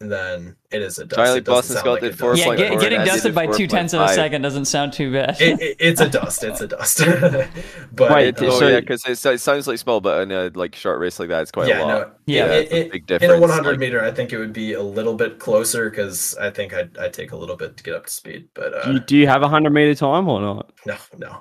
then 0.00 0.56
it 0.70 0.82
is 0.82 0.98
a 0.98 1.04
dust. 1.04 1.16
Giant 1.16 1.38
It 1.38 1.44
doesn't 1.44 1.54
Boston 1.54 1.74
sound 1.74 1.80
Scott 1.84 1.92
like 1.92 2.00
did 2.02 2.12
a 2.12 2.16
four 2.16 2.30
dust. 2.32 2.40
Yeah, 2.40 2.46
point 2.46 2.58
get, 2.58 2.80
getting 2.80 3.04
dusted 3.04 3.34
by 3.34 3.46
two 3.46 3.66
tenths 3.66 3.94
of 3.94 4.00
a 4.00 4.08
second 4.08 4.42
doesn't 4.42 4.64
sound 4.66 4.92
too 4.92 5.12
bad. 5.12 5.40
It, 5.40 5.60
it, 5.60 5.76
it's 5.78 6.00
a 6.00 6.08
dust. 6.08 6.42
It's 6.44 6.60
a 6.60 6.66
dust. 6.66 6.98
but 7.92 8.10
Wait, 8.12 8.42
uh, 8.42 8.46
Oh 8.46 8.58
So- 8.58 8.68
yeah, 8.68 8.80
because 8.80 9.04
it, 9.06 9.24
it 9.24 9.38
sounds 9.40 9.66
like 9.68 9.78
small, 9.78 10.00
but 10.00 10.22
in 10.22 10.32
a 10.32 10.50
like 10.54 10.74
short 10.74 10.98
race 10.98 11.18
like 11.20 11.28
that, 11.28 11.42
it's 11.42 11.52
quite 11.52 11.68
yeah, 11.68 11.82
a 11.82 11.84
lot. 11.84 12.08
no, 12.08 12.14
Yeah, 12.26 12.46
it, 12.52 12.62
it's 12.64 12.72
a 12.72 12.80
it, 12.86 13.06
big 13.06 13.22
in 13.22 13.30
a 13.30 13.40
100 13.40 13.70
like- 13.70 13.78
meter, 13.78 14.04
I 14.04 14.10
think 14.10 14.32
it 14.32 14.38
would 14.38 14.52
be 14.52 14.72
a 14.72 14.82
little 14.82 15.14
bit 15.14 15.38
closer 15.38 15.88
because 15.90 16.36
I 16.38 16.50
think 16.50 16.74
I'd, 16.74 16.96
I'd 16.98 17.12
take 17.12 17.32
a 17.32 17.36
little 17.36 17.56
bit 17.56 17.76
to 17.76 17.82
get 17.84 17.94
up 17.94 18.06
to 18.06 18.12
speed. 18.12 18.48
But 18.54 18.74
uh, 18.74 18.84
Do 18.84 18.92
you, 18.94 19.00
do 19.00 19.16
you 19.16 19.26
have 19.28 19.42
a 19.42 19.48
hundred 19.48 19.70
meter 19.72 19.94
time 19.94 20.28
or 20.28 20.40
not? 20.40 20.72
no, 20.86 20.96
no. 21.18 21.40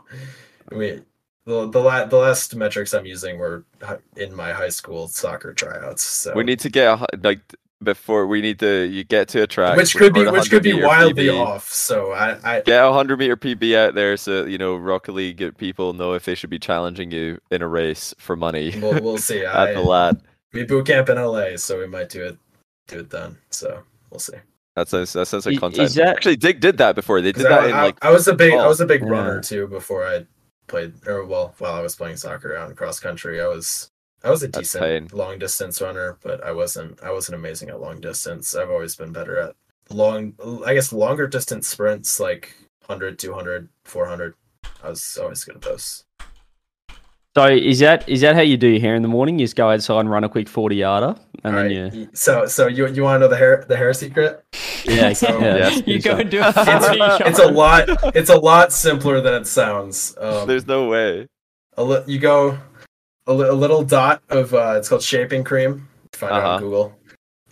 I 0.72 0.76
mean, 0.76 1.06
the 1.46 1.70
the, 1.70 1.80
la- 1.80 2.06
the 2.06 2.18
last 2.18 2.56
metrics 2.56 2.94
I'm 2.94 3.06
using 3.06 3.38
were 3.38 3.66
in 4.16 4.34
my 4.34 4.54
high 4.54 4.70
school 4.70 5.08
soccer 5.08 5.54
tryouts. 5.54 6.04
So 6.04 6.34
We 6.36 6.44
need 6.44 6.60
to 6.62 6.70
get 6.70 6.88
a, 6.88 7.06
like 7.22 7.42
before 7.84 8.28
we 8.28 8.42
need 8.42 8.60
to 8.60 8.84
you 8.84 9.04
get 9.04 9.28
to 9.30 9.44
a 9.44 9.48
track, 9.48 9.78
which 9.78 9.96
could 9.96 10.14
be 10.14 10.26
which 10.28 10.50
could 10.50 10.64
be 10.64 10.74
100 10.74 10.88
wildly 10.88 11.26
PB, 11.26 11.40
off. 11.46 11.70
So 11.70 12.12
I, 12.12 12.58
I 12.58 12.62
Get 12.62 12.84
a 12.84 12.92
hundred 12.92 13.20
meter 13.20 13.38
PB 13.38 13.76
out 13.76 13.96
there, 13.96 14.18
so 14.18 14.46
you 14.46 14.58
know 14.58 14.76
Rocket 14.76 15.14
League 15.14 15.38
get 15.38 15.58
people 15.58 15.94
know 15.94 16.14
if 16.14 16.26
they 16.26 16.36
should 16.36 16.50
be 16.50 16.60
challenging 16.60 17.12
you 17.12 17.40
in 17.52 17.62
a 17.62 17.68
race 17.68 18.14
for 18.18 18.36
money 18.36 18.74
we'll, 18.80 19.02
we'll 19.02 19.18
see. 19.18 19.42
at 19.46 19.56
I, 19.56 19.74
the 19.74 19.82
lad. 19.82 20.22
we 20.54 20.64
boot 20.64 20.88
camp 20.88 21.10
in 21.10 21.18
LA, 21.18 21.58
so 21.58 21.80
we 21.80 21.88
might 21.88 22.10
do 22.10 22.24
it 22.26 22.38
do 22.88 23.00
it 23.00 23.10
then. 23.10 23.38
So 23.50 23.84
we'll 24.10 24.20
see. 24.20 24.38
That 24.76 24.88
sounds 24.90 25.14
that 25.14 25.28
sounds 25.28 25.46
I- 25.46 25.52
like 25.52 25.56
is 25.56 25.60
content. 25.60 25.94
that- 25.94 26.08
Actually, 26.08 26.36
Dig 26.38 26.60
did 26.60 26.78
that 26.78 26.96
before. 26.96 27.22
they 27.22 27.32
did 27.32 27.46
that 27.46 27.52
I, 27.52 27.66
in 27.66 27.72
like 27.72 28.04
I 28.04 28.12
was 28.12 28.28
a 28.28 28.36
big 28.36 28.54
I 28.54 28.68
was 28.68 28.82
a 28.82 28.86
big 28.86 29.04
oh, 29.04 29.06
Yeah. 29.08 29.12
runner 29.12 29.42
too 29.42 29.68
before 29.68 30.06
I 30.06 30.26
played 30.68 30.94
or 31.08 31.26
well 31.26 31.54
while 31.60 31.74
I 31.74 31.82
was 31.82 31.96
playing 31.96 32.18
soccer 32.18 32.56
out 32.56 32.70
in 32.70 32.76
cross 32.76 33.00
country. 33.00 33.42
I 33.42 33.48
was 33.48 33.90
I 34.24 34.30
was 34.30 34.42
a 34.44 34.48
That's 34.48 34.60
decent 34.72 34.84
pain. 34.84 35.08
long 35.12 35.38
distance 35.40 35.82
runner, 35.82 36.18
but 36.24 36.44
I 36.44 36.52
wasn't 36.52 37.02
I 37.04 37.12
wasn't 37.12 37.36
amazing 37.36 37.70
at 37.70 37.82
long 37.82 38.00
distance. 38.00 38.56
I've 38.56 38.70
always 38.72 38.96
been 38.96 39.12
better 39.12 39.38
at 39.38 39.56
long 39.90 40.34
I 40.66 40.74
guess 40.74 40.94
longer 40.94 41.28
distance 41.28 41.68
sprints 41.68 42.20
like 42.20 42.54
100, 42.88 43.20
200, 43.20 43.70
400. 43.86 44.34
I 44.84 44.90
was 44.90 45.18
always 45.22 45.44
good 45.44 45.56
at 45.56 45.62
those. 45.62 46.06
So 47.36 47.48
is 47.48 47.80
that 47.80 48.08
is 48.08 48.22
that 48.22 48.36
how 48.36 48.42
you 48.42 48.58
do 48.58 48.68
your 48.68 48.80
hair 48.80 48.96
in 48.96 49.02
the 49.02 49.08
morning? 49.08 49.40
You 49.40 49.46
just 49.46 49.56
go 49.56 49.70
outside 49.72 50.02
and 50.02 50.10
run 50.12 50.24
a 50.24 50.30
quick 50.30 50.48
forty 50.48 50.76
yarder, 50.78 51.16
and 51.44 51.56
All 51.56 51.64
then 51.64 51.84
right. 51.84 51.94
you 51.94 52.10
So 52.14 52.46
so 52.46 52.68
you 52.68 52.88
you 52.88 53.02
want 53.02 53.16
to 53.16 53.20
know 53.22 53.28
the 53.28 53.38
hair 53.38 53.66
the 53.68 53.76
hair 53.76 53.92
secret? 53.94 54.44
yeah, 54.86 55.12
So- 55.14 55.40
yeah, 55.42 55.70
Yeah. 55.70 55.82
you 55.88 56.00
go 56.00 56.16
and 56.18 56.30
do 56.30 56.42
a 56.44 56.54
40 56.54 57.00
It's 57.26 57.40
a 57.40 57.48
lot 57.48 57.90
it's 58.16 58.30
a 58.30 58.38
lot 58.38 58.72
simpler 58.72 59.20
than 59.20 59.34
it 59.34 59.48
sounds. 59.48 60.16
Um, 60.20 60.48
There's 60.48 60.68
no 60.68 60.88
way. 60.88 61.28
a 61.76 61.84
li- 61.84 62.04
you 62.06 62.20
go 62.20 62.60
a, 63.28 63.34
li- 63.34 63.48
a 63.48 63.54
little 63.54 63.84
dot 63.84 64.22
of 64.30 64.54
uh, 64.54 64.76
it's 64.78 64.90
called 64.90 65.04
shaping 65.04 65.44
cream. 65.44 65.88
Find 66.14 66.32
it 66.36 66.38
Uh-huh. 66.38 66.50
on 66.56 66.62
Google, 66.62 66.96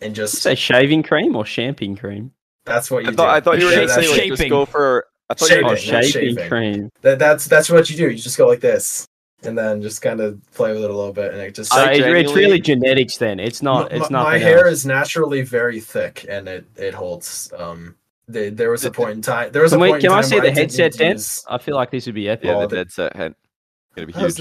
and 0.01 0.13
Did 0.13 0.21
you 0.21 0.23
just 0.25 0.41
say 0.41 0.55
shaving 0.55 1.03
cream 1.03 1.35
or 1.35 1.43
champing 1.45 1.95
cream? 1.95 2.31
that's 2.65 2.91
what 2.91 3.03
you 3.03 3.09
I 3.09 3.13
thought 3.13 3.25
do. 3.25 3.31
I 3.31 3.39
thought 3.41 3.59
you 3.59 3.65
were 3.65 3.71
Yeah, 3.71 3.85
gonna 3.87 4.03
say 4.03 4.11
like 4.29 4.37
just 4.37 4.49
go 4.49 4.65
for. 4.65 5.05
I 5.29 5.33
thought 5.33 5.49
you 5.49 5.63
were 5.65 5.71
Oh, 5.71 5.75
Shaving, 5.75 5.93
not 5.93 6.05
shaving 6.05 6.35
shaving. 6.35 6.49
cream. 6.49 6.89
that, 7.01 7.17
that's 7.19 7.45
that's 7.45 7.69
what 7.69 7.89
you 7.89 7.97
do. 7.97 8.09
You 8.09 8.17
just 8.17 8.37
go 8.37 8.47
like 8.47 8.59
this, 8.59 9.05
and 9.43 9.57
then 9.57 9.81
just 9.81 10.01
kind 10.01 10.19
of 10.19 10.39
play 10.51 10.73
with 10.73 10.83
it 10.83 10.89
a 10.89 10.93
little 10.95 11.13
bit, 11.13 11.31
and 11.31 11.41
it 11.41 11.55
just. 11.55 11.71
So 11.73 11.79
I 11.81 11.93
it- 11.93 12.01
it's 12.17 12.33
really 12.33 12.59
genetics 12.59 13.17
then. 13.17 13.39
It's 13.39 13.61
not. 13.63 13.89
My- 13.91 13.97
It's 13.97 14.09
not. 14.11 14.23
my 14.25 14.37
hair 14.37 14.67
is 14.67 14.85
naturally 14.85 15.41
very 15.41 15.79
thick, 15.79 16.25
and 16.29 16.47
it 16.47 16.65
it 16.75 16.93
holds. 16.93 17.51
Um, 17.57 17.95
they, 18.27 18.49
there 18.49 18.69
was 18.71 18.85
a 18.85 18.91
point 18.91 19.11
in 19.13 19.21
time. 19.21 19.51
There 19.51 19.61
was 19.63 19.71
Can, 19.71 19.79
a 19.79 19.83
we, 19.83 19.89
point 19.89 20.03
in 20.03 20.09
can 20.09 20.17
I 20.17 20.21
see 20.21 20.35
the 20.35 20.41
didn't 20.43 20.57
headset 20.57 20.85
need 20.85 20.91
to 20.91 20.97
dent? 20.99 21.13
use- 21.17 21.45
I 21.49 21.57
feel 21.57 21.75
like 21.75 21.89
this 21.91 22.05
would 22.05 22.15
be 22.15 22.29
epic. 22.29 22.45
Yeah, 22.45 22.55
Oh, 22.57 22.61
the 22.61 22.67
the- 22.67 22.75
dead 22.75 22.91
set. 22.91 23.13
Gonna 23.15 24.07
be 24.07 24.13
huge. 24.13 24.37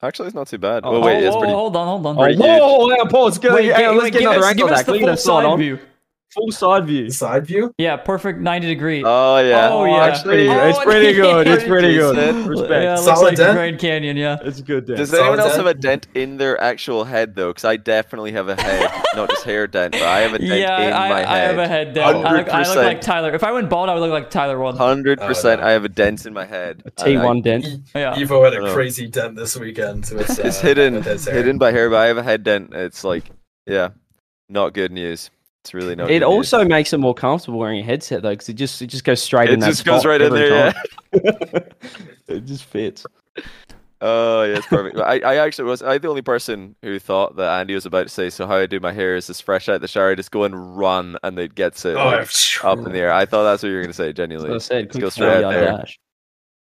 It 0.00 0.02
done? 0.02 0.08
Actually, 0.08 0.26
it's 0.28 0.34
not 0.34 0.46
too 0.48 0.58
bad. 0.58 0.82
Oh, 0.84 0.96
Oh, 0.96 1.00
wait, 1.00 1.24
oh, 1.24 1.26
it's 1.28 1.36
pretty. 1.36 1.52
hold 1.52 1.76
on, 1.76 1.86
hold 1.86 2.06
on. 2.06 2.18
Oh, 2.18 2.22
Pretty 2.22 2.38
whoa, 2.38 2.88
hang 2.90 3.00
on, 3.00 3.08
pause. 3.08 3.38
Go, 3.38 3.54
Wait, 3.54 3.66
hang 3.72 3.86
on, 3.86 3.94
let's 3.96 4.04
wait, 4.04 4.12
get 4.12 4.18
give 4.20 4.30
another 4.30 4.44
us, 4.44 4.50
angle 4.50 4.66
give 4.66 4.72
of 4.72 4.72
us 4.72 4.78
that. 4.80 4.86
the 4.86 4.92
Look 4.92 5.02
at 5.02 5.06
full 5.06 5.16
side 5.16 5.42
side 5.44 5.58
view. 5.58 5.78
Full 6.32 6.52
side 6.52 6.86
view. 6.86 7.10
Side 7.10 7.44
view. 7.46 7.74
Yeah, 7.76 7.96
perfect 7.96 8.38
90 8.38 8.66
degree. 8.68 9.02
Oh 9.04 9.38
yeah. 9.38 9.68
Oh, 9.72 9.84
yeah. 9.84 10.04
Actually, 10.04 10.46
Pretty 10.46 10.46
good. 10.46 10.66
It's 10.68 10.78
Oh, 10.78 10.82
pretty 10.84 11.12
good. 11.14 11.46
It's 11.48 11.64
pretty 11.64 11.70
pretty 11.70 11.94
good. 11.98 12.46
Respect. 12.46 12.70
yeah, 12.70 12.78
it 12.78 12.90
looks 12.92 13.04
Solid 13.04 13.22
like 13.24 13.36
dent? 13.36 13.54
Grand 13.56 13.78
Canyon, 13.80 14.16
yeah. 14.16 14.38
It's 14.42 14.60
a 14.60 14.62
good 14.62 14.84
dent. 14.86 14.98
Does 14.98 15.10
Solid 15.10 15.20
anyone 15.22 15.40
else 15.40 15.54
dent? 15.56 15.66
have 15.66 15.76
a 15.76 15.78
dent 15.80 16.06
in 16.14 16.36
their 16.36 16.60
actual 16.60 17.02
head 17.04 17.34
though? 17.34 17.48
Because 17.48 17.64
I 17.64 17.76
definitely 17.78 18.30
have 18.32 18.48
a 18.48 18.54
head, 18.62 18.90
not 19.16 19.28
just 19.30 19.42
hair 19.44 19.66
dent, 19.66 19.92
but 19.92 20.02
I 20.02 20.20
have 20.20 20.34
a 20.34 20.38
dent 20.38 20.50
Yeah, 20.60 20.80
in 20.86 20.92
I, 20.92 21.08
my 21.08 21.14
I 21.14 21.18
head. 21.18 21.26
I 21.26 21.38
have 21.38 21.58
a 21.58 21.68
head 21.68 21.94
dent. 21.94 22.06
I 22.06 22.32
look, 22.36 22.48
I 22.48 22.62
look 22.62 22.76
like 22.76 23.00
Tyler. 23.00 23.34
If 23.34 23.42
I 23.42 23.50
went 23.50 23.68
bald, 23.68 23.88
I 23.88 23.94
would 23.94 24.00
look 24.00 24.12
like 24.12 24.30
Tyler 24.30 24.58
one. 24.60 24.76
Hundred 24.76 25.18
percent, 25.20 25.60
Oh, 25.60 25.64
no. 25.64 25.68
I 25.68 25.72
have 25.72 25.84
a 25.84 25.88
dent 25.88 26.26
in 26.26 26.32
my 26.32 26.44
head. 26.44 26.82
A 26.86 26.90
T1 26.92 27.42
dent. 27.42 27.66
Yeah. 27.92 28.14
Evo 28.14 28.44
had 28.44 28.54
a 28.54 28.72
crazy 28.72 29.08
dent 29.08 29.34
this 29.34 29.56
weekend. 29.56 30.08
With, 30.14 30.30
uh, 30.38 30.42
it's 30.44 30.60
hidden, 30.60 30.94
with 30.94 31.06
his 31.06 31.24
hair. 31.24 31.34
hidden 31.34 31.58
by 31.58 31.72
hair, 31.72 31.90
but 31.90 31.96
I 31.96 32.06
have 32.06 32.18
a 32.18 32.22
head 32.22 32.44
dent. 32.44 32.72
It's 32.72 33.02
like, 33.02 33.24
yeah, 33.66 33.88
not 34.48 34.74
good 34.74 34.92
news. 34.92 35.30
It's 35.62 35.74
really 35.74 35.94
not. 35.94 36.10
It 36.10 36.20
good 36.20 36.26
news. 36.28 36.52
also 36.52 36.64
makes 36.64 36.92
it 36.92 36.98
more 36.98 37.14
comfortable 37.14 37.58
wearing 37.58 37.80
a 37.80 37.84
headset 37.84 38.22
though, 38.22 38.30
because 38.30 38.48
it 38.48 38.54
just 38.54 38.80
it 38.80 38.86
just 38.86 39.04
goes 39.04 39.22
straight 39.22 39.50
it 39.50 39.54
in 39.54 39.60
that 39.60 39.66
just 39.68 39.84
goes 39.84 40.00
spot 40.02 40.10
right 40.10 40.22
in 40.22 40.32
there. 40.32 40.74
Yeah. 41.12 41.60
it 42.28 42.44
just 42.46 42.64
fits. 42.64 43.04
Oh 44.02 44.44
yeah, 44.44 44.56
it's 44.56 44.66
perfect. 44.66 44.96
I, 44.96 45.18
I 45.20 45.36
actually 45.36 45.66
was 45.68 45.82
I 45.82 45.98
the 45.98 46.08
only 46.08 46.22
person 46.22 46.74
who 46.82 46.98
thought 46.98 47.36
that 47.36 47.60
Andy 47.60 47.74
was 47.74 47.84
about 47.84 48.04
to 48.04 48.08
say. 48.08 48.30
So 48.30 48.46
how 48.46 48.56
I 48.56 48.64
do 48.64 48.80
my 48.80 48.92
hair 48.92 49.14
is 49.16 49.26
just 49.26 49.42
fresh 49.42 49.68
out 49.68 49.82
the 49.82 49.88
shower, 49.88 50.12
I 50.12 50.14
just 50.14 50.30
go 50.30 50.44
and 50.44 50.78
run, 50.78 51.18
and 51.22 51.38
it 51.38 51.54
gets 51.54 51.84
it 51.84 51.94
Oh, 51.96 52.06
like, 52.06 52.26
phew. 52.26 52.66
up 52.66 52.78
in 52.78 52.84
the 52.92 52.98
air. 52.98 53.12
I 53.12 53.26
thought 53.26 53.42
that's 53.44 53.62
what 53.62 53.68
you 53.68 53.74
were 53.76 53.82
gonna 53.82 53.92
say, 53.92 54.08
As 54.08 54.14
genuinely. 54.14 54.54
I 54.54 54.58
said, 54.58 54.86
Let's 54.86 54.96
go 54.98 55.08
straight 55.10 55.44
out 55.44 55.50
there. 55.52 55.64
dash. 55.76 55.98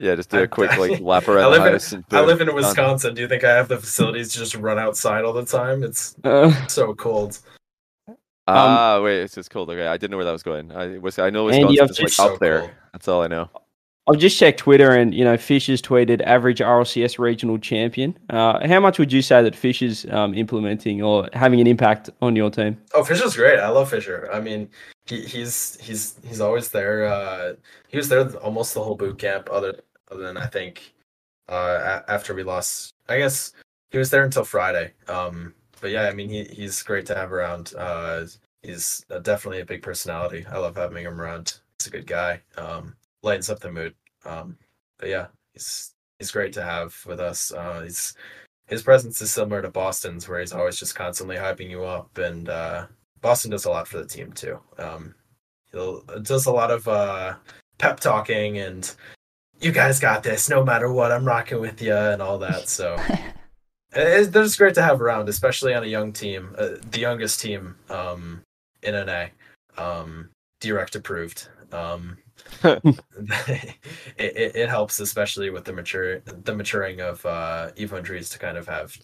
Yeah, 0.01 0.17
just 0.17 0.31
do 0.31 0.43
a 0.43 0.49
quick 0.49 0.77
like 0.79 0.99
lap 1.01 1.29
around 1.29 1.53
the 1.53 1.59
live 1.59 1.67
in- 1.67 1.73
house. 1.75 1.93
and 1.93 2.05
I 2.11 2.23
live 2.23 2.41
in 2.41 2.49
done. 2.49 2.57
Wisconsin. 2.57 3.15
Do 3.15 3.21
you 3.23 3.29
think 3.29 3.45
I 3.45 3.55
have 3.55 3.69
the 3.69 3.77
facilities 3.79 4.33
to 4.33 4.39
just 4.39 4.57
run 4.57 4.79
outside 4.81 5.25
all 5.25 5.33
the 5.35 5.45
time? 5.45 5.85
It's 5.85 6.17
Uh, 6.25 6.51
so 6.67 6.95
cold. 6.95 7.39
Ah, 8.49 9.01
wait, 9.03 9.21
it's 9.23 9.35
just 9.35 9.51
cold. 9.51 9.71
Okay, 9.71 9.87
I 9.87 9.97
didn't 9.97 10.11
know 10.11 10.17
where 10.17 10.27
that 10.27 10.33
was 10.33 10.43
going. 10.43 10.73
I 10.73 10.99
was 10.99 11.19
I 11.19 11.31
know 11.31 11.49
Andy, 11.49 11.65
Wisconsin 11.67 11.83
I've 11.85 11.91
is 11.91 11.99
like 11.99 12.09
just- 12.09 12.21
up 12.21 12.31
So 12.33 12.37
there. 12.39 12.59
cold. 12.61 12.71
That's 12.93 13.09
all 13.09 13.23
I 13.23 13.29
know. 13.29 13.49
I've 14.09 14.19
just 14.19 14.39
checked 14.39 14.59
Twitter, 14.59 14.91
and 14.91 15.15
you 15.15 15.23
know, 15.25 15.37
Fish 15.37 15.69
has 15.69 15.81
tweeted 15.81 16.21
average 16.23 16.59
RLCS 16.59 17.19
regional 17.21 17.59
champion. 17.59 18.19
Uh, 18.29 18.67
how 18.67 18.81
much 18.81 18.99
would 18.99 19.13
you 19.13 19.23
say 19.23 19.41
that 19.43 19.55
Fish 19.55 19.83
is 19.83 20.05
um, 20.11 20.35
implementing 20.35 21.01
or 21.01 21.29
having 21.33 21.61
an 21.61 21.69
impact 21.69 22.11
on 22.21 22.35
your 22.35 22.51
team? 22.51 22.77
Oh, 22.93 23.05
Fisher's 23.05 23.37
great. 23.37 23.61
I 23.61 23.69
love 23.69 23.89
Fisher. 23.91 24.29
I 24.33 24.41
mean, 24.41 24.69
he, 25.07 25.21
he's 25.23 25.79
he's 25.81 26.17
he's 26.27 26.41
always 26.41 26.71
there. 26.71 27.05
Uh, 27.07 27.53
he 27.89 27.99
was 27.99 28.09
there 28.09 28.29
almost 28.39 28.75
the 28.75 28.83
whole 28.83 28.97
boot 28.97 29.19
camp. 29.19 29.49
Other 29.53 29.79
other 30.11 30.23
than 30.23 30.37
I 30.37 30.47
think 30.47 30.93
uh, 31.49 32.01
a- 32.09 32.11
after 32.11 32.35
we 32.35 32.43
lost, 32.43 32.95
I 33.09 33.19
guess 33.19 33.53
he 33.93 33.99
was 33.99 34.11
there 34.11 34.25
until 34.25 34.43
Friday. 34.45 34.93
Um, 35.07 35.55
but 35.81 35.91
yeah, 35.91 36.09
I 36.09 36.13
mean, 36.13 36.29
he 36.29 36.45
he's 36.45 36.83
great 36.83 37.07
to 37.07 37.15
have 37.15 37.33
around. 37.33 37.75
Uh, 37.77 38.27
he's 38.63 39.05
definitely 39.23 39.61
a 39.61 39.67
big 39.67 39.83
personality. 39.83 40.45
I 40.51 40.59
love 40.59 40.77
having 40.77 41.05
him 41.05 41.21
around. 41.21 41.61
He's 41.79 41.89
a 41.89 41.91
good 41.91 42.07
guy. 42.07 42.43
Um, 42.57 42.97
lightens 43.23 43.51
up 43.51 43.61
the 43.61 43.73
mood. 43.73 43.95
Um, 44.25 44.57
but 44.99 45.09
yeah, 45.09 45.27
he's 45.53 45.95
he's 46.19 46.31
great 46.31 46.53
to 46.55 46.63
have 46.63 46.95
with 47.07 47.21
us. 47.21 47.53
Uh, 47.53 47.83
he's 47.83 48.15
his 48.67 48.83
presence 48.83 49.21
is 49.21 49.33
similar 49.33 49.63
to 49.63 49.71
Boston's, 49.71 50.29
where 50.29 50.41
he's 50.41 50.53
always 50.53 50.79
just 50.79 50.95
constantly 50.95 51.37
hyping 51.37 51.71
you 51.71 51.85
up, 51.85 52.17
and 52.19 52.49
uh, 52.49 52.87
Boston 53.21 53.51
does 53.51 53.65
a 53.65 53.71
lot 53.71 53.89
for 53.89 53.99
the 53.99 54.07
team 54.07 54.33
too. 54.33 54.59
Um, 54.79 55.15
he'll 55.73 56.03
does 56.23 56.47
a 56.47 56.53
lot 56.53 56.71
of 56.71 56.87
uh, 56.89 57.35
pep 57.79 58.01
talking 58.01 58.59
and 58.59 58.95
you 59.61 59.73
guys 59.73 60.01
got 60.01 60.23
this, 60.23 60.49
no 60.49 60.65
matter 60.65 60.93
what. 60.93 61.13
I'm 61.13 61.25
rocking 61.25 61.61
with 61.61 61.83
you 61.83 61.95
and 61.95 62.23
all 62.23 62.39
that. 62.39 62.69
So 62.69 62.97
it's, 63.93 64.29
they're 64.29 64.43
just 64.45 64.59
great 64.59 64.75
to 64.75 64.83
have 64.83 65.01
around, 65.01 65.29
especially 65.29 65.75
on 65.75 65.83
a 65.83 65.87
young 65.87 66.13
team, 66.13 66.55
uh, 66.59 66.71
the 66.91 67.01
youngest 67.01 67.41
team 67.41 67.77
um, 67.89 68.43
in 68.83 68.95
NA, 68.95 69.27
um, 69.79 70.31
direct 70.61 70.95
approved. 70.97 71.49
Um, 71.73 72.17
it, 72.65 73.75
it, 74.17 74.57
it 74.57 74.69
helps, 74.69 75.01
especially 75.01 75.51
with 75.51 75.65
the 75.65 75.73
mature 75.73 76.21
the 76.21 76.55
maturing 76.55 77.01
of 77.01 77.25
uh, 77.27 77.71
Evo 77.77 77.99
and 77.99 78.27
to 78.27 78.39
kind 78.39 78.57
of 78.57 78.67
have 78.67 78.97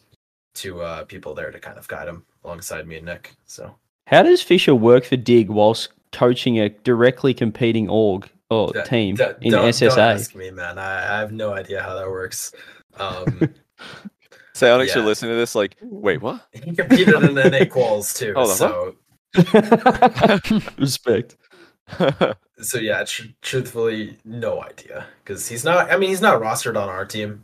two 0.54 0.80
uh, 0.80 1.04
people 1.04 1.34
there 1.34 1.50
to 1.50 1.58
kind 1.60 1.78
of 1.78 1.86
guide 1.86 2.08
him 2.08 2.24
alongside 2.44 2.86
me 2.86 2.96
and 2.96 3.06
Nick. 3.06 3.34
So. 3.44 3.74
How 4.06 4.22
does 4.22 4.42
Fisher 4.42 4.74
work 4.74 5.04
for 5.04 5.16
Dig 5.16 5.50
whilst 5.50 5.90
coaching 6.12 6.58
a 6.60 6.68
directly 6.68 7.34
competing 7.34 7.88
org 7.88 8.28
or 8.50 8.72
That- 8.72 8.86
team 8.86 9.16
that- 9.16 9.38
in 9.42 9.52
don't, 9.52 9.68
SSA? 9.68 9.88
Don't 9.90 9.98
ask 9.98 10.34
me, 10.34 10.50
man. 10.50 10.78
I, 10.78 11.16
I 11.16 11.18
have 11.18 11.32
no 11.32 11.52
idea 11.52 11.82
how 11.82 11.94
that 11.94 12.08
works. 12.08 12.52
Um, 12.98 13.54
Psionics 14.56 14.94
Yeah. 14.96 15.02
are 15.02 15.04
listening 15.04 15.32
to 15.32 15.36
this 15.36 15.54
like, 15.54 15.76
wait, 15.82 16.22
what? 16.22 16.46
he 16.52 16.74
competed 16.74 17.14
in 17.14 17.34
the 17.34 17.50
NA 17.50 17.64
quals 17.66 18.16
too, 18.16 18.32
Hold 18.34 18.50
on, 18.50 18.56
so 18.56 18.94
Respect. 20.78 21.36
so 22.62 22.78
yeah. 22.78 23.04
Tr- 23.04 23.26
truthfully, 23.42 24.16
no 24.24 24.62
idea 24.62 25.06
because 25.22 25.46
he's 25.48 25.64
not. 25.64 25.90
I 25.92 25.96
mean, 25.98 26.08
he's 26.08 26.22
not 26.22 26.40
rostered 26.40 26.80
on 26.80 26.88
our 26.88 27.04
team. 27.04 27.42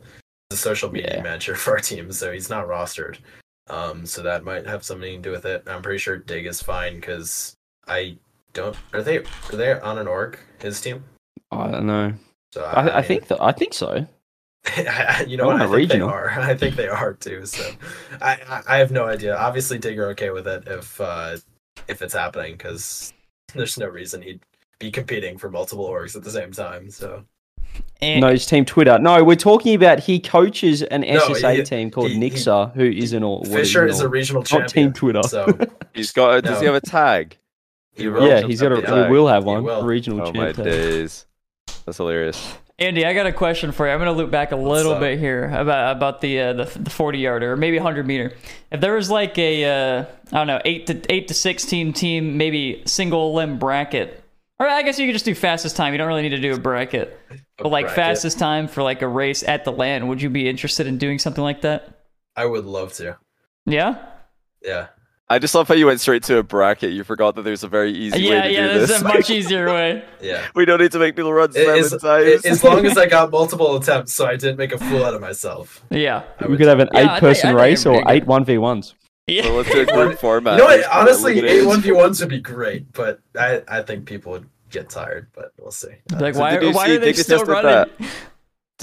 He's 0.49 0.59
a 0.59 0.61
social 0.61 0.91
media 0.91 1.15
Yeah. 1.17 1.23
manager 1.23 1.55
for 1.55 1.71
our 1.73 1.79
team, 1.79 2.11
so 2.11 2.31
he's 2.31 2.49
not 2.49 2.67
rostered. 2.67 3.17
Um, 3.69 4.05
so 4.05 4.21
that 4.23 4.43
might 4.43 4.65
have 4.65 4.83
something 4.83 5.21
to 5.21 5.29
do 5.29 5.31
with 5.31 5.45
it. 5.45 5.63
I'm 5.67 5.81
pretty 5.81 5.99
sure 5.99 6.17
Dig 6.17 6.45
is 6.47 6.61
fine 6.61 6.95
because 6.95 7.55
I 7.87 8.17
don't. 8.53 8.75
Are 8.93 9.03
they? 9.03 9.19
Are 9.19 9.55
they 9.55 9.79
on 9.79 9.97
an 9.99 10.07
org? 10.07 10.37
His 10.59 10.81
team. 10.81 11.03
I 11.51 11.69
don't 11.71 11.85
know. 11.85 12.13
So 12.53 12.63
I, 12.63 12.81
I 12.81 12.95
mean- 12.95 13.03
think 13.07 13.27
that 13.27 13.41
I 13.41 13.51
think 13.51 13.73
so. 13.73 14.07
you 15.27 15.37
know 15.37 15.45
They're 15.45 15.45
what? 15.47 15.53
on 15.55 15.59
think 15.59 15.71
regional. 15.71 16.07
they 16.07 16.13
are. 16.13 16.29
I 16.39 16.55
think 16.55 16.75
they 16.75 16.87
are 16.87 17.13
too. 17.13 17.45
So 17.45 17.69
I, 18.21 18.37
I, 18.47 18.61
I 18.67 18.77
have 18.77 18.91
no 18.91 19.05
idea. 19.05 19.35
Obviously, 19.35 19.77
Digger 19.77 20.07
okay 20.11 20.29
with 20.29 20.47
it 20.47 20.63
if 20.67 20.99
uh, 21.01 21.37
if 21.87 22.01
it's 22.01 22.13
happening 22.13 22.53
because 22.53 23.13
there's 23.53 23.77
no 23.77 23.87
reason 23.87 24.21
he'd 24.21 24.39
be 24.79 24.89
competing 24.91 25.37
for 25.37 25.49
multiple 25.49 25.87
orgs 25.87 26.15
at 26.15 26.23
the 26.23 26.31
same 26.31 26.51
time. 26.51 26.89
So 26.89 27.23
And, 28.01 28.21
No, 28.21 28.27
it's 28.27 28.45
Team 28.45 28.63
Twitter. 28.65 28.97
No, 28.99 29.23
we're 29.23 29.35
talking 29.35 29.75
about 29.75 29.99
he 29.99 30.19
coaches 30.19 30.81
an 30.81 31.01
No, 31.01 31.19
SSA 31.19 31.57
he- 31.57 31.63
team 31.63 31.91
called 31.91 32.07
he- 32.11 32.13
he- 32.13 32.19
who 32.75 32.83
isn't 32.85 33.23
all. 33.23 33.39
what 33.41 33.49
Fisher 33.49 33.85
is 33.85 33.95
is 33.95 34.01
a 34.01 34.07
regional 34.09 34.41
not 34.41 34.47
champion. 34.47 34.87
Team 34.87 34.93
Twitter. 34.93 35.23
So 35.23 35.57
He's 35.93 36.11
got. 36.11 36.37
A, 36.37 36.41
does 36.41 36.59
he 36.59 36.65
have 36.65 36.75
a 36.75 36.81
tag? 36.81 37.37
he 37.91 38.03
He 38.03 38.09
will. 38.09 38.21
will. 38.21 38.27
yeah, 38.29 38.41
he's 38.47 38.61
got 38.61 38.71
a. 38.71 38.81
Yeah. 38.81 39.09
We 39.09 39.17
will 39.19 39.27
have 39.27 39.43
one. 39.43 39.63
will. 39.63 39.83
Regional 39.83 40.27
Oh 40.27 40.33
my 40.33 40.51
days. 40.53 41.25
That's 41.85 41.97
hilarious. 41.97 42.55
Andy, 42.79 43.05
I 43.05 43.13
got 43.13 43.27
a 43.27 43.31
question 43.31 43.71
for 43.71 43.85
you. 43.85 43.93
I'm 43.93 43.99
going 43.99 44.07
to 44.07 44.17
loop 44.17 44.31
back 44.31 44.51
a 44.51 44.55
little 44.55 44.99
bit 44.99 45.19
here 45.19 45.45
about 45.45 45.95
about 45.95 46.21
the 46.21 46.39
uh, 46.39 46.53
the, 46.53 46.65
the 46.79 46.89
40 46.89 47.19
yarder 47.19 47.53
or 47.53 47.57
maybe 47.57 47.77
100 47.77 48.07
meter. 48.07 48.33
If 48.71 48.81
there 48.81 48.95
was 48.95 49.11
like 49.11 49.37
a 49.37 49.65
uh, 49.65 50.05
I 50.31 50.37
don't 50.37 50.47
know 50.47 50.61
eight 50.65 50.87
to 50.87 50.99
eight 51.13 51.27
to 51.27 51.33
16 51.35 51.93
team 51.93 52.37
maybe 52.37 52.81
single 52.85 53.33
limb 53.35 53.59
bracket, 53.59 54.23
or 54.59 54.67
I 54.67 54.81
guess 54.81 54.97
you 54.97 55.07
could 55.07 55.13
just 55.13 55.25
do 55.25 55.35
fastest 55.35 55.75
time. 55.75 55.93
You 55.93 55.99
don't 55.99 56.07
really 56.07 56.23
need 56.23 56.29
to 56.29 56.41
do 56.41 56.55
a 56.55 56.59
bracket, 56.59 57.19
but 57.59 57.69
like 57.69 57.85
bracket. 57.85 57.95
fastest 57.95 58.39
time 58.39 58.67
for 58.67 58.81
like 58.81 59.03
a 59.03 59.07
race 59.07 59.43
at 59.43 59.65
the 59.65 59.71
LAN. 59.71 60.07
Would 60.07 60.21
you 60.21 60.31
be 60.31 60.49
interested 60.49 60.87
in 60.87 60.97
doing 60.97 61.19
something 61.19 61.43
like 61.43 61.61
that? 61.61 62.05
I 62.35 62.45
would 62.47 62.65
love 62.65 62.93
to. 62.93 63.17
Yeah. 63.67 64.03
Yeah. 64.63 64.87
I 65.29 65.39
just 65.39 65.55
love 65.55 65.67
how 65.67 65.73
you 65.73 65.85
went 65.87 65.99
straight 66.01 66.21
to 66.23 66.37
a 66.37 66.43
bracket. 66.43 66.91
You 66.91 67.03
forgot 67.03 67.35
that 67.35 67.43
there's 67.43 67.63
a 67.63 67.67
very 67.67 67.91
easy 67.91 68.29
way 68.29 68.35
yeah, 68.35 68.41
to 68.43 68.51
yeah. 68.51 68.67
do 68.67 68.73
There's 68.79 68.89
this. 68.89 69.01
a 69.01 69.03
much 69.05 69.29
easier 69.37 69.65
way. 69.67 70.03
Yeah. 70.21 70.45
we 70.53 70.65
don't 70.65 70.79
need 70.79 70.91
to 70.91 70.99
make 70.99 71.15
people 71.15 71.33
run 71.33 71.49
It 71.51 71.53
seven 71.53 71.79
is- 71.79 71.91
times. 72.01 72.25
it- 72.27 72.45
as 72.45 72.63
long 72.63 72.85
as 72.85 72.97
I 72.97 73.07
got 73.07 73.31
multiple 73.31 73.75
attempts, 73.77 74.13
so 74.13 74.25
I 74.25 74.35
didn't 74.35 74.57
make 74.57 74.73
a 74.73 74.77
fool 74.77 75.03
out 75.03 75.13
of 75.13 75.21
myself. 75.21 75.81
Yeah. 75.89 76.23
I 76.39 76.47
We 76.47 76.57
could 76.57 76.67
have 76.67 76.79
an 76.79 76.89
Yeah, 76.93 76.99
I 76.99 77.15
eight-person 77.15 77.47
I 77.47 77.51
think 77.53 77.59
race 77.61 77.85
or 77.85 78.03
eight 78.11 78.27
one 78.27 78.43
v 78.45 78.57
ones. 78.57 78.95
Yeah. 79.27 79.43
So 79.43 79.55
let's 79.55 79.71
do 79.71 79.81
a 79.81 79.85
group 79.85 80.19
format. 80.19 80.53
You 80.53 80.59
know 80.59 80.65
what? 80.65 80.77
Let's 80.79 80.87
put 80.89 80.97
Honestly, 80.97 81.39
eight 81.47 81.65
one 81.65 81.79
v 81.81 81.93
ones 81.93 82.19
would 82.19 82.29
be 82.29 82.41
great, 82.41 82.91
but 82.91 83.21
I 83.39 83.63
I 83.69 83.81
think 83.81 84.05
people 84.05 84.33
would 84.33 84.45
get 84.69 84.89
tired. 84.89 85.27
But 85.33 85.53
we'll 85.57 85.71
see. 85.71 85.87
Like 86.19 86.33
So 86.35 86.41
why? 86.41 86.51
did 86.57 86.63
you 86.63 86.71
Why 86.73 86.87
see 86.87 86.95
are 86.97 86.99
they 86.99 87.13
still 87.13 87.39
did 87.39 87.47
running? 87.47 87.71
that? 87.71 87.89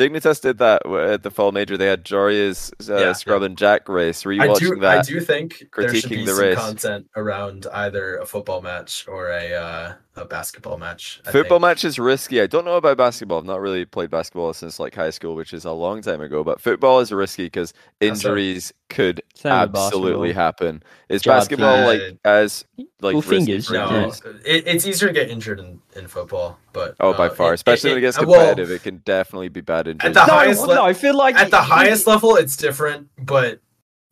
Dignitas 0.01 0.41
did 0.41 0.59
that 0.59 0.87
at 0.87 1.23
the 1.23 1.31
fall 1.31 1.53
major. 1.53 1.77
They 1.77 1.87
had 1.87 2.05
Joreuz 2.05 2.73
uh, 2.91 2.99
Yeah, 2.99 3.13
Scrub 3.13 3.43
and 3.43 3.57
Jack 3.57 3.89
race. 3.89 4.25
Were 4.25 4.33
you 4.33 4.43
I 4.43 4.47
watching 4.49 4.75
do. 4.75 4.81
that? 4.81 4.99
I 4.99 5.03
do 5.03 5.21
think 5.21 5.65
there 5.77 5.95
should 5.95 6.11
be 6.11 6.25
the 6.25 6.33
some 6.33 6.41
race. 6.41 6.59
content 6.59 7.07
around 7.17 7.67
either 7.73 8.17
a 8.17 8.27
football 8.27 8.63
match 8.63 9.07
or 9.09 9.29
a 9.29 9.53
uh, 9.55 9.93
a 10.17 10.25
basketball 10.25 10.77
match. 10.77 11.21
I 11.25 11.31
Football 11.31 11.59
think. 11.59 11.69
match 11.69 11.85
is 11.85 11.99
risky. 11.99 12.41
I 12.41 12.47
don't 12.49 12.65
know 12.65 12.77
about 12.77 12.97
basketball. 12.99 13.39
I've 13.39 13.45
not 13.45 13.61
really 13.61 13.85
played 13.85 14.11
basketball 14.11 14.53
since 14.53 14.81
like 14.81 14.95
high 14.95 15.11
school, 15.11 15.37
which 15.37 15.53
is 15.53 15.65
a 15.65 15.71
long 15.71 16.03
time 16.03 16.21
ago. 16.21 16.43
But 16.43 16.61
football 16.61 16.99
is 17.01 17.13
risky 17.13 17.45
because 17.45 17.73
That's 18.01 18.25
right. 18.25 18.31
injuries 18.33 18.73
could 18.89 19.23
Same 19.35 19.53
absolutely 19.53 20.33
happen. 20.33 20.83
Is 21.09 21.23
Job 21.23 21.39
basketball 21.39 21.77
key. 21.77 21.85
like 22.09 22.19
as 22.25 22.65
like 23.01 23.15
Well, 23.15 23.23
fingers, 23.23 23.69
for 23.69 23.75
yeah. 23.75 23.85
No, 23.89 23.97
injuries? 24.07 24.23
it, 24.45 24.67
it's 24.67 24.87
easier 24.87 25.09
to 25.09 25.15
get 25.15 25.31
injured 25.31 25.61
in, 25.61 25.81
in 25.95 26.09
football, 26.09 26.59
but 26.73 26.97
Oh, 26.99 27.15
by 27.15 27.27
uh, 27.29 27.31
far, 27.31 27.53
it- 27.53 27.55
especially 27.55 27.91
it- 27.91 27.95
when 27.95 27.99
it 27.99 28.07
gets 28.07 28.19
it- 28.19 28.27
well, 28.27 28.41
competitive, 28.41 28.73
it 28.73 28.83
can 28.83 28.97
definitely 29.05 29.49
be 29.49 29.61
bad 29.61 29.87
injuries. 29.87 30.13
the 30.13 30.27
no, 30.27 30.33
highest 30.33 30.63
no, 30.67 30.75
le- 30.75 30.83
I 30.83 30.93
feel 30.93 31.17
like 31.17 31.37
at 31.37 31.51
the 31.53 31.59
it- 31.59 31.63
highest 31.63 32.07
level, 32.09 32.35
it's 32.37 32.57
different, 32.57 33.09
but 33.17 33.61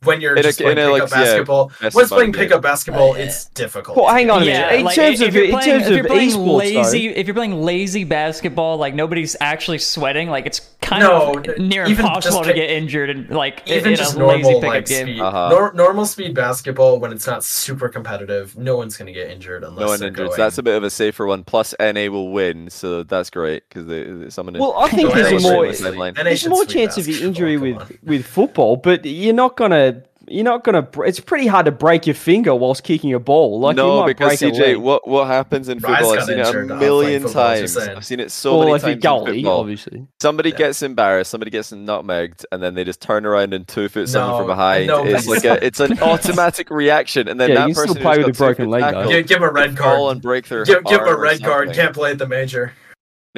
when 0.05 0.21
you're 0.21 0.35
In 0.35 0.39
a- 0.39 0.43
just 0.43 0.61
playing 0.61 0.77
pickup 0.77 0.93
like, 0.93 1.11
basketball, 1.11 1.73
best 1.81 1.97
when 1.97 2.05
of 2.05 2.11
playing 2.11 2.33
pickup 2.33 2.63
basketball, 2.63 3.15
it's 3.15 3.47
difficult. 3.47 3.97
Well, 3.97 4.07
hang 4.15 4.31
on 4.31 4.43
a 4.43 4.45
Yeah, 4.45 4.61
minute. 4.67 4.79
In 4.79 4.85
like, 4.85 4.95
terms 4.95 5.21
if 5.21 5.29
of 5.29 5.35
you're 5.35 5.45
in 5.47 5.51
playing, 5.51 5.69
terms 5.71 5.87
if 5.89 5.97
you're 5.97 6.05
playing 6.07 6.31
esports, 6.31 6.57
lazy, 6.59 7.09
though, 7.09 7.15
if 7.15 7.27
you're 7.27 7.35
playing 7.35 7.63
lazy 7.63 8.05
basketball, 8.05 8.77
like 8.77 8.95
nobody's 8.95 9.35
actually 9.41 9.79
sweating, 9.79 10.29
like 10.31 10.47
it's 10.47 10.61
kind 10.81 11.03
No, 11.03 11.35
of 11.35 11.59
near 11.59 11.85
impossible 11.85 12.39
just 12.39 12.49
to 12.49 12.55
get 12.55 12.71
injured 12.71 13.11
and 13.11 13.29
like 13.31 13.63
Even 13.69 13.93
in 13.93 13.97
just 13.99 14.15
a 14.17 14.25
lazy 14.25 14.43
normal 14.43 14.61
pickup 14.61 14.75
like 14.75 14.87
game. 14.87 15.07
speed, 15.07 15.21
Uh-huh. 15.21 15.49
nor- 15.51 15.73
normal 15.75 16.07
speed 16.07 16.33
basketball 16.35 16.99
when 17.01 17.13
it's 17.13 17.27
not 17.27 17.43
super 17.43 17.89
competitive, 17.89 18.57
no 18.57 18.77
one's 18.77 18.97
gonna 18.97 19.13
get 19.13 19.29
injured 19.31 19.65
unless 19.65 19.81
no 19.81 19.87
one 19.89 19.99
they're 19.99 20.09
injured. 20.09 20.27
going. 20.29 20.37
That's 20.39 20.59
a 20.59 20.63
bit 20.63 20.77
of 20.77 20.85
a 20.85 20.91
safer 20.91 21.27
one. 21.27 21.43
Plus, 21.43 21.75
NA 21.81 22.09
will 22.09 22.31
win, 22.31 22.71
so 22.71 23.03
that's 23.03 23.31
great 23.31 23.65
because 23.69 24.33
someone. 24.33 24.55
well, 24.59 24.75
I 24.79 24.89
think 24.91 25.13
there's 25.13 25.31
NA 25.33 25.37
a 25.37 25.41
should 25.41 25.51
more 25.53 25.61
win. 25.63 25.75
Sideline. 25.75 26.15
NA 26.15 26.23
there's 26.23 26.47
more 26.49 26.65
chance 26.65 26.97
of 26.97 27.09
injury 27.09 27.57
with 27.57 27.99
with 28.05 28.25
football, 28.25 28.77
but 28.77 29.05
you're 29.05 29.35
not 29.35 29.57
gonna 29.57 29.98
you're 30.31 30.45
not 30.45 30.65
gonna. 30.65 30.83
br- 30.83 31.05
It's 31.05 31.21
pretty 31.21 31.47
hard 31.47 31.67
to 31.67 31.73
break 31.73 32.07
your 32.07 32.15
finger 32.15 32.55
whilst 32.55 32.83
kicking 32.85 33.13
a 33.15 33.19
ball. 33.19 33.61
Like 33.61 33.77
you 33.77 33.83
no, 33.83 34.01
might 34.01 34.07
because 34.09 34.39
break 34.41 34.53
a 34.53 34.57
CJ, 34.57 34.61
leg. 34.61 34.77
what 34.79 35.07
what 35.09 35.27
happens 35.27 35.69
in 35.69 35.81
football? 35.81 36.13
I've 36.19 36.25
seen 36.25 36.39
it 36.39 36.47
a 36.47 36.63
million 36.77 37.23
playing 37.23 37.23
football, 37.23 37.43
times. 37.57 37.77
I've 37.77 38.05
seen 38.07 38.21
it 38.21 38.31
so 38.31 38.59
well, 38.59 38.67
many 38.69 38.77
if 38.77 38.83
you're 38.85 38.97
times 38.97 39.29
in 39.29 39.35
football. 39.37 39.61
obviously. 39.61 40.07
Somebody 40.21 40.51
Yeah. 40.51 40.57
gets 40.57 40.83
embarrassed, 40.83 41.31
somebody 41.31 41.51
gets 41.51 41.71
nutmegged, 41.73 42.45
and 42.53 42.63
then 42.63 42.75
they 42.75 42.85
just 42.85 43.01
turn 43.01 43.27
around 43.27 43.55
and 43.55 43.67
two 43.67 43.89
foot 43.89 44.09
someone 44.09 44.41
from 44.41 44.47
behind. 44.47 44.87
no, 44.87 45.05
it's 45.05 45.27
like 45.27 45.45
a, 45.45 45.65
it's 45.65 45.81
an 45.81 45.99
automatic 46.03 46.71
reaction, 46.71 47.29
and 47.29 47.41
then 47.41 47.51
Yeah, 47.51 47.67
that 47.67 47.75
person 47.75 47.91
still 47.91 48.03
play 48.03 48.19
with 48.19 48.29
a 48.29 48.33
broken 48.33 48.69
leg, 48.69 48.83
tackle 48.83 49.09
Give, 49.11 49.27
give 49.27 49.37
him 49.39 49.43
a 49.45 49.53
red 49.53 49.77
card. 49.77 50.13
and 50.13 50.23
break 50.23 50.49
their 50.49 50.65
Give, 50.65 50.85
give 50.85 51.01
him 51.01 51.09
a 51.09 51.17
red 51.17 51.43
card. 51.43 51.69
something. 51.69 51.83
Can't 51.83 51.95
play 51.95 52.11
at 52.13 52.19
the 52.19 52.27
major. 52.29 52.73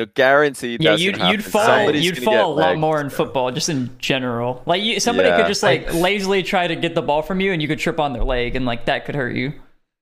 No, 0.01 0.07
guaranteed. 0.15 0.83
Yeah, 0.83 0.95
you'd 0.97 1.17
gonna 1.19 1.33
you'd 1.33 1.45
fall 1.45 1.65
Somebody's 1.65 2.05
you'd 2.05 2.23
fall 2.23 2.53
a 2.53 2.55
lot 2.55 2.79
more 2.79 3.01
in 3.01 3.11
football, 3.11 3.51
just 3.51 3.69
in 3.69 3.91
general. 3.99 4.63
Like 4.67 4.83
you, 4.83 5.01
somebody 5.01 5.29
Yeah. 5.29 5.37
could 5.39 5.47
just 5.47 5.63
like 5.63 5.89
I- 5.89 5.93
lazily 5.99 6.43
try 6.43 6.67
to 6.67 6.77
get 6.77 6.95
the 6.95 7.03
ball 7.03 7.23
from 7.23 7.41
you, 7.41 7.53
and 7.53 7.61
you 7.61 7.69
could 7.69 7.79
trip 7.79 8.01
on 8.01 8.13
their 8.13 8.25
leg, 8.25 8.57
and 8.57 8.65
like 8.67 8.87
that 8.87 9.05
could 9.05 9.15
hurt 9.15 9.35
you. 9.37 9.53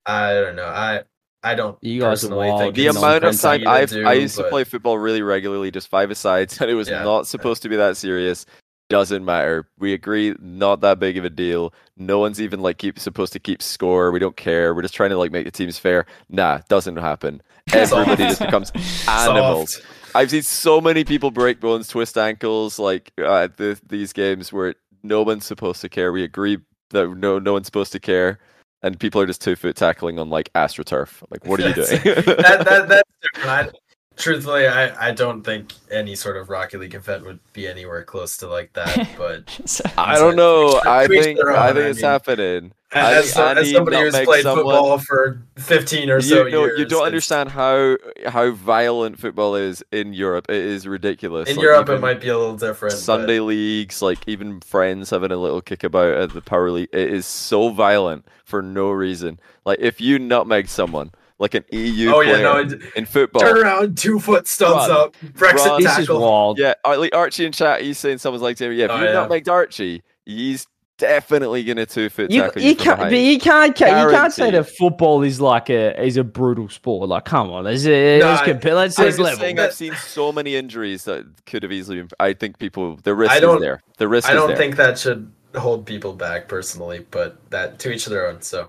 I 0.06 0.32
don't 0.34 0.56
know. 0.56 0.64
I 0.66 1.02
I 1.42 1.54
don't 1.54 1.78
You 1.82 2.00
guys 2.00 2.24
are 2.24 2.28
personally 2.28 2.48
wild. 2.48 2.60
think 2.60 2.74
The 2.74 2.86
amount 2.88 3.24
of 3.24 3.34
something 3.34 3.64
time 3.64 3.72
I've 3.74 3.92
I 4.06 4.12
used 4.14 4.36
to 4.36 4.44
play 4.44 4.64
football 4.64 4.98
really 4.98 5.22
regularly, 5.22 5.70
just 5.70 5.88
five 5.88 6.10
asides, 6.10 6.58
and 6.60 6.70
it 6.70 6.74
was 6.74 6.88
Yeah. 6.88 7.02
not 7.04 7.26
supposed 7.26 7.62
to 7.62 7.68
be 7.68 7.76
that 7.76 7.96
serious. 7.96 8.44
Doesn't 8.90 9.22
matter. 9.24 9.68
We 9.78 9.92
agree, 9.92 10.34
not 10.40 10.80
that 10.80 10.98
big 10.98 11.18
of 11.18 11.24
a 11.24 11.28
deal. 11.30 11.74
No 11.98 12.18
one's 12.20 12.40
even 12.40 12.60
like 12.60 12.78
keep 12.78 12.98
supposed 12.98 13.34
to 13.34 13.38
keep 13.38 13.62
score. 13.62 14.10
We 14.10 14.18
don't 14.18 14.36
care. 14.36 14.74
We're 14.74 14.80
just 14.82 14.94
trying 14.94 15.10
to 15.10 15.18
like 15.18 15.30
make 15.30 15.44
the 15.44 15.50
teams 15.50 15.78
fair. 15.78 16.06
Nah, 16.30 16.60
doesn't 16.68 16.96
happen. 16.96 17.42
Everybody 17.73 18.24
just 18.24 18.40
becomes 18.40 18.73
animals. 19.09 19.74
Soft. 19.74 19.86
I've 20.15 20.31
seen 20.31 20.43
so 20.43 20.81
many 20.81 21.05
people 21.05 21.31
break 21.31 21.61
bones, 21.61 21.89
twist 21.89 22.16
ankles, 22.16 22.78
like 22.78 23.12
uh, 23.23 23.49
the, 23.57 23.81
these 23.86 24.12
games 24.12 24.53
where 24.53 24.74
no 25.03 25.23
one's 25.23 25.45
supposed 25.45 25.81
to 25.82 25.89
care. 25.89 26.12
We 26.12 26.24
agree 26.24 26.59
that 26.90 27.09
no 27.16 27.39
no 27.39 27.53
one's 27.53 27.66
supposed 27.66 27.93
to 27.93 28.01
care, 28.01 28.39
and 28.82 28.99
people 28.99 29.20
are 29.20 29.27
just 29.27 29.43
two 29.43 29.55
foot 29.57 29.77
tackling 29.77 30.19
on 30.19 30.31
like 30.31 30.53
astroturf. 30.55 31.23
Like, 31.31 31.45
what 31.47 31.61
are 31.61 31.69
you 31.69 31.74
doing? 31.74 31.89
that, 32.03 32.65
that 32.65 32.89
that's 32.89 33.11
different. 33.35 33.77
I, 34.19 34.23
truthfully, 34.23 34.66
I, 34.66 35.09
I 35.09 35.11
don't 35.12 35.43
think 35.43 35.73
any 35.90 36.15
sort 36.15 36.36
of 36.36 36.51
Rocket 36.51 36.81
League 36.81 36.95
event 36.95 37.24
would 37.24 37.39
be 37.53 37.69
anywhere 37.69 38.03
close 38.05 38.36
to 38.39 38.47
like 38.49 38.73
that. 38.74 39.09
But 39.19 39.49
So, 39.66 39.85
I 39.97 40.19
don't 40.19 40.36
know. 40.36 40.81
I 40.85 41.07
think 41.07 41.39
their 41.39 41.53
I 41.57 41.69
own, 41.69 41.74
think 41.74 41.86
I 41.86 41.89
it's 41.90 42.03
mean. 42.03 42.11
happening. 42.11 42.73
I 42.90 43.15
as, 43.16 43.35
think 43.35 43.59
as 43.59 43.70
somebody 43.70 43.99
who's 43.99 44.19
played 44.20 44.43
someone- 44.45 44.65
football 44.65 44.99
for 44.99 45.43
fifteen 45.57 46.09
or 46.09 46.23
so 46.23 46.47
you, 46.47 46.51
know, 46.53 46.65
years, 46.65 46.78
you 46.78 46.85
don't 46.86 47.05
understand 47.05 47.51
how 47.51 47.97
how 48.27 48.51
violent 48.53 49.19
football 49.19 49.55
is 49.57 49.85
in 49.93 50.15
Europe. 50.15 50.47
It 50.49 50.57
is 50.65 50.86
ridiculous. 50.86 51.51
In 51.51 51.57
Like, 51.57 51.62
Europe, 51.65 51.89
it 51.90 52.01
might 52.01 52.20
be 52.20 52.28
a 52.28 52.39
little 52.39 52.57
different. 52.57 52.95
but- 52.95 52.99
Sunday 53.01 53.40
leagues, 53.40 54.01
like 54.01 54.27
even 54.27 54.61
friends 54.61 55.11
having 55.11 55.32
a 55.32 55.36
little 55.36 55.61
kickabout 55.61 56.16
at 56.16 56.32
the 56.32 56.40
power 56.40 56.70
league. 56.70 56.89
It 56.93 57.12
is 57.12 57.27
so 57.27 57.69
violent 57.69 58.24
for 58.45 58.62
no 58.62 58.90
reason. 58.90 59.39
Like 59.66 59.81
if 59.81 60.01
you 60.01 60.19
nutmeg 60.19 60.69
someone, 60.69 61.11
like 61.39 61.55
an 61.55 61.65
EU 61.73 62.10
Oh 62.12 62.20
yeah, 62.20 62.32
player 62.32 62.43
no. 62.43 62.56
it- 62.59 62.82
in 62.97 63.05
football. 63.06 63.40
Turn 63.43 63.59
around, 63.59 63.97
two 63.97 64.19
foot 64.20 64.47
studs 64.48 64.89
Run. 64.89 64.90
up, 64.90 65.16
Brexit 65.35 65.66
Run. 65.66 65.82
This 65.82 65.98
is 65.98 66.06
tackle. 66.06 66.20
wild. 66.20 66.59
Yeah, 66.59 66.74
like 66.85 67.15
Archie 67.15 67.47
in 67.47 67.52
chat, 67.52 67.82
he's 67.82 67.98
saying 67.98 68.19
someone's 68.19 68.43
like, 68.43 68.59
yeah, 68.60 68.66
if 68.69 68.90
Oh, 68.90 68.97
you 68.98 69.05
yeah. 69.05 69.12
nutmegged 69.15 69.48
Archie, 69.48 70.02
he's 70.27 70.66
definitely 70.98 71.62
gonna 71.62 71.86
two 71.86 72.09
foot 72.09 72.28
You, 72.28 72.43
tackle 72.43 72.60
you 72.62 72.70
you 72.70 72.74
can't, 72.77 72.98
but 72.98 73.12
you 73.12 73.39
can't, 73.39 73.77
ca- 73.77 74.05
you 74.05 74.10
can't 74.10 74.32
say 74.32 74.51
that 74.51 74.69
football 74.69 75.23
is 75.23 75.40
like 75.40 75.70
a 75.70 76.01
is 76.05 76.16
a 76.16 76.24
brutal 76.24 76.69
sport. 76.69 77.09
Like, 77.09 77.24
come 77.24 77.51
on, 77.52 77.62
let's 77.65 77.86
uh, 77.86 77.90
No, 77.90 78.19
let's 78.27 78.43
I- 78.43 78.44
compare. 78.47 78.74
Let's, 78.74 78.98
I'm 78.98 79.05
let's 79.05 79.16
just 79.16 79.24
level. 79.24 79.39
saying 79.39 79.60
I've 79.60 79.74
seen 79.74 79.94
so 79.94 80.32
many 80.32 80.56
injuries 80.56 81.05
that 81.05 81.24
could 81.47 81.62
have 81.62 81.70
easily 81.70 81.98
been. 81.98 82.09
I 82.19 82.32
think 82.32 82.59
people, 82.59 82.97
the 83.05 83.15
risk 83.15 83.31
I 83.31 83.36
is 83.36 83.40
don't- 83.43 83.60
there. 83.60 83.81
The 83.98 84.09
risk 84.09 84.28
I 84.28 84.32
don't 84.35 84.48
there. 84.48 84.56
think 84.56 84.74
that 84.77 84.98
should 84.98 85.31
hold 85.56 85.86
people 85.86 86.12
back 86.15 86.48
personally, 86.48 87.06
but 87.12 87.39
that 87.51 87.78
to 87.78 87.93
each 87.93 88.06
their 88.06 88.27
own. 88.28 88.43
So 88.43 88.69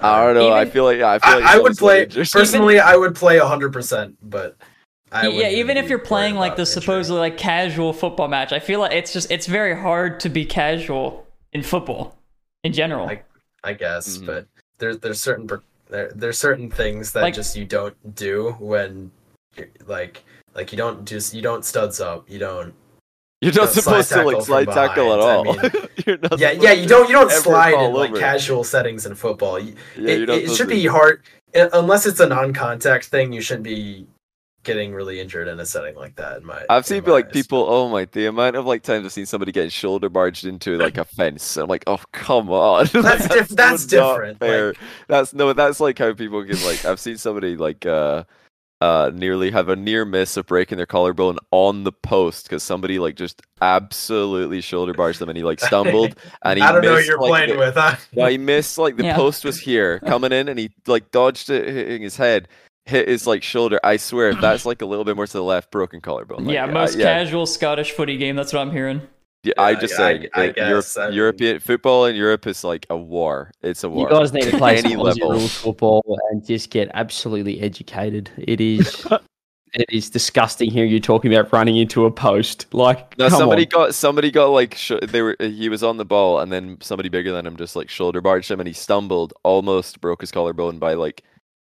I 0.00 0.24
don't 0.24 0.34
know. 0.34 0.52
I 0.52 0.64
feel 0.66 0.84
like 0.84 0.98
yeah, 0.98 1.10
I 1.12 1.18
feel 1.18 1.40
like 1.40 1.44
I 1.44 1.58
would 1.58 1.76
play 1.76 2.00
getting 2.00 2.18
injured. 2.20 2.32
personally. 2.32 2.78
I 2.80 2.96
would 2.96 3.14
play 3.14 3.38
hundred 3.38 3.72
percent, 3.72 4.16
but 4.22 4.56
I 5.12 5.28
yeah, 5.28 5.36
wouldn't 5.36 5.52
even 5.54 5.76
if 5.76 5.88
you're 5.88 5.98
playing 5.98 6.34
like 6.34 6.56
the 6.56 6.62
injury. 6.62 6.72
supposedly 6.82 7.20
like 7.20 7.38
casual 7.38 7.92
football 7.92 8.28
match, 8.28 8.52
I 8.52 8.58
feel 8.58 8.80
like 8.80 8.92
it's 8.92 9.12
just 9.12 9.30
it's 9.30 9.46
very 9.46 9.74
hard 9.76 10.20
to 10.20 10.28
be 10.28 10.44
casual 10.44 11.26
in 11.52 11.62
football 11.62 12.16
in 12.64 12.72
general. 12.72 13.06
Like- 13.06 13.24
I 13.64 13.72
guess, 13.72 14.18
Mhm. 14.18 14.26
but 14.26 14.46
there's 14.78 14.98
there's 14.98 15.20
certain 15.20 15.48
there 15.88 16.12
there's 16.14 16.38
certain 16.38 16.70
things 16.70 17.12
that 17.12 17.22
Like- 17.22 17.34
just 17.34 17.56
you 17.56 17.64
don't 17.64 17.96
do 18.14 18.54
when 18.60 19.10
you're- 19.56 19.70
like 19.86 20.22
like 20.54 20.72
you 20.72 20.78
don't 20.78 21.04
just 21.06 21.34
you 21.34 21.42
don't 21.42 21.64
studs 21.64 22.00
up 22.00 22.28
you 22.28 22.38
don't 22.38 22.74
You're 23.42 23.52
not 23.52 23.68
supposed 23.70 24.08
to 24.10 24.22
like 24.24 24.42
slide 24.42 24.64
tackle 24.68 25.12
at 25.12 25.18
behind. 25.18 25.48
I 25.48 26.14
all. 26.14 26.18
mean- 26.24 26.38
yeah 26.38 26.50
yeah 26.52 26.72
you 26.72 26.88
don't 26.88 27.08
you 27.08 27.14
don't 27.14 27.30
slide 27.30 27.74
in 27.74 27.92
like 27.92 28.10
over. 28.10 28.18
casual 28.18 28.64
settings 28.64 29.04
in 29.06 29.14
football 29.14 29.58
You- 29.58 29.74
Yeah, 29.96 30.10
it, 30.10 30.28
it 30.28 30.40
should 30.48 30.56
supposed 30.56 30.68
be 30.70 30.86
hard 30.86 31.22
uh, 31.54 31.68
unless 31.74 32.06
it's 32.06 32.20
a 32.20 32.26
non-contact 32.28 33.06
thing 33.06 33.32
you 33.32 33.40
shouldn't 33.40 33.64
be 33.64 34.06
getting 34.64 34.92
really 34.92 35.20
injured 35.20 35.46
in 35.46 35.60
a 35.60 35.64
setting 35.66 35.94
like 35.94 36.16
that. 36.16 36.38
In 36.38 36.44
my, 36.46 36.64
I've 36.68 36.84
seen 36.84 37.04
my 37.04 37.12
like 37.12 37.26
eyes. 37.26 37.32
people. 37.32 37.64
Oh 37.68 37.88
my! 37.88 38.04
The 38.06 38.26
amount 38.26 38.56
of 38.56 38.66
like 38.66 38.82
times 38.82 39.04
I've 39.06 39.12
seen 39.12 39.24
somebody 39.26 39.52
getting 39.52 39.70
shoulder 39.70 40.08
barged 40.08 40.44
into 40.44 40.76
like 40.76 40.98
a 40.98 41.04
fence. 41.04 41.56
I'm 41.56 41.68
like, 41.68 41.84
oh 41.86 42.00
come 42.12 42.50
on. 42.50 42.86
Like, 42.94 43.02
That's 43.04 43.28
diff- 43.28 43.48
that's 43.50 43.86
different, 43.86 44.40
like- 44.40 44.76
That's 45.08 45.32
no. 45.34 45.52
That's 45.52 45.78
like 45.78 45.98
how 45.98 46.12
people 46.14 46.44
can 46.44 46.60
like. 46.64 46.84
I've 46.84 46.98
seen 46.98 47.16
somebody 47.16 47.56
like 47.56 47.86
uh, 47.86 48.24
uh, 48.80 49.10
nearly 49.14 49.50
have 49.50 49.68
a 49.68 49.76
near 49.76 50.04
miss 50.04 50.36
of 50.36 50.46
breaking 50.46 50.76
their 50.76 50.86
collarbone 50.86 51.38
on 51.50 51.84
the 51.84 51.92
post 51.92 52.44
because 52.44 52.62
somebody 52.62 52.98
like 52.98 53.16
just 53.16 53.40
absolutely 53.62 54.60
shoulder 54.60 54.92
barged 54.92 55.18
them 55.18 55.28
and 55.30 55.36
he 55.38 55.42
like 55.44 55.60
stumbled 55.60 56.14
and 56.44 56.58
he 56.58 56.64
I 56.64 56.72
don't 56.72 56.82
know 56.82 56.90
what 56.90 56.96
missed, 56.96 57.08
you're 57.08 57.18
like, 57.18 57.28
playing 57.30 57.50
the- 57.50 57.58
with. 57.58 57.74
Huh? 57.74 57.96
yeah, 58.12 58.28
he 58.30 58.38
missed 58.38 58.76
like 58.78 58.96
the 58.96 59.04
Yeah. 59.04 59.16
post 59.16 59.44
was 59.44 59.58
here 59.60 60.00
coming 60.00 60.32
in 60.32 60.48
and 60.48 60.58
he 60.58 60.70
like 60.86 61.10
dodged 61.10 61.48
it 61.50 61.66
hitting 61.66 62.02
his 62.02 62.16
head, 62.16 62.48
hit 62.84 63.08
his 63.08 63.26
like 63.26 63.42
shoulder. 63.42 63.80
I 63.82 63.96
swear 63.96 64.28
if 64.30 64.40
that's 64.40 64.66
like 64.66 64.82
a 64.82 64.86
little 64.86 65.04
bit 65.04 65.16
more 65.16 65.26
to 65.26 65.32
the 65.32 65.42
left, 65.42 65.70
broken 65.70 66.00
collarbone. 66.00 66.44
Like, 66.44 66.54
yeah, 66.54 66.64
uh, 66.64 66.70
most 66.72 66.96
yeah, 66.98 67.04
casual 67.04 67.46
Scottish 67.46 67.92
footy 67.92 68.16
game. 68.18 68.36
That's 68.36 68.52
what 68.52 68.60
I'm 68.60 68.72
hearing. 68.72 69.00
Yeah, 69.46 69.52
I 69.58 69.74
just 69.74 69.94
I- 69.94 69.96
saying 69.96 70.28
I 70.34 70.46
that 70.48 70.56
Europe- 70.56 70.84
guess, 70.94 71.14
European 71.14 71.60
football 71.60 72.04
in 72.06 72.16
Europe 72.16 72.46
is 72.46 72.64
like 72.64 72.86
a 72.90 72.96
war. 72.96 73.50
It's 73.62 73.84
a 73.84 73.88
war. 73.88 74.08
You 74.10 74.16
guys 74.16 74.32
need 74.32 74.44
to 74.50 74.58
play 74.58 74.78
Any 74.78 74.96
level. 74.96 75.38
football 75.40 76.18
and 76.30 76.44
just 76.44 76.70
get 76.70 76.90
absolutely 76.94 77.60
educated. 77.60 78.30
It 78.38 78.60
is, 78.60 79.06
it 79.74 79.86
is 79.90 80.10
disgusting 80.10 80.70
hearing 80.70 80.90
you 80.90 81.00
talking 81.00 81.32
about 81.32 81.52
running 81.52 81.76
into 81.76 82.04
a 82.06 82.10
post. 82.10 82.66
Like, 82.72 83.16
No, 83.18 83.28
come 83.28 83.38
somebody 83.38 83.62
on. 83.64 83.68
got 83.70 83.94
somebody 83.94 84.30
got 84.30 84.46
like 84.46 84.74
sh- 84.74 84.92
they 85.02 85.22
were 85.22 85.36
he 85.38 85.68
was 85.68 85.82
on 85.82 85.96
the 85.98 86.04
ball 86.04 86.40
and 86.40 86.50
then 86.52 86.78
somebody 86.80 87.08
bigger 87.08 87.32
than 87.32 87.46
him 87.46 87.56
just 87.56 87.76
like 87.76 87.88
shoulder 87.88 88.20
barged 88.20 88.50
him 88.50 88.60
and 88.60 88.66
he 88.66 88.72
stumbled, 88.74 89.32
almost 89.44 90.00
broke 90.00 90.20
his 90.20 90.30
collarbone 90.32 90.78
by 90.78 90.94
like 90.94 91.22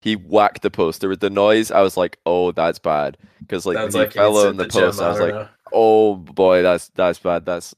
he 0.03 0.17
whacked 0.17 0.61
the 0.61 0.71
post. 0.71 1.01
There 1.01 1.09
was 1.09 1.19
the 1.19 1.31
noise. 1.31 1.71
I 1.71 1.81
was 1.81 1.97
like, 1.97 2.19
oh, 2.27 2.53
that's 2.53 2.79
bad 2.79 3.17
because 3.41 3.65
like 3.65 3.77
Sounds 3.79 3.95
when 3.95 4.03
like 4.05 4.13
he 4.13 4.19
fell 4.19 4.37
on 4.37 4.57
the 4.59 4.65
hit 4.65 4.73
gym, 4.73 4.83
post, 4.83 5.01
I 5.01 5.09
was 5.09 5.19
like, 5.21 5.35
know. 5.35 5.49
Oh 5.75 6.15
boy, 6.17 6.63
that's 6.63 6.89
that's 6.95 7.19
bad. 7.19 7.45
That's 7.45 7.75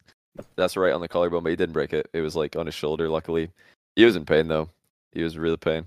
that's 0.56 0.77
right 0.77 0.93
on 0.93 1.01
the 1.01 1.09
collarbone, 1.09 1.43
but 1.43 1.51
he 1.51 1.56
didn't 1.56 1.73
break 1.73 1.93
it. 1.93 2.09
It 2.12 2.20
was 2.20 2.36
like 2.36 2.55
on 2.56 2.66
his 2.66 2.74
shoulder. 2.74 3.09
Luckily, 3.09 3.51
he 3.97 4.05
was 4.05 4.16
in 4.16 4.24
pain 4.27 4.48
though. 4.48 4.68
He 5.12 5.23
was 5.23 5.39
really 5.39 5.56
pain. 5.56 5.86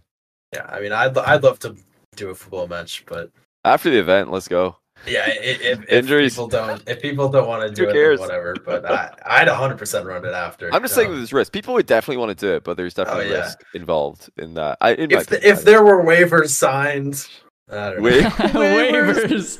yeah, 0.54 0.66
I 0.68 0.80
mean, 0.82 0.92
I'd 0.92 1.18
I'd 1.18 1.44
love 1.44 1.60
to 1.60 1.76
do 2.16 2.30
a 2.32 2.36
football 2.36 2.68
match, 2.68 3.06
but 3.06 3.30
After 3.64 3.90
the 3.92 4.00
event, 4.00 4.32
let's 4.32 4.48
go. 4.48 4.78
yeah, 5.08 5.22
i- 5.28 5.30
if, 5.40 5.62
if 5.62 5.90
Injuries. 5.90 6.34
people 6.34 6.48
don't 6.48 6.82
if 6.90 7.00
people 7.02 7.30
don't 7.30 7.48
want 7.48 7.62
to 7.68 7.70
do 7.74 7.88
it, 7.90 7.94
cares? 7.94 8.20
whatever. 8.20 8.56
But 8.66 8.86
I 8.90 9.14
I'd 9.26 9.48
100 9.48 9.78
percent 9.78 10.06
run 10.08 10.26
it 10.26 10.34
after. 10.34 10.74
I'm 10.74 10.82
just 10.82 10.96
saying 10.96 11.08
Um, 11.08 11.14
with 11.14 11.22
this 11.22 11.32
risk, 11.32 11.54
people 11.54 11.76
would 11.76 11.86
definitely 11.86 12.18
want 12.18 12.38
to 12.38 12.46
do 12.48 12.54
it, 12.56 12.64
but 12.64 12.76
there's 12.76 12.96
definitely 12.96 13.30
yeah. 13.30 13.42
risk 13.42 13.60
involved 13.76 14.30
in 14.38 14.56
that. 14.56 14.78
I, 14.82 14.96
in 14.96 15.12
if 15.12 15.28
the, 15.28 15.48
if 15.48 15.64
there 15.64 15.84
were 15.84 16.04
waivers 16.04 16.50
signed, 16.50 17.28
I 17.70 17.92
don't 17.92 17.98
know. 17.98 18.04
Wait. 18.04 18.24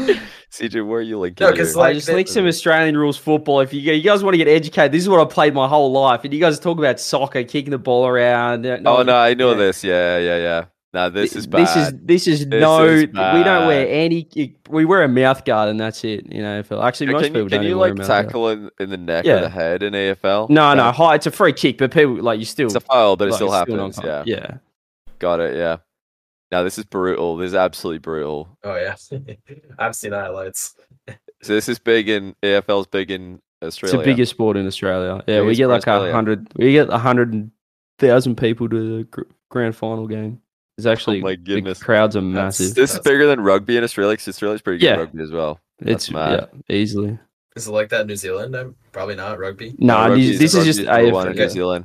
Waivers. 0.00 0.26
CJ, 0.52 0.86
where 0.86 1.00
are 1.00 1.02
you 1.02 1.18
linking? 1.18 1.44
No, 1.46 1.52
'cause, 1.52 1.72
here? 1.72 1.78
like, 1.78 1.90
I 1.90 1.94
just 1.94 2.06
the- 2.06 2.14
like 2.14 2.28
some 2.28 2.46
Australian 2.46 2.96
rules 2.96 3.16
football. 3.16 3.60
If 3.60 3.74
you 3.74 3.80
you 3.80 4.02
guys 4.02 4.22
want 4.22 4.34
to 4.34 4.38
get 4.38 4.48
educated, 4.48 4.92
this 4.92 5.02
is 5.02 5.08
what 5.08 5.20
I 5.20 5.24
played 5.24 5.54
my 5.54 5.68
whole 5.68 5.90
life. 5.92 6.24
And 6.24 6.32
you 6.32 6.40
guys 6.40 6.58
talk 6.58 6.78
about 6.78 6.98
soccer, 7.00 7.42
kicking 7.44 7.70
the 7.72 7.78
ball 7.78 8.06
around. 8.06 8.64
uh, 8.64 8.78
oh 8.86 9.02
no, 9.02 9.16
I 9.16 9.34
know 9.34 9.50
yeah. 9.52 9.56
this. 9.56 9.84
Yeah, 9.84 10.18
yeah, 10.18 10.36
yeah. 10.38 10.64
Nah, 10.94 11.10
this 11.10 11.36
is 11.36 11.46
bad. 11.46 11.60
This 11.66 11.76
is 11.76 11.92
this 12.02 12.26
is 12.26 12.48
This 12.48 12.60
no. 12.60 12.84
is 12.86 13.00
we 13.06 13.12
don't 13.12 13.66
wear 13.66 13.86
any. 13.90 14.28
We 14.70 14.86
wear 14.86 15.02
a 15.02 15.08
mouth 15.08 15.44
guard, 15.44 15.68
and 15.68 15.78
that's 15.78 16.02
it. 16.04 16.24
You 16.32 16.40
know, 16.40 16.62
AFL. 16.62 16.82
Actually, 16.82 17.08
Yeah, 17.08 17.12
most 17.12 17.22
can 17.24 17.34
you, 17.34 17.38
people 17.40 17.48
can 17.50 17.56
don't 17.58 17.62
you 17.64 17.68
even 17.70 17.78
wear 17.80 17.90
a 17.92 17.94
like 17.94 18.06
tackle 18.06 18.48
in, 18.48 18.70
in 18.80 18.88
the 18.90 18.96
neck 18.96 19.26
or 19.26 19.40
the 19.40 19.50
head 19.50 19.82
in 19.82 19.92
AFL? 19.92 20.48
No, 20.48 20.72
no, 20.72 20.84
That- 20.84 20.94
hi, 20.94 21.16
it's 21.16 21.26
a 21.26 21.30
free 21.30 21.52
kick, 21.52 21.76
but 21.78 21.90
people 21.92 22.14
like 22.22 22.38
you 22.38 22.46
still. 22.46 22.66
It's 22.66 22.76
a 22.76 22.80
foul, 22.80 23.16
but 23.16 23.28
it 23.28 23.32
like, 23.32 23.36
still 23.36 23.50
happens. 23.50 23.98
not- 23.98 24.06
yeah, 24.06 24.22
yeah. 24.38 24.54
got 25.18 25.40
it. 25.40 25.54
Yeah. 25.56 25.78
Now 26.52 26.62
this 26.62 26.78
is 26.78 26.84
brutal. 26.84 27.36
This 27.36 27.48
is 27.48 27.54
absolutely 27.54 27.98
brutal. 27.98 28.48
Oh 28.62 28.76
yeah, 28.76 28.94
I've 29.78 29.96
seen 29.96 30.12
highlights. 30.12 30.74
So 31.42 31.52
this 31.54 31.68
is 31.68 31.78
big 31.78 32.08
in 32.08 32.34
AFL's 32.42 32.86
big 32.86 33.10
in 33.10 33.40
Australia. 33.62 33.98
It's 33.98 34.04
the 34.06 34.12
biggest 34.12 34.30
sport 34.30 34.56
in 34.56 34.66
Australia. 34.66 35.22
Yeah, 35.26 35.42
we 35.42 35.54
get 35.54 35.66
like 35.68 35.86
a 35.86 36.12
hundred. 36.12 36.48
We 36.56 36.72
get 36.72 36.88
a 36.90 36.98
hundred 36.98 37.50
thousand 37.98 38.36
people 38.36 38.68
to 38.68 38.98
the 38.98 39.04
gr- 39.04 39.22
grand 39.50 39.74
final 39.76 40.06
game. 40.06 40.40
It's 40.78 40.86
oh 40.86 40.92
actually 40.92 41.20
Oh 41.20 41.24
my 41.24 41.36
the 41.36 41.74
crowds 41.80 42.16
are 42.16 42.20
That's- 42.20 42.60
massive. 42.60 42.74
This 42.74 42.90
is 42.90 42.96
That's- 42.96 43.04
bigger 43.12 43.26
than 43.26 43.40
rugby 43.40 43.76
in 43.76 43.84
Australia. 43.84 44.12
Because 44.12 44.28
Australia's 44.28 44.62
pretty 44.62 44.78
good 44.78 44.86
Yeah. 44.86 44.96
rugby 44.96 45.22
as 45.22 45.30
well. 45.32 45.58
It's 45.80 45.88
That's 46.06 46.10
mad. 46.10 46.48
yeah, 46.68 46.74
easily. 46.76 47.18
Is 47.56 47.66
it 47.66 47.70
like 47.72 47.88
that 47.88 48.02
in 48.02 48.06
New 48.08 48.16
Zealand? 48.16 48.54
I'm 48.54 48.76
probably 48.92 49.14
not 49.14 49.38
rugby. 49.38 49.74
No, 49.78 49.94
rugby 50.08 50.30
this, 50.32 50.52
this 50.52 50.54
is 50.54 50.64
just 50.66 50.80
number 50.82 51.10
one 51.12 51.26
AFL. 51.28 51.30
in 51.30 51.36
New 51.36 51.48
Zealand. 51.48 51.84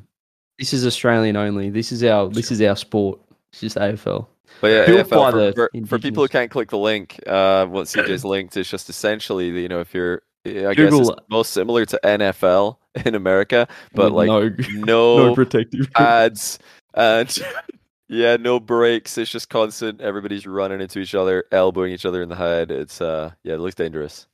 This 0.59 0.73
is 0.73 0.85
Australian 0.85 1.37
only. 1.37 1.69
This 1.69 1.91
is 1.93 2.03
our 2.03 2.29
this 2.29 2.51
is 2.51 2.61
our 2.61 2.75
sport. 2.75 3.19
It's 3.53 3.61
just 3.61 3.77
AFL. 3.77 4.27
But 4.59 4.67
yeah, 4.67 4.85
AFL, 5.03 5.53
for, 5.53 5.69
for, 5.69 5.87
for 5.87 5.99
people 5.99 6.23
who 6.23 6.27
can't 6.27 6.51
click 6.51 6.69
the 6.69 6.77
link, 6.77 7.19
uh, 7.25 7.65
what 7.65 7.87
CJ's 7.87 8.23
linked 8.25 8.55
is 8.57 8.69
just 8.69 8.89
essentially, 8.89 9.49
you 9.49 9.67
know, 9.69 9.79
if 9.79 9.93
you're, 9.93 10.21
I 10.45 10.73
guess 10.73 10.91
Google- 10.91 11.11
it's 11.13 11.21
most 11.29 11.51
similar 11.53 11.85
to 11.85 11.99
NFL 12.03 12.77
in 13.05 13.15
America, 13.15 13.67
but 13.93 14.11
like 14.11 14.27
no, 14.27 14.49
no, 14.49 15.17
no 15.29 15.35
protective. 15.35 15.89
ads 15.95 16.59
and 16.93 17.35
yeah, 18.09 18.37
no 18.37 18.59
breaks. 18.59 19.17
It's 19.17 19.31
just 19.31 19.49
constant. 19.49 20.01
Everybody's 20.01 20.45
running 20.45 20.81
into 20.81 20.99
each 20.99 21.15
other, 21.15 21.45
elbowing 21.51 21.91
each 21.93 22.05
other 22.05 22.21
in 22.21 22.29
the 22.29 22.35
head. 22.35 22.69
It's 22.71 23.01
uh, 23.01 23.31
yeah, 23.43 23.53
it 23.55 23.59
looks 23.59 23.75
dangerous. 23.75 24.27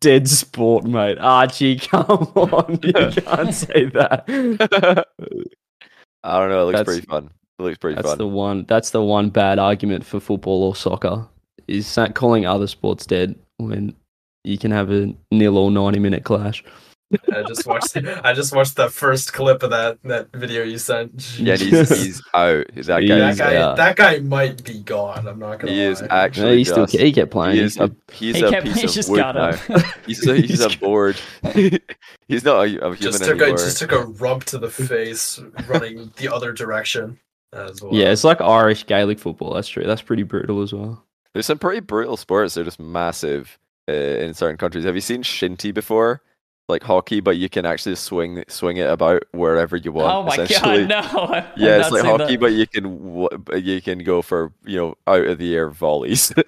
Dead 0.00 0.28
sport, 0.28 0.84
mate. 0.84 1.18
Archie, 1.18 1.78
come 1.78 2.04
on. 2.06 2.78
You 2.82 2.92
can't 3.22 3.54
say 3.54 3.86
that. 3.86 5.06
I 6.22 6.38
don't 6.38 6.50
know. 6.50 6.62
It 6.62 6.64
looks 6.66 6.78
That's- 6.78 6.84
pretty 6.84 7.06
fun. 7.06 7.30
It 7.60 7.64
looks 7.64 7.78
pretty 7.78 7.96
That's 7.96 8.08
fun. 8.08 8.18
the 8.18 8.26
one. 8.26 8.64
That's 8.68 8.90
the 8.90 9.02
one 9.02 9.28
bad 9.30 9.58
argument 9.58 10.04
for 10.04 10.18
football 10.18 10.62
or 10.64 10.74
soccer 10.74 11.26
is 11.68 11.86
sa- 11.86 12.08
calling 12.08 12.46
other 12.46 12.66
sports 12.66 13.04
dead 13.06 13.38
when 13.58 13.94
you 14.44 14.56
can 14.58 14.70
have 14.70 14.90
a 14.90 15.14
nil 15.30 15.58
or 15.58 15.70
ninety 15.70 15.98
minute 15.98 16.24
clash. 16.24 16.64
I 17.34 17.42
just 17.42 17.66
watched. 17.66 17.96
I 17.96 18.32
just 18.32 18.54
watched 18.54 18.76
the 18.76 18.88
first 18.88 19.32
clip 19.32 19.64
of 19.64 19.70
that 19.70 19.98
that 20.04 20.28
video 20.32 20.62
you 20.62 20.78
sent. 20.78 21.38
Yeah, 21.40 21.54
and 21.54 21.60
he's 21.62 21.88
he's 22.04 22.22
oh, 22.34 22.60
out. 22.60 22.66
That 22.76 22.86
guy. 22.86 23.18
that 23.18 23.30
is 23.32 23.38
guy. 23.38 23.56
out. 23.56 23.76
That 23.76 23.96
guy 23.96 24.18
might 24.20 24.62
be 24.64 24.78
gone. 24.78 25.26
I'm 25.26 25.38
not 25.40 25.58
gonna. 25.58 25.72
He 25.72 25.80
is 25.80 26.00
lie. 26.00 26.06
No, 26.06 26.14
actually. 26.14 26.58
he 26.58 26.64
still 26.64 26.86
he 26.86 27.12
kept 27.12 27.32
playing. 27.32 27.56
He 27.56 27.62
He's 27.62 27.76
is 27.76 27.80
a 27.82 27.96
he's 28.12 28.36
He 28.36 28.42
a 28.42 28.50
kept- 28.50 28.66
piece 28.66 28.76
he 28.76 28.84
of 28.86 28.90
just 28.92 29.10
wood 29.10 29.16
got 29.18 29.34
now. 29.34 29.78
He's 30.06 30.26
a, 30.26 30.34
he's 30.36 30.60
a 30.60 30.70
board. 30.78 31.16
he's 32.28 32.44
not 32.44 32.60
a, 32.60 32.62
a 32.62 32.66
human 32.66 32.96
just 32.96 33.24
took 33.24 33.40
a 33.40 33.42
anymore. 33.42 33.58
just 33.58 33.78
took 33.78 33.92
a 33.92 34.02
rump 34.04 34.44
to 34.44 34.58
the 34.58 34.70
face, 34.70 35.40
running 35.66 36.12
the 36.16 36.32
other 36.32 36.52
direction 36.52 37.18
as 37.52 37.82
well. 37.82 37.94
yeah, 37.94 38.10
it's 38.10 38.24
like 38.24 38.40
Irish 38.40 38.86
Gaelic 38.86 39.18
football. 39.18 39.54
That's 39.54 39.68
true. 39.68 39.84
That's 39.84 40.02
pretty 40.02 40.22
brutal 40.22 40.62
as 40.62 40.72
well. 40.72 41.04
There's 41.32 41.46
some 41.46 41.58
pretty 41.58 41.80
brutal 41.80 42.16
sports. 42.16 42.54
They're 42.54 42.64
just 42.64 42.80
massive 42.80 43.58
uh, 43.88 43.92
in 43.92 44.34
certain 44.34 44.56
countries. 44.56 44.84
Have 44.84 44.94
you 44.94 45.00
seen 45.00 45.22
shinty 45.22 45.72
before? 45.72 46.22
Like 46.68 46.84
hockey, 46.84 47.18
but 47.18 47.36
you 47.36 47.48
can 47.48 47.66
actually 47.66 47.96
swing 47.96 48.44
swing 48.46 48.76
it 48.76 48.88
about 48.88 49.24
wherever 49.32 49.76
you 49.76 49.90
want. 49.90 50.12
oh 50.14 50.22
my 50.22 50.44
essentially. 50.44 50.86
god, 50.86 51.14
no! 51.14 51.26
I've 51.34 51.44
Yeah, 51.56 51.80
it's 51.80 51.90
like 51.90 52.04
hockey, 52.04 52.36
that. 52.36 52.40
but 52.40 52.52
you 52.52 52.66
can 52.68 53.26
you 53.60 53.82
can 53.82 53.98
go 54.04 54.22
for 54.22 54.52
you 54.64 54.76
know 54.76 54.94
out 55.08 55.26
of 55.26 55.38
the 55.38 55.54
air 55.54 55.70
volleys. 55.70 56.32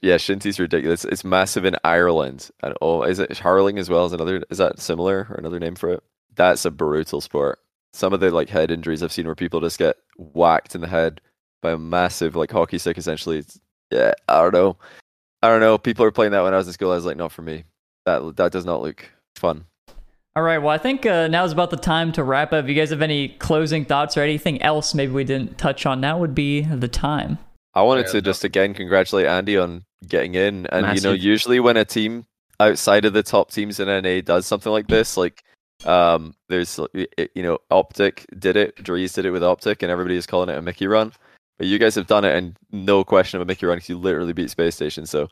Yeah, 0.00 0.14
shinty's 0.16 0.58
ridiculous. 0.58 1.04
It's 1.04 1.24
massive 1.24 1.66
in 1.66 1.76
Ireland, 1.84 2.48
and 2.62 2.72
oh, 2.80 3.02
is 3.02 3.18
it 3.18 3.36
hurling 3.36 3.78
as 3.78 3.90
well? 3.90 4.06
Is 4.06 4.14
another 4.14 4.42
is 4.48 4.56
that 4.56 4.80
similar 4.80 5.26
or 5.28 5.36
another 5.36 5.60
name 5.60 5.74
for 5.74 5.90
it? 5.90 6.02
That's 6.36 6.64
a 6.64 6.70
brutal 6.70 7.20
sport. 7.20 7.58
Some 7.98 8.12
of 8.12 8.20
the 8.20 8.30
like 8.30 8.48
head 8.48 8.70
injuries 8.70 9.02
I've 9.02 9.10
seen 9.12 9.26
where 9.26 9.34
people 9.34 9.60
just 9.60 9.76
get 9.76 9.96
whacked 10.16 10.76
in 10.76 10.80
the 10.80 10.86
head 10.86 11.20
by 11.62 11.72
a 11.72 11.76
massive 11.78 12.36
like 12.36 12.52
hockey 12.52 12.78
stick. 12.78 12.96
Essentially, 12.96 13.38
it's, 13.38 13.58
yeah, 13.90 14.12
I 14.28 14.40
don't 14.42 14.54
know, 14.54 14.76
I 15.42 15.48
don't 15.48 15.58
know. 15.58 15.78
People 15.78 16.04
are 16.04 16.12
playing 16.12 16.30
that 16.30 16.42
when 16.42 16.54
I 16.54 16.58
was 16.58 16.68
in 16.68 16.72
school. 16.74 16.92
I 16.92 16.94
was 16.94 17.04
like, 17.04 17.16
not 17.16 17.32
for 17.32 17.42
me. 17.42 17.64
That 18.06 18.36
that 18.36 18.52
does 18.52 18.64
not 18.64 18.82
look 18.82 19.10
fun. 19.34 19.64
All 20.36 20.44
right, 20.44 20.58
well, 20.58 20.70
I 20.70 20.78
think 20.78 21.06
uh, 21.06 21.26
now 21.26 21.42
is 21.44 21.50
about 21.50 21.70
the 21.70 21.76
time 21.76 22.12
to 22.12 22.22
wrap 22.22 22.52
up. 22.52 22.62
If 22.62 22.68
you 22.68 22.76
guys 22.76 22.90
have 22.90 23.02
any 23.02 23.30
closing 23.30 23.84
thoughts 23.84 24.16
or 24.16 24.20
anything 24.20 24.62
else 24.62 24.94
maybe 24.94 25.10
we 25.10 25.24
didn't 25.24 25.58
touch 25.58 25.84
on, 25.84 26.00
now 26.00 26.18
would 26.18 26.36
be 26.36 26.60
the 26.60 26.86
time. 26.86 27.38
I 27.74 27.82
wanted 27.82 28.06
Yeah, 28.06 28.12
to 28.12 28.16
no- 28.18 28.20
just 28.20 28.44
again 28.44 28.74
congratulate 28.74 29.26
Andy 29.26 29.56
on 29.58 29.84
getting 30.06 30.36
in. 30.36 30.66
And 30.66 30.94
you 30.94 31.02
know, 31.02 31.12
usually 31.12 31.58
when 31.58 31.76
a 31.76 31.84
team 31.84 32.26
outside 32.60 33.04
of 33.04 33.12
the 33.12 33.24
top 33.24 33.50
teams 33.50 33.80
in 33.80 33.88
NA 33.88 34.20
does 34.20 34.46
something 34.46 34.70
like 34.70 34.86
this, 34.86 35.16
like 35.16 35.42
um, 35.84 36.34
there's 36.48 36.78
like, 36.78 36.90
y- 36.94 37.06
y- 37.16 37.28
you 37.34 37.42
know, 37.42 37.58
Optic 37.70 38.26
did 38.38 38.56
it, 38.56 38.76
Dreaz 38.76 39.14
did 39.14 39.26
it 39.26 39.30
with 39.30 39.42
Optic, 39.44 39.82
and 39.82 39.90
everybody 39.90 40.16
is 40.16 40.26
calling 40.26 40.48
it 40.48 40.58
a 40.58 40.62
Mickey 40.62 40.86
run. 40.86 41.12
But 41.58 41.66
you 41.66 41.78
guys 41.78 41.94
have 41.96 42.06
done 42.06 42.24
it, 42.24 42.36
and 42.36 42.56
no 42.70 43.04
question 43.04 43.36
of 43.38 43.42
a 43.42 43.44
Mickey 43.46 43.66
run 43.66 43.76
because 43.78 43.88
you 43.88 43.98
literally 43.98 44.32
beat 44.32 44.48
Spacestation. 44.50 45.06
So 45.08 45.28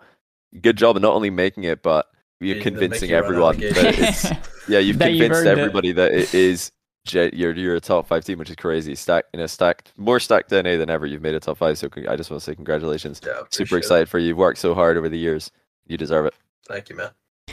good 0.61 0.77
job 0.77 0.97
of 0.97 1.03
not 1.03 1.15
only 1.15 1.31
making 1.31 1.65
it, 1.65 1.83
but 1.83 2.07
you're 2.41 2.57
Beating 2.57 2.75
convincing 2.75 3.11
everyone 3.13 3.59
that 3.59 3.99
it's 3.99 4.25
yeah, 4.69 4.79
you've 4.79 4.99
That 4.99 5.13
you've 5.13 5.21
convinced 5.23 5.47
it. 5.47 5.59
everybody 5.59 5.93
that 5.93 6.13
it 6.13 6.35
is. 6.35 6.71
You're 7.13 7.55
you're 7.55 7.77
a 7.77 7.81
top 7.81 8.09
five 8.09 8.25
team, 8.25 8.37
which 8.39 8.51
is 8.51 8.57
crazy. 8.57 8.97
Stacked 8.97 9.29
in 9.33 9.39
a 9.39 9.47
stacked, 9.47 9.93
more 9.97 10.19
stacked 10.19 10.51
NA 10.51 10.77
than 10.77 10.91
ever. 10.91 11.07
You've 11.07 11.23
made 11.23 11.37
a 11.37 11.41
top 11.41 11.57
five, 11.59 11.79
so 11.79 11.89
con- 11.89 12.09
I 12.09 12.17
just 12.17 12.33
want 12.33 12.41
to 12.43 12.45
say 12.45 12.57
congratulations. 12.57 13.21
Yeah, 13.25 13.31
appreciate 13.43 13.55
Super 13.55 13.77
it. 13.77 13.79
excited 13.79 14.09
for 14.09 14.19
you. 14.19 14.27
You've 14.29 14.39
worked 14.39 14.59
so 14.59 14.75
hard 14.75 14.97
over 14.97 15.09
the 15.09 15.17
years. 15.17 15.53
You 15.87 15.97
deserve 15.97 16.27
it. 16.27 16.35
Thank 16.67 16.89
you, 16.91 16.97
man. 16.97 17.11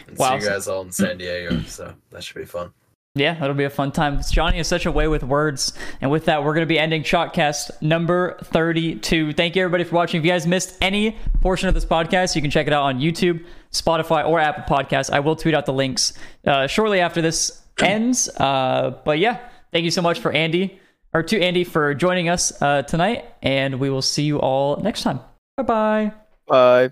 And 0.07 0.17
Wow. 0.17 0.39
See 0.39 0.45
you 0.45 0.51
guys 0.51 0.67
all 0.67 0.81
in 0.81 0.91
San 0.91 1.19
Diego. 1.19 1.61
So 1.67 1.93
that 2.09 2.23
should 2.23 2.37
be 2.37 2.45
fun. 2.45 2.73
Yeah, 3.15 3.35
that'll 3.35 3.55
be 3.55 3.63
a 3.63 3.69
fun 3.69 3.91
time. 3.91 4.19
Johnny 4.31 4.57
is 4.57 4.67
such 4.67 4.87
a 4.87 4.91
way 4.91 5.07
with 5.07 5.21
words. 5.21 5.73
And 6.01 6.09
with 6.09 6.25
that, 6.25 6.43
we're 6.43 6.55
going 6.55 6.63
to 6.63 6.67
be 6.67 6.79
ending 6.79 7.03
Chalked 7.03 7.35
Cast 7.35 7.69
number 7.79 8.39
32. 8.45 9.33
Thank 9.33 9.55
you, 9.55 9.61
everybody, 9.61 9.83
for 9.83 9.95
watching. 9.95 10.17
If 10.19 10.25
you 10.25 10.31
guys 10.31 10.47
missed 10.47 10.75
any 10.81 11.15
portion 11.39 11.67
of 11.69 11.75
this 11.75 11.85
podcast, 11.85 12.35
you 12.35 12.41
can 12.41 12.49
check 12.49 12.65
it 12.65 12.73
out 12.73 12.81
on 12.81 12.99
YouTube, 12.99 13.45
Spotify, 13.71 14.27
or 14.27 14.39
Apple 14.39 14.63
Podcasts. 14.63 15.11
I 15.13 15.19
will 15.19 15.35
tweet 15.35 15.53
out 15.53 15.67
the 15.67 15.73
links 15.73 16.13
uh, 16.47 16.65
shortly 16.65 17.01
after 17.01 17.21
this 17.21 17.61
ends. 17.83 18.29
Uh, 18.29 18.99
but 19.05 19.19
yeah, 19.19 19.47
thank 19.71 19.85
you 19.85 19.91
so 19.91 20.01
much 20.01 20.19
for 20.19 20.31
Andy, 20.31 20.79
or 21.13 21.21
to 21.21 21.39
Andy, 21.39 21.63
for 21.63 21.93
joining 21.93 22.29
us 22.29 22.59
uh, 22.63 22.81
tonight. 22.81 23.25
And 23.43 23.79
we 23.79 23.91
will 23.91 24.01
see 24.01 24.23
you 24.23 24.39
all 24.39 24.77
next 24.77 25.03
time. 25.03 25.19
Bye-bye. 25.57 26.13
Bye. 26.47 26.91